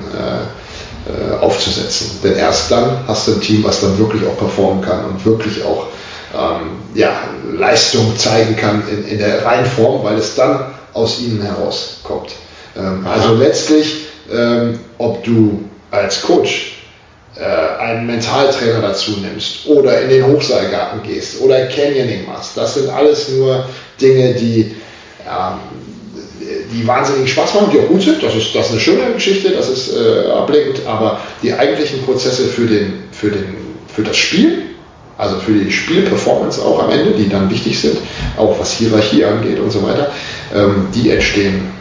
aufzusetzen. 1.41 2.19
Denn 2.23 2.35
erst 2.35 2.71
dann 2.71 3.07
hast 3.07 3.27
du 3.27 3.33
ein 3.33 3.41
Team, 3.41 3.63
was 3.63 3.81
dann 3.81 3.97
wirklich 3.97 4.25
auch 4.25 4.37
performen 4.37 4.81
kann 4.81 5.05
und 5.05 5.25
wirklich 5.25 5.63
auch 5.63 5.87
ähm, 6.33 6.77
ja, 6.95 7.11
Leistung 7.51 8.17
zeigen 8.17 8.55
kann 8.55 8.83
in, 8.89 9.05
in 9.05 9.17
der 9.19 9.45
reinen 9.45 9.65
Form, 9.65 10.03
weil 10.03 10.17
es 10.17 10.35
dann 10.35 10.65
aus 10.93 11.19
ihnen 11.21 11.41
herauskommt. 11.41 12.31
Ähm, 12.75 13.05
also 13.05 13.35
letztlich, 13.35 14.07
ähm, 14.31 14.79
ob 14.97 15.23
du 15.23 15.63
als 15.91 16.21
Coach 16.21 16.71
äh, 16.71 16.72
einen 17.41 18.05
Mentaltrainer 18.05 18.81
dazu 18.81 19.11
nimmst 19.21 19.65
oder 19.65 20.01
in 20.01 20.09
den 20.09 20.27
Hochseilgarten 20.27 21.01
gehst 21.03 21.41
oder 21.41 21.65
Canyoning 21.65 22.27
machst, 22.27 22.55
das 22.55 22.75
sind 22.75 22.89
alles 22.89 23.29
nur 23.29 23.65
Dinge, 23.99 24.33
die, 24.35 24.75
ja, 25.25 25.59
die 26.71 26.87
wahnsinnig 26.87 27.31
Spaß 27.31 27.55
machen, 27.55 27.69
die 27.73 27.79
auch 27.79 27.87
gut 27.87 28.03
sind. 28.03 28.21
Das 28.21 28.35
ist, 28.35 28.53
das 28.53 28.67
ist 28.67 28.71
eine 28.73 28.81
schöne 28.81 29.13
Geschichte, 29.13 29.49
das 29.49 29.69
ist 29.69 29.93
äh, 29.95 30.29
ablenkend, 30.29 30.85
aber 30.85 31.21
die 31.41 31.53
eigentlichen 31.53 32.03
Prozesse 32.03 32.45
für, 32.45 32.67
den, 32.67 33.05
für, 33.11 33.31
den, 33.31 33.55
für 33.93 34.03
das 34.03 34.17
Spiel 34.17 34.63
also 35.17 35.37
für 35.37 35.53
die 35.53 35.71
Spielperformance 35.71 36.61
auch 36.61 36.83
am 36.83 36.89
Ende, 36.89 37.11
die 37.11 37.29
dann 37.29 37.49
wichtig 37.49 37.79
sind, 37.79 37.97
auch 38.37 38.59
was 38.59 38.73
Hierarchie 38.73 39.23
angeht 39.23 39.59
und 39.59 39.71
so 39.71 39.83
weiter, 39.83 40.11
ähm, 40.53 40.87
die 40.93 41.11
entstehen 41.11 41.71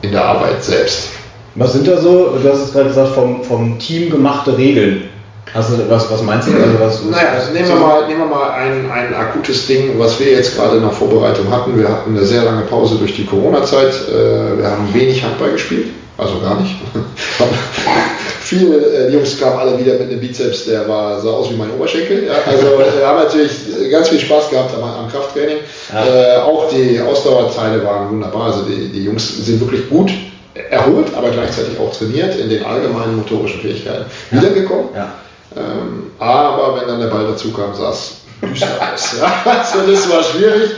in 0.00 0.12
der 0.12 0.24
Arbeit 0.24 0.64
selbst. 0.64 1.10
Was 1.54 1.74
sind 1.74 1.86
da 1.86 1.98
so, 1.98 2.36
du 2.42 2.48
hast 2.48 2.62
es 2.62 2.72
gerade 2.72 2.88
gesagt, 2.88 3.14
vom, 3.14 3.42
vom 3.44 3.78
Team 3.78 4.10
gemachte 4.10 4.56
Regeln? 4.56 5.08
Also 5.54 5.74
was, 5.88 6.10
was 6.10 6.22
meinst 6.22 6.48
du? 6.48 6.52
Also 6.52 6.80
was, 6.80 7.04
naja, 7.04 7.32
also 7.34 7.52
nehmen 7.52 7.68
wir 7.68 7.76
mal, 7.76 8.06
nehmen 8.06 8.20
wir 8.20 8.26
mal 8.26 8.52
ein, 8.52 8.90
ein 8.90 9.14
akutes 9.14 9.66
Ding, 9.66 9.98
was 9.98 10.18
wir 10.18 10.32
jetzt 10.32 10.56
gerade 10.56 10.76
in 10.76 10.82
der 10.82 10.92
Vorbereitung 10.92 11.50
hatten. 11.50 11.78
Wir 11.78 11.88
hatten 11.88 12.16
eine 12.16 12.24
sehr 12.24 12.42
lange 12.42 12.62
Pause 12.62 12.96
durch 12.96 13.14
die 13.16 13.26
Corona-Zeit. 13.26 13.92
Äh, 14.08 14.58
wir 14.58 14.70
haben 14.70 14.94
wenig 14.94 15.22
Handball 15.22 15.50
gespielt, 15.50 15.88
also 16.16 16.40
gar 16.40 16.58
nicht. 16.58 16.74
viele 18.40 18.76
äh, 18.76 19.12
Jungs 19.12 19.38
kamen 19.38 19.58
alle 19.58 19.78
wieder 19.78 19.92
mit 19.94 20.08
einem 20.08 20.20
Bizeps, 20.20 20.64
der 20.64 20.88
war, 20.88 21.20
sah 21.20 21.30
aus 21.30 21.50
wie 21.50 21.56
mein 21.56 21.70
Oberschenkel. 21.72 22.28
Ja? 22.28 22.32
Also 22.46 22.66
wir 22.78 23.06
haben 23.06 23.18
natürlich 23.18 23.50
ganz 23.90 24.08
viel 24.08 24.20
Spaß 24.20 24.48
gehabt 24.48 24.74
am, 24.74 24.84
am 24.84 25.10
Krafttraining. 25.10 25.58
Ja. 25.92 26.06
Äh, 26.06 26.40
auch 26.40 26.70
die 26.70 26.98
Ausdauerteile 26.98 27.84
waren 27.84 28.10
wunderbar. 28.10 28.46
Also 28.46 28.62
die, 28.62 28.88
die 28.88 29.04
Jungs 29.04 29.44
sind 29.44 29.60
wirklich 29.60 29.90
gut 29.90 30.10
erholt, 30.54 31.14
aber 31.14 31.30
gleichzeitig 31.30 31.78
auch 31.78 31.94
trainiert 31.96 32.38
in 32.38 32.48
den 32.48 32.64
allgemeinen 32.64 33.16
motorischen 33.16 33.60
Fähigkeiten 33.60 34.04
ja. 34.30 34.38
wiedergekommen. 34.38 34.88
Ja. 34.94 35.12
Ähm, 35.56 36.10
aber 36.18 36.80
wenn 36.80 36.88
dann 36.88 37.00
der 37.00 37.08
Ball 37.08 37.26
dazu 37.26 37.52
kam, 37.52 37.74
sah 37.74 37.90
es 37.90 38.16
düster 38.42 38.68
aus. 38.94 39.16
Ja? 39.18 39.32
Also 39.44 39.90
das 39.90 40.10
war 40.10 40.22
schwierig. 40.22 40.72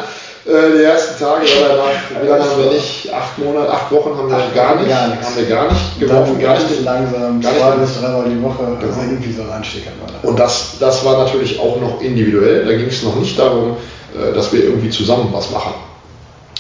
Äh, 0.47 0.77
die 0.77 0.85
ersten 0.85 1.25
Tage 1.25 1.47
danach, 1.47 2.23
wie 2.23 2.29
lange 2.29 2.45
haben 2.45 2.59
wir 2.59 2.73
nicht? 2.73 3.11
Acht 3.11 3.39
Monate, 3.39 3.73
acht 3.73 3.91
Wochen 3.91 4.15
haben 4.15 4.29
wir 4.29 4.37
acht 4.37 4.55
gar 4.55 4.77
nicht, 4.77 4.91
gar 4.91 5.09
haben 5.09 5.37
wir 5.37 5.47
gar 5.47 5.73
nicht 5.73 6.01
geworfen, 6.01 6.39
gar 6.39 6.59
nicht 6.59 6.85
langsam, 6.85 7.41
gar 7.41 7.53
zwei 7.55 7.71
bis 7.77 7.99
dreimal 7.99 8.25
die 8.29 8.43
Woche, 8.43 8.77
genau. 8.79 8.93
also 8.93 9.01
irgendwie 9.01 9.33
so 9.33 9.43
ein 9.43 9.51
Anstieg 9.51 9.87
war 9.87 10.09
da. 10.13 10.29
Und 10.29 10.39
das, 10.39 10.73
das 10.79 11.03
war 11.03 11.17
natürlich 11.25 11.59
auch 11.59 11.81
noch 11.81 12.03
individuell. 12.03 12.67
Da 12.67 12.73
ging 12.73 12.89
es 12.89 13.03
noch 13.03 13.17
nicht 13.17 13.39
darum, 13.39 13.79
äh, 14.15 14.35
dass 14.35 14.53
wir 14.53 14.65
irgendwie 14.65 14.91
zusammen 14.91 15.31
was 15.33 15.51
machen, 15.51 15.73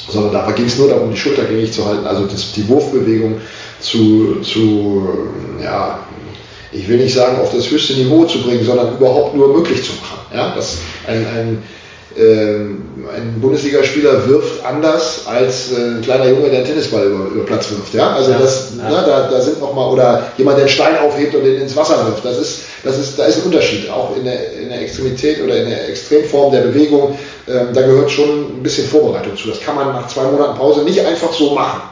sondern 0.08 0.32
da 0.32 0.50
ging 0.52 0.66
es 0.66 0.78
nur 0.78 0.88
darum, 0.88 1.10
die 1.10 1.16
Schulter 1.16 1.44
gängig 1.44 1.72
zu 1.72 1.84
halten, 1.86 2.06
also 2.06 2.26
das, 2.26 2.52
die 2.52 2.68
Wurfbewegung 2.68 3.40
zu, 3.80 4.40
zu 4.42 5.08
ja, 5.62 6.00
ich 6.72 6.88
will 6.88 6.98
nicht 6.98 7.14
sagen, 7.14 7.38
auf 7.40 7.54
das 7.54 7.70
höchste 7.70 7.94
Niveau 7.94 8.24
zu 8.24 8.42
bringen, 8.42 8.64
sondern 8.64 8.96
überhaupt 8.96 9.34
nur 9.34 9.56
möglich 9.56 9.82
zu 9.84 9.92
machen. 9.92 10.18
Ja, 10.34 10.54
dass 10.54 10.78
ein, 11.06 11.26
ein 11.26 11.62
ähm, 12.16 12.84
ein 13.12 13.40
Bundesligaspieler 13.40 14.28
wirft 14.28 14.64
anders 14.64 15.22
als 15.26 15.72
äh, 15.72 15.96
ein 15.96 16.00
kleiner 16.02 16.28
Junge, 16.28 16.48
der 16.48 16.60
einen 16.60 16.66
Tennisball 16.66 17.06
über, 17.06 17.26
über 17.26 17.44
Platz 17.44 17.70
wirft. 17.70 17.92
Ja? 17.92 18.12
Also 18.14 18.30
ja, 18.30 18.38
das, 18.38 18.72
ja. 18.78 18.84
Na, 18.88 19.04
da, 19.04 19.28
da 19.28 19.40
sind 19.40 19.60
noch 19.60 19.74
mal 19.74 19.88
oder 19.90 20.22
jemand, 20.36 20.58
der 20.58 20.66
einen 20.66 20.72
Stein 20.72 20.96
aufhebt 20.98 21.34
und 21.34 21.42
den 21.42 21.60
ins 21.60 21.74
Wasser 21.74 22.06
wirft. 22.06 22.24
Das 22.24 22.38
ist, 22.38 22.60
das 22.84 22.98
ist, 22.98 23.18
da 23.18 23.24
ist 23.24 23.38
ein 23.38 23.44
Unterschied, 23.44 23.88
auch 23.90 24.16
in 24.16 24.24
der, 24.24 24.52
in 24.52 24.68
der 24.68 24.82
Extremität 24.82 25.42
oder 25.42 25.56
in 25.56 25.70
der 25.70 25.88
Extremform 25.88 26.52
der 26.52 26.60
Bewegung. 26.60 27.18
Ähm, 27.48 27.68
da 27.72 27.82
gehört 27.82 28.10
schon 28.10 28.58
ein 28.58 28.62
bisschen 28.62 28.86
Vorbereitung 28.86 29.36
zu. 29.36 29.48
Das 29.48 29.60
kann 29.60 29.74
man 29.74 29.88
nach 29.88 30.06
zwei 30.08 30.24
Monaten 30.24 30.56
Pause 30.56 30.82
nicht 30.82 31.00
einfach 31.00 31.32
so 31.32 31.54
machen. 31.54 31.82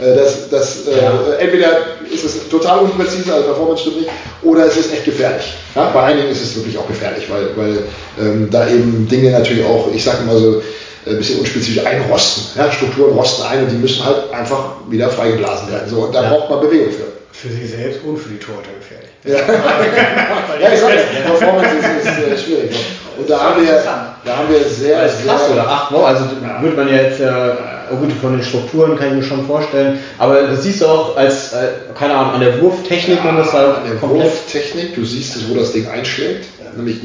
Äh, 0.00 0.14
das, 0.14 0.48
das, 0.50 0.88
äh, 0.88 1.02
ja. 1.02 1.12
äh, 1.38 1.44
entweder 1.44 1.78
ist 2.12 2.24
es 2.24 2.48
total 2.48 2.80
unpräzise, 2.80 3.32
also 3.32 3.46
Performance 3.46 3.82
stimmt 3.82 4.00
nicht, 4.00 4.10
oder 4.42 4.66
es 4.66 4.76
ist 4.76 4.92
echt 4.92 5.04
gefährlich. 5.04 5.54
Ja, 5.74 5.90
bei 5.90 6.02
einigen 6.02 6.28
ist 6.28 6.42
es 6.42 6.56
wirklich 6.56 6.76
auch 6.78 6.86
gefährlich, 6.86 7.28
weil, 7.30 7.56
weil 7.56 7.78
ähm, 8.20 8.48
da 8.50 8.68
eben 8.68 9.06
Dinge 9.08 9.30
natürlich 9.30 9.64
auch, 9.64 9.92
ich 9.92 10.02
sage 10.02 10.18
immer 10.22 10.36
so, 10.36 10.62
ein 11.06 11.16
bisschen 11.16 11.40
unspezifisch 11.40 11.84
einrosten. 11.84 12.44
Ja? 12.56 12.70
Strukturen 12.70 13.12
rosten 13.14 13.42
ein 13.42 13.64
und 13.64 13.70
die 13.70 13.76
müssen 13.76 14.04
halt 14.04 14.30
einfach 14.32 14.76
wieder 14.88 15.08
freigeblasen 15.08 15.70
werden. 15.70 15.88
So, 15.88 16.00
und 16.00 16.14
da 16.14 16.22
ja. 16.22 16.28
braucht 16.30 16.50
man 16.50 16.60
Bewegung 16.60 16.92
für. 16.92 17.06
Für 17.32 17.48
sich 17.48 17.70
selbst 17.70 18.00
und 18.04 18.18
für 18.18 18.28
die 18.28 18.38
Torhüter 18.38 18.72
gefährlich. 18.78 19.09
Ja, 19.24 19.36
ja 19.36 20.72
ich 20.72 20.80
sage 20.80 20.94
ja, 20.94 21.30
Performance 21.30 21.76
ist, 21.76 22.06
ist 22.06 22.18
äh, 22.18 22.38
schwierig. 22.38 22.76
Und 23.18 23.28
da 23.28 23.40
haben 23.40 23.62
wir, 23.62 23.82
da 24.24 24.36
haben 24.36 24.48
wir 24.48 24.60
sehr, 24.60 25.08
sehr. 25.08 25.26
Krass, 25.26 25.50
oder 25.52 25.68
acht 25.68 25.92
Wochen, 25.92 26.04
also 26.04 26.24
ja. 26.42 26.62
würde 26.62 26.76
man 26.76 26.88
ja 26.88 27.02
jetzt, 27.02 27.20
äh, 27.20 27.52
gut, 27.90 28.12
von 28.20 28.32
den 28.32 28.42
Strukturen 28.42 28.98
kann 28.98 29.08
ich 29.08 29.14
mir 29.14 29.22
schon 29.22 29.46
vorstellen, 29.46 29.98
aber 30.16 30.42
das 30.42 30.62
siehst 30.62 30.80
du 30.80 30.86
auch 30.86 31.16
als, 31.16 31.52
äh, 31.52 31.68
keine 31.98 32.14
Ahnung, 32.14 32.34
an 32.34 32.40
der 32.40 32.62
Wurftechnik, 32.62 33.18
ja, 33.22 33.32
das 33.36 33.52
halt 33.52 33.76
an 33.76 33.82
der 33.84 34.00
Wurftechnik, 34.00 34.94
du 34.94 35.04
siehst 35.04 35.36
es, 35.36 35.50
wo 35.50 35.54
das 35.54 35.72
Ding 35.72 35.86
einschlägt, 35.88 36.46
nämlich 36.76 37.00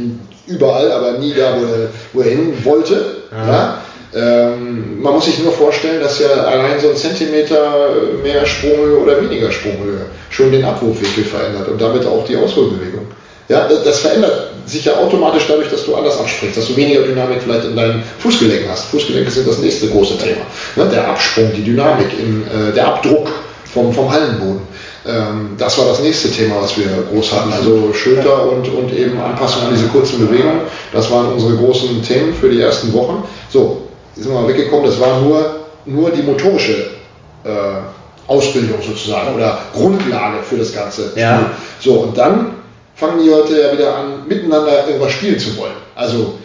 überall, 0.47 0.91
aber 0.91 1.13
nie 1.13 1.33
da, 1.33 1.57
wo 1.57 1.65
er, 1.65 1.89
wo 2.13 2.21
er 2.21 2.29
hin 2.29 2.53
wollte. 2.63 3.23
Ja. 3.31 3.79
Ähm, 4.13 5.01
man 5.01 5.13
muss 5.13 5.25
sich 5.25 5.39
nur 5.39 5.51
vorstellen, 5.51 6.01
dass 6.01 6.19
ja 6.19 6.27
allein 6.27 6.79
so 6.79 6.89
ein 6.89 6.95
Zentimeter 6.95 7.89
mehr 8.23 8.45
Sprunghöhe 8.45 8.97
oder 8.97 9.21
weniger 9.21 9.51
Sprunghöhe 9.51 10.05
schon 10.29 10.51
den 10.51 10.63
Abwurfwinkel 10.63 11.23
verändert 11.23 11.67
und 11.67 11.81
damit 11.81 12.05
auch 12.05 12.25
die 12.25 12.37
Ausholbewegung. 12.37 13.07
Ja, 13.47 13.67
das 13.67 13.99
verändert 13.99 14.51
sich 14.65 14.85
ja 14.85 14.97
automatisch 14.97 15.45
dadurch, 15.47 15.69
dass 15.69 15.85
du 15.85 15.95
anders 15.95 16.17
abspringst, 16.17 16.57
dass 16.57 16.67
du 16.67 16.75
weniger 16.75 17.03
Dynamik 17.03 17.43
vielleicht 17.43 17.65
in 17.65 17.75
deinen 17.75 18.03
Fußgelenken 18.19 18.69
hast. 18.69 18.85
Fußgelenke 18.85 19.29
sind 19.29 19.47
das 19.47 19.59
nächste 19.59 19.87
große 19.89 20.17
Thema. 20.17 20.41
Ne, 20.75 20.89
der 20.91 21.07
Absprung, 21.07 21.51
die 21.55 21.63
Dynamik, 21.63 22.07
im, 22.17 22.43
äh, 22.43 22.73
der 22.73 22.87
Abdruck 22.87 23.29
vom, 23.71 23.93
vom 23.93 24.11
Hallenboden. 24.11 24.61
Ähm, 25.05 25.49
das 25.59 25.77
war 25.77 25.85
das 25.85 25.99
nächste 25.99 26.31
Thema, 26.31 26.55
was 26.61 26.75
wir 26.77 26.87
groß 27.11 27.31
hatten. 27.33 27.53
Also 27.53 27.93
Schulter 27.93 28.49
und, 28.49 28.67
und 28.67 28.91
eben 28.91 29.19
Anpassung 29.19 29.63
an 29.63 29.75
diese 29.75 29.87
kurzen 29.87 30.25
Bewegungen. 30.25 30.61
Das 30.91 31.11
waren 31.11 31.31
unsere 31.33 31.55
großen 31.55 32.01
Themen 32.01 32.33
für 32.33 32.49
die 32.49 32.61
ersten 32.61 32.91
Wochen. 32.93 33.23
So, 33.51 33.83
sind 34.15 34.33
wir 34.33 34.41
mal 34.41 34.47
weggekommen. 34.47 34.85
Das 34.85 34.99
war 34.99 35.21
nur, 35.21 35.65
nur 35.85 36.11
die 36.11 36.23
motorische 36.23 36.91
äh, 37.43 37.49
Ausbildung 38.27 38.81
sozusagen 38.81 39.35
oder 39.35 39.59
Grundlage 39.73 40.43
für 40.43 40.57
das 40.57 40.73
ganze 40.73 41.09
Spiel. 41.09 41.21
Ja. 41.21 41.51
So, 41.79 41.93
und 41.99 42.17
dann 42.17 42.55
fangen 42.95 43.23
die 43.23 43.29
Leute 43.29 43.61
ja 43.61 43.71
wieder 43.73 43.95
an, 43.95 44.27
miteinander 44.27 44.87
irgendwas 44.87 45.11
spielen 45.11 45.37
zu 45.37 45.55
wollen. 45.57 45.73
Also 45.95 46.35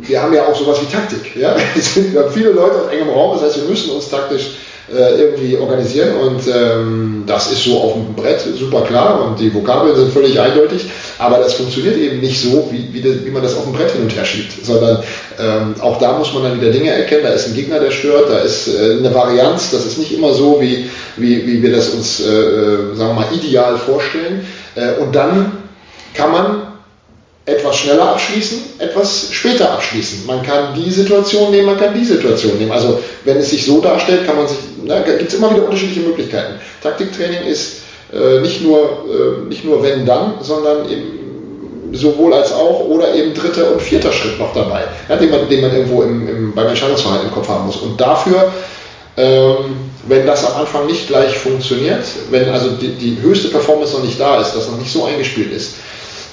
wir 0.00 0.22
haben 0.22 0.32
ja 0.32 0.46
auch 0.46 0.56
sowas 0.56 0.80
wie 0.82 0.92
Taktik. 0.92 1.36
Ja? 1.36 1.54
Wir 1.94 2.22
haben 2.22 2.32
viele 2.32 2.50
Leute 2.50 2.82
auf 2.82 2.92
engem 2.92 3.08
Raum, 3.08 3.34
das 3.34 3.44
heißt, 3.44 3.62
wir 3.62 3.68
müssen 3.68 3.90
uns 3.90 4.10
taktisch 4.10 4.50
äh, 4.92 5.20
irgendwie 5.20 5.56
organisieren. 5.56 6.16
Und 6.16 6.40
ähm, 6.48 7.24
das 7.26 7.52
ist 7.52 7.64
so 7.64 7.78
auf 7.78 7.92
dem 7.94 8.14
Brett 8.14 8.40
super 8.40 8.82
klar 8.82 9.26
und 9.26 9.38
die 9.38 9.52
Vokabeln 9.52 9.94
sind 9.94 10.12
völlig 10.12 10.40
eindeutig, 10.40 10.86
aber 11.18 11.38
das 11.38 11.54
funktioniert 11.54 11.96
eben 11.96 12.20
nicht 12.20 12.40
so, 12.40 12.68
wie, 12.70 12.92
wie, 12.92 13.02
das, 13.02 13.24
wie 13.24 13.30
man 13.30 13.42
das 13.42 13.56
auf 13.56 13.64
dem 13.64 13.72
Brett 13.72 13.90
hin 13.90 14.02
und 14.02 14.16
her 14.16 14.24
schiebt, 14.24 14.64
sondern 14.64 15.02
ähm, 15.38 15.74
auch 15.80 15.98
da 15.98 16.16
muss 16.18 16.32
man 16.32 16.44
dann 16.44 16.60
wieder 16.60 16.72
Dinge 16.72 16.90
erkennen, 16.90 17.22
da 17.24 17.30
ist 17.30 17.48
ein 17.48 17.54
Gegner, 17.54 17.80
der 17.80 17.90
stört, 17.90 18.30
da 18.30 18.38
ist 18.38 18.68
äh, 18.68 18.98
eine 18.98 19.14
Varianz, 19.14 19.70
das 19.70 19.84
ist 19.84 19.98
nicht 19.98 20.12
immer 20.12 20.32
so, 20.32 20.60
wie, 20.60 20.88
wie, 21.16 21.46
wie 21.46 21.62
wir 21.62 21.72
das 21.72 21.90
uns, 21.90 22.20
äh, 22.20 22.30
äh 22.30 22.94
sagen 22.94 23.10
wir 23.10 23.14
mal, 23.14 23.26
ideal 23.34 23.76
vorstellen. 23.76 24.46
Äh, 24.74 25.00
und 25.02 25.14
dann 25.14 25.52
kann 26.14 26.32
man 26.32 26.62
etwas 27.48 27.76
schneller 27.76 28.10
abschließen, 28.10 28.58
etwas 28.78 29.28
später 29.30 29.72
abschließen. 29.72 30.26
Man 30.26 30.42
kann 30.42 30.74
die 30.74 30.90
Situation 30.90 31.50
nehmen, 31.50 31.66
man 31.66 31.78
kann 31.78 31.94
die 31.94 32.04
Situation 32.04 32.58
nehmen. 32.58 32.72
Also 32.72 33.00
wenn 33.24 33.38
es 33.38 33.50
sich 33.50 33.64
so 33.64 33.80
darstellt, 33.80 34.26
kann 34.26 34.36
man 34.36 34.46
sich, 34.46 34.58
da 34.86 35.00
gibt 35.00 35.28
es 35.28 35.34
immer 35.34 35.50
wieder 35.50 35.64
unterschiedliche 35.64 36.00
Möglichkeiten. 36.00 36.54
Taktiktraining 36.82 37.44
ist 37.44 37.80
äh, 38.12 38.40
nicht, 38.40 38.62
nur, 38.62 38.78
äh, 39.08 39.48
nicht 39.48 39.64
nur 39.64 39.82
wenn 39.82 40.04
dann, 40.04 40.34
sondern 40.42 40.90
eben 40.90 41.18
sowohl 41.92 42.34
als 42.34 42.52
auch 42.52 42.80
oder 42.80 43.14
eben 43.14 43.32
dritter 43.32 43.72
und 43.72 43.80
vierter 43.80 44.12
Schritt 44.12 44.38
noch 44.38 44.52
dabei, 44.52 44.84
ja, 45.08 45.16
den, 45.16 45.30
man, 45.30 45.48
den 45.48 45.62
man 45.62 45.72
irgendwo 45.72 46.02
im, 46.02 46.28
im, 46.28 46.54
beim 46.54 46.68
Entscheidungsverhalten 46.68 47.28
im 47.28 47.34
Kopf 47.34 47.48
haben 47.48 47.64
muss. 47.64 47.76
Und 47.76 47.98
dafür, 47.98 48.52
ähm, 49.16 49.76
wenn 50.06 50.26
das 50.26 50.44
am 50.44 50.60
Anfang 50.60 50.86
nicht 50.86 51.08
gleich 51.08 51.38
funktioniert, 51.38 52.04
wenn 52.30 52.50
also 52.50 52.70
die, 52.70 52.88
die 52.88 53.18
höchste 53.22 53.48
Performance 53.48 53.94
noch 53.94 54.04
nicht 54.04 54.20
da 54.20 54.38
ist, 54.38 54.52
das 54.52 54.68
noch 54.68 54.78
nicht 54.78 54.92
so 54.92 55.06
eingespielt 55.06 55.50
ist, 55.50 55.76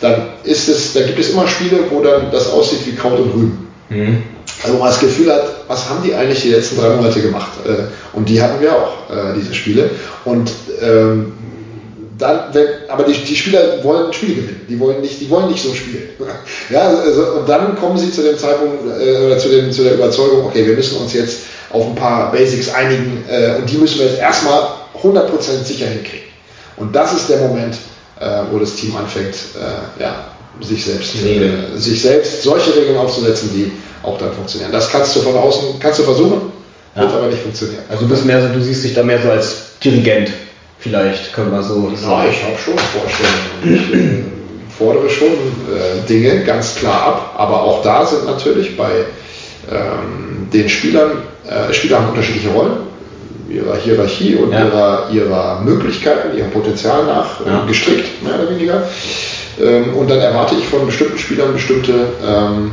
dann 0.02 0.30
ist 0.43 0.68
es, 0.68 0.93
da 0.93 1.02
gibt 1.02 1.20
es 1.20 1.30
immer 1.30 1.48
Spiele, 1.48 1.80
wo 1.89 2.02
dann 2.02 2.32
das 2.32 2.52
aussieht 2.52 2.86
wie 2.86 2.96
Kraut 2.96 3.20
und 3.20 3.34
Rüben. 3.34 3.68
Mhm. 3.89 4.24
Also 4.64 4.78
man 4.78 4.88
das 4.88 5.00
Gefühl 5.00 5.32
hat, 5.32 5.43
was 5.68 5.89
haben 5.89 6.04
die 6.04 6.14
eigentlich 6.14 6.41
die 6.41 6.50
letzten 6.50 6.78
drei 6.78 6.89
Monate 6.89 7.22
gemacht? 7.22 7.52
Äh, 7.66 8.18
und 8.18 8.28
die 8.30 8.41
hatten 8.41 8.62
wir 8.62 8.74
auch, 8.74 9.10
äh, 9.10 9.34
diese 9.36 9.54
Spiele. 9.54 9.89
Und 10.24 10.52
ähm, 10.82 11.34
dann, 12.18 12.54
wenn, 12.54 12.68
aber 12.88 13.04
die, 13.04 13.14
die 13.14 13.36
Spieler 13.36 13.84
wollen 13.84 14.14
Spiele 14.14 14.36
gewinnen, 14.36 14.66
die 14.70 14.80
wollen 14.80 15.02
nicht, 15.02 15.20
die 15.20 15.30
wollen 15.30 15.50
nicht 15.50 15.64
so 15.64 15.74
spielen. 15.74 16.10
ja, 16.70 16.88
also, 16.88 17.39
und 17.39 17.50
dann 17.50 17.76
kommen 17.76 17.98
sie 17.98 18.12
zu 18.12 18.22
dem 18.22 18.38
Zeitpunkt 18.38 18.84
äh, 19.00 19.26
oder 19.26 19.38
zu, 19.38 19.50
dem, 19.50 19.72
zu 19.72 19.84
der 19.84 19.96
Überzeugung, 19.96 20.46
okay, 20.46 20.66
wir 20.66 20.76
müssen 20.76 20.98
uns 20.98 21.14
jetzt 21.14 21.39
auf 21.72 21.86
ein 21.86 21.96
paar 21.96 22.32
Basics 22.32 22.74
einigen 22.74 23.24
äh, 23.30 23.58
und 23.58 23.70
die 23.70 23.78
müssen 23.78 24.00
wir 24.00 24.08
jetzt 24.08 24.20
erstmal 24.20 24.68
100% 25.04 25.64
sicher 25.64 25.88
hinkriegen. 25.88 26.26
Und 26.78 26.96
das 26.96 27.14
ist 27.14 27.30
der 27.30 27.39
Moment, 27.39 27.76
äh, 28.20 28.41
wo 28.51 28.59
das 28.59 28.76
Team 28.76 28.95
anfängt, 28.95 29.36
äh, 29.55 30.01
ja, 30.01 30.28
sich 30.61 30.86
selbst, 30.86 31.16
äh, 31.16 31.78
sich 31.78 32.01
selbst 32.01 32.43
solche 32.43 32.76
Regeln 32.76 32.97
aufzusetzen, 32.97 33.49
die 33.53 33.72
auch 34.03 34.18
dann 34.18 34.32
funktionieren. 34.34 34.72
Das 34.72 34.89
kannst 34.89 35.16
du 35.16 35.22
von 35.22 35.36
außen, 35.36 35.80
kannst 35.80 35.99
du 35.99 36.03
versuchen, 36.03 36.53
ja. 36.95 37.01
wird 37.01 37.13
aber 37.13 37.28
nicht 37.28 37.41
funktionieren. 37.41 37.84
Also 37.89 38.03
du 38.03 38.09
bist 38.09 38.26
mehr 38.26 38.41
so, 38.41 38.47
du 38.53 38.61
siehst 38.61 38.84
dich 38.84 38.93
da 38.93 39.03
mehr 39.03 39.22
so 39.22 39.30
als 39.30 39.80
Dirigent, 39.84 40.32
vielleicht, 40.80 41.34
können 41.34 41.51
wir 41.51 41.61
so 41.61 41.91
ja, 41.91 41.97
sagen. 41.97 42.30
ich 42.32 42.43
habe 42.43 42.57
schon 42.57 42.76
Vorstellungen. 42.78 43.43
Ich 43.63 43.93
äh, 43.93 44.24
fordere 44.78 45.09
schon 45.09 45.28
äh, 45.28 46.07
Dinge 46.07 46.43
ganz 46.43 46.76
klar 46.76 47.03
ab, 47.03 47.36
aber 47.38 47.63
auch 47.63 47.82
da 47.82 48.05
sind 48.05 48.26
natürlich 48.26 48.78
bei 48.78 49.05
ähm, 49.72 50.47
den 50.53 50.70
Spielern, 50.70 51.24
äh, 51.47 51.74
Spieler 51.74 51.99
haben 51.99 52.09
unterschiedliche 52.09 52.49
Rollen 52.49 52.95
ihrer 53.50 53.76
Hierarchie 53.78 54.36
und 54.36 54.52
ja. 54.52 54.66
ihrer, 54.66 55.10
ihrer 55.12 55.62
Möglichkeiten, 55.62 56.38
ihrem 56.38 56.52
Potenzial 56.52 57.06
nach 57.06 57.46
ja. 57.46 57.64
gestrickt, 57.66 58.24
mehr 58.24 58.36
oder 58.39 58.50
weniger. 58.50 58.84
Ähm, 59.60 59.96
und 59.96 60.10
dann 60.10 60.20
erwarte 60.20 60.56
ich 60.56 60.66
von 60.66 60.86
bestimmten 60.86 61.18
Spielern 61.18 61.54
bestimmte 61.54 61.93
ähm, 62.26 62.72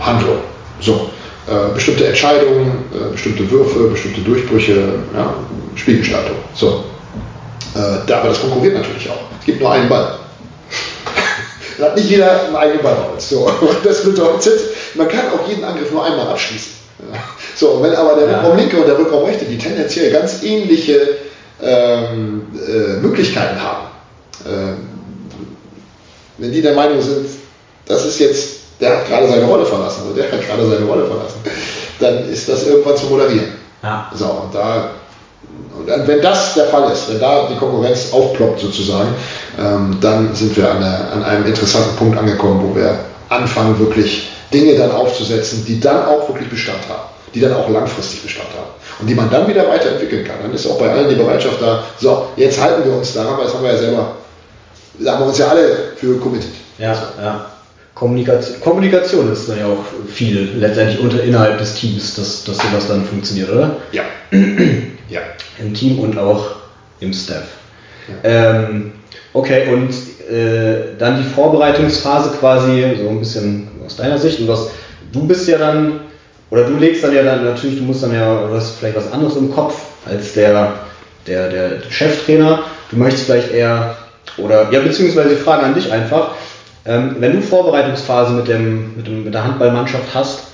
Handlungen. 0.00 0.42
So, 0.80 1.10
äh, 1.46 1.74
bestimmte 1.74 2.06
Entscheidungen, 2.06 2.84
äh, 2.92 3.12
bestimmte 3.12 3.50
Würfe, 3.50 3.88
bestimmte 3.88 4.20
Durchbrüche, 4.20 4.94
ja, 5.14 5.34
Spielgestaltung. 5.74 6.36
So. 6.54 6.84
Äh, 7.74 8.06
da, 8.06 8.20
aber 8.20 8.28
das 8.28 8.40
konkurriert 8.40 8.74
natürlich 8.74 9.10
auch. 9.10 9.20
Es 9.40 9.46
gibt 9.46 9.60
nur 9.60 9.72
einen 9.72 9.88
Ball. 9.88 10.18
da 11.78 11.86
hat 11.86 11.96
nicht 11.96 12.08
jeder 12.08 12.46
einen 12.46 12.56
eigenen 12.56 12.82
Ball 12.82 12.94
bei 12.94 13.14
uns. 13.14 13.28
So. 13.28 13.50
Das 13.84 14.04
bedeutet, 14.04 14.60
man 14.94 15.08
kann 15.08 15.26
auch 15.34 15.48
jeden 15.48 15.64
Angriff 15.64 15.90
nur 15.90 16.04
einmal 16.04 16.28
abschließen. 16.28 16.72
So, 17.56 17.80
wenn 17.82 17.94
aber 17.94 18.14
der 18.16 18.28
ja. 18.28 18.38
Rückraum 18.38 18.56
linke 18.56 18.76
und 18.78 18.86
der 18.86 18.98
Rückraum 18.98 19.24
rechte, 19.24 19.44
die 19.44 19.58
tendenziell 19.58 20.10
ganz 20.10 20.42
ähnliche 20.42 21.18
ähm, 21.62 22.46
äh, 22.54 23.00
Möglichkeiten 23.00 23.60
haben, 23.62 23.86
äh, 24.44 24.74
wenn 26.38 26.52
die 26.52 26.62
der 26.62 26.74
Meinung 26.74 27.00
sind, 27.00 27.26
das 27.86 28.04
ist 28.04 28.18
jetzt, 28.18 28.56
der 28.80 28.96
hat 28.96 29.08
gerade 29.08 29.28
seine 29.28 29.44
Rolle 29.44 29.64
verlassen 29.64 30.02
oder 30.06 30.22
der 30.22 30.32
hat 30.32 30.46
gerade 30.46 30.68
seine 30.68 30.84
Rolle 30.84 31.06
verlassen, 31.06 31.38
dann 32.00 32.28
ist 32.28 32.48
das 32.48 32.66
irgendwann 32.66 32.96
zu 32.96 33.06
moderieren. 33.06 33.52
Ja. 33.82 34.10
So, 34.14 34.24
und 34.24 34.54
da 34.54 34.90
und 35.76 36.08
wenn 36.08 36.22
das 36.22 36.54
der 36.54 36.66
Fall 36.66 36.90
ist, 36.90 37.10
wenn 37.10 37.20
da 37.20 37.46
die 37.48 37.56
Konkurrenz 37.56 38.12
aufploppt 38.12 38.60
sozusagen, 38.60 39.14
ähm, 39.58 39.98
dann 40.00 40.34
sind 40.34 40.56
wir 40.56 40.70
an, 40.70 40.78
eine, 40.78 41.08
an, 41.12 41.24
einem 41.24 41.46
interessanten 41.46 41.96
Punkt 41.96 42.18
angekommen, 42.18 42.60
wo 42.62 42.74
wir 42.74 42.98
anfangen, 43.28 43.78
wirklich 43.78 44.30
Dinge 44.52 44.74
dann 44.76 44.90
aufzusetzen, 44.92 45.64
die 45.66 45.78
dann 45.78 46.06
auch 46.06 46.28
wirklich 46.28 46.48
Bestand 46.48 46.80
haben 46.88 47.13
die 47.34 47.40
dann 47.40 47.52
auch 47.54 47.68
langfristig 47.68 48.22
Bestand 48.22 48.48
haben 48.50 48.70
und 49.00 49.08
die 49.08 49.14
man 49.14 49.30
dann 49.30 49.48
wieder 49.48 49.68
weiterentwickeln 49.68 50.24
kann. 50.24 50.36
Dann 50.42 50.54
ist 50.54 50.66
auch 50.66 50.78
bei 50.78 50.90
allen 50.90 51.08
die 51.08 51.16
Bereitschaft 51.16 51.60
da, 51.60 51.84
so, 51.98 52.28
jetzt 52.36 52.60
halten 52.62 52.84
wir 52.84 52.96
uns 52.96 53.12
daran, 53.12 53.36
weil 53.36 53.44
das 53.44 53.54
haben 53.54 53.64
wir 53.64 53.72
ja 53.72 53.78
selber, 53.78 54.16
da 54.98 55.12
haben 55.12 55.20
wir 55.22 55.26
uns 55.28 55.38
ja 55.38 55.48
alle 55.48 55.92
für 55.96 56.18
committed. 56.18 56.50
Ja, 56.78 56.92
ja. 57.20 57.46
Kommunikation, 57.94 58.60
Kommunikation 58.60 59.32
ist 59.32 59.48
dann 59.48 59.58
ja 59.58 59.66
auch 59.66 59.84
viel 60.12 60.56
letztendlich 60.58 60.98
unter, 60.98 61.22
innerhalb 61.22 61.58
des 61.58 61.74
Teams, 61.74 62.14
dass, 62.16 62.44
dass 62.44 62.56
sowas 62.56 62.88
dann 62.88 63.04
funktioniert, 63.04 63.50
oder? 63.50 63.76
Ja. 63.92 64.02
ja. 65.08 65.20
Im 65.60 65.72
Team 65.74 66.00
und 66.00 66.18
auch 66.18 66.56
im 66.98 67.12
Staff. 67.12 67.44
Ja. 68.08 68.64
Ähm, 68.64 68.92
okay, 69.32 69.72
und 69.72 69.90
äh, 70.28 70.96
dann 70.98 71.22
die 71.22 71.28
Vorbereitungsphase 71.28 72.36
quasi, 72.40 72.96
so 73.00 73.08
ein 73.08 73.18
bisschen 73.20 73.68
aus 73.86 73.96
deiner 73.96 74.18
Sicht. 74.18 74.40
Und 74.40 74.48
was, 74.48 74.70
du 75.12 75.24
bist 75.26 75.46
ja 75.46 75.58
dann 75.58 76.00
oder 76.54 76.66
du 76.66 76.76
legst 76.76 77.02
dann 77.02 77.12
ja 77.12 77.24
dann 77.24 77.44
natürlich, 77.44 77.78
du 77.78 77.82
musst 77.82 78.04
dann 78.04 78.14
ja 78.14 78.48
was, 78.48 78.76
vielleicht 78.76 78.96
was 78.96 79.12
anderes 79.12 79.34
im 79.34 79.52
Kopf 79.52 79.74
als 80.06 80.34
der, 80.34 80.74
der, 81.26 81.48
der 81.48 81.70
Cheftrainer. 81.90 82.62
Du 82.92 82.96
möchtest 82.96 83.26
vielleicht 83.26 83.50
eher, 83.50 83.96
oder 84.36 84.70
ja, 84.70 84.78
beziehungsweise 84.78 85.34
Frage 85.34 85.64
an 85.64 85.74
dich 85.74 85.90
einfach, 85.90 86.30
ähm, 86.86 87.16
wenn 87.18 87.32
du 87.32 87.42
Vorbereitungsphase 87.42 88.34
mit, 88.34 88.46
dem, 88.46 88.94
mit, 88.94 89.04
dem, 89.04 89.24
mit 89.24 89.34
der 89.34 89.42
Handballmannschaft 89.42 90.14
hast, 90.14 90.44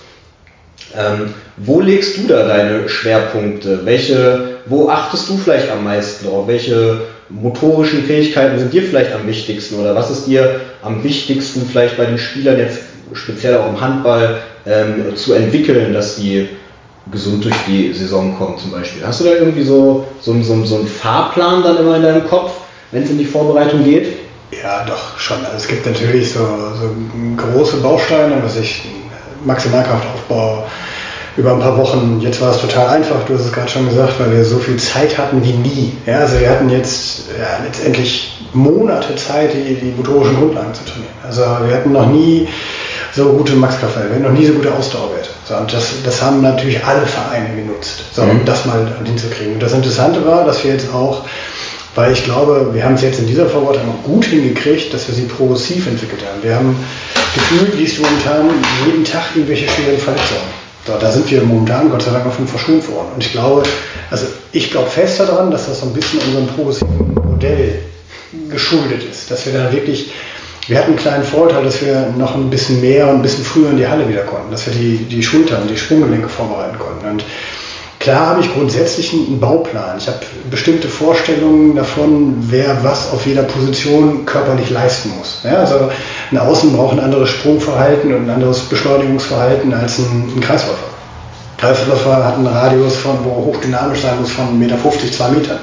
ähm, 0.96 1.34
wo 1.58 1.82
legst 1.82 2.16
du 2.16 2.28
da 2.28 2.48
deine 2.48 2.88
Schwerpunkte? 2.88 3.84
Welche, 3.84 4.56
wo 4.64 4.88
achtest 4.88 5.28
du 5.28 5.36
vielleicht 5.36 5.70
am 5.70 5.84
meisten 5.84 6.26
drauf? 6.26 6.48
Welche 6.48 7.02
motorischen 7.28 8.04
Fähigkeiten 8.04 8.58
sind 8.58 8.72
dir 8.72 8.84
vielleicht 8.84 9.12
am 9.12 9.26
wichtigsten? 9.26 9.78
Oder 9.78 9.94
was 9.94 10.10
ist 10.10 10.26
dir 10.26 10.62
am 10.80 11.04
wichtigsten 11.04 11.68
vielleicht 11.70 11.98
bei 11.98 12.06
den 12.06 12.16
Spielern 12.16 12.58
jetzt 12.58 12.78
speziell 13.12 13.58
auch 13.58 13.68
im 13.68 13.78
Handball 13.78 14.38
ähm, 14.66 15.16
zu 15.16 15.34
entwickeln, 15.34 15.92
dass 15.92 16.16
die 16.16 16.48
gesund 17.10 17.44
durch 17.44 17.56
die 17.66 17.92
Saison 17.92 18.36
kommen 18.36 18.58
zum 18.58 18.70
Beispiel. 18.70 19.04
Hast 19.06 19.20
du 19.20 19.24
da 19.24 19.32
irgendwie 19.32 19.62
so, 19.62 20.06
so, 20.20 20.34
so, 20.42 20.64
so 20.64 20.76
einen 20.76 20.86
Fahrplan 20.86 21.62
dann 21.62 21.78
immer 21.78 21.96
in 21.96 22.02
deinem 22.02 22.26
Kopf, 22.26 22.52
wenn 22.92 23.02
es 23.02 23.10
in 23.10 23.18
die 23.18 23.24
Vorbereitung 23.24 23.84
geht? 23.84 24.06
Ja, 24.62 24.84
doch, 24.84 25.18
schon. 25.18 25.38
Also 25.44 25.56
es 25.56 25.68
gibt 25.68 25.86
natürlich 25.86 26.32
so, 26.32 26.40
so 26.40 26.90
große 27.36 27.78
Bausteine, 27.78 28.42
was 28.42 28.56
ich 28.56 28.82
Maximalkraftaufbau 29.44 30.66
über 31.36 31.52
ein 31.52 31.60
paar 31.60 31.76
Wochen. 31.78 32.20
Jetzt 32.20 32.40
war 32.40 32.50
es 32.50 32.60
total 32.60 32.88
einfach, 32.88 33.24
du 33.26 33.34
hast 33.34 33.46
es 33.46 33.52
gerade 33.52 33.68
schon 33.68 33.88
gesagt, 33.88 34.18
weil 34.18 34.32
wir 34.32 34.44
so 34.44 34.58
viel 34.58 34.76
Zeit 34.76 35.16
hatten 35.16 35.42
wie 35.44 35.52
nie. 35.52 35.92
Ja, 36.06 36.18
also 36.20 36.38
wir 36.40 36.50
hatten 36.50 36.68
jetzt 36.68 37.28
ja, 37.38 37.64
letztendlich 37.64 38.36
Monate 38.52 39.14
Zeit, 39.14 39.52
die, 39.54 39.74
die 39.74 39.92
motorischen 39.96 40.36
Grundlagen 40.36 40.74
zu 40.74 40.84
trainieren. 40.84 41.14
Also 41.24 41.42
wir 41.42 41.74
hatten 41.74 41.92
noch 41.92 42.06
nie 42.06 42.48
so 43.14 43.32
gute 43.32 43.54
Max-Kraftwerte, 43.54 44.08
wir 44.08 44.16
hatten 44.16 44.24
noch 44.24 44.38
nie 44.38 44.46
so 44.46 44.52
gute 44.54 44.72
Ausdauerwerte. 44.72 45.30
So, 45.48 45.56
und 45.56 45.72
das, 45.72 45.88
das 46.04 46.22
haben 46.22 46.42
natürlich 46.42 46.84
alle 46.84 47.06
Vereine 47.06 47.54
genutzt, 47.56 48.04
so, 48.12 48.22
um 48.22 48.40
mhm. 48.40 48.44
das 48.44 48.64
mal 48.66 48.86
hinzukriegen. 49.04 49.54
Und 49.54 49.62
das 49.62 49.72
Interessante 49.72 50.24
war, 50.24 50.44
dass 50.44 50.62
wir 50.64 50.72
jetzt 50.72 50.92
auch 50.92 51.24
weil 51.94 52.12
ich 52.12 52.24
glaube, 52.24 52.70
wir 52.72 52.84
haben 52.84 52.94
es 52.94 53.02
jetzt 53.02 53.18
in 53.18 53.26
dieser 53.26 53.46
Vorbereitung 53.46 53.88
auch 53.90 54.04
gut 54.04 54.24
hingekriegt, 54.24 54.94
dass 54.94 55.08
wir 55.08 55.14
sie 55.14 55.22
progressiv 55.22 55.86
entwickelt 55.88 56.22
haben. 56.24 56.42
Wir 56.42 56.54
haben 56.54 56.76
gefühlt, 57.34 57.76
liest 57.76 57.98
du 57.98 58.02
momentan 58.02 58.50
jeden 58.86 59.04
Tag 59.04 59.24
irgendwelche 59.34 59.68
schweren 59.68 59.98
Verletzungen. 59.98 60.60
So, 60.86 60.92
da 60.98 61.10
sind 61.10 61.30
wir 61.30 61.42
momentan 61.42 61.90
Gott 61.90 62.02
sei 62.02 62.12
Dank 62.12 62.26
noch 62.26 62.32
von 62.32 62.46
verschont 62.46 62.88
worden. 62.88 63.08
Und 63.14 63.24
ich 63.24 63.32
glaube, 63.32 63.64
also 64.10 64.26
ich 64.52 64.70
glaube 64.70 64.88
fest 64.88 65.20
daran, 65.20 65.50
dass 65.50 65.66
das 65.66 65.80
so 65.80 65.86
ein 65.86 65.92
bisschen 65.92 66.20
unserem 66.20 66.46
progressiven 66.46 67.14
Modell 67.14 67.80
geschuldet 68.48 69.02
ist. 69.02 69.30
Dass 69.30 69.44
wir 69.46 69.52
da 69.52 69.72
wirklich, 69.72 70.12
wir 70.70 70.78
hatten 70.78 70.90
einen 70.90 70.98
kleinen 70.98 71.24
Vorteil, 71.24 71.64
dass 71.64 71.82
wir 71.84 72.14
noch 72.16 72.36
ein 72.36 72.48
bisschen 72.48 72.80
mehr 72.80 73.08
und 73.08 73.16
ein 73.16 73.22
bisschen 73.22 73.44
früher 73.44 73.70
in 73.70 73.76
die 73.76 73.88
Halle 73.88 74.08
wieder 74.08 74.22
konnten, 74.22 74.52
dass 74.52 74.66
wir 74.66 74.72
die, 74.72 74.98
die 74.98 75.22
Schultern, 75.22 75.66
die 75.68 75.76
Sprunggelenke 75.76 76.28
vorbereiten 76.28 76.78
konnten. 76.78 77.06
Und 77.06 77.24
Klar 77.98 78.28
habe 78.28 78.40
ich 78.40 78.50
grundsätzlich 78.54 79.12
einen 79.12 79.38
Bauplan. 79.38 79.98
Ich 79.98 80.06
habe 80.06 80.20
bestimmte 80.50 80.88
Vorstellungen 80.88 81.76
davon, 81.76 82.34
wer 82.48 82.82
was 82.82 83.12
auf 83.12 83.26
jeder 83.26 83.42
Position 83.42 84.24
körperlich 84.24 84.70
leisten 84.70 85.10
muss. 85.18 85.40
Ja, 85.44 85.56
also 85.58 85.90
ein 86.30 86.38
Außen 86.38 86.72
braucht 86.72 86.94
ein 86.94 87.00
anderes 87.00 87.28
Sprungverhalten 87.28 88.14
und 88.14 88.24
ein 88.24 88.30
anderes 88.30 88.60
Beschleunigungsverhalten 88.60 89.74
als 89.74 89.98
ein, 89.98 90.32
ein 90.34 90.40
Kreisläufer. 90.40 90.78
Kreisläufer 91.58 92.24
hat 92.24 92.36
einen 92.36 92.46
Radius 92.46 92.96
von, 92.96 93.18
wo 93.22 93.52
hochdynamisch 93.52 94.00
sein 94.00 94.18
muss, 94.18 94.32
von 94.32 94.46
1,50 94.46 94.52
Meter, 94.54 94.78
2 94.78 95.28
Metern. 95.32 95.58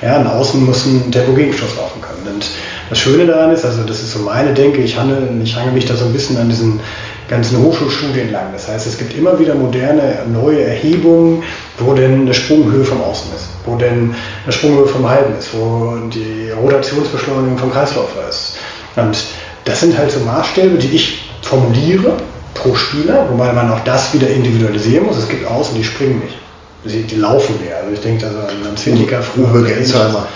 Ja, 0.00 0.14
ein 0.14 0.28
Außen 0.28 0.64
muss 0.64 0.86
einen 0.86 1.10
Tempogegenstoß 1.10 1.74
laufen 1.74 2.00
können. 2.00 2.36
Und 2.36 2.46
das 2.90 2.98
Schöne 2.98 3.24
daran 3.24 3.52
ist, 3.52 3.64
also 3.64 3.84
das 3.84 4.02
ist 4.02 4.12
so 4.12 4.18
meine 4.18 4.52
Denke, 4.52 4.82
ich 4.82 4.98
hange, 4.98 5.16
ich 5.42 5.54
hange 5.54 5.70
mich 5.70 5.86
da 5.86 5.94
so 5.94 6.06
ein 6.06 6.12
bisschen 6.12 6.36
an 6.36 6.48
diesen 6.48 6.80
ganzen 7.28 7.62
Hochschulstudien 7.62 8.32
lang. 8.32 8.46
Das 8.52 8.66
heißt, 8.66 8.86
es 8.88 8.98
gibt 8.98 9.16
immer 9.16 9.38
wieder 9.38 9.54
moderne, 9.54 10.18
neue 10.30 10.64
Erhebungen, 10.64 11.44
wo 11.78 11.94
denn 11.94 12.22
eine 12.22 12.34
Sprunghöhe 12.34 12.84
vom 12.84 13.00
Außen 13.00 13.30
ist, 13.36 13.46
wo 13.64 13.76
denn 13.76 14.12
eine 14.44 14.52
Sprunghöhe 14.52 14.86
vom 14.86 15.08
Halben 15.08 15.38
ist, 15.38 15.54
wo 15.54 15.98
die 16.12 16.50
Rotationsbeschleunigung 16.50 17.56
vom 17.56 17.72
Kreislauf 17.72 18.08
ist. 18.28 18.56
Und 18.96 19.16
das 19.64 19.80
sind 19.80 19.96
halt 19.96 20.10
so 20.10 20.18
Maßstäbe, 20.20 20.76
die 20.76 20.88
ich 20.88 21.30
formuliere 21.42 22.14
pro 22.54 22.74
Spieler, 22.74 23.26
wobei 23.30 23.52
man 23.52 23.70
auch 23.70 23.80
das 23.84 24.12
wieder 24.12 24.28
individualisieren 24.28 25.06
muss. 25.06 25.16
Es 25.16 25.28
gibt 25.28 25.46
Außen, 25.46 25.76
die 25.76 25.84
springen 25.84 26.20
nicht. 26.24 26.36
Die, 26.84 27.02
die 27.02 27.16
laufen 27.20 27.54
mehr. 27.62 27.76
Also 27.76 27.92
ich 27.92 28.00
denke 28.00 28.26
also 28.26 28.38
an 28.38 28.76
Zwindiger 28.76 29.22
früher. 29.22 29.48
Uwe 29.48 29.62
Gensheimer. 29.62 30.26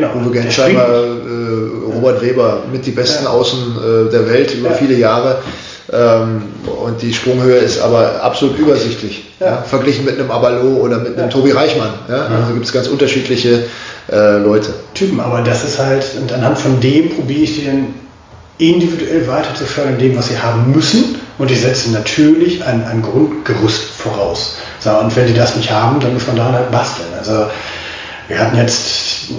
Genau. 0.00 0.12
Uwe 0.14 0.30
Gensheimer, 0.30 0.82
äh, 0.82 1.94
Robert 1.94 2.20
Weber, 2.20 2.64
mit 2.70 2.84
die 2.84 2.90
besten 2.90 3.24
ja. 3.24 3.30
Außen 3.30 3.58
äh, 3.58 4.10
der 4.10 4.28
Welt 4.28 4.54
über 4.54 4.70
ja. 4.70 4.74
viele 4.74 4.94
Jahre. 4.94 5.38
Ähm, 5.90 6.42
und 6.84 7.00
die 7.00 7.14
Sprunghöhe 7.14 7.58
ist 7.58 7.80
aber 7.80 8.22
absolut 8.22 8.58
übersichtlich, 8.58 9.24
ja. 9.40 9.62
Verglichen 9.62 10.04
mit 10.04 10.18
einem 10.18 10.30
Abalo 10.30 10.78
oder 10.78 10.98
mit 10.98 11.16
einem. 11.16 11.30
Tobi 11.30 11.52
Reichmann. 11.52 11.90
Also 12.08 12.52
gibt 12.52 12.66
es 12.66 12.72
ganz 12.72 12.88
unterschiedliche 12.88 13.64
äh, 14.10 14.38
Leute. 14.38 14.74
Typen, 14.94 15.20
aber 15.20 15.42
das 15.42 15.64
ist 15.64 15.78
halt, 15.78 16.04
und 16.20 16.32
anhand 16.32 16.58
von 16.58 16.80
dem 16.80 17.10
probiere 17.10 17.42
ich 17.42 17.64
den 17.64 17.94
individuell 18.58 19.26
weiter 19.28 19.54
zu 19.54 19.64
fördern, 19.64 19.98
dem, 19.98 20.16
was 20.16 20.28
sie 20.28 20.38
haben 20.38 20.72
müssen. 20.72 21.16
Und 21.38 21.50
ich 21.50 21.60
setze 21.60 21.90
natürlich 21.92 22.64
ein, 22.64 22.84
ein 22.84 23.02
Grundgerüst 23.02 23.82
voraus. 23.96 24.56
So, 24.80 24.90
und 24.90 25.14
wenn 25.14 25.26
die 25.26 25.34
das 25.34 25.54
nicht 25.56 25.70
haben, 25.70 26.00
dann 26.00 26.14
muss 26.14 26.26
man 26.26 26.36
daran 26.36 26.54
halt 26.54 26.70
basteln. 26.70 27.08
Also 27.16 27.46
wir 28.28 28.38
hatten 28.38 28.56
jetzt, 28.56 29.30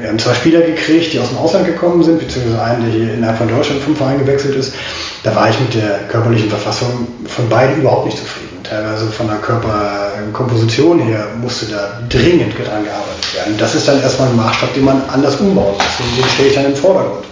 wir 0.00 0.08
haben 0.08 0.18
zwei 0.18 0.34
Spieler 0.34 0.60
gekriegt, 0.60 1.12
die 1.12 1.20
aus 1.20 1.28
dem 1.28 1.38
Ausland 1.38 1.66
gekommen 1.66 2.02
sind, 2.02 2.18
beziehungsweise 2.18 2.62
einen, 2.62 2.84
der 2.84 2.92
hier 2.92 3.14
innerhalb 3.14 3.38
von 3.38 3.48
Deutschland 3.48 3.82
vom 3.82 3.96
Verein 3.96 4.18
gewechselt 4.18 4.56
ist. 4.56 4.74
Da 5.22 5.34
war 5.34 5.48
ich 5.48 5.58
mit 5.58 5.74
der 5.74 6.00
körperlichen 6.08 6.50
Verfassung 6.50 7.08
von 7.26 7.48
beiden 7.48 7.80
überhaupt 7.80 8.06
nicht 8.06 8.18
zufrieden. 8.18 8.62
Teilweise 8.62 9.06
von 9.06 9.28
der 9.28 9.38
Körperkomposition 9.38 10.98
her 10.98 11.28
musste 11.40 11.66
da 11.66 12.00
dringend 12.08 12.54
dran 12.58 12.84
gearbeitet 12.84 13.34
werden. 13.34 13.54
Das 13.58 13.74
ist 13.74 13.88
dann 13.88 14.02
erstmal 14.02 14.28
ein 14.28 14.36
Maßstab, 14.36 14.74
den 14.74 14.84
man 14.84 15.02
anders 15.12 15.36
umbauen 15.36 15.74
muss. 15.74 16.16
Den 16.16 16.28
stehe 16.34 16.48
ich 16.48 16.54
dann 16.54 16.66
im 16.66 16.76
Vordergrund. 16.76 17.24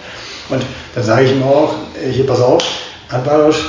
Und 0.49 0.63
da 0.95 1.03
sage 1.03 1.25
ich 1.25 1.33
ihm 1.33 1.43
auch, 1.43 1.75
hier 2.11 2.27
pass 2.27 2.41
auf, 2.41 2.63
handballerisch 3.11 3.65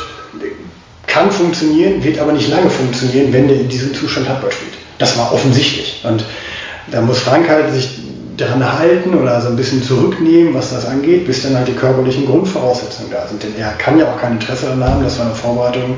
kann 1.07 1.31
funktionieren, 1.31 2.03
wird 2.03 2.19
aber 2.19 2.33
nicht 2.33 2.49
lange 2.49 2.69
funktionieren, 2.69 3.31
wenn 3.31 3.47
der 3.47 3.57
in 3.57 3.69
diesem 3.69 3.93
Zustand 3.93 4.27
Handball 4.27 4.51
spielt. 4.51 4.73
Das 4.97 5.17
war 5.17 5.33
offensichtlich. 5.33 6.01
Und 6.03 6.23
da 6.91 7.01
muss 7.01 7.19
Frank 7.19 7.49
halt 7.49 7.71
sich 7.71 7.99
daran 8.37 8.79
halten 8.79 9.15
oder 9.15 9.39
so 9.41 9.49
ein 9.49 9.55
bisschen 9.55 9.81
zurücknehmen, 9.81 10.53
was 10.53 10.71
das 10.71 10.85
angeht, 10.85 11.25
bis 11.25 11.43
dann 11.43 11.55
halt 11.55 11.67
die 11.67 11.73
körperlichen 11.73 12.25
Grundvoraussetzungen 12.25 13.11
da 13.11 13.25
sind. 13.27 13.41
Denn 13.43 13.53
er 13.57 13.71
kann 13.73 13.97
ja 13.97 14.05
auch 14.05 14.19
kein 14.19 14.33
Interesse 14.33 14.65
daran 14.65 14.83
haben, 14.83 15.03
dass 15.03 15.17
wir 15.17 15.25
eine 15.25 15.35
Vorbereitung 15.35 15.95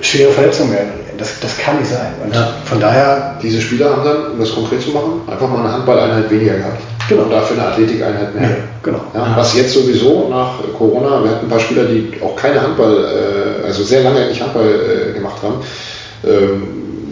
schwere 0.00 0.32
Verletzungen 0.32 0.72
werden. 0.72 0.90
Das, 1.18 1.38
das 1.40 1.56
kann 1.58 1.78
nicht 1.78 1.90
sein. 1.90 2.14
Und 2.24 2.34
ja. 2.34 2.54
von 2.64 2.80
daher. 2.80 3.38
Diese 3.42 3.60
Spieler 3.60 3.90
haben 3.90 4.04
dann, 4.04 4.32
um 4.32 4.38
das 4.38 4.54
konkret 4.54 4.80
zu 4.80 4.90
machen, 4.90 5.20
einfach 5.30 5.48
mal 5.48 5.60
eine 5.60 5.72
Handballeinheit 5.72 6.30
weniger 6.30 6.54
gehabt. 6.54 6.80
Genau. 7.08 7.22
Und 7.24 7.30
dafür 7.32 7.58
eine 7.58 7.68
Athletikeinheit 7.68 8.34
mehr. 8.34 8.48
Ja, 8.48 8.56
genau. 8.82 9.00
Ja, 9.14 9.34
was 9.36 9.54
jetzt 9.54 9.74
sowieso 9.74 10.28
nach 10.30 10.54
Corona, 10.76 11.22
wir 11.22 11.30
hatten 11.30 11.46
ein 11.46 11.50
paar 11.50 11.60
Spieler, 11.60 11.84
die 11.84 12.14
auch 12.22 12.34
keine 12.36 12.62
Handball, 12.62 13.04
äh, 13.04 13.66
also 13.66 13.82
sehr 13.82 14.02
lange 14.02 14.26
nicht 14.26 14.40
Handball 14.40 14.66
äh, 14.66 15.12
gemacht 15.12 15.36
haben. 15.42 15.56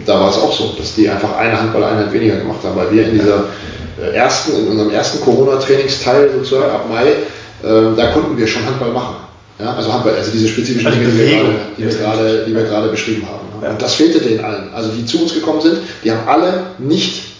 Da 0.05 0.19
war 0.19 0.29
es 0.29 0.37
auch 0.37 0.51
so, 0.51 0.73
dass 0.77 0.95
die 0.95 1.09
einfach 1.09 1.37
eine 1.37 1.59
Handballeinheit 1.59 2.11
weniger 2.11 2.37
gemacht 2.37 2.59
haben, 2.63 2.75
weil 2.75 2.91
wir 2.91 3.07
in 3.07 3.19
dieser 3.19 3.45
äh, 4.01 4.15
ersten, 4.15 4.57
in 4.57 4.67
unserem 4.67 4.91
ersten 4.91 5.21
Corona-Trainingsteil 5.21 6.31
sozusagen 6.33 6.71
ab 6.71 6.85
Mai, 6.89 7.05
äh, 7.07 7.95
da 7.95 8.07
konnten 8.11 8.37
wir 8.37 8.47
schon 8.47 8.65
Handball 8.65 8.91
machen. 8.91 9.15
Ja, 9.59 9.75
also 9.75 9.93
Handball, 9.93 10.15
also 10.15 10.31
diese 10.31 10.47
spezifischen 10.47 10.87
also 10.87 10.99
Dinge, 10.99 11.11
die 11.11 11.19
wir, 11.19 11.27
gerade, 11.27 11.53
die, 11.77 11.83
wir 11.83 11.93
gerade, 11.93 12.45
die 12.47 12.55
wir 12.55 12.63
gerade 12.63 12.87
beschrieben 12.89 13.27
haben. 13.27 13.63
Ja. 13.63 13.71
Und 13.71 13.81
das 13.81 13.93
fehlte 13.93 14.19
denen 14.19 14.43
allen. 14.43 14.73
Also 14.73 14.89
die 14.89 15.05
zu 15.05 15.21
uns 15.21 15.33
gekommen 15.33 15.61
sind, 15.61 15.77
die 16.03 16.11
haben 16.11 16.27
alle 16.27 16.63
nicht 16.79 17.30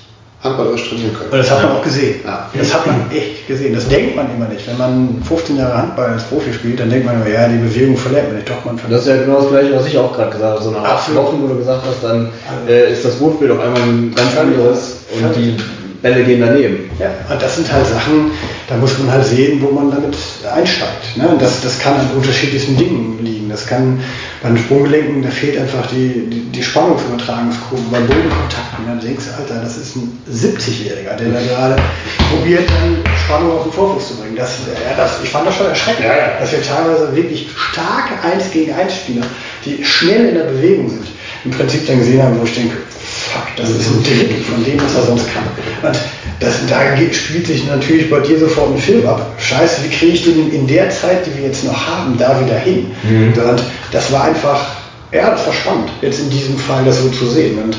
handballerisch 0.44 0.89
trainieren 0.89 1.14
können. 1.14 1.32
Und 1.32 1.38
das 1.38 1.52
hat 1.52 1.64
man 1.64 1.72
auch 1.74 1.84
gesehen. 1.84 2.16
Ja. 2.26 2.50
Das 2.54 2.74
hat 2.74 2.88
man 2.88 3.12
echt 3.12 3.48
gesehen. 3.48 3.76
Das 3.76 3.88
denkt 3.88 4.16
man 4.16 4.26
immer 4.36 4.48
nicht. 4.48 4.68
Wenn 4.68 4.78
man 4.78 5.22
15 5.24 5.58
Jahre 5.58 5.78
Handball 5.78 6.08
als 6.14 6.24
Profi 6.24 6.52
spielt, 6.52 6.80
dann 6.80 6.89
denkt 6.89 7.06
man 7.06 7.16
immer, 7.16 7.30
ja, 7.30 7.48
die 7.48 7.58
Bewegung 7.58 7.96
verlernt 7.96 8.30
man 8.30 8.38
nicht. 8.38 8.50
Doch, 8.50 8.66
man 8.66 8.78
verlernt. 8.78 9.06
Das 9.06 9.08
ist 9.08 9.20
ja 9.20 9.24
genau 9.24 9.42
das 9.42 9.50
Gleiche, 9.50 9.76
was 9.76 9.88
ich 9.88 9.98
auch 9.98 10.16
gerade 10.16 10.32
gesagt 10.32 10.54
habe. 10.54 10.64
So 10.64 10.72
nach 10.72 10.84
acht 10.84 11.16
Wochen, 11.16 11.44
wo 11.44 11.48
du 11.48 11.58
gesagt 11.58 11.84
hast, 11.88 12.04
dann 12.04 12.30
äh, 12.68 12.92
ist 12.92 13.06
das 13.06 13.20
Wurfbild 13.20 13.52
auf 13.52 13.60
einmal 13.60 13.82
ein 13.82 14.14
ganz 14.16 14.36
anderes 14.38 14.98
und 15.14 15.36
die 15.36 15.58
Bälle 16.02 16.24
gehen 16.24 16.42
daneben. 16.42 16.89
Ja, 16.98 17.12
und 17.32 17.42
das 17.42 17.56
sind 17.56 17.72
halt 17.72 17.86
Sachen, 17.86 18.32
da 18.72 18.78
muss 18.78 18.97
man 18.99 19.11
halt 19.11 19.26
sehen, 19.26 19.61
wo 19.61 19.69
man 19.72 19.91
damit 19.91 20.15
einsteigt. 20.49 21.17
Ne? 21.17 21.36
Das, 21.38 21.59
das 21.59 21.78
kann 21.80 21.95
an 21.95 22.09
unterschiedlichen 22.15 22.78
Dingen 22.78 23.19
liegen. 23.22 23.49
Das 23.49 23.67
kann 23.67 23.99
bei 24.41 24.47
den 24.47 24.57
Sprunggelenken, 24.57 25.22
da 25.22 25.30
fehlt 25.30 25.59
einfach 25.59 25.88
die, 25.88 26.30
die, 26.30 26.39
die 26.51 26.63
Spannungsübertragungskurve 26.63 27.84
bei 27.91 27.99
Bodenkontakten. 27.99 28.86
Dann 28.88 29.01
denkst 29.01 29.26
du, 29.26 29.41
Alter, 29.41 29.61
das 29.61 29.76
ist 29.76 29.97
ein 29.97 30.17
70-Jähriger, 30.32 31.17
der 31.17 31.32
da 31.32 31.41
gerade 31.41 31.82
probiert, 32.30 32.63
dann 32.69 33.03
Spannung 33.26 33.57
auf 33.57 33.63
den 33.63 33.74
Vorfuß 33.74 34.07
zu 34.07 34.15
bringen. 34.15 34.38
Das, 34.38 34.59
ja, 34.67 34.95
das, 34.95 35.22
ich 35.22 35.30
fand 35.30 35.47
das 35.47 35.57
schon 35.57 35.67
erschreckend, 35.67 36.05
ja, 36.05 36.15
ja. 36.15 36.39
dass 36.39 36.53
wir 36.53 36.63
teilweise 36.63 37.13
wirklich 37.13 37.49
starke 37.53 38.13
1 38.24 38.51
gegen 38.51 38.74
1 38.74 38.95
Spieler, 38.95 39.26
die 39.65 39.84
schnell 39.84 40.30
in 40.30 40.36
der 40.36 40.45
Bewegung 40.45 40.89
sind, 40.89 41.07
im 41.43 41.51
Prinzip 41.51 41.86
dann 41.88 41.99
gesehen 41.99 42.24
haben, 42.24 42.39
wo 42.39 42.45
ich 42.45 42.55
denke, 42.55 42.78
fuck, 43.22 43.47
das 43.55 43.69
ist 43.69 43.88
ein 43.89 44.03
Drittel 44.03 44.41
von 44.43 44.63
dem, 44.63 44.82
was 44.82 44.95
er 44.95 45.03
sonst 45.03 45.28
kann. 45.34 45.43
Und 45.88 45.99
das, 46.39 46.53
da 46.67 46.80
spielt 47.11 47.47
sich 47.47 47.65
natürlich 47.67 48.09
bei 48.09 48.19
dir 48.19 48.39
sofort 48.39 48.76
ein 48.76 48.78
Film 48.78 49.07
ab. 49.07 49.26
Scheiße, 49.38 49.84
wie 49.84 49.89
kriege 49.89 50.13
ich 50.13 50.24
den 50.24 50.51
in 50.51 50.67
der 50.67 50.89
Zeit, 50.89 51.26
die 51.26 51.38
wir 51.38 51.47
jetzt 51.47 51.63
noch 51.63 51.88
haben, 51.88 52.17
da 52.17 52.39
wieder 52.43 52.57
hin? 52.57 52.91
Mhm. 53.03 53.34
Und 53.34 53.63
das 53.91 54.11
war 54.11 54.26
einfach, 54.26 54.65
ja, 55.11 55.30
das 55.30 55.45
war 55.45 55.53
spannend, 55.53 55.89
jetzt 56.01 56.19
in 56.19 56.30
diesem 56.30 56.57
Fall 56.57 56.84
das 56.84 57.01
so 57.01 57.09
zu 57.09 57.28
sehen. 57.28 57.59
Und 57.63 57.78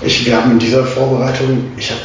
ich, 0.00 0.26
wir 0.26 0.36
haben 0.36 0.52
in 0.52 0.58
dieser 0.58 0.84
Vorbereitung, 0.84 1.70
ich 1.76 1.90
habe 1.90 2.00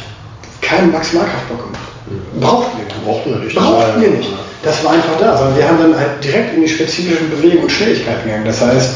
keinen 0.60 0.92
Maximalkraftbock 0.92 1.64
gemacht. 1.64 1.82
Mhm. 2.06 2.40
Brauchten 2.40 2.78
wir 2.78 2.84
nicht. 2.84 3.04
Brauchten 3.04 3.30
wir 3.30 3.38
nicht. 3.38 3.56
Brauchten 3.56 4.00
wir 4.00 4.10
nicht. 4.10 4.28
Das 4.62 4.84
war 4.84 4.92
einfach 4.92 5.18
da, 5.20 5.36
sondern 5.36 5.56
wir 5.56 5.68
haben 5.68 5.78
dann 5.78 5.98
halt 5.98 6.22
direkt 6.22 6.54
in 6.54 6.62
die 6.62 6.68
spezifischen 6.68 7.30
Bewegungen 7.30 7.64
und 7.64 7.72
Schnelligkeiten 7.72 8.24
gegangen. 8.24 8.44
Das 8.44 8.60
heißt, 8.60 8.90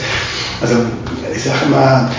also 0.61 0.75
ich 1.35 1.43
sage 1.43 1.67
immer, 1.67 2.11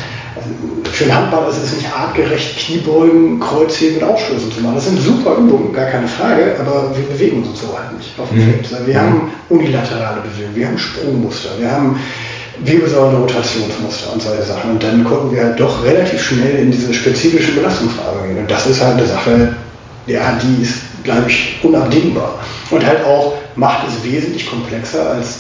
für 0.92 1.06
einen 1.06 1.16
Handballer 1.16 1.50
ist 1.50 1.64
es 1.64 1.78
nicht 1.78 1.92
artgerecht, 1.92 2.58
Kniebeugen, 2.58 3.40
Kreuzheben 3.40 4.02
und 4.02 4.10
Aufstößen 4.10 4.52
zu 4.52 4.62
machen. 4.62 4.76
Das 4.76 4.86
sind 4.86 5.00
super 5.00 5.38
Übungen, 5.38 5.74
gar 5.74 5.88
keine 5.88 6.08
Frage, 6.08 6.56
aber 6.60 6.96
wir 6.96 7.06
bewegen 7.06 7.44
uns 7.44 7.60
so 7.62 7.78
halt 7.78 7.98
nicht 7.98 8.18
auf 8.20 8.30
dem 8.30 8.40
mhm. 8.40 8.64
Feld. 8.64 8.88
Wir 8.88 9.02
haben 9.02 9.32
unilaterale 9.50 10.22
Bewegungen, 10.22 10.56
wir 10.56 10.68
haben 10.68 10.78
Sprungmuster, 10.78 11.50
wir 11.60 11.72
haben 11.72 12.00
Wirbelsäulen-Rotationsmuster 12.64 14.14
und 14.14 14.22
solche 14.22 14.44
Sachen. 14.44 14.72
Und 14.72 14.84
dann 14.84 15.04
konnten 15.04 15.36
wir 15.36 15.44
halt 15.44 15.60
doch 15.60 15.84
relativ 15.84 16.22
schnell 16.22 16.56
in 16.60 16.72
diese 16.72 16.94
spezifische 16.94 17.54
Belastungsphase 17.54 18.28
gehen. 18.28 18.38
Und 18.38 18.52
das 18.52 18.68
ist 18.68 18.82
halt 18.82 18.98
eine 18.98 19.08
Sache, 19.08 19.56
ja, 20.06 20.40
die 20.42 20.64
ist, 20.64 20.82
glaube 21.04 21.24
ich, 21.28 21.60
unabdingbar. 21.64 22.40
Und 22.70 22.86
halt 22.86 23.04
auch 23.06 23.34
macht 23.56 23.88
es 23.88 24.04
wesentlich 24.04 24.50
komplexer 24.50 25.12
als 25.12 25.40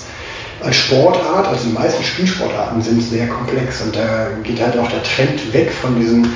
als 0.64 0.76
Sportart, 0.76 1.48
also 1.48 1.68
die 1.68 1.74
meisten 1.74 2.04
Spielsportarten 2.04 2.82
sind 2.82 3.02
sehr 3.02 3.28
komplex 3.28 3.82
und 3.82 3.96
da 3.96 4.28
geht 4.44 4.62
halt 4.62 4.78
auch 4.78 4.90
der 4.90 5.04
Trend 5.04 5.54
weg 5.54 5.72
von 5.72 6.00
diesen 6.00 6.28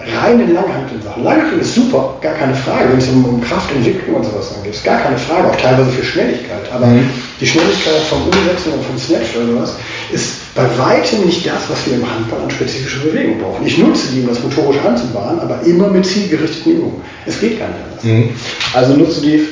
reinen 0.00 0.52
Langhanteln-Sachen. 0.52 1.22
Langhantel 1.22 1.60
ist 1.60 1.74
super, 1.74 2.16
gar 2.20 2.34
keine 2.34 2.54
Frage, 2.54 2.90
wenn 2.90 2.98
es 2.98 3.08
um, 3.08 3.24
um 3.24 3.40
Kraftentwicklung 3.40 4.16
und 4.16 4.24
sowas 4.24 4.54
angeht, 4.56 4.74
ist 4.74 4.84
gar 4.84 5.00
keine 5.00 5.16
Frage, 5.16 5.48
auch 5.48 5.56
teilweise 5.56 5.90
für 5.90 6.04
Schnelligkeit. 6.04 6.70
Aber 6.72 6.86
mhm. 6.86 7.08
die 7.40 7.46
Schnelligkeit 7.46 8.00
vom 8.08 8.22
Umsetzen 8.24 8.72
und 8.72 8.84
vom 8.84 8.98
Snatch 8.98 9.36
oder 9.36 9.46
sowas 9.46 9.76
ist 10.12 10.54
bei 10.54 10.64
weitem 10.78 11.24
nicht 11.24 11.46
das, 11.46 11.68
was 11.68 11.86
wir 11.86 11.94
im 11.94 12.10
Handball 12.10 12.42
an 12.42 12.50
spezifischer 12.50 13.04
Bewegung 13.04 13.38
brauchen. 13.38 13.64
Ich 13.64 13.78
nutze 13.78 14.08
die, 14.12 14.20
um 14.20 14.28
das 14.28 14.42
motorisch 14.42 14.80
anzubauen, 14.84 15.38
aber 15.40 15.60
immer 15.64 15.88
mit 15.88 16.04
zielgerichteten 16.04 16.72
Übungen. 16.72 17.02
Es 17.26 17.40
geht 17.40 17.58
gar 17.58 17.68
nicht 17.68 17.78
anders. 17.84 18.04
Mhm. 18.04 18.30
Also 18.74 18.96
nutzt 18.96 19.18
du 19.18 19.26
die, 19.26 19.46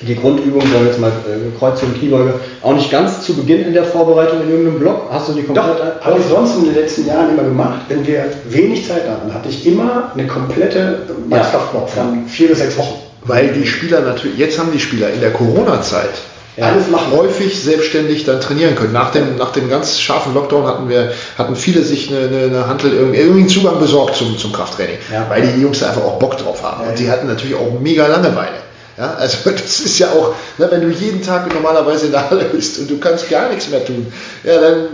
die 0.00 0.14
Grundübung, 0.14 0.60
sagen 0.60 0.74
wir 0.80 0.86
jetzt 0.86 1.00
mal 1.00 1.08
äh, 1.08 1.58
Kreuzung, 1.58 1.92
Kniebeuge, 1.98 2.34
auch 2.62 2.72
nicht 2.74 2.90
ganz 2.90 3.22
zu 3.22 3.34
Beginn 3.34 3.62
in 3.66 3.72
der 3.72 3.84
Vorbereitung 3.84 4.42
in 4.42 4.50
irgendeinem 4.50 4.78
Block? 4.78 5.02
Hast 5.10 5.28
du 5.28 5.32
die 5.32 5.42
komplett? 5.42 5.66
Doch, 5.66 6.04
habe 6.06 6.18
ich 6.20 6.26
sonst 6.26 6.56
in 6.56 6.64
den 6.66 6.74
letzten 6.74 7.06
Jahren 7.06 7.30
immer 7.30 7.42
gemacht. 7.42 7.80
Wenn 7.88 8.06
wir 8.06 8.24
wenig 8.48 8.86
Zeit 8.86 9.08
hatten, 9.08 9.32
hatte 9.34 9.48
ich 9.48 9.66
immer 9.66 10.12
eine 10.14 10.26
komplette 10.26 11.00
Maxkraftblock 11.28 11.88
von 11.90 12.26
vier 12.28 12.48
bis 12.48 12.58
sechs 12.58 12.76
Wochen. 12.78 12.94
Weil 13.24 13.48
die 13.48 13.66
Spieler 13.66 14.00
natürlich, 14.00 14.38
jetzt 14.38 14.58
haben 14.58 14.70
die 14.72 14.80
Spieler 14.80 15.10
in 15.12 15.20
der 15.20 15.32
Corona-Zeit 15.32 16.10
Ja. 16.56 16.66
alles 16.66 16.88
machen, 16.88 17.12
häufig 17.12 17.60
selbstständig 17.60 18.24
dann 18.24 18.40
trainieren 18.40 18.74
können. 18.76 18.92
Nach 18.92 19.10
dem, 19.10 19.36
nach 19.36 19.50
dem 19.52 19.68
ganz 19.68 19.98
scharfen 20.00 20.32
Lockdown 20.34 20.64
hatten 20.66 20.88
wir, 20.88 21.10
hatten 21.36 21.56
viele 21.56 21.82
sich 21.82 22.08
eine, 22.10 22.28
eine, 22.28 22.44
eine 22.44 22.66
Handel, 22.68 22.92
irgendwie 22.92 23.18
irgendwie 23.18 23.40
einen 23.40 23.48
Zugang 23.48 23.78
besorgt 23.80 24.14
zum, 24.16 24.38
zum 24.38 24.52
Krafttraining, 24.52 24.98
Ja. 25.12 25.26
weil 25.28 25.42
die 25.42 25.60
Jungs 25.60 25.80
da 25.80 25.88
einfach 25.88 26.04
auch 26.04 26.18
Bock 26.20 26.38
drauf 26.38 26.62
haben. 26.62 26.88
Und 26.88 26.98
die 26.98 27.10
hatten 27.10 27.26
natürlich 27.26 27.56
auch 27.56 27.78
mega 27.80 28.06
Langeweile. 28.06 28.56
Ja, 28.98 29.14
also 29.14 29.50
das 29.50 29.80
ist 29.80 29.98
ja 29.98 30.10
auch, 30.10 30.34
ne, 30.58 30.68
wenn 30.70 30.80
du 30.80 30.88
jeden 30.88 31.22
Tag 31.22 31.52
normalerweise 31.54 32.06
in 32.06 32.12
der 32.12 32.28
Halle 32.28 32.44
bist 32.46 32.78
und 32.80 32.90
du 32.90 32.98
kannst 32.98 33.30
gar 33.30 33.48
nichts 33.48 33.68
mehr 33.68 33.84
tun, 33.84 34.12
ja, 34.44 34.60
dann 34.60 34.88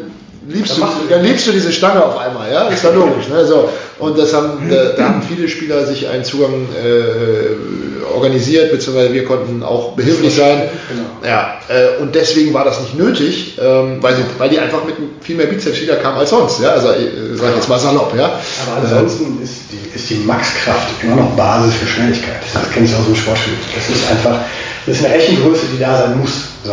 liebst, 0.49 0.77
du, 0.77 0.83
dann 1.09 1.23
liebst 1.25 1.47
du 1.47 1.53
diese 1.53 1.73
Stange 1.73 2.05
auf 2.05 2.19
einmal, 2.19 2.53
ja, 2.53 2.69
ist 2.69 2.85
ja 2.85 2.91
logisch. 2.91 3.29
Ne? 3.29 3.45
So, 3.45 3.69
und 3.99 4.19
das 4.19 4.35
haben, 4.35 4.69
da, 4.71 4.93
da 4.97 5.05
haben 5.05 5.23
viele 5.23 5.49
Spieler 5.49 5.87
sich 5.87 6.09
einen 6.09 6.25
Zugang 6.25 6.69
äh, 6.75 8.05
organisiert, 8.15 8.71
beziehungsweise 8.71 9.13
wir 9.13 9.25
konnten 9.25 9.63
auch 9.63 9.93
behilflich 9.93 10.35
sein. 10.35 10.69
Genau. 10.89 11.05
Ja, 11.25 11.59
äh, 11.69 12.03
und 12.03 12.15
deswegen 12.15 12.53
war 12.53 12.65
das 12.65 12.81
nicht 12.81 12.99
nötig, 12.99 13.59
ähm, 13.61 14.03
weil, 14.03 14.17
sie, 14.17 14.23
weil 14.39 14.51
die 14.51 14.59
einfach 14.59 14.85
mit 14.85 14.97
viel 15.21 15.37
mehr 15.37 15.47
Bizeps 15.47 15.81
wieder 15.81 15.97
kamen 15.97 16.19
als 16.19 16.31
sonst. 16.31 16.61
Ja? 16.61 16.71
Also 16.71 16.89
äh, 16.89 17.35
sag 17.35 17.51
ich 17.51 17.57
jetzt 17.57 17.69
mal 17.69 17.79
salopp, 17.79 18.15
ja. 18.17 18.39
Aber 18.67 18.83
ansonsten 18.83 19.43
ist 19.43 19.63
die, 19.73 19.97
ist 19.97 20.11
die 20.11 20.17
Maxkraft 20.17 20.89
immer 21.03 21.17
noch 21.17 21.31
Basis 21.37 21.75
für 21.75 21.87
Schnelligkeit. 21.87 22.41
Das 22.53 22.71
kennst 22.73 22.93
du 22.93 22.99
aus 22.99 23.07
dem 23.07 23.17
Sportstudio. 23.17 23.59
Das 23.75 23.97
ist 23.97 24.11
einfach, 24.11 24.41
das 24.87 24.97
ist 24.97 25.05
eine 25.05 25.15
Rechengröße, 25.15 25.67
die 25.75 25.81
da 25.81 25.99
sein 25.99 26.19
muss. 26.19 26.33
So. 26.65 26.73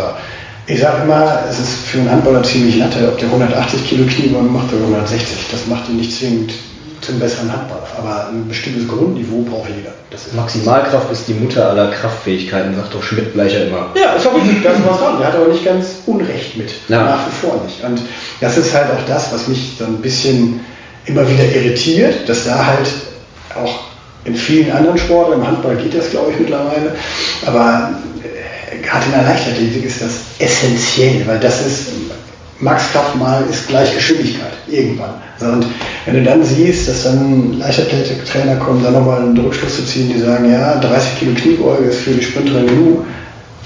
Ich 0.68 0.80
sage 0.80 1.04
immer, 1.04 1.40
es 1.50 1.60
ist 1.60 1.74
für 1.86 2.00
einen 2.00 2.12
Handballer 2.12 2.44
ziemlich 2.44 2.78
latte, 2.78 3.08
ob 3.08 3.18
der 3.18 3.28
180 3.28 3.88
Kilo 3.88 4.06
Kniebeugen 4.06 4.54
macht 4.54 4.72
oder 4.74 4.84
160. 4.84 5.38
Das 5.52 5.68
macht 5.68 5.90
ihn 5.90 5.98
nicht 5.98 6.18
zwingend 6.18 6.54
zum 7.02 7.20
besseren 7.20 7.52
Handballer. 7.52 7.88
Aber 7.98 8.30
ein 8.30 8.48
bestimmtes 8.48 8.88
Grundniveau 8.88 9.42
braucht 9.42 9.70
jeder. 9.76 9.94
Ist 10.12 10.36
Maximalkraft 10.36 11.12
ist 11.12 11.28
die 11.28 11.34
Mutter 11.34 11.70
aller 11.70 11.90
Kraftfähigkeiten, 11.92 12.76
sagt 12.76 12.94
doch 12.94 13.02
Schmidt 13.02 13.34
Bleicher 13.34 13.66
immer. 13.66 13.88
Ja, 13.96 14.14
ist 14.14 14.28
auch 14.28 14.36
richtig, 14.36 14.62
das 14.64 14.78
ist 14.78 14.88
was 14.88 15.00
dran. 15.00 15.18
Der 15.20 15.28
hat 15.28 15.36
aber 15.36 15.48
nicht 15.48 15.66
ganz 15.66 15.88
Unrecht 16.06 16.58
mit. 16.58 16.70
Ja. 16.90 17.04
Nach 17.04 17.28
wie 17.28 17.48
vor 17.48 17.62
nicht. 17.66 17.84
Und 17.84 18.02
das 18.40 18.58
ist 18.58 18.74
halt 18.74 18.92
auch 18.92 19.06
das, 19.08 19.34
was 19.34 19.48
mich 19.48 19.74
so 19.80 19.86
ein 19.86 19.98
bisschen 19.98 20.60
immer 21.06 21.28
wieder 21.28 21.44
irritiert, 21.44 22.30
dass 22.30 22.46
da 22.46 22.66
halt 22.66 22.88
auch 23.56 23.80
in 24.24 24.36
vielen 24.36 24.72
anderen 24.72 24.98
Sportarten, 24.98 25.42
im 25.42 25.48
Handball 25.48 25.76
geht 25.78 25.98
das 25.98 26.12
glaube 26.12 26.32
ich 26.32 26.40
mittlerweile, 26.40 26.96
aber 27.46 27.90
gerade 28.82 29.06
in 29.06 29.12
der 29.12 29.24
Leichtathletik 29.24 29.86
ist 29.86 30.02
das 30.02 30.12
essentiell, 30.40 31.26
weil 31.28 31.40
das 31.40 31.66
ist, 31.66 31.88
Maxkraft 32.60 33.16
mal 33.16 33.44
ist 33.50 33.68
gleich 33.68 33.94
Geschwindigkeit, 33.96 34.54
irgendwann. 34.68 35.16
Und 35.40 35.66
wenn 36.06 36.14
du 36.14 36.24
dann 36.24 36.44
siehst, 36.44 36.88
dass 36.88 37.04
dann 37.04 37.54
Leichtathletiktrainer 37.54 38.58
kommen, 38.58 38.84
dann 38.84 38.94
nochmal 38.94 39.22
einen 39.22 39.38
Rückschluss 39.38 39.78
zu 39.78 39.86
ziehen, 39.86 40.14
die 40.14 40.22
sagen, 40.22 40.52
ja, 40.52 40.76
30 40.76 41.20
Kilo 41.20 41.34
Kniebeuge 41.34 41.86
ist 41.86 42.02
für 42.02 42.12
die 42.12 42.22
Sprinterin 42.22 42.68
genug, 42.68 43.06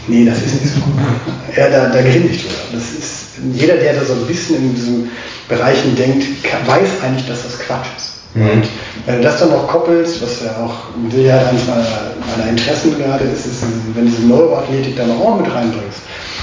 Nee, 0.08 0.26
das 0.26 0.38
ist 0.38 0.62
nicht 0.62 0.74
so 0.76 0.82
gut. 0.82 0.94
Ja, 1.58 1.70
da, 1.70 1.88
da 1.88 2.02
grinse 2.02 2.28
ich 2.28 2.42
drüber. 2.42 2.54
Das 2.74 2.84
ist, 2.92 3.14
jeder, 3.54 3.78
der 3.78 3.94
da 3.94 4.04
so 4.04 4.14
ein 4.14 4.28
bisschen 4.28 4.58
in 4.58 4.76
diesen 4.76 5.12
Bereichen 5.48 5.96
denkt, 5.96 6.26
weiß 6.66 6.90
eigentlich, 7.02 7.28
dass 7.28 7.44
das 7.44 7.60
Quatsch 7.60 7.88
ist. 7.98 8.15
Und 8.36 8.68
wenn 9.06 9.18
du 9.18 9.22
das 9.24 9.40
dann 9.40 9.50
noch 9.50 9.66
koppelst, 9.68 10.22
was 10.22 10.44
ja 10.44 10.52
auch 10.62 10.96
mit 11.02 11.14
Sicherheit 11.14 11.48
eines 11.48 11.62
meiner, 11.68 12.50
Interessen 12.50 12.98
gerade 12.98 13.24
ist, 13.24 13.46
ist, 13.46 13.64
wenn 13.94 14.06
du 14.06 14.12
diese 14.12 14.28
Neuroathletik 14.28 14.98
dann 14.98 15.12
auch 15.12 15.40
mit 15.40 15.54
reinbringst 15.54 16.02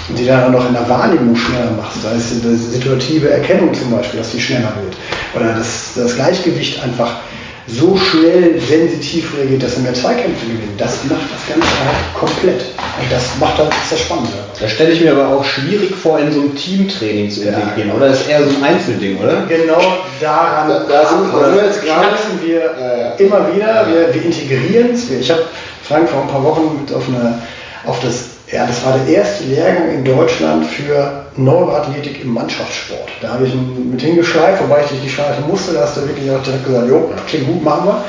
und 0.08 0.18
die 0.18 0.24
dann 0.24 0.44
auch 0.44 0.58
noch 0.58 0.66
in 0.66 0.72
der 0.72 0.88
Wahrnehmung 0.88 1.36
schneller 1.36 1.72
machst, 1.76 1.98
da 2.02 2.12
ist 2.12 2.30
die 2.30 2.56
situative 2.56 3.30
Erkennung 3.30 3.74
zum 3.74 3.90
Beispiel, 3.90 4.20
dass 4.20 4.30
die 4.30 4.40
schneller 4.40 4.72
wird. 4.82 4.96
Oder 5.36 5.54
das, 5.54 5.90
das 5.94 6.14
Gleichgewicht 6.16 6.82
einfach 6.82 7.20
so 7.68 7.96
schnell 7.96 8.60
sensitiv 8.60 9.36
reagiert, 9.38 9.62
dass 9.62 9.74
er 9.76 9.80
mehr 9.82 9.94
Zweikämpfe 9.94 10.46
gewinnt. 10.46 10.78
Das 10.78 11.04
macht 11.04 11.22
das 11.32 11.48
Ganze 11.54 11.68
halt 11.84 12.14
komplett. 12.18 12.60
Und 13.00 13.10
das 13.10 13.22
macht 13.38 13.58
das, 13.58 13.68
das 13.90 14.00
Spannende. 14.00 14.32
Das 14.60 14.70
stelle 14.72 14.90
ich 14.92 15.00
mir 15.00 15.12
aber 15.12 15.28
auch 15.28 15.44
schwierig 15.44 15.94
vor, 15.94 16.18
in 16.18 16.32
so 16.32 16.40
einem 16.40 16.54
Teamtraining 16.56 17.30
zu 17.30 17.44
Ja, 17.44 17.52
integrieren, 17.52 17.82
genau. 17.90 17.94
oder? 17.96 18.08
Das 18.08 18.20
ist 18.22 18.28
eher 18.28 18.42
so 18.44 18.50
ein 18.50 18.64
Einzelding, 18.64 19.16
oder? 19.18 19.44
Genau 19.48 19.80
daran 20.20 20.68
Da- 20.68 20.78
da 20.88 21.06
sind- 21.08 21.32
da 21.32 21.44
sind 21.46 21.54
wir 21.56 21.64
jetzt 21.64 21.82
gerade- 21.84 22.06
wir 22.42 22.54
Ja, 22.58 22.96
ja. 22.98 23.14
immer 23.18 23.54
wieder. 23.54 23.86
Wir, 23.88 24.12
wir 24.14 24.22
integrieren 24.24 24.90
es. 24.94 25.08
Ich 25.10 25.30
habe 25.30 25.42
Frank 25.86 26.08
vor 26.08 26.22
ein 26.22 26.28
paar 26.28 26.42
Wochen 26.44 26.80
mit 26.80 26.92
auf, 26.94 27.04
eine, 27.08 27.40
auf 27.86 28.00
das, 28.00 28.24
ja, 28.52 28.66
das 28.66 28.84
war 28.84 28.98
der 29.06 29.14
erste 29.16 29.44
Lehrgang 29.44 29.94
in 29.94 30.04
Deutschland 30.04 30.66
für 30.66 31.21
Neuroathletik 31.36 32.22
im 32.24 32.34
Mannschaftssport. 32.34 33.08
Da 33.20 33.34
habe 33.34 33.46
ich 33.46 33.54
ihn 33.54 33.90
mit 33.90 34.00
hingeschleift, 34.02 34.62
wobei 34.62 34.82
ich 34.82 34.88
dich 34.90 35.02
nicht 35.02 35.14
schleifen 35.14 35.44
musste. 35.48 35.72
Da 35.74 35.82
hast 35.82 35.96
du 35.96 36.06
wirklich 36.06 36.30
auch 36.30 36.42
direkt 36.42 36.66
gesagt, 36.66 36.88
jo, 36.88 37.10
klingt 37.28 37.46
gut, 37.46 37.64
machen 37.64 37.86
wir. 37.86 38.04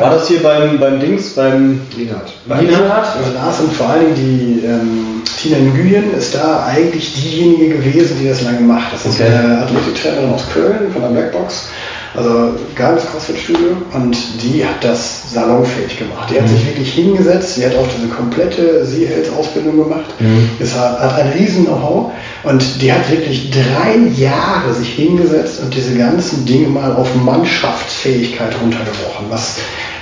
War 0.00 0.10
das 0.10 0.28
hier 0.28 0.40
beim, 0.40 0.78
beim 0.78 1.00
Dings, 1.00 1.30
beim 1.30 1.80
Lienhardt. 1.96 2.32
Lienhardt, 2.46 3.08
also 3.18 3.32
da 3.34 3.50
sind 3.52 3.72
vor 3.72 3.88
allen 3.90 4.14
Dingen 4.14 4.60
die 4.60 4.64
ähm, 4.64 5.22
Tina 5.36 5.56
Nguyen 5.58 6.14
ist 6.16 6.32
da 6.36 6.64
eigentlich 6.64 7.12
diejenige 7.14 7.76
gewesen, 7.78 8.16
die 8.22 8.28
das 8.28 8.42
lange 8.42 8.60
macht. 8.60 8.92
Das 8.92 9.04
ist 9.04 9.20
Okay. 9.20 9.32
eine 9.32 9.62
Athletiktrainerin 9.62 10.32
aus 10.32 10.44
Köln 10.54 10.92
von 10.92 11.02
der 11.02 11.08
Blackbox, 11.08 11.70
also 12.14 12.54
geiles 12.76 13.04
Crossfit-Studio 13.10 13.70
und 13.94 14.16
die 14.42 14.64
hat 14.64 14.84
das 14.84 15.32
salonfähig 15.32 15.98
gemacht. 15.98 16.30
Die 16.30 16.40
hat 16.40 16.48
sich 16.48 16.64
wirklich 16.66 16.92
hingesetzt, 16.94 17.56
sie 17.56 17.66
hat 17.66 17.74
auch 17.74 17.86
diese 17.96 18.06
komplette 18.14 18.84
Seehelds-Ausbildung 18.86 19.76
gemacht, 19.76 20.14
es 20.60 20.72
hat, 20.76 21.00
hat 21.00 21.18
ein 21.18 21.32
riesen 21.32 21.64
Know-how 21.66 22.12
und 22.42 22.80
die 22.80 22.92
hat 22.92 23.10
wirklich 23.10 23.50
drei 23.50 23.96
Jahre 24.16 24.72
sich 24.72 24.94
hingesetzt 24.94 25.60
und 25.60 25.74
diese 25.74 25.96
ganzen 25.96 26.46
Dinge 26.46 26.68
mal 26.68 26.94
auf 26.94 27.14
Mannschaftsfähigkeit 27.14 28.54
runtergebrochen, 28.62 29.26
was, 29.28 29.56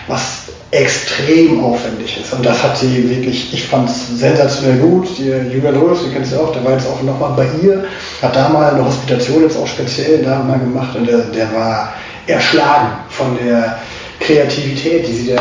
was 0.06 0.42
extrem 0.70 1.64
aufwendig 1.64 2.20
ist. 2.20 2.32
Und 2.32 2.44
das 2.44 2.62
hat 2.62 2.76
sie 2.76 3.08
wirklich, 3.08 3.52
ich 3.52 3.66
fand 3.66 3.88
es 3.88 4.18
sensationell 4.18 4.78
gut. 4.78 5.08
Die 5.18 5.28
Julia 5.52 5.70
Lewis, 5.70 6.00
die 6.04 6.12
kennst 6.12 6.32
du 6.32 6.40
auch, 6.40 6.52
der 6.52 6.64
war 6.64 6.72
jetzt 6.72 6.86
auch 6.86 7.02
nochmal 7.02 7.32
bei 7.36 7.46
ihr, 7.62 7.84
hat 8.20 8.36
da 8.36 8.48
mal 8.50 8.74
eine 8.74 8.84
Hospitation 8.84 9.42
jetzt 9.42 9.56
auch 9.56 9.66
speziell 9.66 10.22
da 10.22 10.40
mal 10.40 10.58
gemacht 10.58 10.94
und 10.94 11.08
der, 11.08 11.18
der 11.18 11.52
war 11.54 11.94
erschlagen 12.26 12.92
von 13.08 13.38
der 13.42 13.78
Kreativität, 14.20 15.08
die 15.08 15.12
sie 15.12 15.34
da 15.34 15.40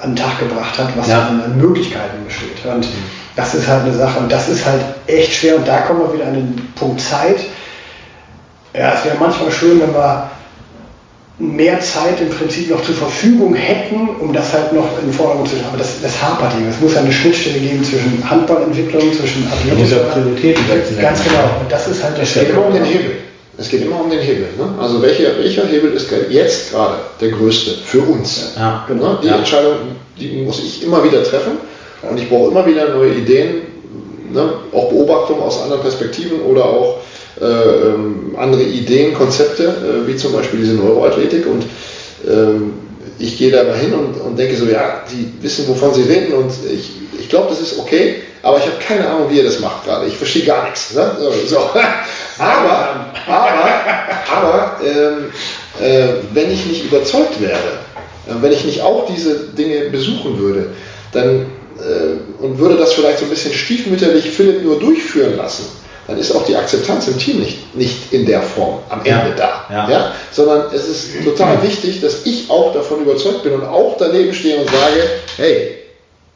an 0.00 0.10
den 0.14 0.16
Tag 0.16 0.38
gebracht 0.38 0.78
hat, 0.78 0.88
was 0.96 1.08
Ja. 1.08 1.28
an 1.28 1.58
Möglichkeiten 1.58 2.24
besteht. 2.26 2.64
Und 2.64 2.86
das 3.36 3.54
ist 3.54 3.66
halt 3.66 3.82
eine 3.84 3.94
Sache 3.94 4.18
und 4.20 4.30
das 4.30 4.48
ist 4.48 4.64
halt 4.64 4.82
echt 5.06 5.32
schwer 5.32 5.56
und 5.56 5.66
da 5.66 5.78
kommen 5.78 6.00
wir 6.00 6.12
wieder 6.14 6.26
an 6.26 6.34
den 6.34 6.68
Punkt 6.74 7.00
Zeit. 7.00 7.38
Ja, 8.74 8.94
es 8.94 9.04
wäre 9.04 9.16
manchmal 9.18 9.50
schön, 9.50 9.80
wenn 9.80 9.92
wir 9.92 10.30
mehr 11.38 11.80
Zeit 11.80 12.20
im 12.20 12.30
Prinzip 12.30 12.70
noch 12.70 12.82
zur 12.82 12.94
Verfügung 12.94 13.54
hätten, 13.54 14.08
um 14.20 14.32
das 14.32 14.52
halt 14.52 14.72
noch 14.72 14.98
in 15.00 15.08
den 15.08 15.12
Vordergrund 15.12 15.48
zu 15.48 15.56
stellen. 15.56 15.68
Aber 15.68 15.78
das, 15.78 16.00
das 16.02 16.22
hapert 16.22 16.54
eben. 16.54 16.68
Es 16.68 16.80
muss 16.80 16.94
ja 16.94 17.00
eine 17.00 17.12
Schnittstelle 17.12 17.58
geben 17.58 17.84
zwischen 17.84 18.22
Handballentwicklung, 18.28 19.12
zwischen 19.12 19.50
setzen. 20.68 21.00
Ganz 21.00 21.24
genau. 21.24 21.50
Und 21.60 21.70
das 21.70 21.88
ist 21.88 22.02
halt 22.02 22.16
der 22.18 22.26
Hebel. 22.84 23.16
Es 23.62 23.68
geht 23.68 23.82
immer 23.82 24.00
um 24.00 24.10
den 24.10 24.18
Hebel. 24.18 24.48
Ne? 24.58 24.74
Also 24.80 25.00
welcher, 25.00 25.38
welcher 25.38 25.64
Hebel 25.64 25.92
ist 25.92 26.10
jetzt 26.30 26.72
gerade 26.72 26.96
der 27.20 27.30
größte 27.30 27.70
für 27.84 28.00
uns? 28.00 28.54
Ja. 28.56 28.84
Genau. 28.88 29.20
Die 29.22 29.28
Ja. 29.28 29.36
Entscheidung, 29.36 29.74
die 30.18 30.42
muss 30.42 30.58
ich 30.58 30.82
immer 30.84 31.04
wieder 31.04 31.22
treffen 31.22 31.52
und 32.02 32.18
ich 32.18 32.28
brauche 32.28 32.50
immer 32.50 32.66
wieder 32.66 32.92
neue 32.92 33.14
Ideen, 33.14 33.62
ne? 34.32 34.52
auch 34.72 34.88
Beobachtungen 34.90 35.40
aus 35.42 35.62
anderen 35.62 35.80
Perspektiven 35.80 36.40
oder 36.40 36.64
auch 36.64 36.98
äh, 37.40 37.44
ähm, 37.44 38.34
andere 38.36 38.64
Ideen, 38.64 39.14
Konzepte, 39.14 39.62
äh, 39.64 40.08
wie 40.08 40.16
zum 40.16 40.32
Beispiel 40.32 40.58
diese 40.58 40.74
Neuroathletik 40.74 41.46
und 41.46 41.64
ähm, 42.28 42.72
ich 43.20 43.38
gehe 43.38 43.52
da 43.52 43.62
mal 43.62 43.76
hin 43.78 43.92
und, 43.94 44.20
und 44.20 44.36
denke 44.36 44.56
so, 44.56 44.64
ja, 44.66 45.04
die 45.08 45.32
wissen, 45.40 45.68
wovon 45.68 45.94
sie 45.94 46.02
reden 46.02 46.32
und 46.34 46.50
ich, 46.68 46.90
ich 47.22 47.28
glaube, 47.28 47.48
das 47.50 47.60
ist 47.60 47.78
okay, 47.78 48.16
aber 48.42 48.58
ich 48.58 48.64
habe 48.64 48.76
keine 48.86 49.08
Ahnung, 49.08 49.30
wie 49.30 49.36
ihr 49.38 49.44
das 49.44 49.60
macht 49.60 49.84
gerade. 49.84 50.06
Ich 50.06 50.16
verstehe 50.16 50.44
gar 50.44 50.64
nichts. 50.64 50.92
Ne? 50.94 51.16
So. 51.46 51.58
Aber, 52.38 53.06
aber, 53.26 53.68
aber 54.34 54.80
ähm, 54.82 55.30
äh, 55.80 56.14
wenn 56.32 56.50
ich 56.50 56.64
nicht 56.64 56.84
überzeugt 56.86 57.40
wäre, 57.40 57.52
äh, 58.26 58.32
wenn 58.40 58.50
ich 58.50 58.64
nicht 58.64 58.80
auch 58.80 59.06
diese 59.06 59.48
Dinge 59.48 59.90
besuchen 59.90 60.38
würde, 60.38 60.70
dann 61.12 61.46
äh, 61.78 62.42
und 62.42 62.58
würde 62.58 62.76
das 62.76 62.94
vielleicht 62.94 63.18
so 63.18 63.26
ein 63.26 63.30
bisschen 63.30 63.52
stiefmütterlich 63.52 64.30
Philipp 64.30 64.64
nur 64.64 64.80
durchführen 64.80 65.36
lassen, 65.36 65.66
dann 66.08 66.18
ist 66.18 66.34
auch 66.34 66.44
die 66.46 66.56
Akzeptanz 66.56 67.06
im 67.06 67.18
Team 67.18 67.40
nicht, 67.40 67.76
nicht 67.76 68.12
in 68.12 68.24
der 68.26 68.40
Form 68.42 68.78
am 68.88 69.00
Ende 69.00 69.10
Ja. 69.10 69.34
da. 69.36 69.66
Ja. 69.70 69.90
Ja? 69.90 70.12
Sondern 70.32 70.64
es 70.74 70.88
ist 70.88 71.24
total 71.24 71.62
wichtig, 71.62 72.00
dass 72.00 72.24
ich 72.24 72.50
auch 72.50 72.72
davon 72.72 73.02
überzeugt 73.02 73.42
bin 73.44 73.52
und 73.52 73.64
auch 73.64 73.96
daneben 73.98 74.32
stehe 74.34 74.56
und 74.56 74.66
sage, 74.68 75.02
hey, 75.36 75.81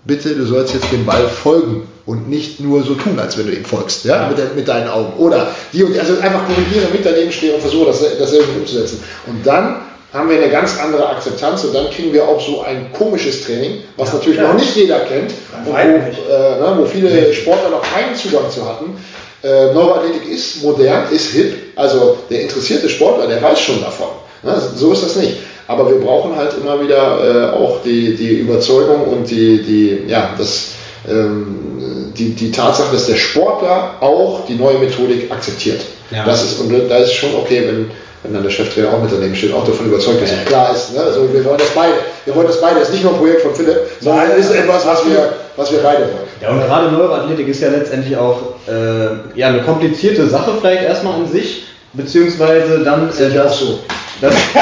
bitte, 0.06 0.34
du 0.34 0.44
sollst 0.44 0.74
jetzt 0.74 0.92
dem 0.92 1.04
Ball 1.04 1.28
folgen. 1.28 1.88
und 2.06 2.30
nicht 2.30 2.60
nur 2.60 2.84
so 2.84 2.94
tun, 2.94 3.18
als 3.18 3.36
wenn 3.36 3.48
du 3.48 3.52
ihm 3.52 3.64
folgst, 3.64 4.04
ja, 4.04 4.28
mit, 4.28 4.38
de, 4.38 4.44
mit 4.54 4.68
deinen 4.68 4.88
Augen. 4.88 5.14
Oder 5.18 5.48
die 5.72 5.82
und 5.82 5.98
also 5.98 6.14
einfach 6.20 6.46
korrigiere, 6.46 6.86
mit 6.92 7.04
daneben 7.04 7.32
stehe 7.32 7.52
und 7.54 7.60
versuche 7.60 7.86
das, 7.86 8.00
das 8.16 8.32
irgendwie 8.32 8.60
umzusetzen. 8.60 9.02
Und 9.26 9.44
dann 9.44 9.80
haben 10.12 10.30
wir 10.30 10.36
eine 10.36 10.48
ganz 10.48 10.78
andere 10.78 11.08
Akzeptanz 11.08 11.64
und 11.64 11.74
dann 11.74 11.90
kriegen 11.90 12.12
wir 12.12 12.26
auch 12.26 12.40
so 12.40 12.62
ein 12.62 12.92
komisches 12.92 13.44
Training, 13.44 13.82
was 13.96 14.12
natürlich 14.12 14.40
noch 14.40 14.54
nicht 14.54 14.74
jeder 14.76 15.00
kennt 15.00 15.32
und 15.66 15.74
wo, 15.74 15.76
äh, 15.76 16.56
na, 16.60 16.78
wo 16.78 16.86
viele 16.86 17.32
Sportler 17.32 17.70
noch 17.70 17.82
keinen 17.82 18.14
Zugang 18.14 18.48
zu 18.50 18.64
hatten. 18.66 18.96
Äh, 19.42 19.72
Neuroathletik 19.74 20.28
ist 20.28 20.62
modern, 20.62 21.10
ist 21.10 21.32
hip, 21.32 21.54
also 21.76 22.18
der 22.30 22.42
interessierte 22.42 22.88
Sportler, 22.88 23.26
der 23.26 23.42
weiß 23.42 23.60
schon 23.60 23.80
davon. 23.80 24.08
Ne? 24.42 24.54
So 24.76 24.92
ist 24.92 25.02
das 25.02 25.16
nicht. 25.16 25.38
Aber 25.68 25.90
wir 25.90 26.00
brauchen 26.00 26.36
halt 26.36 26.54
immer 26.60 26.80
wieder 26.80 27.52
äh, 27.52 27.56
auch 27.56 27.82
die, 27.82 28.14
die 28.14 28.38
Überzeugung 28.38 29.04
und 29.04 29.30
die, 29.30 29.62
die, 29.62 29.98
ja, 30.06 30.30
das, 30.38 30.74
ähm, 31.08 32.12
die, 32.16 32.30
die 32.30 32.50
Tatsache, 32.50 32.92
dass 32.92 33.06
der 33.06 33.16
Sportler 33.16 33.94
auch 34.00 34.46
die 34.46 34.54
neue 34.54 34.78
Methodik 34.78 35.30
akzeptiert. 35.30 35.80
Ja. 36.10 36.24
Das 36.24 36.44
ist, 36.44 36.60
und 36.60 36.72
da 36.88 36.98
ist 36.98 37.12
schon 37.12 37.34
okay, 37.34 37.64
wenn, 37.66 37.90
wenn 38.22 38.32
dann 38.32 38.44
der 38.44 38.50
Cheftrainer 38.50 38.92
auch 38.92 39.02
mit 39.02 39.10
daneben 39.10 39.34
steht, 39.34 39.52
auch 39.52 39.64
davon 39.64 39.86
überzeugt 39.86 40.22
ist. 40.22 40.32
Ja. 40.32 40.38
Klar 40.46 40.74
ist, 40.74 40.94
ne? 40.94 41.00
also 41.00 41.32
wir 41.32 41.44
wollen 41.44 41.58
das 41.58 41.70
beide. 41.70 41.94
Wir 42.24 42.34
wollen 42.34 42.46
das 42.46 42.60
beide. 42.60 42.78
Das 42.78 42.88
ist 42.88 42.94
nicht 42.94 43.04
nur 43.04 43.14
ein 43.14 43.18
Projekt 43.18 43.42
von 43.42 43.54
Philipp, 43.54 43.80
sondern 44.00 44.30
es 44.38 44.46
ist 44.46 44.54
etwas, 44.54 44.86
was 44.86 45.04
wir, 45.04 45.32
was 45.56 45.72
wir 45.72 45.80
beide 45.80 46.02
wollen. 46.02 46.26
Ja, 46.40 46.50
und 46.50 46.60
gerade 46.60 46.92
Neuroathletik 46.92 47.48
ist 47.48 47.60
ja 47.60 47.70
letztendlich 47.70 48.16
auch 48.16 48.40
äh, 48.68 49.38
ja, 49.38 49.48
eine 49.48 49.62
komplizierte 49.62 50.28
Sache 50.28 50.52
vielleicht 50.60 50.84
erstmal 50.84 51.14
an 51.14 51.26
sich, 51.26 51.65
beziehungsweise 51.96 52.80
dann 52.84 53.08
äh, 53.08 53.30
das, 53.32 53.60
so. 53.60 53.80
Das, 54.20 54.34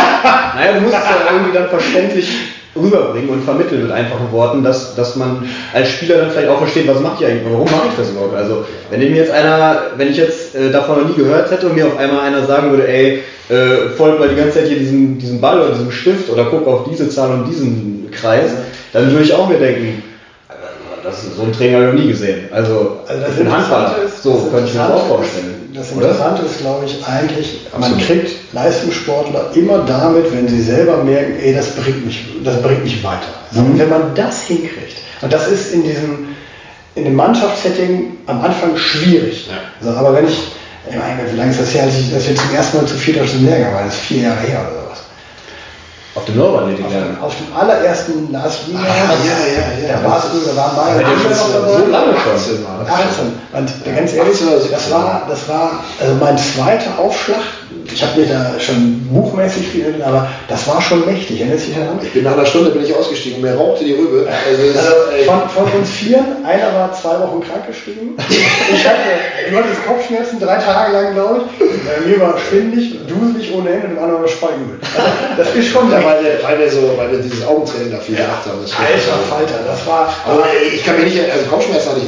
naja, 0.55 0.75
du 0.75 0.81
musst 0.81 0.95
es 0.97 1.05
ja 1.05 1.33
irgendwie 1.33 1.53
dann 1.53 1.69
verständlich 1.69 2.29
rüberbringen 2.77 3.31
und 3.31 3.45
vermitteln 3.45 3.83
mit 3.83 3.93
einfachen 3.93 4.33
Worten, 4.33 4.65
dass, 4.65 4.97
dass 4.97 5.15
man 5.15 5.49
als 5.73 5.91
Spieler 5.91 6.19
dann 6.19 6.31
vielleicht 6.31 6.49
auch 6.49 6.59
versteht, 6.59 6.89
was 6.89 7.01
macht 7.01 7.21
ihr 7.21 7.29
eigentlich, 7.29 7.45
warum 7.49 7.71
mache 7.71 7.89
ich 7.89 7.97
das 7.97 8.11
überhaupt? 8.11 8.35
Also 8.35 8.65
wenn 8.91 8.99
mir 8.99 9.11
jetzt 9.11 9.31
einer, 9.31 9.83
wenn 9.97 10.11
ich 10.11 10.17
jetzt 10.17 10.57
äh, 10.57 10.71
davon 10.73 11.03
noch 11.03 11.09
nie 11.09 11.15
gehört 11.15 11.51
hätte 11.51 11.67
und 11.67 11.77
mir 11.77 11.87
auf 11.87 11.99
einmal 11.99 12.21
einer 12.21 12.45
sagen 12.47 12.71
würde, 12.71 12.89
ey, 12.89 13.23
äh, 13.49 13.91
folgt 13.97 14.19
mal 14.19 14.29
die 14.29 14.37
ganze 14.37 14.59
Zeit 14.59 14.69
hier 14.69 14.79
diesem, 14.79 15.19
diesem 15.19 15.41
Ball 15.41 15.61
oder 15.61 15.71
diesem 15.71 15.93
Stift 15.93 16.31
oder 16.31 16.47
guck 16.47 16.67
auf 16.67 16.89
diese 16.91 17.09
Zahl 17.09 17.31
und 17.31 17.47
diesen 17.47 18.11
Kreis, 18.11 18.51
dann 18.93 19.11
würde 19.11 19.25
ich 19.25 19.35
auch 19.35 19.49
mir 19.49 19.59
denken, 19.59 20.03
das, 21.05 21.37
so 21.37 21.43
ein 21.43 21.53
Training 21.53 21.75
habe 21.75 21.85
ich 21.87 21.93
noch 21.93 22.01
nie 22.01 22.09
gesehen. 22.09 22.49
Also, 22.51 22.99
also 23.07 23.25
ich 23.29 23.37
bin 23.37 23.53
Handballer, 23.53 23.95
so 24.23 24.49
könnte 24.51 24.69
ich 24.69 24.75
mir 24.75 24.81
das 24.81 24.91
auch 24.91 25.07
vorstellen. 25.07 25.71
Das 25.75 25.91
ist, 25.91 25.94
glaube 26.65 26.87
ich, 26.87 27.07
eigentlich, 27.07 27.61
Absolut. 27.73 27.99
man 27.99 28.07
kriegt 28.07 28.31
Leistungssportler 28.55 29.51
immer 29.55 29.85
damit, 29.85 30.33
wenn 30.33 30.49
sie 30.49 30.63
selber 30.63 31.05
merken, 31.05 31.35
ey, 31.39 31.53
das 31.55 31.73
bringt 31.73 32.07
mich, 32.07 32.25
das 32.43 32.61
bringt 32.63 32.83
mich 32.83 33.05
weiter. 33.05 33.29
Also, 33.51 33.63
mhm. 33.63 33.79
Wenn 33.79 33.91
man 33.91 34.15
das 34.15 34.43
hinkriegt, 34.45 34.97
und 35.21 35.31
das 35.31 35.47
ist 35.49 35.75
in 35.75 35.83
diesem, 35.83 36.29
in 36.95 37.05
dem 37.05 37.15
Mannschaftssetting 37.15 38.17
am 38.27 38.43
Anfang 38.43 38.77
schwierig. 38.77 39.47
Ja. 39.47 39.59
Also, 39.81 39.99
aber 39.99 40.15
wenn 40.15 40.27
ich, 40.27 40.39
ich 40.89 40.97
meine, 40.97 41.31
wie 41.31 41.37
lange 41.37 41.51
ist 41.51 41.61
das 41.61 41.75
her, 41.75 41.85
als 41.85 41.99
ich, 41.99 42.15
als 42.15 42.29
ich 42.29 42.39
zum 42.39 42.55
ersten 42.55 42.77
Mal 42.79 42.87
zu 42.87 42.95
vierter 42.95 43.27
Stunde 43.27 43.51
Lehrgang 43.51 43.75
war, 43.75 43.85
das 43.85 43.95
ist 43.95 44.01
vier 44.01 44.23
Jahre 44.23 44.41
her 44.41 44.61
oder 44.61 44.81
so. 44.81 44.84
Auf 46.15 46.25
dem 46.27 46.37
Neuroathletik 46.37 46.89
lernen? 46.91 47.19
Auf 47.21 47.35
dem 47.35 47.57
allerersten 47.57 48.31
Lars 48.31 48.69
Wiener. 48.69 48.81
Ah, 48.81 49.15
ja, 49.25 49.37
ja, 49.51 49.89
ja. 49.89 50.01
Da 50.01 50.09
warst 50.09 50.29
du, 50.33 50.39
da 50.47 50.55
waren 50.57 50.77
meine 50.77 51.03
ja, 51.03 51.09
dabei. 51.09 51.69
So 51.69 51.91
lange 51.91 52.15
schon. 52.15 52.57
18. 52.87 53.33
Und 53.53 53.97
ganz 53.97 54.13
ehrlich, 54.13 54.39
das 54.71 54.91
war, 54.93 55.23
das 55.29 55.49
war 55.49 55.83
also 56.01 56.15
mein 56.21 56.39
zweiter 56.39 56.99
Aufschlag 57.01 57.43
ich 57.93 58.03
habe 58.03 58.21
mir 58.21 58.27
da 58.27 58.59
schon 58.59 59.07
buchmäßig 59.11 59.69
viel, 59.69 60.03
aber 60.03 60.29
das 60.49 60.67
war 60.67 60.81
schon 60.81 61.05
mächtig. 61.07 61.43
Ich 62.03 62.13
bin 62.13 62.25
nach 62.25 62.33
einer 62.33 62.47
Stunde 62.47 62.71
bin 62.71 62.85
ich 62.85 62.95
ausgestiegen 62.95 63.41
mir 63.41 63.55
rauchte 63.55 63.85
die 63.85 63.93
Rübe. 63.93 64.27
Also, 64.27 64.79
also 64.79 65.31
von, 65.31 65.49
von, 65.49 65.81
uns 65.81 65.91
vier, 65.91 66.25
einer 66.45 66.75
war 66.75 66.93
zwei 66.93 67.19
Wochen 67.21 67.43
krankgeschrieben. 67.43 68.17
ich 68.19 68.87
hatte, 68.87 68.99
du 69.51 69.57
hattest 69.57 69.87
Kopfschmerzen 69.87 70.41
drei 70.41 70.57
Tage 70.57 70.93
lang, 70.93 71.15
glaube 71.15 71.43
ich. 71.45 71.61
Äh, 71.61 72.09
mir 72.09 72.21
war 72.21 72.35
schwindelig, 72.39 72.97
duselig 73.07 73.53
ohne 73.55 73.71
Ende 73.71 73.89
und 73.89 73.97
war 73.97 74.29
Speiübel. 74.29 74.79
Also, 74.97 75.09
das 75.37 75.55
ist 75.55 75.69
schon. 75.69 75.91
Ja, 75.91 76.03
weil, 76.05 76.25
wir, 76.25 76.43
weil, 76.43 76.59
wir 76.59 76.71
so, 76.71 76.95
weil 76.97 77.11
wir 77.13 77.19
dieses 77.19 77.47
Augentraining 77.47 77.93
dafür 77.93 78.19
ja. 78.19 78.25
gemacht 78.25 78.47
haben. 78.47 78.59
Alter 78.61 79.19
Falter, 79.29 79.65
das 79.67 79.87
war. 79.87 80.15
Aber 80.27 80.45
ich 80.75 80.85
kann 80.85 80.97
mir 80.97 81.05
nicht, 81.05 81.21
also 81.21 81.47
Kopfschmerzen 81.51 81.91
hatte 81.91 82.01
ich 82.01 82.07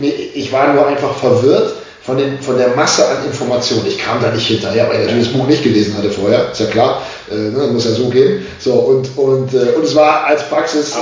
nicht. 0.00 0.36
Ich 0.36 0.52
war 0.52 0.72
nur 0.72 0.86
einfach 0.86 1.14
verwirrt 1.16 1.74
von, 2.08 2.16
den, 2.16 2.40
von 2.40 2.56
der 2.56 2.68
Masse 2.68 3.06
an 3.06 3.26
Informationen. 3.26 3.86
Ich 3.86 3.98
kam 3.98 4.18
da 4.22 4.30
nicht 4.30 4.46
hinterher, 4.46 4.88
weil 4.88 5.00
ich 5.00 5.04
natürlich 5.04 5.28
das 5.28 5.36
Buch 5.36 5.46
nicht 5.46 5.62
gelesen 5.62 5.94
hatte 5.98 6.10
vorher, 6.10 6.50
ist 6.50 6.58
ja 6.58 6.66
klar, 6.66 7.02
äh, 7.30 7.34
ne, 7.34 7.66
muss 7.70 7.84
ja 7.84 7.90
so 7.90 8.08
gehen. 8.08 8.46
So, 8.58 8.72
und, 8.72 9.10
und, 9.18 9.52
äh, 9.52 9.74
und 9.76 9.84
es 9.84 9.94
war 9.94 10.24
als 10.24 10.42
Praxis 10.48 10.96
äh, 10.96 11.00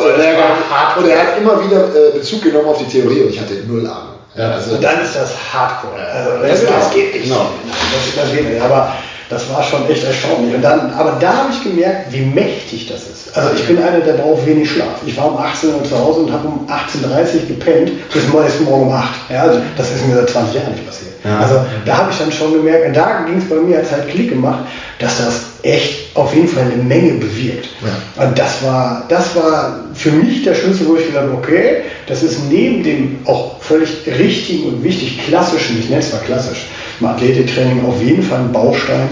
und 0.98 1.08
er 1.08 1.18
hat 1.18 1.38
immer 1.40 1.64
wieder 1.64 1.94
äh, 1.94 2.18
Bezug 2.18 2.42
genommen 2.42 2.66
auf 2.66 2.78
die 2.78 2.86
Theorie 2.86 3.22
und 3.22 3.30
ich 3.30 3.40
hatte 3.40 3.54
null 3.68 3.86
Ahnung. 3.86 4.16
Ja, 4.36 4.50
also, 4.50 4.74
und 4.74 4.82
dann 4.82 5.00
ist 5.00 5.14
das 5.14 5.30
Hardcore. 5.52 5.94
Also, 5.94 6.42
das, 6.42 6.60
das, 6.62 6.70
das 6.70 6.90
geht 6.92 7.14
nicht. 7.14 7.28
Genau. 7.28 7.50
Das, 7.70 8.24
das 8.24 8.34
geht 8.34 8.50
nicht. 8.50 8.60
Aber 8.60 8.92
das 9.28 9.50
war 9.50 9.62
schon 9.62 9.88
echt 9.90 10.04
erstaunlich. 10.04 10.54
Und 10.54 10.62
dann, 10.62 10.92
aber 10.92 11.18
da 11.20 11.36
habe 11.36 11.52
ich 11.52 11.62
gemerkt, 11.62 12.12
wie 12.12 12.22
mächtig 12.22 12.88
das 12.88 13.02
ist. 13.02 13.36
Also 13.36 13.54
ich 13.54 13.66
bin 13.66 13.82
einer, 13.82 14.00
der 14.00 14.14
braucht 14.14 14.46
wenig 14.46 14.70
Schlaf. 14.70 15.00
Ich 15.04 15.16
war 15.16 15.32
um 15.32 15.38
18 15.38 15.74
Uhr 15.74 15.84
zu 15.84 15.98
Hause 15.98 16.20
und 16.20 16.32
habe 16.32 16.48
um 16.48 16.66
18.30 16.68 17.42
Uhr 17.42 17.46
gepennt 17.48 17.92
bis 18.12 18.28
morgen 18.30 18.88
um 18.88 18.92
8. 18.92 19.08
Ja, 19.30 19.42
also 19.42 19.60
das 19.76 19.90
ist 19.90 20.06
mir 20.06 20.14
seit 20.14 20.30
20 20.30 20.54
Jahren 20.54 20.72
nicht 20.72 20.86
passiert. 20.86 21.15
Ja. 21.26 21.40
Also 21.40 21.60
da 21.84 21.98
habe 21.98 22.12
ich 22.12 22.18
dann 22.18 22.30
schon 22.30 22.52
gemerkt, 22.52 22.86
und 22.86 22.96
da 22.96 23.24
ging 23.26 23.38
es 23.38 23.48
bei 23.48 23.56
mir 23.56 23.78
als 23.78 23.90
halt 23.90 24.08
Klick 24.08 24.30
gemacht, 24.30 24.60
dass 25.00 25.18
das 25.18 25.40
echt 25.62 26.16
auf 26.16 26.32
jeden 26.34 26.46
Fall 26.46 26.64
eine 26.64 26.82
Menge 26.82 27.14
bewirkt. 27.14 27.68
Ja. 27.82 28.24
Und 28.24 28.38
das 28.38 28.62
war, 28.62 29.04
das 29.08 29.34
war 29.34 29.80
für 29.94 30.12
mich 30.12 30.44
der 30.44 30.54
Schlüssel, 30.54 30.86
wo 30.86 30.96
ich 30.96 31.06
gesagt 31.06 31.26
habe, 31.26 31.36
okay, 31.36 31.82
das 32.06 32.22
ist 32.22 32.38
neben 32.48 32.84
dem 32.84 33.18
auch 33.24 33.60
völlig 33.60 34.06
richtigen 34.06 34.68
und 34.68 34.84
wichtig 34.84 35.26
klassischen, 35.26 35.80
ich 35.80 35.88
nenne 35.88 36.00
es 36.00 36.12
mal 36.12 36.20
klassisch, 36.20 36.68
im 37.00 37.06
Athletiktraining 37.06 37.84
auf 37.84 38.00
jeden 38.00 38.22
Fall 38.22 38.38
ein 38.38 38.52
Baustein, 38.52 39.08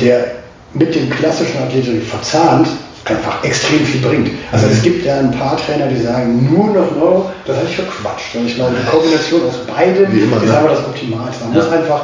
der 0.00 0.32
mit 0.72 0.94
dem 0.94 1.08
klassischen 1.08 1.62
Athletik 1.62 2.02
verzahnt 2.02 2.66
einfach 3.04 3.44
extrem 3.44 3.84
viel 3.84 4.00
bringt. 4.00 4.30
Also 4.52 4.66
es 4.66 4.82
gibt 4.82 5.04
ja 5.04 5.18
ein 5.18 5.30
paar 5.30 5.56
Trainer, 5.56 5.88
die 5.88 6.00
sagen, 6.00 6.48
nur 6.50 6.68
noch 6.68 6.96
Neuro, 6.96 7.30
das 7.46 7.56
halte 7.56 7.70
ich 7.70 7.76
für 7.76 7.82
Quatsch. 7.82 8.34
Ich 8.46 8.54
glaube, 8.54 8.72
die 8.80 8.90
Kombination 8.90 9.42
aus 9.46 9.56
beiden 9.66 10.04
immer, 10.04 10.36
ist 10.36 10.46
ne? 10.46 10.58
aber 10.58 10.68
das 10.70 10.80
Optimalste. 10.80 11.44
Man 11.44 11.54
ja. 11.54 11.62
muss 11.62 11.72
einfach 11.72 12.02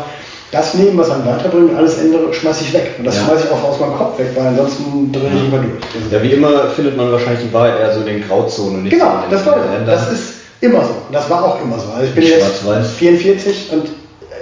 das 0.50 0.74
nehmen, 0.74 0.98
was 0.98 1.10
einen 1.10 1.24
weiterbringt, 1.24 1.76
alles 1.76 1.98
andere 2.00 2.34
schmeiße 2.34 2.64
ich 2.64 2.72
weg. 2.72 2.94
Und 2.98 3.06
das 3.06 3.16
ja. 3.16 3.24
schmeiße 3.24 3.46
ich 3.46 3.52
auch 3.52 3.62
aus 3.62 3.80
meinem 3.80 3.94
Kopf 3.94 4.18
weg, 4.18 4.28
weil 4.34 4.48
ansonsten 4.48 5.12
drehe 5.12 5.28
ich 5.28 5.44
immer 5.44 5.58
durch. 5.58 6.12
Ja, 6.12 6.22
wie 6.22 6.32
immer 6.32 6.70
findet 6.70 6.96
man 6.96 7.12
wahrscheinlich 7.12 7.44
die 7.44 7.52
Wahrheit 7.52 7.78
eher 7.78 7.94
so 7.94 8.00
in 8.00 8.06
den 8.06 8.26
Grauzonen. 8.26 8.82
Nicht 8.82 8.92
genau, 8.92 9.22
so 9.24 9.30
das, 9.30 9.46
war, 9.46 9.56
das 9.86 10.12
ist 10.12 10.34
immer 10.60 10.80
so. 10.80 10.94
Und 11.06 11.14
das 11.14 11.30
war 11.30 11.44
auch 11.44 11.62
immer 11.62 11.78
so. 11.78 11.90
Also 11.92 12.06
ich 12.06 12.14
bin 12.14 12.24
jetzt 12.24 12.90
44 12.98 13.72
und 13.72 13.88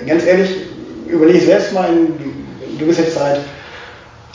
ganz 0.07 0.25
ehrlich, 0.25 0.51
überlege 1.07 1.45
selbst 1.45 1.75
mal, 1.75 1.91
du 2.79 2.87
bist 2.87 2.99
jetzt 2.99 3.15
seit 3.15 3.41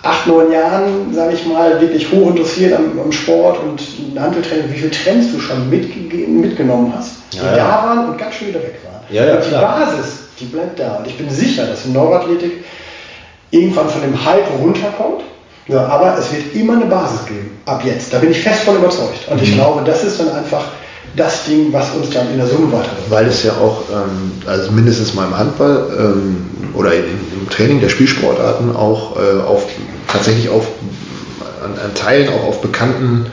acht, 0.04 0.28
neun 0.28 0.52
Jahren, 0.52 1.14
sage 1.14 1.34
ich 1.34 1.46
mal, 1.46 1.80
wirklich 1.82 2.12
hoch 2.12 2.30
interessiert 2.30 2.74
am, 2.74 3.00
am 3.00 3.12
Sport 3.12 3.60
und 3.64 3.82
Handeltraining, 4.20 4.72
wie 4.72 4.78
viele 4.78 4.92
Trends 4.92 5.32
du 5.32 5.40
schon 5.40 5.70
mitgenommen 5.70 6.94
hast, 6.96 7.16
die 7.32 7.38
ja, 7.38 7.56
da 7.56 7.68
waren 7.68 8.10
und 8.10 8.18
ganz 8.18 8.36
schön 8.36 8.50
wieder 8.50 8.62
weg 8.62 8.80
waren. 8.84 9.02
Ja, 9.10 9.26
ja, 9.26 9.36
und 9.36 9.46
die. 9.46 9.52
Basis, 9.52 10.20
die 10.40 10.46
bleibt 10.46 10.80
da. 10.80 10.98
Und 10.98 11.08
ich 11.08 11.18
bin 11.18 11.30
sicher, 11.30 11.66
dass 11.66 11.86
Neuroathletik 11.86 12.64
irgendwann 13.52 13.90
von 13.90 14.02
dem 14.02 14.26
Hype 14.26 14.48
runterkommt. 14.60 15.24
Ja, 15.68 15.86
aber 15.86 16.18
es 16.18 16.34
wird 16.34 16.54
immer 16.54 16.74
eine 16.74 16.86
Basis 16.86 17.26
geben, 17.26 17.58
ab 17.66 17.82
jetzt. 17.86 18.12
Da 18.12 18.20
bin 18.20 18.32
ich 18.32 18.42
fest 18.42 18.64
von 18.64 18.76
überzeugt. 18.76 19.30
Und 19.30 19.42
ich 19.42 19.52
mhm. 19.52 19.56
glaube, 19.56 19.84
das 19.86 20.04
ist 20.04 20.20
dann 20.20 20.30
einfach 20.32 20.66
das 21.16 21.46
Ding, 21.46 21.72
was 21.72 21.92
uns 21.92 22.10
dann 22.10 22.30
in 22.32 22.38
der 22.38 22.48
Summe 22.48 22.72
weiterbringt. 22.72 23.10
Weil 23.10 23.28
es 23.28 23.44
ja 23.44 23.54
auch, 23.54 23.84
ähm, 23.90 24.34
also 24.46 24.72
mindestens 24.72 25.14
mal 25.14 25.28
im 25.28 25.38
Handball 25.38 25.88
ähm, 25.98 26.50
oder 26.74 26.94
in, 26.94 27.06
im 27.40 27.50
Training 27.50 27.80
der 27.80 27.90
Spielsportarten 27.90 28.76
auch 28.76 29.16
äh, 29.16 29.42
auf, 29.42 29.66
tatsächlich 30.08 30.50
auf, 30.50 30.68
an, 31.64 31.72
an, 31.80 31.94
Teilen 31.96 32.30
auch 32.30 32.44
auf 32.44 32.62
bekannten 32.62 33.28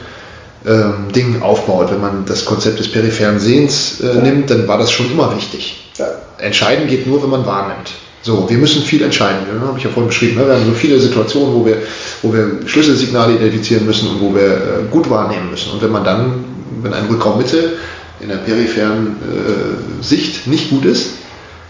ähm, 0.66 1.12
Dingen 1.14 1.42
aufbaut. 1.42 1.90
Wenn 1.90 2.01
man 2.01 2.24
das 2.26 2.44
Konzept 2.44 2.78
des 2.78 2.90
peripheren 2.90 3.38
Sehens 3.38 4.01
äh, 4.01 4.06
ja. 4.06 4.14
nimmt, 4.14 4.51
dann 4.51 4.68
war 4.68 4.78
das 4.78 4.90
schon 4.90 5.10
immer 5.10 5.34
wichtig. 5.36 5.90
Ja. 5.98 6.06
Entscheiden 6.38 6.88
geht 6.88 7.06
nur, 7.06 7.22
wenn 7.22 7.30
man 7.30 7.47
wahrnimmt. 7.47 7.90
So, 8.22 8.48
wir 8.51 8.59
müssen 8.59 8.82
viel 8.82 9.02
entscheiden. 9.02 9.40
Ja, 9.52 9.66
habe 9.66 9.78
ich 9.78 9.84
ja 9.84 9.90
vorhin 9.90 10.09
beschrieben. 10.09 10.36
Ne? 10.36 10.47
Wir 10.47 10.55
haben 10.55 10.66
so 10.66 10.72
viele 10.72 11.01
Situationen, 11.01 11.55
wo 11.55 11.64
wir, 11.64 11.78
wo 12.22 12.32
wir 12.32 12.60
Schlüsselsignale 12.66 13.34
identifizieren 13.34 13.86
müssen 13.86 14.09
und 14.10 14.20
wo 14.20 14.34
wir 14.34 14.42
äh, 14.42 14.59
gut 14.90 15.09
wahrnehmen 15.09 15.51
müssen. 15.51 15.72
Und 15.72 15.82
wenn 15.82 15.90
man 15.90 16.05
dann 16.05 16.44
wenn 16.82 16.94
ein 16.94 17.06
Rückraum 17.06 17.38
Mitte 17.38 17.76
in 18.20 18.28
der 18.28 18.36
peripheren 18.36 19.16
äh, 19.16 20.02
Sicht 20.02 20.47
nicht 20.47 20.70
gut 20.70 20.84
ist, 20.84 21.10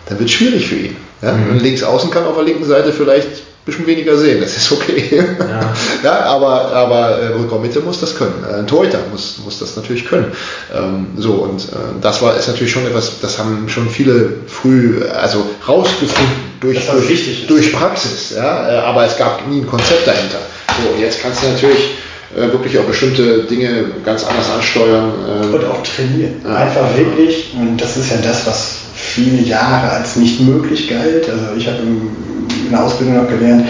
dann 0.06 0.18
wird 0.18 0.28
es 0.28 0.34
schwierig 0.34 0.66
für 0.68 0.76
ihn. 0.76 0.96
Ja? 1.22 1.32
Mhm. 1.32 1.58
links 1.60 1.82
außen 1.82 2.10
kann 2.10 2.24
auf 2.24 2.34
der 2.34 2.44
linken 2.44 2.64
Seite 2.64 2.92
vielleicht 2.92 3.42
bisschen 3.64 3.86
weniger 3.86 4.16
sehen, 4.16 4.40
das 4.40 4.56
ist 4.56 4.72
okay. 4.72 5.24
Ja. 5.38 5.74
ja 6.02 6.20
aber 6.24 6.72
aber 6.72 7.18
äh, 7.18 7.26
Rückraummitte 7.28 7.80
muss 7.80 8.00
das 8.00 8.16
können. 8.16 8.44
Äh, 8.48 8.60
ein 8.60 8.66
Torhüter 8.66 8.98
muss, 9.10 9.38
muss 9.44 9.58
das 9.58 9.76
natürlich 9.76 10.06
können. 10.06 10.32
Ähm, 10.74 11.08
so 11.16 11.32
und 11.32 11.64
äh, 11.64 12.00
das 12.00 12.22
war 12.22 12.36
ist 12.36 12.48
natürlich 12.48 12.72
schon 12.72 12.86
etwas, 12.86 13.20
das 13.20 13.38
haben 13.38 13.68
schon 13.68 13.88
viele 13.88 14.32
früh 14.46 15.02
also 15.04 15.44
rausgefunden 15.66 16.50
durch, 16.60 16.86
durch, 16.86 17.46
durch, 17.46 17.72
Praxis. 17.72 18.34
Ja? 18.36 18.68
Äh, 18.68 18.78
aber 18.78 19.04
es 19.04 19.16
gab 19.16 19.46
nie 19.48 19.60
ein 19.60 19.66
Konzept 19.66 20.06
dahinter. 20.06 20.38
So, 20.68 21.02
jetzt 21.02 21.22
kannst 21.22 21.42
du 21.42 21.48
natürlich 21.48 21.94
äh, 22.36 22.42
wirklich 22.52 22.78
auch 22.78 22.84
bestimmte 22.84 23.44
Dinge 23.44 23.86
ganz 24.04 24.24
anders 24.24 24.50
ansteuern. 24.50 25.12
Und 25.52 25.64
auch 25.64 25.82
trainieren. 25.82 26.40
Ja. 26.44 26.54
Einfach 26.54 26.96
wirklich, 26.96 27.52
und 27.54 27.78
das 27.78 27.96
ist 27.96 28.10
ja 28.10 28.18
das, 28.22 28.46
was 28.46 28.79
viele 29.00 29.42
Jahre 29.42 29.90
als 29.90 30.16
nicht 30.16 30.40
möglich 30.40 30.88
galt. 30.88 31.28
Also 31.28 31.56
ich 31.56 31.66
habe 31.66 31.78
in 31.78 32.70
der 32.70 32.84
Ausbildung 32.84 33.16
noch 33.16 33.28
gelernt, 33.28 33.66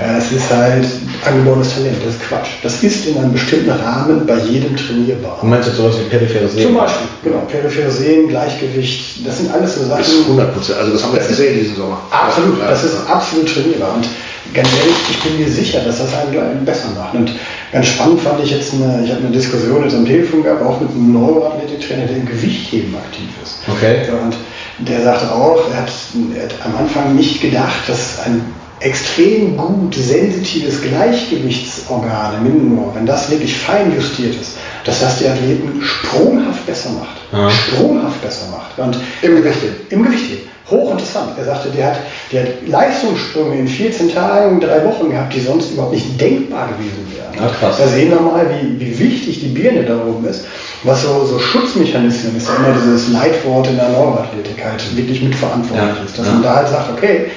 es 0.00 0.30
ist 0.30 0.48
halt 0.48 0.86
angeborenes 1.26 1.74
Talent, 1.74 1.96
das 2.04 2.14
ist 2.14 2.22
Quatsch. 2.22 2.48
Das 2.62 2.82
ist 2.84 3.06
in 3.06 3.18
einem 3.18 3.32
bestimmten 3.32 3.70
Rahmen 3.70 4.24
bei 4.26 4.38
jedem 4.38 4.76
trainierbar. 4.76 5.38
Du 5.40 5.46
meinst 5.48 5.66
jetzt 5.66 5.76
sowas 5.76 5.96
wie 5.98 6.08
periphere 6.08 6.46
Sehen? 6.46 6.68
Zum 6.68 6.74
Beispiel, 6.76 7.06
genau. 7.24 7.42
Periphere 7.48 7.90
Sehen, 7.90 8.28
Gleichgewicht, 8.28 9.26
das 9.26 9.38
sind 9.38 9.52
alles 9.52 9.74
so 9.74 9.84
Sachen. 9.86 9.98
Das 9.98 10.08
ist 10.08 10.22
100 10.22 10.54
Prozent, 10.54 10.78
also 10.78 10.92
das 10.92 11.02
haben 11.02 11.14
wir 11.14 11.20
ja 11.20 11.26
gesehen 11.26 11.58
diesen 11.58 11.74
Sommer. 11.74 12.00
Absolut, 12.10 12.60
das 12.60 12.84
ist 12.84 12.94
absolut 13.10 13.52
trainierbar. 13.52 13.94
Und 13.96 14.08
ganz 14.54 14.68
ehrlich, 14.78 14.96
ich 15.10 15.22
bin 15.24 15.38
mir 15.40 15.50
sicher, 15.50 15.80
dass 15.80 15.98
das 15.98 16.14
einen 16.14 16.64
besser 16.64 16.90
macht. 16.96 17.14
Und 17.14 17.32
ganz 17.72 17.88
spannend 17.88 18.20
fand 18.20 18.40
ich 18.44 18.50
jetzt 18.52 18.72
eine, 18.74 19.02
ich 19.04 19.10
habe 19.10 19.22
eine 19.22 19.34
Diskussion 19.34 19.82
jetzt 19.82 19.96
am 19.96 20.06
Telefon 20.06 20.44
gehabt, 20.44 20.62
auch 20.62 20.80
mit 20.80 20.90
einem 20.90 21.12
Neuroathletiktrainer, 21.12 22.06
der 22.06 22.18
im 22.18 22.26
Gewichtheben 22.26 22.94
aktiv 22.94 23.26
ist. 23.42 23.58
Okay. 23.66 24.06
Und 24.12 24.36
der 24.78 25.02
sagte 25.02 25.32
auch, 25.32 25.60
er 25.70 25.82
hat, 25.82 25.92
er 26.34 26.44
hat 26.44 26.54
am 26.64 26.76
Anfang 26.76 27.16
nicht 27.16 27.40
gedacht, 27.40 27.88
dass 27.88 28.20
ein 28.24 28.42
extrem 28.80 29.56
gut 29.56 29.94
sensitives 29.94 30.82
Gleichgewichtsorgan 30.82 32.34
im 32.40 32.46
Innenohr, 32.46 32.94
wenn 32.94 33.06
das 33.06 33.30
wirklich 33.30 33.56
fein 33.56 33.94
justiert 33.94 34.36
ist, 34.40 34.52
dass 34.84 35.00
das 35.00 35.18
die 35.18 35.26
Athleten 35.26 35.82
sprunghaft 35.82 36.64
besser 36.66 36.90
macht. 36.90 37.16
Ja. 37.32 37.50
Sprunghaft 37.50 38.22
besser 38.22 38.46
macht. 38.50 38.78
Und 38.78 38.96
Im 39.22 39.36
Gewicht. 39.36 39.58
Im 39.90 40.04
Gewicht. 40.04 40.48
Hochinteressant. 40.70 41.30
Er 41.38 41.44
sagte, 41.46 41.70
der 41.70 41.86
hat, 41.86 41.96
der 42.30 42.42
hat 42.42 42.68
Leistungssprünge 42.68 43.58
in 43.58 43.68
14 43.68 44.12
Tagen, 44.12 44.60
drei 44.60 44.84
Wochen 44.84 45.10
gehabt, 45.10 45.34
die 45.34 45.40
sonst 45.40 45.72
überhaupt 45.72 45.94
nicht 45.94 46.20
denkbar 46.20 46.68
gewesen 46.68 47.06
wären. 47.10 47.42
Ja, 47.42 47.54
krass. 47.54 47.78
Da 47.78 47.88
sehen 47.88 48.10
wir 48.10 48.20
mal, 48.20 48.46
wie, 48.50 48.78
wie 48.78 48.98
wichtig 48.98 49.40
die 49.40 49.48
Birne 49.48 49.84
da 49.84 49.96
oben 49.96 50.26
ist. 50.26 50.44
Was 50.84 51.02
so, 51.02 51.24
so 51.24 51.38
Schutzmechanismen 51.38 52.36
ist 52.36 52.48
ja 52.48 52.54
immer 52.54 52.74
dieses 52.80 53.08
Leitwort 53.08 53.66
in 53.66 53.76
der 53.76 53.88
Neuroathletik 53.88 54.64
halt 54.64 54.96
wirklich 54.96 55.22
mitverantwortlich 55.22 55.96
ja. 55.98 56.04
ist. 56.04 56.18
Dass 56.18 56.26
man 56.26 56.42
da 56.42 56.54
halt 56.54 56.68
sagt, 56.68 56.90
okay, 56.96 57.30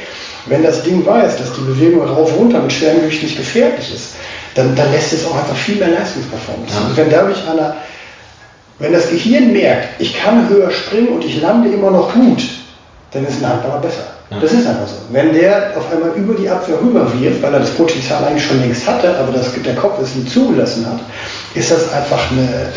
wenn 0.46 0.64
das 0.64 0.84
Ding 0.84 1.06
weiß, 1.06 1.38
dass 1.38 1.54
die 1.54 1.62
Bewegung 1.62 2.08
rauf 2.08 2.36
runter 2.38 2.60
mit 2.60 2.72
schwerem 2.72 3.02
Gewicht 3.02 3.24
nicht 3.24 3.38
gefährlich 3.38 3.94
ist, 3.94 4.16
dann, 4.56 4.76
dann 4.76 4.92
lässt 4.92 5.14
es 5.14 5.26
auch 5.26 5.36
einfach 5.36 5.56
viel 5.56 5.76
mehr 5.76 5.90
Leistungsperformance. 5.90 6.74
Ja. 6.74 6.88
Und 6.88 6.98
wenn 6.98 7.10
dadurch 7.10 7.38
einer, 7.48 7.76
wenn 8.80 8.94
das 8.94 9.10
Gehirn 9.10 9.54
merkt, 9.54 10.00
ich 10.00 10.14
kann 10.14 10.50
höher 10.50 10.72
springen 10.72 11.10
und 11.10 11.24
ich 11.24 11.42
lande 11.42 11.70
immer 11.70 11.92
noch 11.92 12.14
gut, 12.14 12.44
dann 13.12 13.26
ist 13.26 13.42
ein 13.42 13.50
Handballer 13.50 13.80
besser. 13.80 14.04
Ja. 14.30 14.40
Das 14.40 14.54
ist 14.54 14.66
einfach 14.66 14.88
so. 14.88 14.96
Wenn 15.12 15.34
der 15.34 15.74
auf 15.76 15.92
einmal 15.92 16.12
über 16.16 16.34
die 16.34 16.50
Abwehr 16.50 16.80
rüber 16.82 17.12
wirft, 17.20 17.42
weil 17.42 17.54
er 17.54 17.60
das 17.60 17.72
Potenzial 17.72 18.24
eigentlich 18.24 18.46
schon 18.46 18.62
längst 18.62 18.88
hatte, 18.88 19.18
aber 19.18 19.32
das, 19.32 19.52
der 19.54 19.76
Kopf 19.76 20.00
es 20.02 20.16
nicht 20.16 20.32
zugelassen 20.32 20.86
hat, 20.86 21.00
ist 21.54 21.70
das 21.70 21.92
einfach 21.92 22.32
eine, 22.32 22.72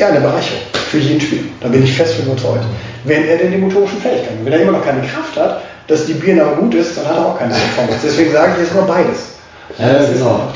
ja, 0.00 0.08
eine 0.08 0.20
Bereicherung 0.20 0.62
für 0.90 0.98
jeden 0.98 1.20
Spieler. 1.20 1.42
Da 1.60 1.68
bin 1.68 1.84
ich 1.84 1.92
fest 1.92 2.18
überzeugt. 2.18 2.64
Wenn 3.04 3.26
er 3.26 3.38
denn 3.38 3.52
die 3.52 3.58
motorischen 3.58 4.00
Fähigkeiten, 4.00 4.44
wenn 4.44 4.52
er 4.52 4.60
immer 4.60 4.72
noch 4.72 4.84
keine 4.84 5.02
Kraft 5.02 5.36
hat, 5.36 5.62
dass 5.86 6.06
die 6.06 6.14
Birne 6.14 6.42
aber 6.42 6.56
gut 6.56 6.74
ist, 6.74 6.96
dann 6.96 7.06
hat 7.06 7.16
er 7.16 7.26
auch 7.26 7.38
keine 7.38 7.52
Performance. 7.52 8.00
Deswegen 8.04 8.32
sage 8.32 8.52
ich 8.54 8.64
jetzt 8.64 8.74
nur 8.74 8.86
beides. 8.86 9.30
Ja, 9.78 9.92
das 9.92 10.12
genau. 10.12 10.48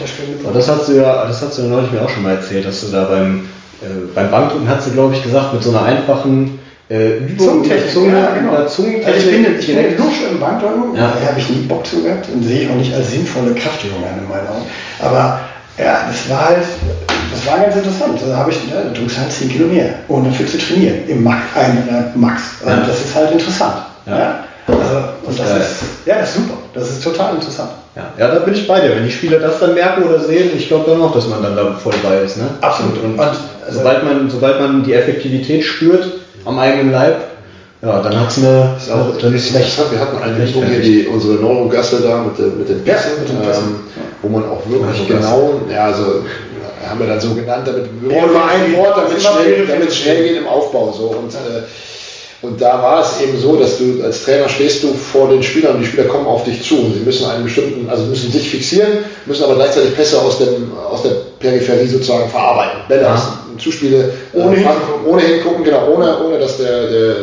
das 0.52 0.68
hast 0.68 0.88
du 0.88 0.92
ja, 0.94 1.24
das 1.26 1.40
hast 1.40 1.58
du 1.58 1.62
ja 1.62 1.68
neulich 1.68 1.92
mir 1.92 2.02
auch 2.02 2.08
schon 2.08 2.24
mal 2.24 2.34
erzählt, 2.34 2.66
dass 2.66 2.80
du 2.80 2.88
da 2.88 3.04
beim, 3.04 3.48
äh, 3.80 3.86
beim 4.14 4.30
Bankdrücken 4.30 4.68
hast 4.68 4.88
du, 4.88 4.90
glaube 4.90 5.14
ich, 5.14 5.22
gesagt, 5.22 5.54
mit 5.54 5.62
so 5.62 5.70
einer 5.70 5.84
einfachen 5.84 6.58
äh, 6.90 7.18
Übung, 7.18 7.46
Zungentechnik, 7.46 7.92
Zunge, 7.92 8.18
ja, 8.18 8.34
genau. 8.34 8.66
Zungentechnik. 8.66 9.06
Also 9.06 9.30
ich 9.30 9.44
bin, 9.44 9.58
ich 9.58 9.66
bin 9.66 9.96
Lusch 9.96 10.20
im 10.30 10.40
Bankdrücken, 10.40 10.96
ja. 10.96 11.12
da 11.20 11.28
habe 11.28 11.38
ich 11.38 11.48
nie 11.48 11.62
Bock 11.62 11.86
zu 11.86 12.02
gehabt 12.02 12.28
und 12.32 12.42
sehe 12.42 12.62
ich 12.62 12.70
auch 12.70 12.74
nicht 12.74 12.92
als 12.92 13.12
sinnvolle 13.12 13.54
Kraftübung 13.54 14.02
an 14.02 14.18
in 14.18 14.28
meinen 14.28 14.48
Augen. 14.48 14.66
Aber 14.98 15.40
ja, 15.78 16.06
das 16.06 16.30
war 16.30 16.48
halt, 16.48 16.64
das 17.32 17.46
war 17.46 17.58
ganz 17.58 17.76
interessant. 17.76 18.20
Da 18.26 18.36
habe 18.36 18.50
ich, 18.50 18.56
ja, 18.70 18.82
du 18.82 19.00
drückst 19.00 19.18
halt 19.18 19.32
10 19.32 19.48
Kilo 19.48 19.66
mehr, 19.66 19.94
ohne 20.08 20.28
dafür 20.28 20.46
zu 20.46 20.58
trainieren, 20.58 21.08
im 21.08 21.24
Max, 21.24 21.40
ein, 21.56 21.88
äh, 21.88 22.18
Max. 22.18 22.42
Ja. 22.64 22.76
das 22.76 23.04
ist 23.04 23.14
halt 23.14 23.32
interessant. 23.32 23.76
Ja. 24.06 24.44
Also, 24.66 24.96
und 25.26 25.38
das 25.38 25.50
ist, 25.50 25.82
ja, 26.06 26.18
das 26.20 26.30
ist 26.30 26.36
super. 26.36 26.54
Das 26.72 26.90
ist 26.90 27.04
total 27.04 27.34
interessant. 27.34 27.70
Ja. 27.94 28.10
ja, 28.18 28.34
da 28.34 28.40
bin 28.40 28.54
ich 28.54 28.66
bei 28.66 28.80
dir. 28.80 28.96
Wenn 28.96 29.04
die 29.04 29.10
Spieler 29.10 29.38
das 29.38 29.60
dann 29.60 29.74
merken 29.74 30.04
oder 30.04 30.20
sehen, 30.20 30.50
ich 30.56 30.68
glaube 30.68 30.90
dann 30.90 31.02
auch, 31.02 31.12
dass 31.12 31.28
man 31.28 31.42
dann 31.42 31.54
da 31.54 31.74
voll 31.74 31.94
bei 32.02 32.18
ist. 32.18 32.38
Ne? 32.38 32.44
Absolut. 32.60 32.96
Und, 32.98 33.04
und, 33.04 33.12
und 33.12 33.20
also, 33.20 33.40
sobald, 33.70 34.04
man, 34.04 34.30
sobald 34.30 34.60
man 34.60 34.82
die 34.82 34.94
Effektivität 34.94 35.64
spürt 35.64 36.06
am 36.44 36.58
eigenen 36.58 36.92
Leib, 36.92 37.16
ja, 37.84 38.00
dann 38.00 38.20
hat 38.20 38.30
es 38.30 38.38
eine. 38.38 38.76
Ist 38.76 38.90
auch, 38.90 39.18
dann 39.20 39.34
ist 39.34 39.54
recht. 39.54 39.78
Wir 39.90 40.00
hatten 40.00 40.22
eine 40.22 40.48
Übung 40.48 40.64
hier, 40.66 40.80
die, 40.80 41.06
unsere 41.06 41.34
Neurogasse 41.34 42.00
da 42.00 42.22
mit, 42.22 42.38
den, 42.38 42.58
mit 42.58 42.68
den 42.68 42.82
Pässen, 42.84 43.12
ja, 43.42 43.50
ähm, 43.50 43.80
wo 44.22 44.28
man 44.28 44.48
auch 44.48 44.62
wirklich 44.68 45.08
ja, 45.08 45.16
genau, 45.16 45.60
ja, 45.70 45.84
also 45.86 46.24
haben 46.88 47.00
wir 47.00 47.06
dann 47.06 47.20
so 47.20 47.34
genannt, 47.34 47.66
damit 47.66 47.86
wir 48.00 48.10
wollen 48.10 48.32
mal 48.32 48.48
ein 48.48 48.76
Wort, 48.76 48.96
damit 48.96 49.16
es 49.16 49.24
schnell, 49.24 49.90
schnell 49.90 50.22
geht 50.22 50.36
im 50.38 50.46
Aufbau. 50.46 50.92
So. 50.92 51.08
Und 51.08 51.34
äh, 51.34 51.62
und 52.44 52.60
da 52.60 52.82
war 52.82 53.00
es 53.00 53.22
eben 53.22 53.38
so, 53.38 53.56
dass 53.56 53.78
du 53.78 54.02
als 54.04 54.24
Trainer 54.24 54.48
stehst 54.50 54.82
du 54.82 54.92
vor 54.92 55.28
den 55.28 55.42
Spielern 55.42 55.76
und 55.76 55.80
die 55.80 55.86
Spieler 55.86 56.04
kommen 56.04 56.26
auf 56.26 56.44
dich 56.44 56.62
zu. 56.62 56.76
Und 56.76 56.92
sie 56.92 57.00
müssen 57.00 57.26
einen 57.26 57.44
bestimmten, 57.44 57.88
also 57.88 58.04
müssen 58.04 58.30
sich 58.30 58.50
fixieren, 58.50 58.98
müssen 59.24 59.44
aber 59.44 59.54
gleichzeitig 59.54 59.96
Pässe 59.96 60.20
aus, 60.20 60.38
dem, 60.38 60.72
aus 60.90 61.02
der 61.02 61.12
Peripherie 61.38 61.86
sozusagen 61.86 62.28
verarbeiten. 62.28 62.80
Bälle 62.86 63.02
ja. 63.02 63.38
Zuspiele 63.56 64.12
äh, 64.34 64.38
ohne, 64.38 64.56
hingucken. 64.56 65.06
ohne 65.06 65.22
hingucken, 65.22 65.64
genau, 65.64 65.88
ohne, 65.94 66.22
ohne 66.22 66.38
dass 66.38 66.58
der, 66.58 66.90
der, 66.90 67.14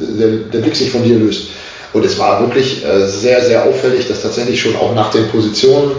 der, 0.00 0.28
der 0.52 0.58
Blick 0.58 0.76
sich 0.76 0.90
von 0.90 1.02
dir 1.02 1.18
löst. 1.18 1.48
Und 1.92 2.04
es 2.04 2.18
war 2.18 2.40
wirklich 2.40 2.84
äh, 2.84 3.06
sehr, 3.06 3.44
sehr 3.44 3.64
auffällig, 3.64 4.08
dass 4.08 4.22
tatsächlich 4.22 4.60
schon 4.60 4.76
auch 4.76 4.94
nach 4.94 5.10
den 5.10 5.28
Positionen 5.28 5.92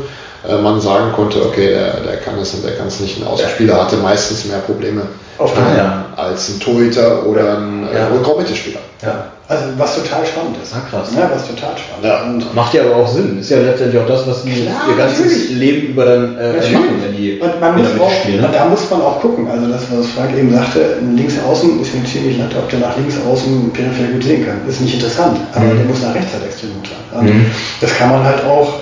äh, 0.48 0.58
man 0.58 0.82
sagen 0.82 1.14
konnte, 1.14 1.46
okay, 1.46 1.70
der, 1.70 2.02
der 2.02 2.18
kann 2.18 2.38
es 2.40 2.54
und 2.54 2.66
der 2.66 2.76
kann 2.76 2.88
es 2.88 3.00
nicht. 3.00 3.22
Ein 3.22 3.28
Außenspieler 3.28 3.82
hatte 3.82 3.98
meistens 3.98 4.46
mehr 4.46 4.60
Probleme 4.60 5.04
Auf 5.38 5.54
äh, 5.56 5.78
ja. 5.78 6.06
als 6.16 6.50
ein 6.50 6.60
Torhüter 6.60 7.26
oder 7.26 7.58
ein, 7.58 7.88
ja. 7.94 8.08
äh, 8.08 8.12
ein 8.12 8.38
Mittelspieler. 8.38 8.80
Ja. 9.02 9.26
Also 9.48 9.66
was 9.78 9.96
total 9.96 10.26
spannend 10.26 10.56
ist. 10.64 10.74
Ah, 10.74 10.82
krass. 10.90 11.10
Ja, 11.16 11.30
was 11.34 11.46
total 11.46 11.76
spannend. 11.78 12.04
Ja. 12.04 12.24
Und 12.24 12.56
Macht 12.56 12.74
ja 12.74 12.84
aber 12.84 12.96
auch 12.96 13.08
Sinn. 13.08 13.40
Ist 13.40 13.52
ja 13.52 13.58
letztendlich 13.58 14.02
auch 14.02 14.08
das, 14.08 14.26
was 14.26 14.44
die 14.44 14.52
Klar, 14.52 14.88
ihr 14.90 14.96
ganzes 14.96 15.20
natürlich. 15.20 15.50
Leben 15.52 15.88
über 15.90 16.06
dann 16.06 16.38
äh, 16.38 16.72
machen, 16.72 17.04
wenn 17.04 17.16
die 17.16 17.40
Und 17.40 17.60
man 17.60 17.78
muss 17.78 17.88
auch, 18.00 18.12
spielen, 18.12 18.42
ne? 18.42 18.50
da 18.52 18.66
muss 18.66 18.90
man 18.90 19.02
auch 19.02 19.20
gucken. 19.20 19.48
Also 19.52 19.68
das, 19.68 19.82
was 19.92 20.08
Frank 20.08 20.38
eben 20.38 20.54
sagte, 20.54 20.98
links 21.16 21.36
außen 21.46 21.82
ist 21.82 21.94
mir 21.94 22.06
ziemlich 22.06 22.38
latte, 22.38 22.58
ob 22.58 22.70
der 22.70 22.80
nach 22.80 22.96
links 22.96 23.16
außen 23.30 23.72
peripher 23.74 24.14
gut 24.14 24.24
sehen 24.24 24.46
kann. 24.46 24.68
Ist 24.68 24.80
nicht 24.80 24.94
interessant, 24.94 25.38
aber 25.54 25.66
mhm. 25.66 25.78
der 25.78 25.86
muss 25.86 26.02
nach 26.02 26.16
rechts 26.16 26.34
halt 26.34 26.46
extrem 26.46 26.74
gut 26.76 26.88
sein. 26.88 27.26
Mhm. 27.26 27.46
Das 27.82 27.94
kann 27.96 28.12
man 28.12 28.24
halt 28.24 28.46
auch 28.46 28.80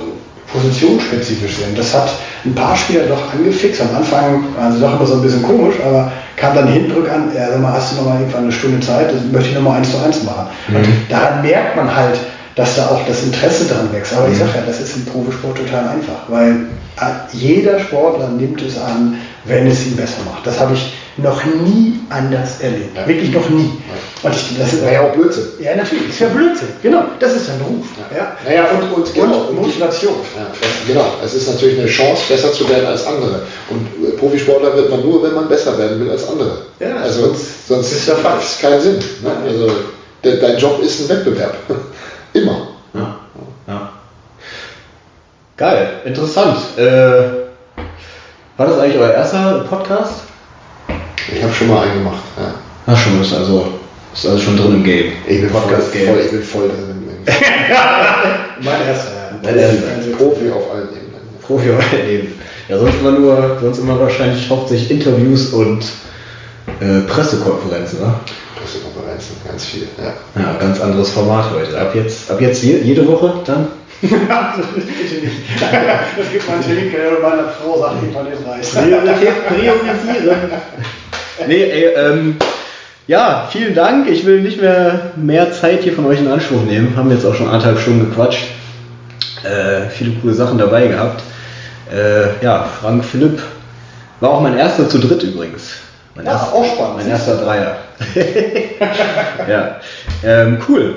positionsspezifisch 0.52 1.58
sind. 1.58 1.78
Das 1.78 1.94
hat 1.94 2.10
ein 2.46 2.56
paar 2.56 2.76
Spieler 2.76 3.04
doch 3.08 3.32
angefixt. 3.34 3.82
Am 3.82 3.96
Anfang 3.96 4.44
waren 4.58 4.74
sie 4.74 4.80
doch 4.80 4.96
immer 4.96 5.06
so 5.06 5.16
ein 5.16 5.22
bisschen 5.22 5.44
komisch, 5.44 5.76
aber 5.86 6.12
kam 6.36 6.56
dann 6.56 6.68
hinten 6.68 7.08
an, 7.10 7.32
ja, 7.36 7.50
sag 7.50 7.62
mal, 7.62 7.74
hast 7.74 7.92
du 7.92 7.98
noch 7.98 8.06
mal 8.06 8.20
irgendwann 8.20 8.44
eine 8.44 8.52
Stunde 8.52 8.80
Zeit, 8.80 9.14
das 9.14 9.22
möchte 9.32 9.50
ich 9.50 9.56
noch 9.56 9.62
mal 9.62 9.78
eins 9.78 9.92
zu 9.92 9.98
eins 10.04 10.24
machen. 10.24 10.48
Mhm. 10.68 10.76
Und 10.78 10.88
daran 11.10 11.42
merkt 11.42 11.76
man 11.76 11.96
halt, 11.96 12.18
dass 12.56 12.76
da 12.76 12.88
auch 12.88 13.06
das 13.08 13.24
Interesse 13.24 13.66
dran 13.66 13.92
wächst. 13.92 14.14
Aber 14.14 14.28
mhm. 14.28 14.34
ich 14.34 14.40
sage 14.40 14.52
ja, 14.56 14.62
das 14.66 14.82
ist 14.82 14.96
im 14.96 15.06
Profisport 15.06 15.58
total 15.58 15.90
einfach, 15.90 16.28
weil 16.28 16.66
jeder 17.32 17.80
Sportler 17.80 18.30
nimmt 18.30 18.62
es 18.62 18.78
an, 18.78 19.18
wenn 19.46 19.68
es 19.68 19.86
ihn 19.86 19.96
besser 19.96 20.20
macht. 20.30 20.46
Das 20.46 20.60
habe 20.60 20.74
ich 20.74 20.94
noch 21.22 21.44
nie 21.46 22.00
anders 22.10 22.60
erlebt. 22.62 22.96
Ja. 22.96 23.08
Wirklich 23.08 23.32
noch 23.32 23.50
nie. 23.50 23.72
Und 24.24 24.36
ich, 24.36 24.58
das 24.58 24.74
ist 24.74 24.84
ja 24.84 25.02
auch 25.02 25.14
Blödsinn. 25.14 25.46
Ja, 25.60 25.76
natürlich. 25.76 26.06
Das 26.06 26.14
ist 26.14 26.20
ja 26.20 26.28
Blödsinn. 26.28 26.68
Genau. 26.84 27.04
Das 27.20 27.34
ist 27.34 27.50
ein 27.50 27.60
Beruf. 27.60 27.86
Ja. 28.12 28.18
Ja. 28.18 28.38
Naja, 28.46 28.66
und, 28.72 28.94
und, 28.94 29.14
genau, 29.14 29.38
und 29.50 29.62
Motivation. 29.62 30.14
Ja, 30.36 30.48
genau. 30.88 31.06
Es 31.24 31.34
ist 31.34 31.48
natürlich 31.48 31.80
eine 31.80 31.88
Chance, 31.88 32.24
besser 32.30 32.52
zu 32.54 32.70
werden 32.70 32.86
als 32.86 33.06
andere. 33.06 33.42
Und 33.70 34.08
äh, 34.08 34.12
Profisportler 34.18 34.76
wird 34.76 34.90
man 34.90 35.02
nur, 35.02 35.24
wenn 35.24 35.34
man 35.34 35.48
besser 35.48 35.78
werden 35.78 36.00
will 36.00 36.12
als 36.12 36.28
andere. 36.28 36.58
Ja, 36.80 36.98
also 36.98 37.28
sonst, 37.28 37.68
sonst 37.68 37.92
ist 37.92 38.08
ja 38.08 38.16
es 38.40 38.60
keinen 38.60 38.82
Sinn. 38.82 39.00
Ne? 39.24 39.32
Also 39.48 39.72
de, 40.24 40.40
dein 40.40 40.58
Job 40.58 40.82
ist 40.84 41.02
ein 41.02 41.10
Wettbewerb. 41.10 41.56
Immer. 42.34 42.68
Ja. 42.94 43.20
ja. 43.68 43.92
Geil. 45.58 45.90
Interessant. 46.06 46.58
Äh, 46.78 47.42
war 48.58 48.68
das 48.68 48.80
eigentlich 48.80 49.02
euer 49.02 49.14
erster 49.14 49.66
Podcast? 49.68 50.31
Ich 51.34 51.44
habe 51.44 51.54
schon 51.54 51.68
mal 51.68 51.84
einen 51.84 52.04
gemacht. 52.04 52.24
Ja. 52.38 52.54
Ach 52.88 52.98
schon, 52.98 53.22
ist 53.22 53.34
also, 53.34 53.68
ist 54.14 54.26
also 54.26 54.40
schon 54.40 54.58
drin 54.58 54.76
im 54.76 54.84
Game. 54.84 55.12
Ich 55.28 55.42
bin 55.42 55.50
Podcast 55.50 55.90
voll, 55.90 56.08
voll, 56.08 56.20
ich 56.26 56.32
bin 56.32 56.44
voll 56.44 56.68
drin 56.70 56.90
im 56.90 57.08
Game. 57.08 57.26
mein 58.64 58.88
erster, 58.88 59.12
ja. 59.12 59.40
Mein 59.44 59.58
erster. 59.58 60.18
Profi 60.18 60.50
auf 60.50 60.72
allen 60.72 60.90
Ebenen. 60.90 61.22
Profi 61.42 61.72
auf 61.72 61.80
allen 61.92 62.10
Ebenen. 62.10 62.34
Ja, 62.68 62.80
sonst 62.80 63.00
immer 63.00 63.12
nur, 63.12 63.58
sonst 63.62 63.80
immer 63.80 64.00
wahrscheinlich 64.00 64.50
hauptsächlich 64.50 64.92
Interviews 64.92 65.48
und 65.48 65.84
äh, 66.80 67.02
Pressekonferenzen, 67.02 68.00
oder? 68.00 68.20
Pressekonferenzen, 68.56 69.36
ganz 69.48 69.66
viel, 69.66 69.88
ja. 69.98 70.14
Ja, 70.42 70.54
ganz 70.60 70.80
anderes 70.80 71.10
Format 71.12 71.52
heute. 71.54 71.80
Ab 71.80 71.94
jetzt, 71.94 72.32
ab 72.32 72.42
jetzt 72.42 72.64
jede 72.64 73.08
Woche 73.08 73.34
dann? 73.46 73.68
das 74.02 74.10
gibt 76.32 76.50
man 76.50 76.76
Link, 76.76 76.92
meiner 77.22 77.50
Frau 77.50 77.80
sagt, 77.80 77.98
ich 78.04 78.14
kann 78.14 78.26
nicht 78.26 78.48
reichen. 78.48 78.96
Priorisieren. 79.48 80.52
Nee, 81.48 81.64
ey, 81.64 81.86
ähm, 81.96 82.38
ja, 83.08 83.48
vielen 83.52 83.74
Dank. 83.74 84.10
Ich 84.10 84.26
will 84.26 84.42
nicht 84.42 84.62
mehr 84.62 85.12
mehr 85.16 85.52
Zeit 85.52 85.84
hier 85.84 85.94
von 85.94 86.06
euch 86.06 86.20
in 86.20 86.28
Anspruch 86.28 86.64
nehmen. 86.64 86.96
Haben 86.96 87.12
jetzt 87.12 87.26
auch 87.26 87.36
schon 87.36 87.48
anderthalb 87.48 87.80
Stunden 87.80 88.10
gequatscht. 88.10 88.46
Äh, 89.44 89.90
viele 89.90 90.12
coole 90.22 90.34
Sachen 90.34 90.58
dabei 90.58 90.88
gehabt. 90.88 91.24
Äh, 91.92 92.44
ja, 92.44 92.64
Frank 92.80 93.04
Philipp 93.04 93.42
War 94.20 94.30
auch 94.30 94.42
mein 94.42 94.58
erster 94.58 94.88
zu 94.88 95.00
dritt 95.00 95.24
übrigens. 95.24 95.74
Mein 96.16 96.26
Ja, 96.26 96.34
erster, 96.34 96.54
auch 96.54 96.66
spannend. 96.66 96.98
Mein 96.98 97.10
erster 97.10 97.38
Dreier. 97.38 97.78
ja, 99.48 99.80
ähm, 100.24 100.60
cool. 100.70 100.96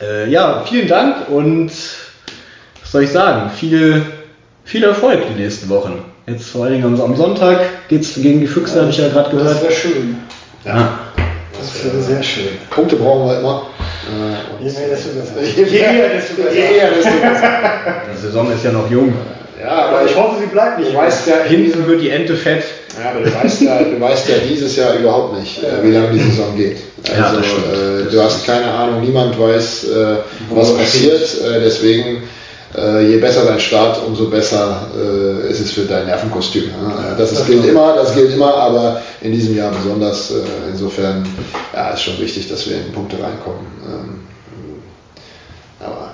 Äh, 0.00 0.30
ja, 0.30 0.64
vielen 0.68 0.86
Dank 0.86 1.28
und 1.28 1.68
was 1.68 2.92
soll 2.92 3.02
ich 3.02 3.10
sagen? 3.10 3.50
Viel, 3.50 4.02
viel 4.64 4.84
Erfolg 4.84 5.20
die 5.28 5.42
nächsten 5.42 5.68
Wochen. 5.68 6.04
Jetzt 6.28 6.50
vor 6.50 6.64
allen 6.64 6.74
Dingen 6.74 6.84
am- 6.84 7.00
am 7.00 7.16
Sonntag 7.16 7.60
geht's 7.88 8.14
gegen 8.14 8.40
die 8.40 8.46
Füchse, 8.46 8.80
habe 8.80 8.90
ich 8.90 8.98
ja 8.98 9.08
gerade 9.08 9.30
Das 9.30 9.38
gehört. 9.42 9.62
wäre 9.62 9.72
schön. 9.72 10.16
Ja. 10.64 10.98
Das 11.58 11.84
wäre 11.84 12.02
sehr 12.02 12.22
schön. 12.22 12.48
Punkte 12.70 12.96
brauchen 12.96 13.28
wir 13.28 13.38
immer. 13.40 13.66
Äh, 14.08 14.64
Je 14.64 14.70
mehr, 14.72 14.88
desto 14.88 15.08
besser. 15.10 15.42
Je 15.56 15.64
mehr, 15.64 16.08
desto 16.08 16.34
besser. 16.42 16.54
Je 16.54 16.60
mehr, 16.76 16.90
desto 16.96 17.10
besser. 17.20 17.60
Die 18.14 18.20
Saison 18.20 18.52
ist 18.52 18.64
ja 18.64 18.72
noch 18.72 18.90
jung. 18.90 19.12
Ja, 19.60 19.86
Aber 19.88 20.04
ich 20.04 20.14
hoffe, 20.14 20.36
sie 20.40 20.46
bleibt 20.46 20.78
nicht. 20.78 20.92
du 20.92 20.96
weißt 20.96 21.26
ja, 21.26 21.34
Hinten 21.48 21.84
wird 21.86 22.00
die 22.00 22.10
Ente 22.10 22.36
fett. 22.36 22.62
Ja, 23.02 23.10
aber 23.10 23.20
du 23.24 23.34
weißt 23.34 23.62
ja, 23.62 23.82
du 23.82 24.00
weißt 24.00 24.28
ja 24.28 24.34
dieses 24.48 24.76
Jahr 24.76 24.94
überhaupt 24.94 25.38
nicht, 25.38 25.62
äh, 25.62 25.82
wie 25.82 25.90
lange 25.92 26.10
die 26.12 26.20
Saison 26.20 26.56
geht. 26.56 26.78
Ja, 27.08 27.24
Also 27.24 27.38
das 27.38 27.46
stimmt. 27.46 27.64
äh, 27.66 28.04
Das 28.04 28.12
du 28.12 28.22
hast 28.22 28.46
keine 28.46 28.70
Ahnung, 28.70 29.00
niemand 29.00 29.38
weiß, 29.38 29.84
äh, 29.84 30.16
was 30.50 30.70
er 30.70 30.76
passiert. 30.76 31.22
Äh, 31.44 31.60
deswegen, 31.64 32.22
je 32.74 33.16
besser 33.16 33.44
dein 33.46 33.60
Start, 33.60 33.98
umso 34.06 34.28
besser 34.28 34.88
äh, 34.94 35.50
ist 35.50 35.60
es 35.60 35.72
für 35.72 35.82
dein 35.82 36.06
Nervenkostüm. 36.06 36.64
Ja? 36.64 37.14
Das, 37.16 37.32
ist, 37.32 37.40
Das 37.40 37.46
gilt 37.46 37.64
immer, 37.64 37.94
das 37.94 38.14
gilt 38.14 38.32
immer, 38.32 38.54
aber 38.54 39.00
in 39.22 39.32
diesem 39.32 39.56
Jahr 39.56 39.72
besonders. 39.72 40.30
Äh, 40.30 40.34
insofern, 40.70 41.26
ja, 41.72 41.90
ist 41.90 42.02
schon 42.02 42.18
wichtig, 42.18 42.48
dass 42.48 42.68
wir 42.68 42.76
in 42.76 42.92
Punkte 42.92 43.16
reinkommen. 43.16 43.66
Ähm, 43.86 44.20
aber 45.80 46.10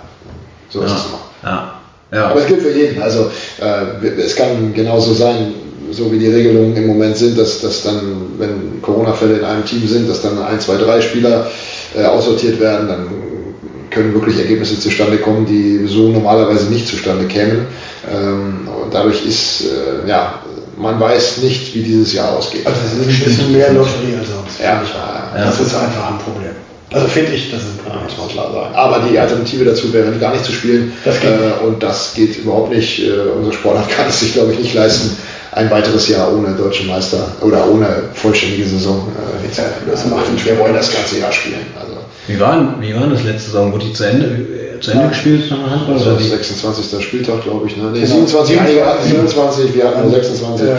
so 0.71 0.83
ist 0.83 0.93
es 0.93 1.07
immer. 1.07 1.19
Ja. 1.43 1.81
Ja. 2.13 2.29
Aber 2.29 2.41
es 2.41 2.47
gilt 2.47 2.63
für 2.63 2.71
jeden. 2.71 3.03
Also 3.03 3.31
äh, 3.61 4.07
es 4.21 4.37
kann 4.37 4.73
genauso 4.73 5.13
sein, 5.13 5.55
so 5.91 6.11
wie 6.13 6.19
die 6.19 6.29
Regelungen 6.29 6.77
im 6.77 6.87
Moment 6.87 7.17
sind, 7.17 7.37
dass, 7.37 7.61
dass 7.61 7.83
dann, 7.83 8.39
wenn 8.39 8.81
Corona-Fälle 8.81 9.39
in 9.39 9.45
einem 9.45 9.65
Team 9.65 9.87
sind, 9.89 10.09
dass 10.09 10.23
dann 10.23 10.41
ein, 10.41 10.61
zwei, 10.61 10.77
drei 10.77 11.01
Spieler 11.01 11.51
äh, 11.97 12.05
aussortiert 12.05 12.61
werden, 12.61 12.89
dann 12.89 13.07
können 13.95 14.13
wirklich 14.13 14.39
Ergebnisse 14.39 14.79
zustande 14.79 15.17
kommen, 15.19 15.47
die 15.47 15.87
so 15.87 16.09
normalerweise 16.09 16.67
nicht 16.67 16.87
zustande 16.89 17.25
kämen. 17.27 17.67
Ähm, 18.13 18.69
und 18.83 18.93
dadurch 18.93 19.25
ist, 19.25 19.63
äh, 19.63 20.09
ja, 20.09 20.41
man 20.77 20.99
weiß 21.01 21.39
nicht, 21.39 21.75
wie 21.75 21.83
dieses 21.83 22.13
Jahr 22.13 22.33
ausgeht. 22.37 22.67
Also 22.67 22.81
es 22.85 22.93
ist 22.93 23.21
ein 23.21 23.25
bisschen 23.25 23.53
mehr 23.53 23.73
Lotterie 23.73 24.17
als 24.19 24.29
sonst. 24.29 24.59
Ja. 24.61 24.83
Ja. 25.37 25.45
Das 25.47 25.61
ist 25.61 25.75
einfach 25.75 26.11
ein 26.11 26.19
Problem. 26.19 26.51
Also 26.93 27.09
finde 27.09 27.33
ich, 27.33 27.51
das 27.51 27.63
ist 27.63 27.69
ein 27.69 27.79
Ja, 27.87 27.91
Problem. 27.91 28.05
muss 28.05 28.19
man 28.19 28.29
klar 28.29 28.53
sagen. 28.53 28.75
Aber 28.75 29.09
die 29.09 29.19
Alternative 29.19 29.65
dazu 29.65 29.93
wäre 29.93 30.13
gar 30.19 30.33
nicht 30.33 30.45
zu 30.45 30.53
spielen. 30.53 30.93
Das 31.05 31.21
geht 31.21 31.31
äh, 31.31 31.65
und 31.67 31.83
das 31.83 32.13
geht 32.15 32.37
überhaupt 32.39 32.71
nicht. 32.73 33.01
Äh, 33.05 33.13
unser 33.37 33.53
Sportart 33.53 33.89
kann 33.89 34.09
es 34.09 34.21
sich, 34.21 34.33
glaube 34.35 34.53
ich, 34.53 34.59
nicht 34.61 34.75
leisten, 34.75 35.17
ein 35.53 35.71
weiteres 35.71 36.09
Jahr 36.09 36.33
ohne 36.33 36.53
deutschen 36.55 36.87
Meister 36.89 37.29
oder 37.41 37.69
ohne 37.69 37.87
vollständige 38.15 38.67
Saison 38.67 39.09
äh, 39.17 39.43
hinzuhalten. 39.47 39.89
das 39.91 40.05
macht 40.07 40.29
Und 40.29 40.45
wir 40.45 40.59
wollen 40.59 40.75
das 40.75 40.93
ganze 40.93 41.19
Jahr 41.19 41.33
spielen. 41.33 41.67
Also, 41.81 41.95
Wie 42.27 42.41
war, 42.41 42.75
wie 42.81 42.95
war 42.95 43.07
das 43.07 43.23
letzte 43.25 43.51
Saison? 43.51 43.73
Wurde 43.73 43.85
die 43.87 43.93
zu 43.93 44.05
Ende, 44.05 44.27
äh, 44.27 44.81
zu 44.81 44.93
Ende 44.93 45.09
gespielt 45.09 45.51
nach 45.51 45.59
dem 45.59 45.71
Handball? 45.71 45.95
also 45.97 46.11
Oder 46.11 46.21
wie? 46.21 46.25
26. 46.29 47.03
Spieltag, 47.05 47.43
glaube 47.43 47.67
ich. 47.67 47.77
Ne? 47.77 47.85
Nee, 47.93 48.01
Genau. 48.01 48.07
27, 48.27 48.61
einige 48.61 48.87
hatten 48.87 49.05
27, 49.07 49.75
wir 49.75 49.85
hatten 49.89 50.03
nur 50.03 50.11
26. 50.11 50.67
Ja, 50.67 50.75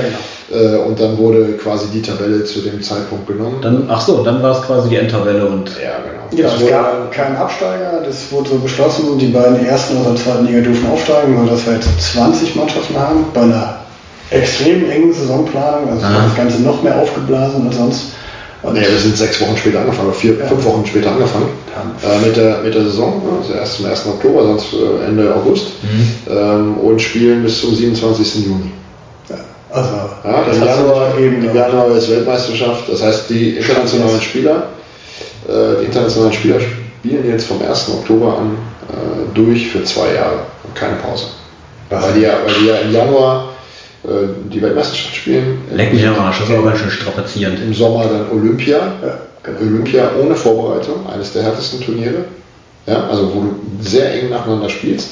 genau. 0.49 0.63
äh, 0.63 0.77
und 0.87 0.99
dann 0.99 1.17
wurde 1.17 1.53
quasi 1.61 1.87
die 1.93 2.01
Tabelle 2.01 2.43
zu 2.45 2.61
dem 2.61 2.81
Zeitpunkt 2.81 3.27
genommen. 3.27 3.57
Dann, 3.61 3.85
ach 3.89 4.01
so, 4.01 4.23
dann 4.23 4.41
war 4.41 4.51
es 4.59 4.61
quasi 4.65 4.89
die 4.89 4.95
Endtabelle 4.97 5.45
und 5.45 5.69
ja, 5.81 5.97
genau. 6.01 6.43
Das 6.49 6.59
es 6.59 6.67
gab 6.69 7.11
keinen 7.11 7.35
Absteiger, 7.37 8.01
das 8.03 8.31
wurde 8.31 8.49
so 8.49 8.55
beschlossen, 8.57 9.17
die 9.19 9.27
beiden 9.27 9.63
ersten 9.65 9.97
aus 9.97 10.05
der 10.07 10.15
zweiten 10.15 10.47
Liga 10.47 10.61
durften 10.61 10.87
aufsteigen, 10.87 11.37
weil 11.39 11.47
das 11.47 11.65
wir 11.67 11.73
jetzt 11.73 12.01
20 12.13 12.55
Mannschaften 12.55 12.97
haben, 12.99 13.25
bei 13.33 13.41
einer 13.41 13.75
extrem 14.31 14.89
engen 14.89 15.13
Saisonplanung, 15.13 15.91
also 15.91 16.03
Ah. 16.05 16.23
das 16.27 16.35
Ganze 16.35 16.61
noch 16.63 16.81
mehr 16.81 16.97
aufgeblasen 16.99 17.67
als 17.67 17.77
sonst. 17.77 18.01
Nee, 18.63 18.79
wir 18.81 18.97
sind 18.99 19.15
sechs 19.15 19.39
Wochen 19.41 19.55
später 19.57 19.79
angefangen, 19.81 20.07
oder 20.09 20.17
vier, 20.17 20.39
Ja. 20.39 20.47
fünf 20.47 20.65
Wochen 20.65 20.85
später 20.85 21.11
angefangen 21.11 21.49
äh, 22.03 22.25
mit, 22.25 22.35
der, 22.35 22.57
mit 22.63 22.73
der 22.73 22.83
Saison. 22.83 23.21
Also 23.39 23.53
erst 23.53 23.77
zum 23.77 23.85
1. 23.85 24.05
Oktober, 24.07 24.43
sonst 24.43 24.73
äh, 24.73 25.05
Ende 25.07 25.33
August. 25.35 25.67
Ähm, 26.29 26.77
und 26.77 26.99
spielen 26.99 27.43
bis 27.43 27.61
zum 27.61 27.75
27. 27.75 28.45
Juni. 28.45 28.71
ja, 29.29 29.35
also 29.71 29.89
Ja, 30.23 30.43
das 30.47 30.57
Im 30.57 30.63
Januar, 30.63 31.07
ergeben, 31.09 31.45
im. 31.47 31.55
Januar 31.55 31.95
ist 31.95 32.09
Weltmeisterschaft. 32.09 32.83
Das 32.91 33.03
heißt, 33.03 33.29
die 33.29 33.57
internationalen 33.57 34.21
Spieler, 34.21 34.63
äh, 35.47 35.81
die 35.81 35.85
internationalen 35.85 36.33
Spieler 36.33 36.59
spielen 36.59 37.29
jetzt 37.29 37.45
vom 37.45 37.61
1. 37.61 37.89
Oktober 37.89 38.39
an 38.39 38.57
äh, 38.89 39.35
durch 39.35 39.67
für 39.67 39.83
zwei 39.83 40.13
Jahre 40.15 40.39
und 40.63 40.73
keine 40.75 40.95
Pause. 40.95 41.25
Weil 41.91 42.13
die, 42.13 42.21
ja, 42.21 42.33
weil 42.43 42.53
die 42.61 42.65
ja 42.65 42.77
im 42.77 42.91
Januar 42.91 43.49
die 44.51 44.61
Weltmeisterschaft 44.61 45.15
spielen. 45.15 45.61
leck 45.73 45.93
mich 45.93 46.05
am 46.05 46.19
Arsch, 46.19 46.39
das 46.39 46.49
ist 46.49 46.55
aber 46.55 46.67
ganz 46.67 46.79
schön 46.79 46.91
strapazierend. 46.91 47.59
Im 47.59 47.73
Sommer 47.73 48.05
dann 48.05 48.29
Olympia. 48.31 48.77
Ja, 48.77 49.19
genau. 49.43 49.59
Olympia 49.61 50.11
ohne 50.21 50.35
Vorbereitung, 50.35 51.07
eines 51.11 51.33
der 51.33 51.43
härtesten 51.43 51.81
Turniere. 51.81 52.25
Ja, 52.87 53.07
also 53.09 53.33
wo 53.33 53.39
du 53.41 53.55
sehr 53.81 54.13
eng 54.13 54.29
nacheinander 54.29 54.69
spielst. 54.69 55.09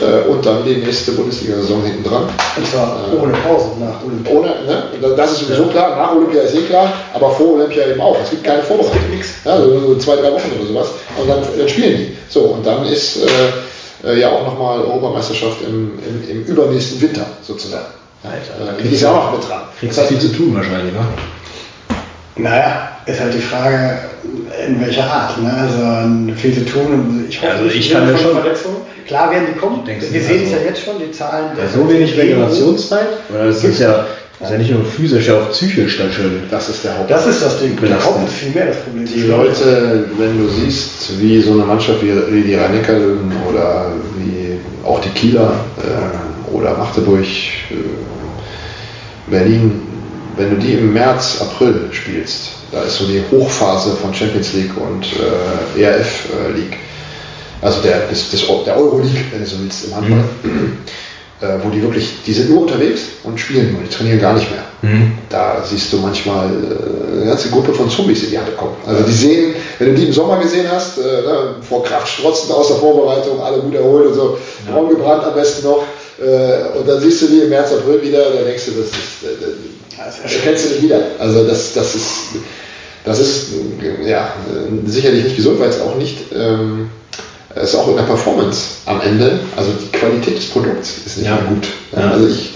Äh, 0.00 0.28
und 0.28 0.46
dann 0.46 0.64
die 0.64 0.76
nächste 0.76 1.12
Bundesliga-Saison 1.12 1.82
hinten 1.82 2.04
dran. 2.04 2.28
Und 2.56 2.66
zwar 2.66 3.00
ohne 3.20 3.32
Pause 3.32 3.70
nach 3.80 4.04
Olympia. 4.04 4.32
Ohne, 4.32 4.48
ne? 4.66 5.14
Das 5.16 5.32
ist 5.32 5.40
sowieso 5.40 5.64
klar, 5.64 5.96
nach 5.96 6.14
Olympia 6.14 6.42
ist 6.42 6.54
eh 6.54 6.62
klar, 6.62 6.92
aber 7.12 7.30
vor 7.30 7.54
Olympia 7.54 7.88
eben 7.88 8.00
auch. 8.00 8.16
Es 8.22 8.30
gibt 8.30 8.44
keine 8.44 8.62
Vorbereitung. 8.62 9.00
Ja, 9.44 9.52
also 9.52 9.80
so 9.80 9.96
zwei, 9.96 10.16
drei 10.16 10.32
Wochen 10.32 10.52
oder 10.56 10.66
sowas. 10.66 10.90
Und 11.20 11.28
dann, 11.28 11.40
dann 11.58 11.68
spielen 11.68 11.96
die. 11.96 12.16
So, 12.28 12.40
und 12.40 12.64
dann 12.64 12.84
ist 12.86 13.16
äh, 13.16 14.08
äh, 14.08 14.20
ja 14.20 14.30
auch 14.30 14.44
nochmal 14.44 14.80
Europameisterschaft 14.80 15.62
im, 15.62 15.98
im, 15.98 16.30
im 16.30 16.44
übernächsten 16.44 17.00
Winter 17.00 17.26
sozusagen. 17.42 17.86
Äh, 18.24 18.82
die 18.82 18.94
ist 18.94 19.02
ja 19.02 19.10
auch 19.12 19.32
mit 19.32 19.48
dran. 19.48 19.62
kriegst 19.78 19.98
du 19.98 20.02
viel 20.02 20.18
zu 20.18 20.28
tun 20.32 20.54
wahrscheinlich, 20.56 20.94
wa? 20.94 21.06
Naja, 22.36 22.90
ist 23.06 23.20
halt 23.20 23.34
die 23.34 23.40
Frage, 23.40 23.98
in 24.66 24.80
welcher 24.80 25.04
Art. 25.04 25.40
Ne? 25.42 25.52
Also 25.52 26.34
viel 26.36 26.54
zu 26.54 26.64
tun. 26.66 27.24
Ich 27.28 27.40
hoffe, 27.42 27.52
Also 27.52 27.64
ich 27.66 27.92
kann 27.92 28.16
schon- 28.16 28.40
Verletzungen. 28.40 28.76
Klar 29.06 29.30
werden 29.30 29.46
die 29.52 29.58
kommen. 29.58 29.84
Denkst 29.84 30.06
Wir 30.10 30.20
sehen 30.20 30.42
es 30.44 30.52
also- 30.52 30.56
ja 30.64 30.70
jetzt 30.70 30.84
schon, 30.84 30.98
die 30.98 31.10
Zahlen. 31.10 31.46
Ja, 31.56 31.64
so 31.68 31.88
wenig 31.90 32.16
Regulationszeit? 32.16 33.08
Oder 33.30 33.46
das 33.46 33.64
ist 33.64 33.80
ja, 33.80 34.06
das 34.38 34.48
ist 34.48 34.52
ja 34.52 34.58
nicht 34.58 34.70
nur 34.70 34.84
physisch, 34.84 35.26
ja 35.26 35.34
auch 35.34 35.50
psychisch 35.50 35.98
dann 35.98 36.12
schön. 36.12 36.42
Das 36.50 36.68
ist 36.68 36.84
der 36.84 36.96
Haupt. 36.98 37.10
Das 37.10 37.26
ist 37.26 37.42
das 37.42 37.58
Ding. 37.60 37.74
Der 37.76 37.80
Belastend. 37.88 38.14
Kopf 38.16 38.26
ist 38.28 38.34
viel 38.34 38.50
mehr 38.52 38.66
das 38.66 38.76
Problem. 38.78 39.04
Die 39.06 39.22
Leute, 39.22 40.04
wenn 40.18 40.38
du 40.38 40.48
siehst, 40.48 41.18
wie 41.20 41.40
so 41.40 41.52
eine 41.52 41.64
Mannschaft 41.64 42.02
wie, 42.02 42.12
wie 42.32 42.42
die 42.42 42.54
rhein 42.54 42.84
löwen 42.86 43.32
oder 43.50 43.92
wie 44.16 44.58
auch 44.86 45.00
die 45.00 45.08
Kieler 45.10 45.52
äh, 45.78 46.37
oder 46.52 46.76
Magdeburg, 46.76 47.24
äh, 47.24 47.74
Berlin, 49.30 49.82
wenn 50.36 50.50
du 50.50 50.56
die 50.56 50.74
im 50.74 50.92
März, 50.92 51.40
April 51.40 51.88
spielst, 51.92 52.50
da 52.72 52.82
ist 52.82 52.98
so 52.98 53.06
die 53.06 53.22
Hochphase 53.30 53.96
von 53.96 54.14
Champions 54.14 54.52
League 54.52 54.76
und 54.76 55.06
äh, 55.76 55.82
ERF 55.82 56.28
äh, 56.32 56.52
League, 56.52 56.76
also 57.60 57.82
der, 57.82 58.06
des, 58.06 58.30
des, 58.30 58.46
der 58.64 58.76
Euroleague, 58.76 59.24
wenn 59.32 59.40
du 59.40 59.46
so 59.46 59.56
willst, 59.60 59.86
im 59.86 59.96
Handball, 59.96 60.24
äh, 61.40 61.46
wo 61.62 61.70
die 61.70 61.82
wirklich, 61.82 62.22
die 62.26 62.32
sind 62.32 62.50
nur 62.50 62.62
unterwegs 62.62 63.02
und 63.24 63.38
spielen 63.38 63.72
nur, 63.72 63.82
die 63.82 63.88
trainieren 63.88 64.20
gar 64.20 64.34
nicht 64.34 64.50
mehr. 64.50 64.64
Da 65.28 65.62
siehst 65.64 65.92
du 65.92 65.98
manchmal 65.98 66.46
äh, 66.46 67.16
eine 67.16 67.26
ganze 67.26 67.48
Gruppe 67.50 67.72
von 67.72 67.90
Zombies 67.90 68.22
in 68.24 68.30
die 68.30 68.38
Halle 68.38 68.52
kommen. 68.52 68.76
Also 68.86 69.02
die 69.04 69.12
sehen, 69.12 69.54
wenn 69.78 69.88
du 69.88 69.94
die 69.94 70.06
im 70.06 70.12
Sommer 70.12 70.38
gesehen 70.38 70.66
hast, 70.70 70.98
äh, 70.98 71.02
ne, 71.02 71.54
vor 71.68 71.82
Kraft 71.84 72.08
strotzend 72.08 72.52
aus 72.52 72.68
der 72.68 72.76
Vorbereitung, 72.76 73.40
alle 73.40 73.58
gut 73.58 73.74
erholt 73.74 74.06
und 74.08 74.14
so, 74.14 74.38
braun 74.70 74.88
gebrannt 74.88 75.24
am 75.24 75.34
besten 75.34 75.66
noch, 75.66 75.82
äh, 76.20 76.78
und 76.78 76.88
dann 76.88 77.00
siehst 77.00 77.22
du 77.22 77.26
die 77.26 77.40
im 77.40 77.48
März, 77.50 77.72
April 77.72 78.02
wieder, 78.02 78.30
da 78.30 78.42
denkst 78.42 78.66
du, 78.66 78.72
das 78.72 78.86
ist, 78.88 79.24
äh, 79.24 79.46
Das 79.96 80.22
das 80.22 80.32
kennst 80.42 80.64
du 80.64 80.68
nicht 80.70 80.82
wieder. 80.82 81.00
Also 81.18 81.44
das, 81.44 81.72
das 81.74 81.94
ist, 81.94 82.06
das 83.04 83.18
ist 83.18 83.46
ja 84.04 84.32
sicherlich 84.86 85.24
nicht 85.24 85.36
gesund, 85.36 85.58
weil 85.60 85.70
es 85.70 85.80
auch 85.80 85.96
nicht, 85.96 86.18
ähm, 86.34 86.90
es 87.62 87.70
ist 87.70 87.74
auch 87.76 87.88
in 87.88 87.96
der 87.96 88.02
Performance 88.04 88.60
am 88.86 89.00
Ende, 89.00 89.40
also 89.56 89.70
die 89.72 89.96
Qualität 89.98 90.36
des 90.38 90.46
Produkts 90.46 90.98
ist 91.06 91.18
nicht 91.18 91.26
Ja. 91.26 91.34
mehr 91.36 91.44
gut. 91.44 91.66
Ja. 91.96 92.10
Also 92.12 92.26
ich, 92.28 92.50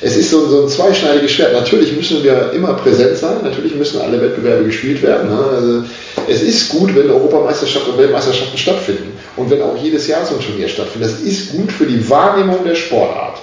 es 0.00 0.16
ist 0.16 0.30
so, 0.30 0.46
so 0.46 0.62
ein 0.62 0.68
zweischneidiges 0.68 1.32
Schwert. 1.32 1.52
Natürlich 1.54 1.94
müssen 1.96 2.22
wir 2.22 2.52
immer 2.52 2.74
präsent 2.74 3.16
sein, 3.16 3.38
natürlich 3.42 3.74
müssen 3.74 4.00
alle 4.00 4.20
Wettbewerbe 4.20 4.64
gespielt 4.64 5.02
werden. 5.02 5.28
Ne? 5.28 5.44
Also 5.56 5.82
es 6.28 6.42
ist 6.42 6.68
gut, 6.68 6.94
wenn 6.94 7.10
Europameisterschaften 7.10 7.92
und 7.92 7.98
Weltmeisterschaften 7.98 8.56
stattfinden 8.56 9.12
und 9.36 9.50
wenn 9.50 9.60
auch 9.60 9.76
jedes 9.76 10.06
Jahr 10.06 10.24
so 10.24 10.36
ein 10.36 10.40
Turnier 10.40 10.68
stattfindet. 10.68 11.10
Das 11.10 11.20
ist 11.20 11.50
gut 11.52 11.72
für 11.72 11.84
die 11.86 12.08
Wahrnehmung 12.08 12.58
der 12.64 12.76
Sportart. 12.76 13.38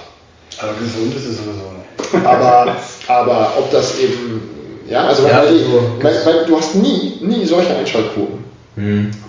Aber 0.58 0.72
gesund 0.80 1.14
ist 1.14 1.26
es 1.26 1.36
sowieso 1.36 1.72
nicht. 1.76 2.26
Aber, 2.26 2.76
aber 3.08 3.52
ob 3.58 3.70
das 3.70 3.98
eben, 3.98 4.40
ja, 4.88 5.04
also 5.08 5.26
Ja, 5.26 5.42
weil, 5.44 5.58
so- 5.58 5.92
weil, 6.00 6.14
weil 6.24 6.46
du 6.46 6.56
hast 6.56 6.74
nie, 6.76 7.18
nie 7.20 7.44
solche 7.44 7.76
Einschaltquoten, 7.76 8.38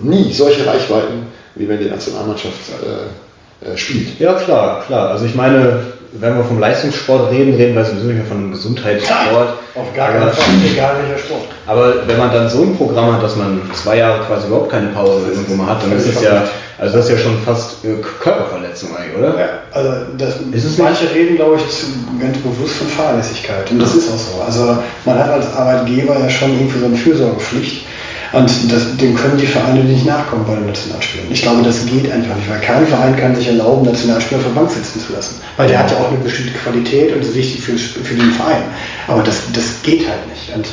nie 0.00 0.32
solche 0.32 0.64
Reichweiten, 0.66 1.26
wie 1.58 1.68
wenn 1.68 1.78
die 1.78 1.90
Nationalmannschaft 1.90 2.54
äh, 2.82 3.66
äh, 3.66 3.76
spielt. 3.76 4.20
Ja, 4.20 4.34
klar, 4.34 4.84
klar. 4.86 5.10
Also 5.10 5.26
ich 5.26 5.34
meine, 5.34 5.80
wenn 6.12 6.36
wir 6.36 6.44
vom 6.44 6.60
Leistungssport 6.60 7.32
reden, 7.32 7.54
reden 7.54 7.74
wir 7.74 7.84
sowieso 7.84 8.06
nicht 8.06 8.16
mehr 8.16 8.24
von 8.24 8.36
einem 8.36 8.52
Gesundheitssport. 8.52 9.58
Auf 9.74 9.94
gar 9.94 10.12
keinen 10.12 10.30
Fall, 10.30 10.54
egal 10.72 10.94
welcher 11.02 11.22
Sport. 11.22 11.42
aber 11.66 12.06
wenn 12.06 12.18
man 12.18 12.32
dann 12.32 12.48
so 12.48 12.62
ein 12.62 12.76
Programm 12.76 13.12
hat, 13.12 13.22
dass 13.22 13.36
man 13.36 13.60
zwei 13.74 13.98
Jahre 13.98 14.24
quasi 14.24 14.46
überhaupt 14.46 14.70
keine 14.70 14.88
Pause 14.88 15.30
irgendwo 15.32 15.54
mal 15.54 15.66
hat, 15.66 15.82
dann 15.82 15.96
ist 15.96 16.08
das 16.08 16.22
ja, 16.22 16.44
also 16.78 16.96
das 16.96 17.06
ist 17.06 17.10
ja 17.10 17.18
schon 17.18 17.38
fast 17.44 17.84
äh, 17.84 17.96
Körperverletzung 18.22 18.96
eigentlich, 18.96 19.18
oder? 19.18 19.38
Ja, 19.38 19.48
also 19.72 19.90
das, 20.16 20.36
Ist 20.52 20.64
es 20.64 20.78
manche 20.78 21.12
reden, 21.12 21.36
glaube 21.36 21.56
ich, 21.56 21.68
zu, 21.68 21.86
ganz 22.20 22.38
bewusst 22.38 22.76
von 22.76 22.86
Fahrlässigkeit. 22.86 23.70
Und 23.70 23.80
das 23.80 23.94
ist 23.94 24.08
auch 24.08 24.18
so. 24.18 24.42
Also 24.42 24.78
man 25.04 25.18
hat 25.18 25.30
als 25.30 25.52
Arbeitgeber 25.52 26.16
ja 26.18 26.30
schon 26.30 26.52
irgendwie 26.52 26.78
so 26.78 26.86
eine 26.86 26.96
Fürsorgepflicht. 26.96 27.84
Und 28.32 28.50
das, 28.70 28.96
dem 28.98 29.14
können 29.14 29.38
die 29.38 29.46
Vereine 29.46 29.84
nicht 29.84 30.04
nachkommen 30.04 30.44
bei 30.46 30.54
den 30.54 30.66
Nationalspielen. 30.66 31.28
Ich 31.30 31.40
glaube, 31.40 31.62
das 31.62 31.86
geht 31.86 32.10
einfach 32.12 32.36
nicht, 32.36 32.50
weil 32.50 32.60
kein 32.60 32.86
Verein 32.86 33.16
kann 33.16 33.34
sich 33.34 33.46
erlauben, 33.46 33.86
Nationalspieler 33.86 34.40
auf 34.40 34.46
der 34.46 34.60
Bank 34.60 34.70
sitzen 34.70 35.00
zu 35.00 35.12
lassen. 35.14 35.40
Weil 35.56 35.68
der 35.68 35.78
hat 35.78 35.90
ja 35.90 35.96
auch 35.96 36.08
eine 36.08 36.18
bestimmte 36.18 36.52
Qualität 36.58 37.14
und 37.14 37.22
ist 37.22 37.34
wichtig 37.34 37.62
für, 37.62 37.78
für 37.78 38.14
den 38.14 38.32
Verein. 38.32 38.64
Aber 39.06 39.22
das, 39.22 39.36
das 39.54 39.64
geht 39.82 40.06
halt 40.06 40.28
nicht. 40.28 40.54
Und 40.54 40.66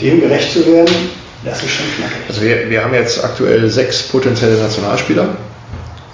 dem 0.00 0.20
gerecht 0.20 0.52
zu 0.52 0.66
werden, 0.66 0.94
das 1.44 1.62
ist 1.62 1.70
schon 1.70 1.86
knackig. 1.96 2.22
Also 2.28 2.40
wir, 2.40 2.70
wir 2.70 2.82
haben 2.82 2.94
jetzt 2.94 3.22
aktuell 3.22 3.68
sechs 3.68 4.04
potenzielle 4.04 4.56
Nationalspieler 4.56 5.28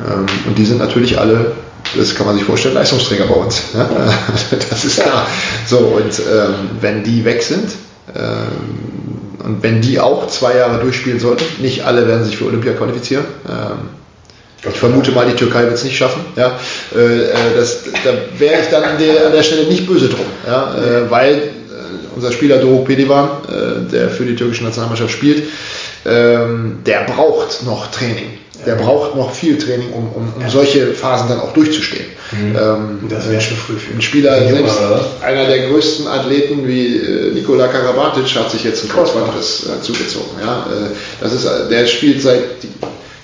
ähm, 0.01 0.27
und 0.47 0.59
die 0.59 0.65
sind 0.65 0.79
natürlich 0.79 1.19
alle, 1.19 1.53
das 1.97 2.15
kann 2.15 2.27
man 2.27 2.35
sich 2.35 2.45
vorstellen, 2.45 2.75
Leistungsträger 2.75 3.27
bei 3.27 3.35
uns. 3.35 3.75
Ne? 3.75 3.89
Das 4.71 4.85
ist 4.85 5.01
klar. 5.01 5.27
So, 5.67 5.79
und 5.79 6.19
ähm, 6.19 6.71
wenn 6.81 7.05
die 7.05 7.25
weg 7.25 7.43
sind 7.43 7.71
ähm, 8.17 9.45
und 9.45 9.63
wenn 9.63 9.81
die 9.81 10.01
auch 10.01 10.27
zwei 10.27 10.57
Jahre 10.57 10.81
durchspielen 10.81 11.21
sollten, 11.21 11.45
nicht 11.63 11.85
alle 11.85 12.07
werden 12.07 12.25
sich 12.25 12.37
für 12.37 12.47
Olympia 12.47 12.73
qualifizieren. 12.73 13.25
Ähm, 13.49 13.89
ich 14.69 14.79
vermute 14.79 15.13
mal, 15.13 15.27
die 15.27 15.37
Türkei 15.37 15.63
wird 15.63 15.75
es 15.75 15.85
nicht 15.85 15.97
schaffen. 15.97 16.21
Ja, 16.35 16.59
äh, 16.95 17.23
äh, 17.23 17.33
das, 17.57 17.85
da 18.05 18.11
wäre 18.39 18.61
ich 18.61 18.69
dann 18.69 18.83
an 18.83 18.99
der, 18.99 19.27
an 19.27 19.33
der 19.33 19.43
Stelle 19.43 19.69
nicht 19.69 19.87
böse 19.87 20.09
drum, 20.09 20.27
ja, 20.47 20.75
äh, 20.75 21.11
weil 21.11 21.35
äh, 21.35 21.41
unser 22.17 22.33
Spieler 22.33 22.59
Doruk 22.59 22.87
Pedivan, 22.87 23.29
äh, 23.49 23.91
der 23.91 24.09
für 24.09 24.25
die 24.25 24.35
türkische 24.35 24.65
Nationalmannschaft 24.65 25.13
spielt, 25.13 25.45
ähm, 26.05 26.79
der 26.85 27.05
braucht 27.05 27.63
noch 27.65 27.91
Training. 27.91 28.39
Der 28.67 28.75
braucht 28.75 29.15
noch 29.15 29.33
viel 29.33 29.57
Training, 29.57 29.93
um, 29.93 30.09
um, 30.13 30.33
um 30.37 30.51
solche 30.51 30.89
Phasen 30.89 31.29
dann 31.29 31.41
auch 31.41 31.53
durchzustehen. 31.53 32.07
Ähm, 32.33 33.01
Das 33.09 33.31
wäre 33.31 33.41
schon 33.41 33.57
früh 33.57 33.77
für 33.77 33.95
ein 33.95 34.03
Spieler, 34.03 34.33
Ein 34.33 34.49
Junge, 34.49 34.57
selbst 34.69 34.79
oder 34.79 35.05
einer 35.23 35.47
der 35.47 35.69
größten 35.69 36.07
Athleten 36.07 36.67
wie 36.67 36.97
äh, 36.97 37.33
Nikola 37.33 37.69
Karabatic 37.69 38.35
hat 38.37 38.51
sich 38.51 38.65
jetzt 38.65 38.83
einen 38.83 38.93
Kreuzbandriss 38.93 39.67
äh, 39.67 39.81
zugezogen. 39.83 40.31
Ja? 40.45 40.67
Äh, 40.71 40.91
das 41.21 41.33
ist, 41.33 41.45
äh, 41.47 41.69
der 41.71 41.87
spielt 41.87 42.21
seit 42.21 42.43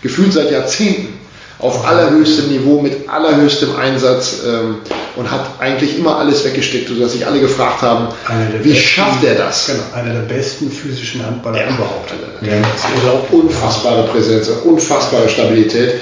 gefühlt 0.03 0.33
seit 0.33 0.51
Jahrzehnten 0.51 1.19
auf 1.59 1.87
allerhöchstem 1.87 2.49
Niveau 2.49 2.81
mit 2.83 3.09
allerhöchstem 3.09 3.77
Einsatz 3.77 4.41
ähm, 4.47 4.77
und 5.17 5.31
hat 5.31 5.47
eigentlich 5.61 5.97
immer 5.99 6.19
alles 6.19 6.45
weggesteckt, 6.45 6.89
sodass 6.89 7.13
sich 7.13 7.27
alle 7.27 7.41
gefragt 7.41 7.81
haben, 7.83 8.09
wie 8.63 8.71
besten- 8.71 8.77
schafft 8.85 9.25
er 9.25 9.35
das? 9.37 9.67
Genau, 9.67 9.83
einer 9.95 10.13
der 10.15 10.27
besten 10.27 10.71
physischen 10.71 11.25
Handballer 11.25 11.61
Ja. 11.61 11.69
überhaupt. 11.69 12.11
Ja. 12.43 12.53
Unfassbare 13.31 14.03
Präsenz, 14.09 14.49
unfassbare 14.65 15.29
Stabilität. 15.29 15.95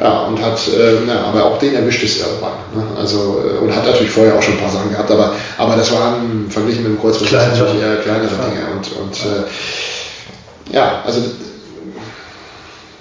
Ja, 0.00 0.22
und 0.22 0.40
hat, 0.42 0.58
äh, 0.68 1.06
ja, 1.06 1.20
aber 1.26 1.44
auch 1.44 1.58
den 1.58 1.74
erwischt 1.74 2.02
es 2.02 2.18
irgendwann. 2.20 2.52
Ne? 2.74 2.82
Also, 2.98 3.44
äh, 3.44 3.58
und 3.58 3.76
hat 3.76 3.84
natürlich 3.86 4.10
vorher 4.10 4.34
auch 4.36 4.42
schon 4.42 4.54
ein 4.54 4.60
paar 4.60 4.70
Sachen 4.70 4.90
gehabt, 4.90 5.10
aber, 5.10 5.32
aber 5.58 5.76
das 5.76 5.92
waren 5.92 6.46
verglichen 6.48 6.82
mit 6.84 6.92
dem 6.94 6.98
Kleinere. 7.28 7.58
natürlich 7.58 7.82
eher 7.82 7.96
kleinere 7.96 8.26
Dinge. 8.28 8.66
Und, 8.74 8.92
und 9.00 9.14
äh, 9.16 10.74
ja, 10.74 11.02
also 11.04 11.20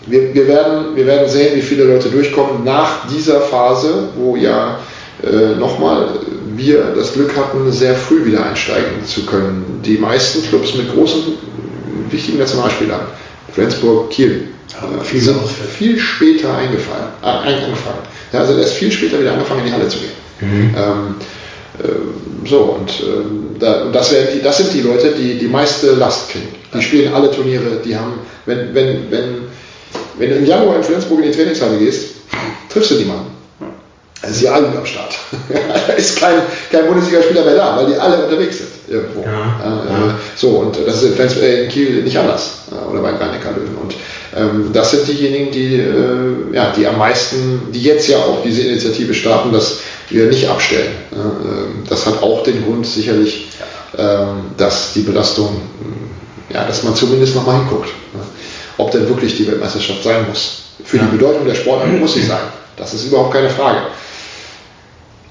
wir, 0.08 0.34
wir, 0.34 0.48
werden, 0.48 0.96
wir 0.96 1.06
werden 1.06 1.30
sehen, 1.30 1.56
wie 1.56 1.62
viele 1.62 1.84
Leute 1.84 2.10
durchkommen 2.10 2.64
nach 2.64 3.08
dieser 3.08 3.42
Phase, 3.42 4.10
wo 4.16 4.36
ja 4.36 4.80
äh, 5.24 5.56
nochmal 5.60 6.08
wir 6.56 6.94
das 6.96 7.14
Glück 7.14 7.36
hatten, 7.38 7.72
sehr 7.72 7.96
früh 7.96 8.26
wieder 8.26 8.46
einsteigen 8.46 9.06
zu 9.06 9.26
können. 9.26 9.82
Die 9.86 9.98
meisten 9.98 10.42
Clubs 10.48 10.76
mit 10.76 10.92
großen, 10.94 11.22
wichtigen 12.10 12.40
Nationalspielern, 12.40 13.02
Flensburg, 13.54 14.10
Kiel, 14.10 14.48
Ja, 14.70 14.88
äh, 14.88 15.04
viele 15.04 15.22
sind 15.22 15.38
viel 15.78 16.00
später 16.00 16.56
eingefallen, 16.56 17.10
äh, 17.22 17.26
angefangen. 17.28 18.00
Ja, 18.34 18.40
also 18.40 18.58
erst 18.58 18.74
viel 18.74 18.92
später 18.92 19.20
wieder 19.20 19.34
angefangen, 19.34 19.62
in 19.62 19.66
die 19.68 19.74
Halle 19.74 19.88
zu 19.88 20.00
gehen. 20.00 20.12
Ähm, 20.42 21.16
ähm, 21.84 22.46
so, 22.46 22.80
und 22.80 22.92
da, 23.60 23.84
und 23.84 23.94
das, 23.94 24.10
die, 24.10 24.42
das 24.42 24.58
sind 24.58 24.74
die 24.74 24.82
Leute, 24.82 25.12
die 25.12 25.38
die 25.38 25.48
meiste 25.48 25.92
Last 25.92 26.32
kriegen. 26.32 26.48
Die 26.74 26.82
spielen 26.82 27.14
alle 27.14 27.32
Turniere, 27.32 27.80
die 27.84 27.96
haben, 27.96 28.14
wenn, 28.46 28.74
wenn, 28.74 29.12
wenn, 29.12 29.28
wenn 30.22 30.30
du 30.30 30.36
im 30.36 30.46
Januar 30.46 30.78
in 30.78 30.84
Flensburg 30.84 31.20
in 31.20 31.32
die 31.32 31.36
Trainingshalle 31.38 31.78
gehst, 31.80 32.12
triffst 32.70 32.92
du 32.92 32.96
niemanden. 32.96 33.32
Da 34.22 34.28
ist 34.28 34.40
die 34.40 34.48
A-Jugend 34.48 34.78
am 34.78 34.86
Start. 34.86 35.18
da 35.88 35.94
ist 35.98 36.20
kein, 36.20 36.36
kein 36.72 36.86
Bundesligaspieler 36.86 37.44
mehr 37.44 37.56
da, 37.56 37.76
weil 37.76 37.88
die 37.88 37.96
alle 37.96 38.24
unterwegs 38.24 38.60
sind 38.60 38.70
irgendwo. 38.88 39.22
Ja, 39.22 39.60
Äh, 39.64 39.90
ja. 39.90 40.20
So, 40.36 40.50
und 40.50 40.78
das 40.86 41.02
ist 41.02 41.18
in, 41.18 41.42
äh, 41.42 41.64
in 41.64 41.70
Kiel 41.70 42.04
nicht 42.04 42.18
anders. 42.20 42.66
äh, 42.72 42.92
Oder 42.92 43.02
beim 43.02 43.16
rhein 43.16 43.32
löwen 43.56 43.76
Und 43.82 43.96
ähm, 44.38 44.70
das 44.74 44.92
sind 44.92 45.08
diejenigen, 45.08 45.52
die, 45.52 45.76
äh, 45.76 46.56
ja, 46.56 46.72
die 46.78 46.86
am 46.86 47.00
meisten, 47.00 47.72
die 47.74 47.82
jetzt 47.82 48.08
ja 48.08 48.18
auch 48.18 48.44
diese 48.44 48.62
Initiative 48.62 49.16
starten, 49.16 49.52
dass 49.52 49.80
wir 50.10 50.28
nicht 50.28 50.48
abstellen. 50.48 50.92
Äh, 51.12 51.16
ähm, 51.16 51.84
das 51.90 52.06
hat 52.06 52.22
auch 52.22 52.44
den 52.44 52.64
Grund 52.64 52.86
sicherlich, 52.86 53.50
ähm, 53.98 54.52
dass 54.58 54.94
die 54.94 55.02
Belastung, 55.02 55.60
ja, 56.54 56.64
dass 56.66 56.84
man 56.84 56.94
zumindest 56.94 57.34
nochmal 57.36 57.58
hinguckt. 57.58 57.90
Ob 58.82 58.90
denn 58.92 59.08
wirklich 59.08 59.38
die 59.38 59.46
Weltmeisterschaft 59.48 60.04
sein 60.04 60.26
muss. 60.28 60.64
Für 60.84 60.98
die 60.98 61.06
Bedeutung 61.06 61.46
der 61.46 61.54
Sportart 61.54 61.92
muss 62.00 62.16
sie 62.16 62.24
sein. 62.24 62.42
Das 62.78 62.94
ist 62.96 63.06
überhaupt 63.06 63.32
keine 63.32 63.50
Frage. 63.50 63.78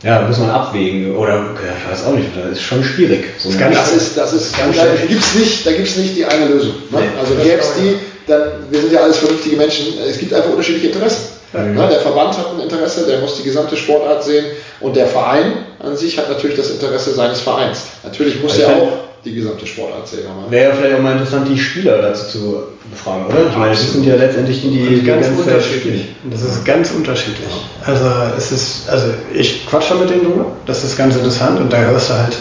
Ja, 0.05 0.21
muss 0.23 0.39
man 0.39 0.51
abwägen. 0.51 1.17
Oder, 1.17 1.35
ja, 1.35 1.75
ich 1.77 1.91
weiß 1.93 2.07
auch 2.07 2.13
nicht, 2.13 2.29
das 2.35 2.53
ist 2.53 2.63
schon 2.63 2.83
schwierig. 2.85 3.25
So 3.39 3.49
Ist 3.51 3.59
ganz- 3.59 3.77
Das 3.77 3.93
ist, 3.93 4.17
das 4.17 4.33
ist, 4.33 4.57
Ganz 4.57 4.77
da 4.77 4.83
schwierig. 4.83 5.09
gibt's 5.09 5.35
nicht, 5.35 5.67
da 5.67 5.73
gibt's 5.73 5.97
nicht 5.97 6.17
die 6.17 6.25
eine 6.25 6.47
Lösung. 6.47 6.75
Ne? 6.91 7.01
Nee, 7.01 7.09
also 7.21 7.35
das 7.35 7.43
gäbe 7.45 7.59
es 7.61 7.73
die, 7.75 7.97
dann, 8.29 8.43
wir 8.71 8.81
sind 8.81 8.93
ja 8.93 9.01
alles 9.01 9.19
vernünftige 9.19 9.57
Menschen, 9.57 9.87
es 10.09 10.17
gibt 10.19 10.33
einfach 10.33 10.51
unterschiedliche 10.51 10.87
Interessen. 10.87 11.25
Mhm. 11.53 11.75
Ne? 11.75 11.89
Der 11.91 12.01
Verband 12.01 12.39
hat 12.39 12.47
ein 12.55 12.61
Interesse, 12.61 13.05
der 13.07 13.19
muss 13.19 13.37
die 13.37 13.43
gesamte 13.43 13.77
Sportart 13.77 14.23
sehen 14.25 14.47
und 14.81 14.95
der 14.95 15.07
Verein 15.09 15.65
an 15.81 15.97
sich 15.97 16.17
hat 16.17 16.31
natürlich 16.31 16.57
das 16.57 16.71
Interesse 16.71 17.13
seines 17.13 17.41
Vereins. 17.41 17.81
Natürlich 18.05 18.41
muss 18.41 18.53
Also 18.53 18.63
er 18.63 18.77
auch 18.77 18.93
die 19.25 19.35
gesamte 19.35 19.67
Sportart 19.67 20.09
sehen. 20.09 20.27
Aber 20.27 20.51
Wäre 20.51 20.71
ja 20.71 20.75
vielleicht 20.75 20.97
auch 20.97 21.03
mal 21.03 21.13
interessant, 21.13 21.49
die 21.49 21.59
Spieler 21.59 22.01
dazu 22.01 22.27
zu 22.27 22.63
befragen, 22.91 23.27
oder? 23.27 23.49
Ich 23.51 23.57
meine, 23.57 23.71
das 23.71 23.93
sind 23.93 24.05
ja 24.05 24.15
letztendlich 24.15 24.63
die, 24.63 24.71
die, 24.71 25.01
die 25.01 25.03
ganz 25.03 25.27
Zeit 25.27 25.39
unterschiedlich. 25.39 26.09
Das 26.31 26.43
ist 26.43 26.65
ganz 26.65 26.91
unterschiedlich. 26.91 27.49
Also 27.85 28.05
es 28.37 28.53
ist, 28.53 28.89
also 28.89 29.09
ich 29.35 29.67
quatsche 29.67 29.95
mit 29.97 30.11
denen 30.11 30.25
drüber, 30.25 30.47
das 30.67 30.85
ist 30.85 30.97
ganz 30.97 31.17
interessant 31.17 31.61
und 31.61 31.73
da 31.73 31.79
hörst 31.79 32.11
du 32.11 32.15
halt 32.15 32.37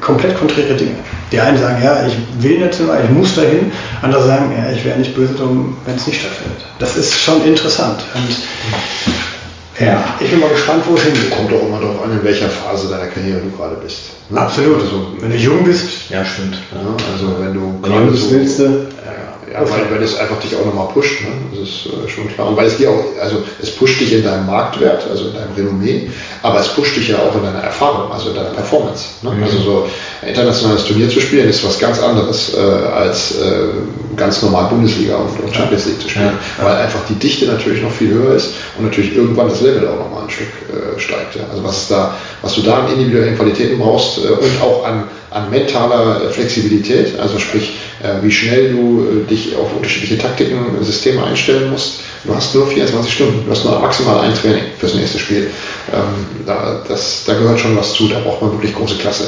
komplett 0.00 0.38
konträre 0.38 0.74
Dinge. 0.74 0.96
Die 1.32 1.40
einen 1.40 1.58
sagen, 1.58 1.82
ja, 1.82 2.06
ich 2.06 2.14
will 2.42 2.60
national, 2.60 3.02
ich 3.04 3.10
muss 3.10 3.34
dahin, 3.34 3.72
andere 4.02 4.24
sagen, 4.24 4.52
ja, 4.56 4.72
ich 4.72 4.84
wäre 4.84 4.98
nicht 4.98 5.14
böse 5.14 5.34
drum, 5.34 5.76
wenn 5.86 5.96
es 5.96 6.06
nicht 6.06 6.20
stattfindet. 6.20 6.64
Das 6.78 6.96
ist 6.96 7.14
schon 7.14 7.44
interessant. 7.44 8.04
Und 8.14 9.84
ja, 9.84 10.04
ich 10.20 10.30
bin 10.30 10.40
mal 10.40 10.50
gespannt, 10.50 10.84
wo 10.86 10.94
es 10.94 11.02
hingeht. 11.02 11.30
kommt 11.30 11.52
auch 11.52 11.66
immer 11.66 11.80
darauf 11.80 12.04
an, 12.04 12.12
in 12.12 12.24
welcher 12.24 12.48
Phase 12.48 12.88
deiner 12.88 13.08
Karriere 13.08 13.40
du 13.40 13.50
gerade 13.56 13.76
bist. 13.76 14.15
Ne? 14.30 14.40
Absolut. 14.40 14.82
Also, 14.82 15.06
Wenn 15.20 15.30
du 15.30 15.36
jung 15.36 15.64
bist, 15.64 16.10
Ja, 16.10 16.24
stimmt. 16.24 16.56
ja, 16.72 16.80
also 17.12 17.34
wenn 17.40 17.54
du 17.54 17.78
Wenn 17.82 17.90
du 17.92 17.98
jung 17.98 18.10
bist, 18.10 18.30
willst 18.30 18.58
du. 18.58 18.64
Ja, 18.64 19.60
ja 19.60 19.70
weil, 19.70 19.90
weil 19.90 20.02
es 20.02 20.18
einfach 20.18 20.38
dich 20.40 20.54
auch 20.56 20.64
nochmal 20.66 20.88
pusht, 20.92 21.22
ne? 21.22 21.28
das 21.52 21.60
ist 21.68 21.86
äh, 21.86 22.08
schon 22.08 22.28
klar. 22.28 22.48
Und 22.48 22.56
weil 22.56 22.66
es 22.66 22.76
dir 22.76 22.90
auch, 22.90 23.04
also 23.22 23.42
es 23.62 23.70
pusht 23.70 24.00
dich 24.00 24.12
in 24.12 24.24
deinem 24.24 24.46
Marktwert, 24.46 25.06
also 25.08 25.26
in 25.28 25.34
deinem 25.34 25.54
Renommee, 25.56 26.10
aber 26.42 26.60
es 26.60 26.68
pusht 26.68 26.96
dich 26.96 27.08
ja 27.08 27.18
auch 27.18 27.34
in 27.36 27.42
deiner 27.42 27.60
Erfahrung, 27.60 28.10
also 28.12 28.30
in 28.30 28.36
deiner 28.36 28.50
Performance. 28.50 29.04
Ne? 29.22 29.32
Also 29.42 29.58
so 29.58 29.88
ein 30.22 30.28
internationales 30.28 30.84
Turnier 30.84 31.08
zu 31.08 31.20
spielen 31.20 31.48
ist 31.48 31.64
was 31.64 31.78
ganz 31.78 32.00
anderes 32.02 32.54
äh, 32.54 32.58
als 32.60 33.38
äh, 33.40 33.68
ganz 34.16 34.42
normal 34.42 34.68
Bundesliga 34.70 35.16
und, 35.16 35.44
und 35.44 35.54
Champions 35.54 35.86
League 35.86 36.00
zu 36.00 36.08
spielen, 36.08 36.38
weil 36.60 36.74
einfach 36.76 37.00
die 37.08 37.14
Dichte 37.14 37.46
natürlich 37.46 37.82
noch 37.82 37.92
viel 37.92 38.10
höher 38.10 38.34
ist 38.34 38.54
und 38.78 38.84
natürlich 38.84 39.14
irgendwann 39.14 39.48
das 39.48 39.60
Level 39.60 39.86
auch 39.88 39.98
nochmal 39.98 40.24
ein 40.24 40.30
Stück 40.30 40.48
äh, 40.70 40.98
steigt. 40.98 41.36
Ja? 41.36 41.42
Also 41.50 41.62
was 41.62 41.88
da, 41.88 42.16
was 42.42 42.54
du 42.54 42.62
da 42.62 42.80
an 42.80 42.92
individuellen 42.92 43.36
Qualitäten 43.36 43.78
brauchst 43.78 44.15
äh, 44.18 44.28
und 44.28 44.62
auch 44.62 44.84
an, 44.84 45.04
an 45.30 45.50
mentaler 45.50 46.30
Flexibilität, 46.30 47.18
also 47.18 47.38
sprich, 47.38 47.76
äh, 48.02 48.22
wie 48.22 48.30
schnell 48.30 48.72
du 48.72 49.06
äh, 49.06 49.30
dich 49.30 49.56
auf 49.56 49.74
unterschiedliche 49.76 50.18
Taktiken, 50.18 50.58
Systeme 50.82 51.24
einstellen 51.24 51.70
musst. 51.70 52.00
Du 52.24 52.34
hast 52.34 52.54
nur 52.54 52.66
24 52.66 53.12
Stunden, 53.12 53.44
du 53.44 53.50
hast 53.50 53.64
nur 53.64 53.78
maximal 53.78 54.20
ein 54.20 54.34
Training 54.34 54.64
fürs 54.78 54.94
nächste 54.94 55.18
Spiel. 55.18 55.50
Ähm, 55.92 56.44
da, 56.44 56.82
das, 56.88 57.22
da 57.26 57.34
gehört 57.34 57.60
schon 57.60 57.76
was 57.76 57.94
zu, 57.94 58.08
da 58.08 58.18
braucht 58.18 58.42
man 58.42 58.52
wirklich 58.52 58.74
große 58.74 58.96
Klasse. 58.96 59.24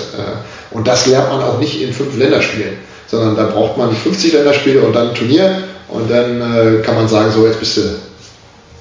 Und 0.71 0.87
das 0.87 1.07
lernt 1.07 1.31
man 1.31 1.43
auch 1.43 1.59
nicht 1.59 1.81
in 1.81 1.93
fünf 1.93 2.17
Länderspielen, 2.17 2.75
sondern 3.07 3.37
da 3.37 3.45
braucht 3.45 3.79
man 3.79 3.95
50 3.95 4.33
Länderspiele 4.33 4.81
und 4.81 4.95
dann 4.95 5.11
ein 5.11 5.15
Turnier 5.15 5.63
und 5.89 6.11
dann 6.11 6.83
kann 6.83 6.97
man 6.97 7.09
sagen, 7.09 7.31
so 7.33 7.47
jetzt 7.47 7.61
bist 7.61 7.77
du, 7.77 7.83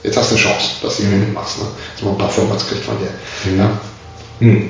jetzt 0.04 0.18
hast 0.18 0.32
du 0.32 0.36
eine 0.36 0.44
Chance, 0.44 0.70
dass 0.82 0.98
du 0.98 1.04
mhm. 1.04 1.34
machst, 1.34 1.60
ne? 1.60 1.66
dass 1.94 2.04
man 2.04 2.16
ein 2.16 2.18
paar 2.18 2.30
Formats 2.30 2.68
kriegt 2.68 2.84
von 2.84 2.96
dir. 2.98 3.52
Mhm. 3.52 3.60
Ja. 3.60 3.72
Hm. 4.40 4.70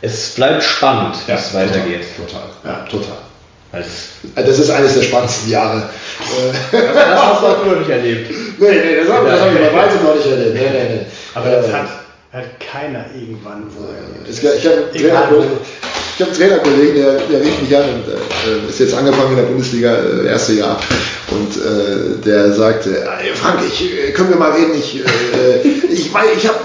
Es 0.00 0.30
bleibt 0.30 0.62
spannend, 0.62 1.16
wie 1.26 1.32
es 1.32 1.52
weitergeht. 1.54 2.02
Total, 2.16 2.48
ja, 2.64 2.86
total. 2.90 3.18
Es- 3.72 4.10
Das 4.34 4.58
ist 4.58 4.70
eines 4.70 4.94
der 4.94 5.02
spannendsten 5.02 5.50
Jahre. 5.50 5.78
Äh, 6.72 6.76
Das 6.94 7.20
hast 7.22 7.42
du 7.42 7.46
auch 7.46 7.66
noch 7.66 7.78
nicht 7.78 7.90
erlebt. 7.90 8.30
Nee, 8.60 8.66
nee, 8.70 8.96
das 9.04 9.08
habe 9.08 9.30
hab 9.30 9.52
ich 9.52 9.58
bei 9.60 9.72
weitem 9.76 10.02
noch 10.04 10.14
nicht 10.16 10.26
erlebt. 10.26 10.54
Nee, 10.54 10.60
nee, 10.72 10.94
nee. 10.96 11.06
aber 11.34 11.50
das 11.50 11.72
hat 11.72 11.86
Hat 12.32 12.44
keiner 12.60 13.04
irgendwann 13.14 13.64
wo 13.76 13.84
er 13.86 14.28
Ich, 14.30 14.66
habe 14.66 14.76
einen, 14.76 14.94
Egal 14.94 15.28
Trainer, 15.28 15.30
wo. 15.30 15.44
ich 16.16 16.20
hab 16.22 16.28
einen 16.28 16.36
Trainerkollegen, 16.36 16.94
der, 16.96 17.12
der 17.30 17.40
rief 17.40 17.60
mich 17.62 17.76
an 17.76 17.84
und 17.84 18.04
äh, 18.08 18.68
ist 18.68 18.80
jetzt 18.80 18.94
angefangen 18.94 19.30
in 19.30 19.36
der 19.36 19.44
Bundesliga, 19.44 19.94
äh, 19.94 20.26
erste 20.26 20.54
Jahr. 20.54 20.78
Und 21.30 21.56
äh, 21.56 22.24
der 22.24 22.52
sagte, 22.52 22.90
"Ey, 23.20 23.32
Frank, 23.34 23.60
ich, 23.66 23.92
äh, 23.92 24.10
können 24.12 24.30
wir 24.30 24.36
mal 24.36 24.52
reden? 24.52 24.74
Ich, 24.76 25.00
äh, 25.00 25.66
ich, 25.92 26.10
mein, 26.12 26.24
ich 26.36 26.46
habe 26.48 26.58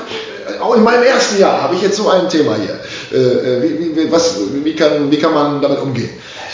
auch 0.63 0.75
in 0.75 0.83
meinem 0.83 1.03
ersten 1.03 1.39
Jahr 1.39 1.61
habe 1.61 1.75
ich 1.75 1.81
jetzt 1.81 1.97
so 1.97 2.09
ein 2.09 2.29
Thema 2.29 2.55
hier. 2.55 2.79
Äh, 3.11 3.23
äh, 3.23 3.61
wie, 3.63 3.95
wie, 3.95 4.11
was, 4.11 4.37
wie, 4.63 4.75
kann, 4.75 5.11
wie 5.11 5.17
kann 5.17 5.33
man 5.33 5.61
damit 5.61 5.79
umgehen? 5.79 6.09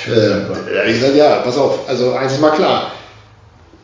Äh, 0.07 0.89
ich 0.89 0.99
gesagt, 0.99 1.15
ja, 1.15 1.37
pass 1.37 1.57
auf, 1.57 1.87
also 1.87 2.13
eins 2.13 2.33
ist 2.33 2.41
mal 2.41 2.51
klar, 2.51 2.91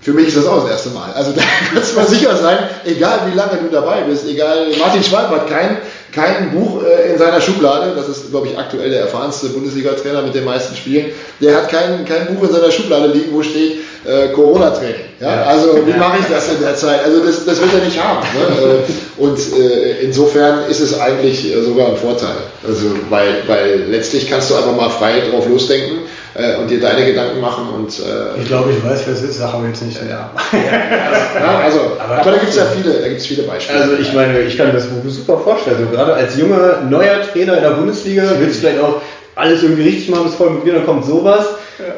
für 0.05 0.13
mich 0.13 0.27
ist 0.27 0.37
das 0.37 0.45
auch 0.45 0.61
das 0.61 0.71
erste 0.71 0.89
Mal. 0.89 1.11
Also 1.13 1.31
da 1.35 1.41
kannst 1.73 1.91
du 1.91 1.95
mal 1.95 2.07
sicher 2.07 2.37
sein, 2.37 2.59
egal 2.85 3.21
wie 3.31 3.35
lange 3.35 3.57
du 3.57 3.69
dabei 3.71 4.01
bist, 4.01 4.29
egal, 4.29 4.67
Martin 4.79 5.03
Schwalb 5.03 5.29
hat 5.31 5.49
kein, 5.49 5.77
kein 6.11 6.51
Buch 6.51 6.83
äh, 6.83 7.11
in 7.11 7.17
seiner 7.17 7.41
Schublade, 7.41 7.91
das 7.95 8.07
ist, 8.07 8.29
glaube 8.29 8.47
ich, 8.47 8.57
aktuell 8.57 8.91
der 8.91 9.01
erfahrenste 9.01 9.47
Bundesliga-Trainer 9.47 10.21
mit 10.21 10.35
den 10.35 10.45
meisten 10.45 10.75
Spielen, 10.75 11.07
der 11.41 11.55
hat 11.55 11.69
kein, 11.69 12.05
kein 12.05 12.27
Buch 12.27 12.47
in 12.47 12.53
seiner 12.53 12.71
Schublade 12.71 13.07
liegen, 13.07 13.33
wo 13.33 13.41
steht 13.41 13.79
äh, 14.05 14.27
Corona-Training. 14.27 15.05
Ja? 15.19 15.43
Also 15.43 15.75
wie 15.87 15.97
mache 15.97 16.19
ich 16.19 16.25
das 16.27 16.49
in 16.49 16.61
der 16.61 16.75
Zeit? 16.75 17.03
Also 17.03 17.25
das, 17.25 17.43
das 17.43 17.59
wird 17.59 17.73
er 17.73 17.83
nicht 17.83 18.01
haben. 18.01 18.27
Ne? 18.37 18.63
Äh, 18.63 19.21
Und 19.21 19.39
äh, 19.59 20.01
insofern 20.01 20.69
ist 20.69 20.81
es 20.81 20.99
eigentlich 20.99 21.51
äh, 21.51 21.63
sogar 21.63 21.87
ein 21.87 21.97
Vorteil. 21.97 22.37
Also 22.67 22.91
weil, 23.09 23.41
weil 23.47 23.85
letztlich 23.89 24.29
kannst 24.29 24.51
du 24.51 24.55
einfach 24.55 24.75
mal 24.75 24.89
frei 24.89 25.23
drauf 25.31 25.47
losdenken 25.49 26.01
äh, 26.35 26.57
und 26.57 26.69
dir 26.69 26.79
deine 26.79 27.05
Gedanken 27.05 27.39
machen 27.39 27.69
und 27.75 27.89
äh, 27.99 28.41
Ich 28.41 28.47
glaube, 28.47 28.71
ich 28.71 28.83
weiß, 28.83 29.03
wer 29.05 29.13
es 29.13 29.21
ist, 29.21 29.37
sag 29.39 29.53
aber 29.53 29.67
jetzt 29.67 29.83
nicht. 29.83 29.99
ja. 30.07 30.31
Ja, 30.53 31.59
also, 31.63 31.79
aber, 31.99 32.29
da 32.29 32.37
gibt 32.37 32.49
es 32.49 32.57
ja 32.57 32.65
viele, 32.65 32.93
da 32.93 33.07
gibt's 33.07 33.25
viele 33.25 33.43
Beispiele. 33.43 33.81
Also 33.81 33.95
ich 33.95 34.13
meine, 34.13 34.39
ich 34.41 34.57
kann 34.57 34.67
mir 34.67 34.73
das 34.73 34.87
super 35.07 35.37
vorstellen. 35.37 35.77
So, 35.79 35.95
gerade 35.95 36.13
als 36.13 36.37
junger, 36.37 36.81
neuer 36.89 37.21
Trainer 37.31 37.57
in 37.57 37.63
der 37.63 37.71
Bundesliga 37.71 38.23
willst 38.39 38.57
du 38.57 38.67
vielleicht 38.67 38.83
auch 38.83 39.01
alles 39.35 39.63
irgendwie 39.63 39.83
richtig 39.83 40.09
machen, 40.09 40.25
bis 40.25 40.35
voll 40.35 40.49
mit 40.51 40.65
mir, 40.65 40.73
dann 40.73 40.85
kommt 40.85 41.05
sowas. 41.05 41.45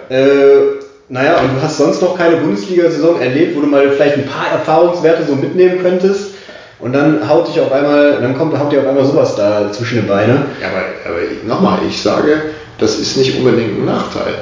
Äh, 0.09 0.77
naja, 1.09 1.37
und 1.39 1.55
du 1.55 1.61
hast 1.61 1.77
sonst 1.77 2.01
noch 2.01 2.17
keine 2.17 2.37
Bundesliga-Saison 2.37 3.21
erlebt, 3.21 3.55
wo 3.55 3.61
du 3.61 3.67
mal 3.67 3.89
vielleicht 3.91 4.15
ein 4.15 4.25
paar 4.25 4.51
Erfahrungswerte 4.51 5.23
so 5.25 5.35
mitnehmen 5.35 5.81
könntest. 5.81 6.31
Und 6.79 6.93
dann 6.93 7.27
haut 7.27 7.47
dich 7.47 7.59
auf 7.59 7.71
einmal, 7.71 8.19
dann 8.21 8.37
kommt, 8.37 8.57
haut 8.57 8.71
dir 8.71 8.81
auf 8.81 8.87
einmal 8.87 9.05
sowas 9.05 9.35
da 9.35 9.71
zwischen 9.71 10.01
die 10.01 10.07
Beine. 10.07 10.45
Ja, 10.61 10.67
aber, 10.67 11.15
aber 11.15 11.21
nochmal, 11.47 11.79
ich 11.87 11.99
sage, 11.99 12.41
das 12.79 12.99
ist 12.99 13.17
nicht 13.17 13.37
unbedingt 13.37 13.79
ein 13.79 13.85
Nachteil. 13.85 14.35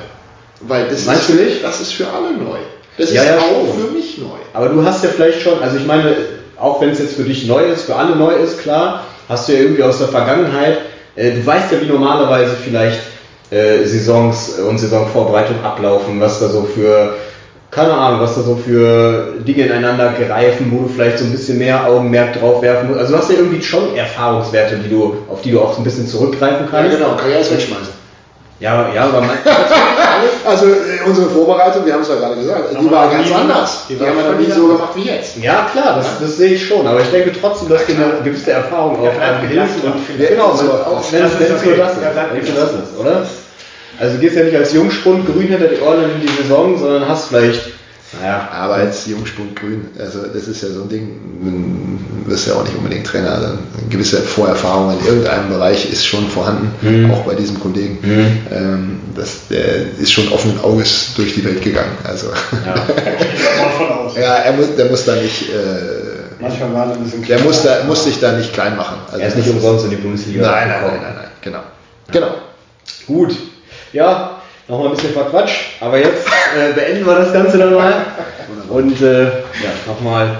Weil 0.62 0.88
das 0.88 1.06
Meinst 1.06 1.30
ist, 1.30 1.38
du 1.38 1.44
nicht? 1.44 1.64
Das 1.64 1.80
ist 1.82 1.94
für 1.94 2.08
alle 2.08 2.32
neu. 2.38 2.58
Das 2.98 3.12
Ja, 3.12 3.24
ist 3.24 3.30
ja, 3.30 3.38
auch 3.38 3.68
schon. 3.76 3.88
für 3.88 3.92
mich 3.94 4.18
neu. 4.18 4.38
Aber 4.54 4.70
du 4.70 4.84
hast 4.86 5.04
ja 5.04 5.10
vielleicht 5.14 5.42
schon, 5.42 5.62
also 5.62 5.78
ich 5.78 5.86
meine, 5.86 6.16
auch 6.60 6.80
wenn 6.82 6.90
es 6.92 7.00
jetzt 7.00 7.16
für 7.16 7.24
dich 7.24 7.46
neu 7.46 7.64
ist, 7.66 7.84
für 7.84 7.96
alle 7.96 8.16
neu 8.16 8.34
ist, 8.34 8.60
klar, 8.60 9.04
hast 9.28 9.48
du 9.50 9.54
ja 9.54 9.60
irgendwie 9.60 9.84
aus 9.84 9.98
der 9.98 10.08
Vergangenheit, 10.08 10.78
äh, 11.16 11.32
du 11.32 11.46
weißt 11.46 11.72
ja, 11.74 11.82
wie 11.82 11.86
normalerweise 11.88 12.56
vielleicht 12.64 13.00
äh, 13.52 13.84
Saisons 13.86 14.54
und 14.60 14.78
Saisonvorbereitung 14.80 15.62
ablaufen, 15.64 16.20
was 16.22 16.40
da 16.40 16.48
so 16.48 16.64
für, 16.64 17.16
keine 17.70 17.94
Ahnung, 17.94 18.22
was 18.22 18.36
da 18.36 18.42
so 18.42 18.56
für 18.56 19.34
Dinge 19.46 19.66
ineinander 19.66 20.14
greifen, 20.14 20.72
wo 20.72 20.84
du 20.84 20.90
vielleicht 20.94 21.20
so 21.20 21.26
ein 21.26 21.32
bisschen 21.32 21.58
mehr 21.58 21.86
Augenmerk 21.86 22.40
drauf 22.40 22.62
werfen 22.62 22.88
musst. 22.88 23.00
Also 23.02 23.14
du 23.14 23.20
hast 23.20 23.30
ja 23.30 23.38
irgendwie 23.38 23.62
schon 23.62 23.94
Erfahrungswerte, 23.96 24.78
die 24.78 24.90
du, 24.90 25.18
auf 25.30 25.42
die 25.42 25.52
du 25.52 25.60
auch 25.60 25.74
so 25.74 25.82
ein 25.82 25.84
bisschen 25.84 26.08
zurückgreifen 26.08 26.68
Ja, 26.72 26.80
kannst. 26.82 26.98
genau, 26.98 27.16
kann 27.18 27.30
ich 27.30 27.36
alles 27.36 27.52
wegschmeißen. 27.52 27.95
Ja, 28.60 28.88
ja, 28.94 29.04
aber 29.04 29.22
Also 30.46 30.68
äh, 30.68 31.04
unsere 31.06 31.30
Vorbereitung, 31.30 31.86
wir 31.86 31.94
haben 31.94 32.02
es 32.02 32.08
ja 32.08 32.16
gerade 32.16 32.36
gesagt, 32.36 32.70
die 32.80 32.92
war 32.92 33.10
ganz 33.10 33.32
anders. 33.32 33.86
die 33.90 33.96
Die, 33.96 34.06
haben 34.06 34.18
wir 34.18 34.32
noch 34.32 34.40
nie 34.40 34.52
so 34.52 34.68
gemacht 34.68 34.92
wie 34.96 35.04
jetzt. 35.04 35.38
Ja, 35.38 35.68
klar, 35.72 35.98
das, 35.98 36.20
das 36.22 36.38
sehe 36.38 36.54
ich 36.54 36.66
schon, 36.66 36.88
aber 36.88 37.02
ich 37.02 37.10
denke 37.10 37.32
trotzdem, 37.40 37.70
dass 37.70 37.86
dir 37.86 37.96
eine 37.96 38.24
gewisse 38.24 38.52
Erfahrung 38.52 39.00
auch. 39.00 39.04
Und, 39.84 40.22
Ja, 40.22 40.30
genau, 40.30 40.56
so, 40.56 40.72
auch 40.72 41.04
wenn 41.12 41.24
das 41.24 41.34
es 41.34 41.64
nur 41.66 41.76
das 41.76 42.72
ist, 42.72 42.98
oder? 42.98 43.26
Also 44.00 44.16
du 44.16 44.20
gehst 44.20 44.36
ja 44.36 44.44
nicht 44.44 44.56
als 44.56 44.74
Jungspund 44.74 45.26
grün 45.26 45.48
hinter 45.48 45.68
die 45.68 45.82
Ohren 45.82 46.04
in 46.04 46.22
die 46.22 46.42
Saison, 46.42 46.78
sondern 46.78 47.08
hast 47.08 47.30
vielleicht, 47.30 47.62
naja, 48.22 48.48
Aber 48.52 48.76
als 48.76 49.06
Jungspund 49.08 49.56
grün, 49.56 49.88
also 50.00 50.20
das 50.34 50.48
ist 50.48 50.62
ja 50.64 50.70
so 50.70 50.84
ein 50.84 50.90
Ding, 50.90 51.20
du 52.26 52.32
wirst 52.32 52.48
ja 52.48 52.54
auch 52.56 52.64
nicht 52.64 52.76
unbedingt 52.78 53.06
Trainer, 53.06 53.32
also 53.34 53.48
eine 53.48 53.58
gewisse 53.90 54.18
Vorerfahrung 54.22 54.98
in 55.00 55.06
irgendeinem 55.06 55.50
Bereich 55.50 55.92
ist 55.92 56.06
schon 56.06 56.28
vorhanden, 56.30 56.72
Mhm. 56.82 57.12
auch 57.12 57.24
bei 57.26 57.36
diesem 57.36 57.60
Kollegen. 57.60 57.98
Mhm. 58.02 58.38
Ähm, 58.52 59.00
das, 59.16 59.48
der 59.50 59.98
ist 60.00 60.12
schon 60.12 60.30
offenen 60.30 60.60
Auges 60.62 61.12
durch 61.16 61.34
die 61.36 61.44
Welt 61.46 61.62
gegangen. 61.62 61.98
Also 62.04 62.28
ja. 62.66 62.76
Mal 62.76 63.70
von 63.78 63.90
aus. 63.90 64.16
ja, 64.16 64.36
er 64.36 64.54
muss, 64.54 64.76
der 64.76 64.86
muss 64.90 65.06
da 65.06 65.16
nicht, 65.16 65.50
äh, 65.50 66.42
Manchmal 66.42 66.74
war 66.74 66.88
er 66.90 66.94
ein 66.98 67.04
bisschen 67.04 67.26
der 67.26 67.40
muss, 67.40 67.64
da, 67.64 67.84
muss 67.86 68.04
sich 68.04 68.20
da 68.20 68.34
nicht 68.34 68.54
klein 68.54 68.76
machen. 68.76 68.98
Also 69.08 69.20
er 69.20 69.28
ist 69.30 69.38
nicht 69.38 69.50
umsonst 69.50 69.86
in 69.86 69.92
die 69.92 69.96
Bundesliga 69.98 70.42
Nein, 70.52 70.68
nein, 70.68 70.80
gekommen. 70.82 71.02
nein, 71.02 71.14
nein, 71.16 71.24
nein, 71.24 71.32
genau. 71.42 71.60
Genau. 72.12 72.36
Gut, 73.08 73.36
ja, 73.94 74.35
nochmal 74.68 74.88
ein 74.88 74.96
bisschen 74.96 75.14
verquatscht, 75.14 75.82
aber 75.82 75.98
jetzt 75.98 76.26
äh, 76.58 76.74
beenden 76.74 77.06
wir 77.06 77.16
das 77.16 77.34
Ganze 77.34 77.58
dann 77.58 77.74
mal. 77.74 77.94
Und 78.70 79.02
äh, 79.02 79.24
ja, 79.24 79.32
nochmal 79.88 80.38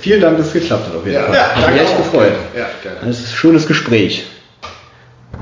vielen 0.00 0.20
Dank, 0.20 0.38
dass 0.38 0.48
es 0.48 0.52
geklappt 0.52 0.86
hat. 0.88 0.94
Auf 0.96 1.04
jeden 1.06 1.16
Ja. 1.16 1.22
Fall. 1.24 1.34
Ja, 1.34 1.42
Hat 1.54 1.56
danke 1.64 1.72
mich 1.72 1.82
echt 1.82 1.96
gefreut. 1.96 2.32
Ja, 2.56 2.66
gerne. 2.82 2.98
Ein 3.02 3.14
schönes 3.14 3.66
Gespräch. 3.66 4.24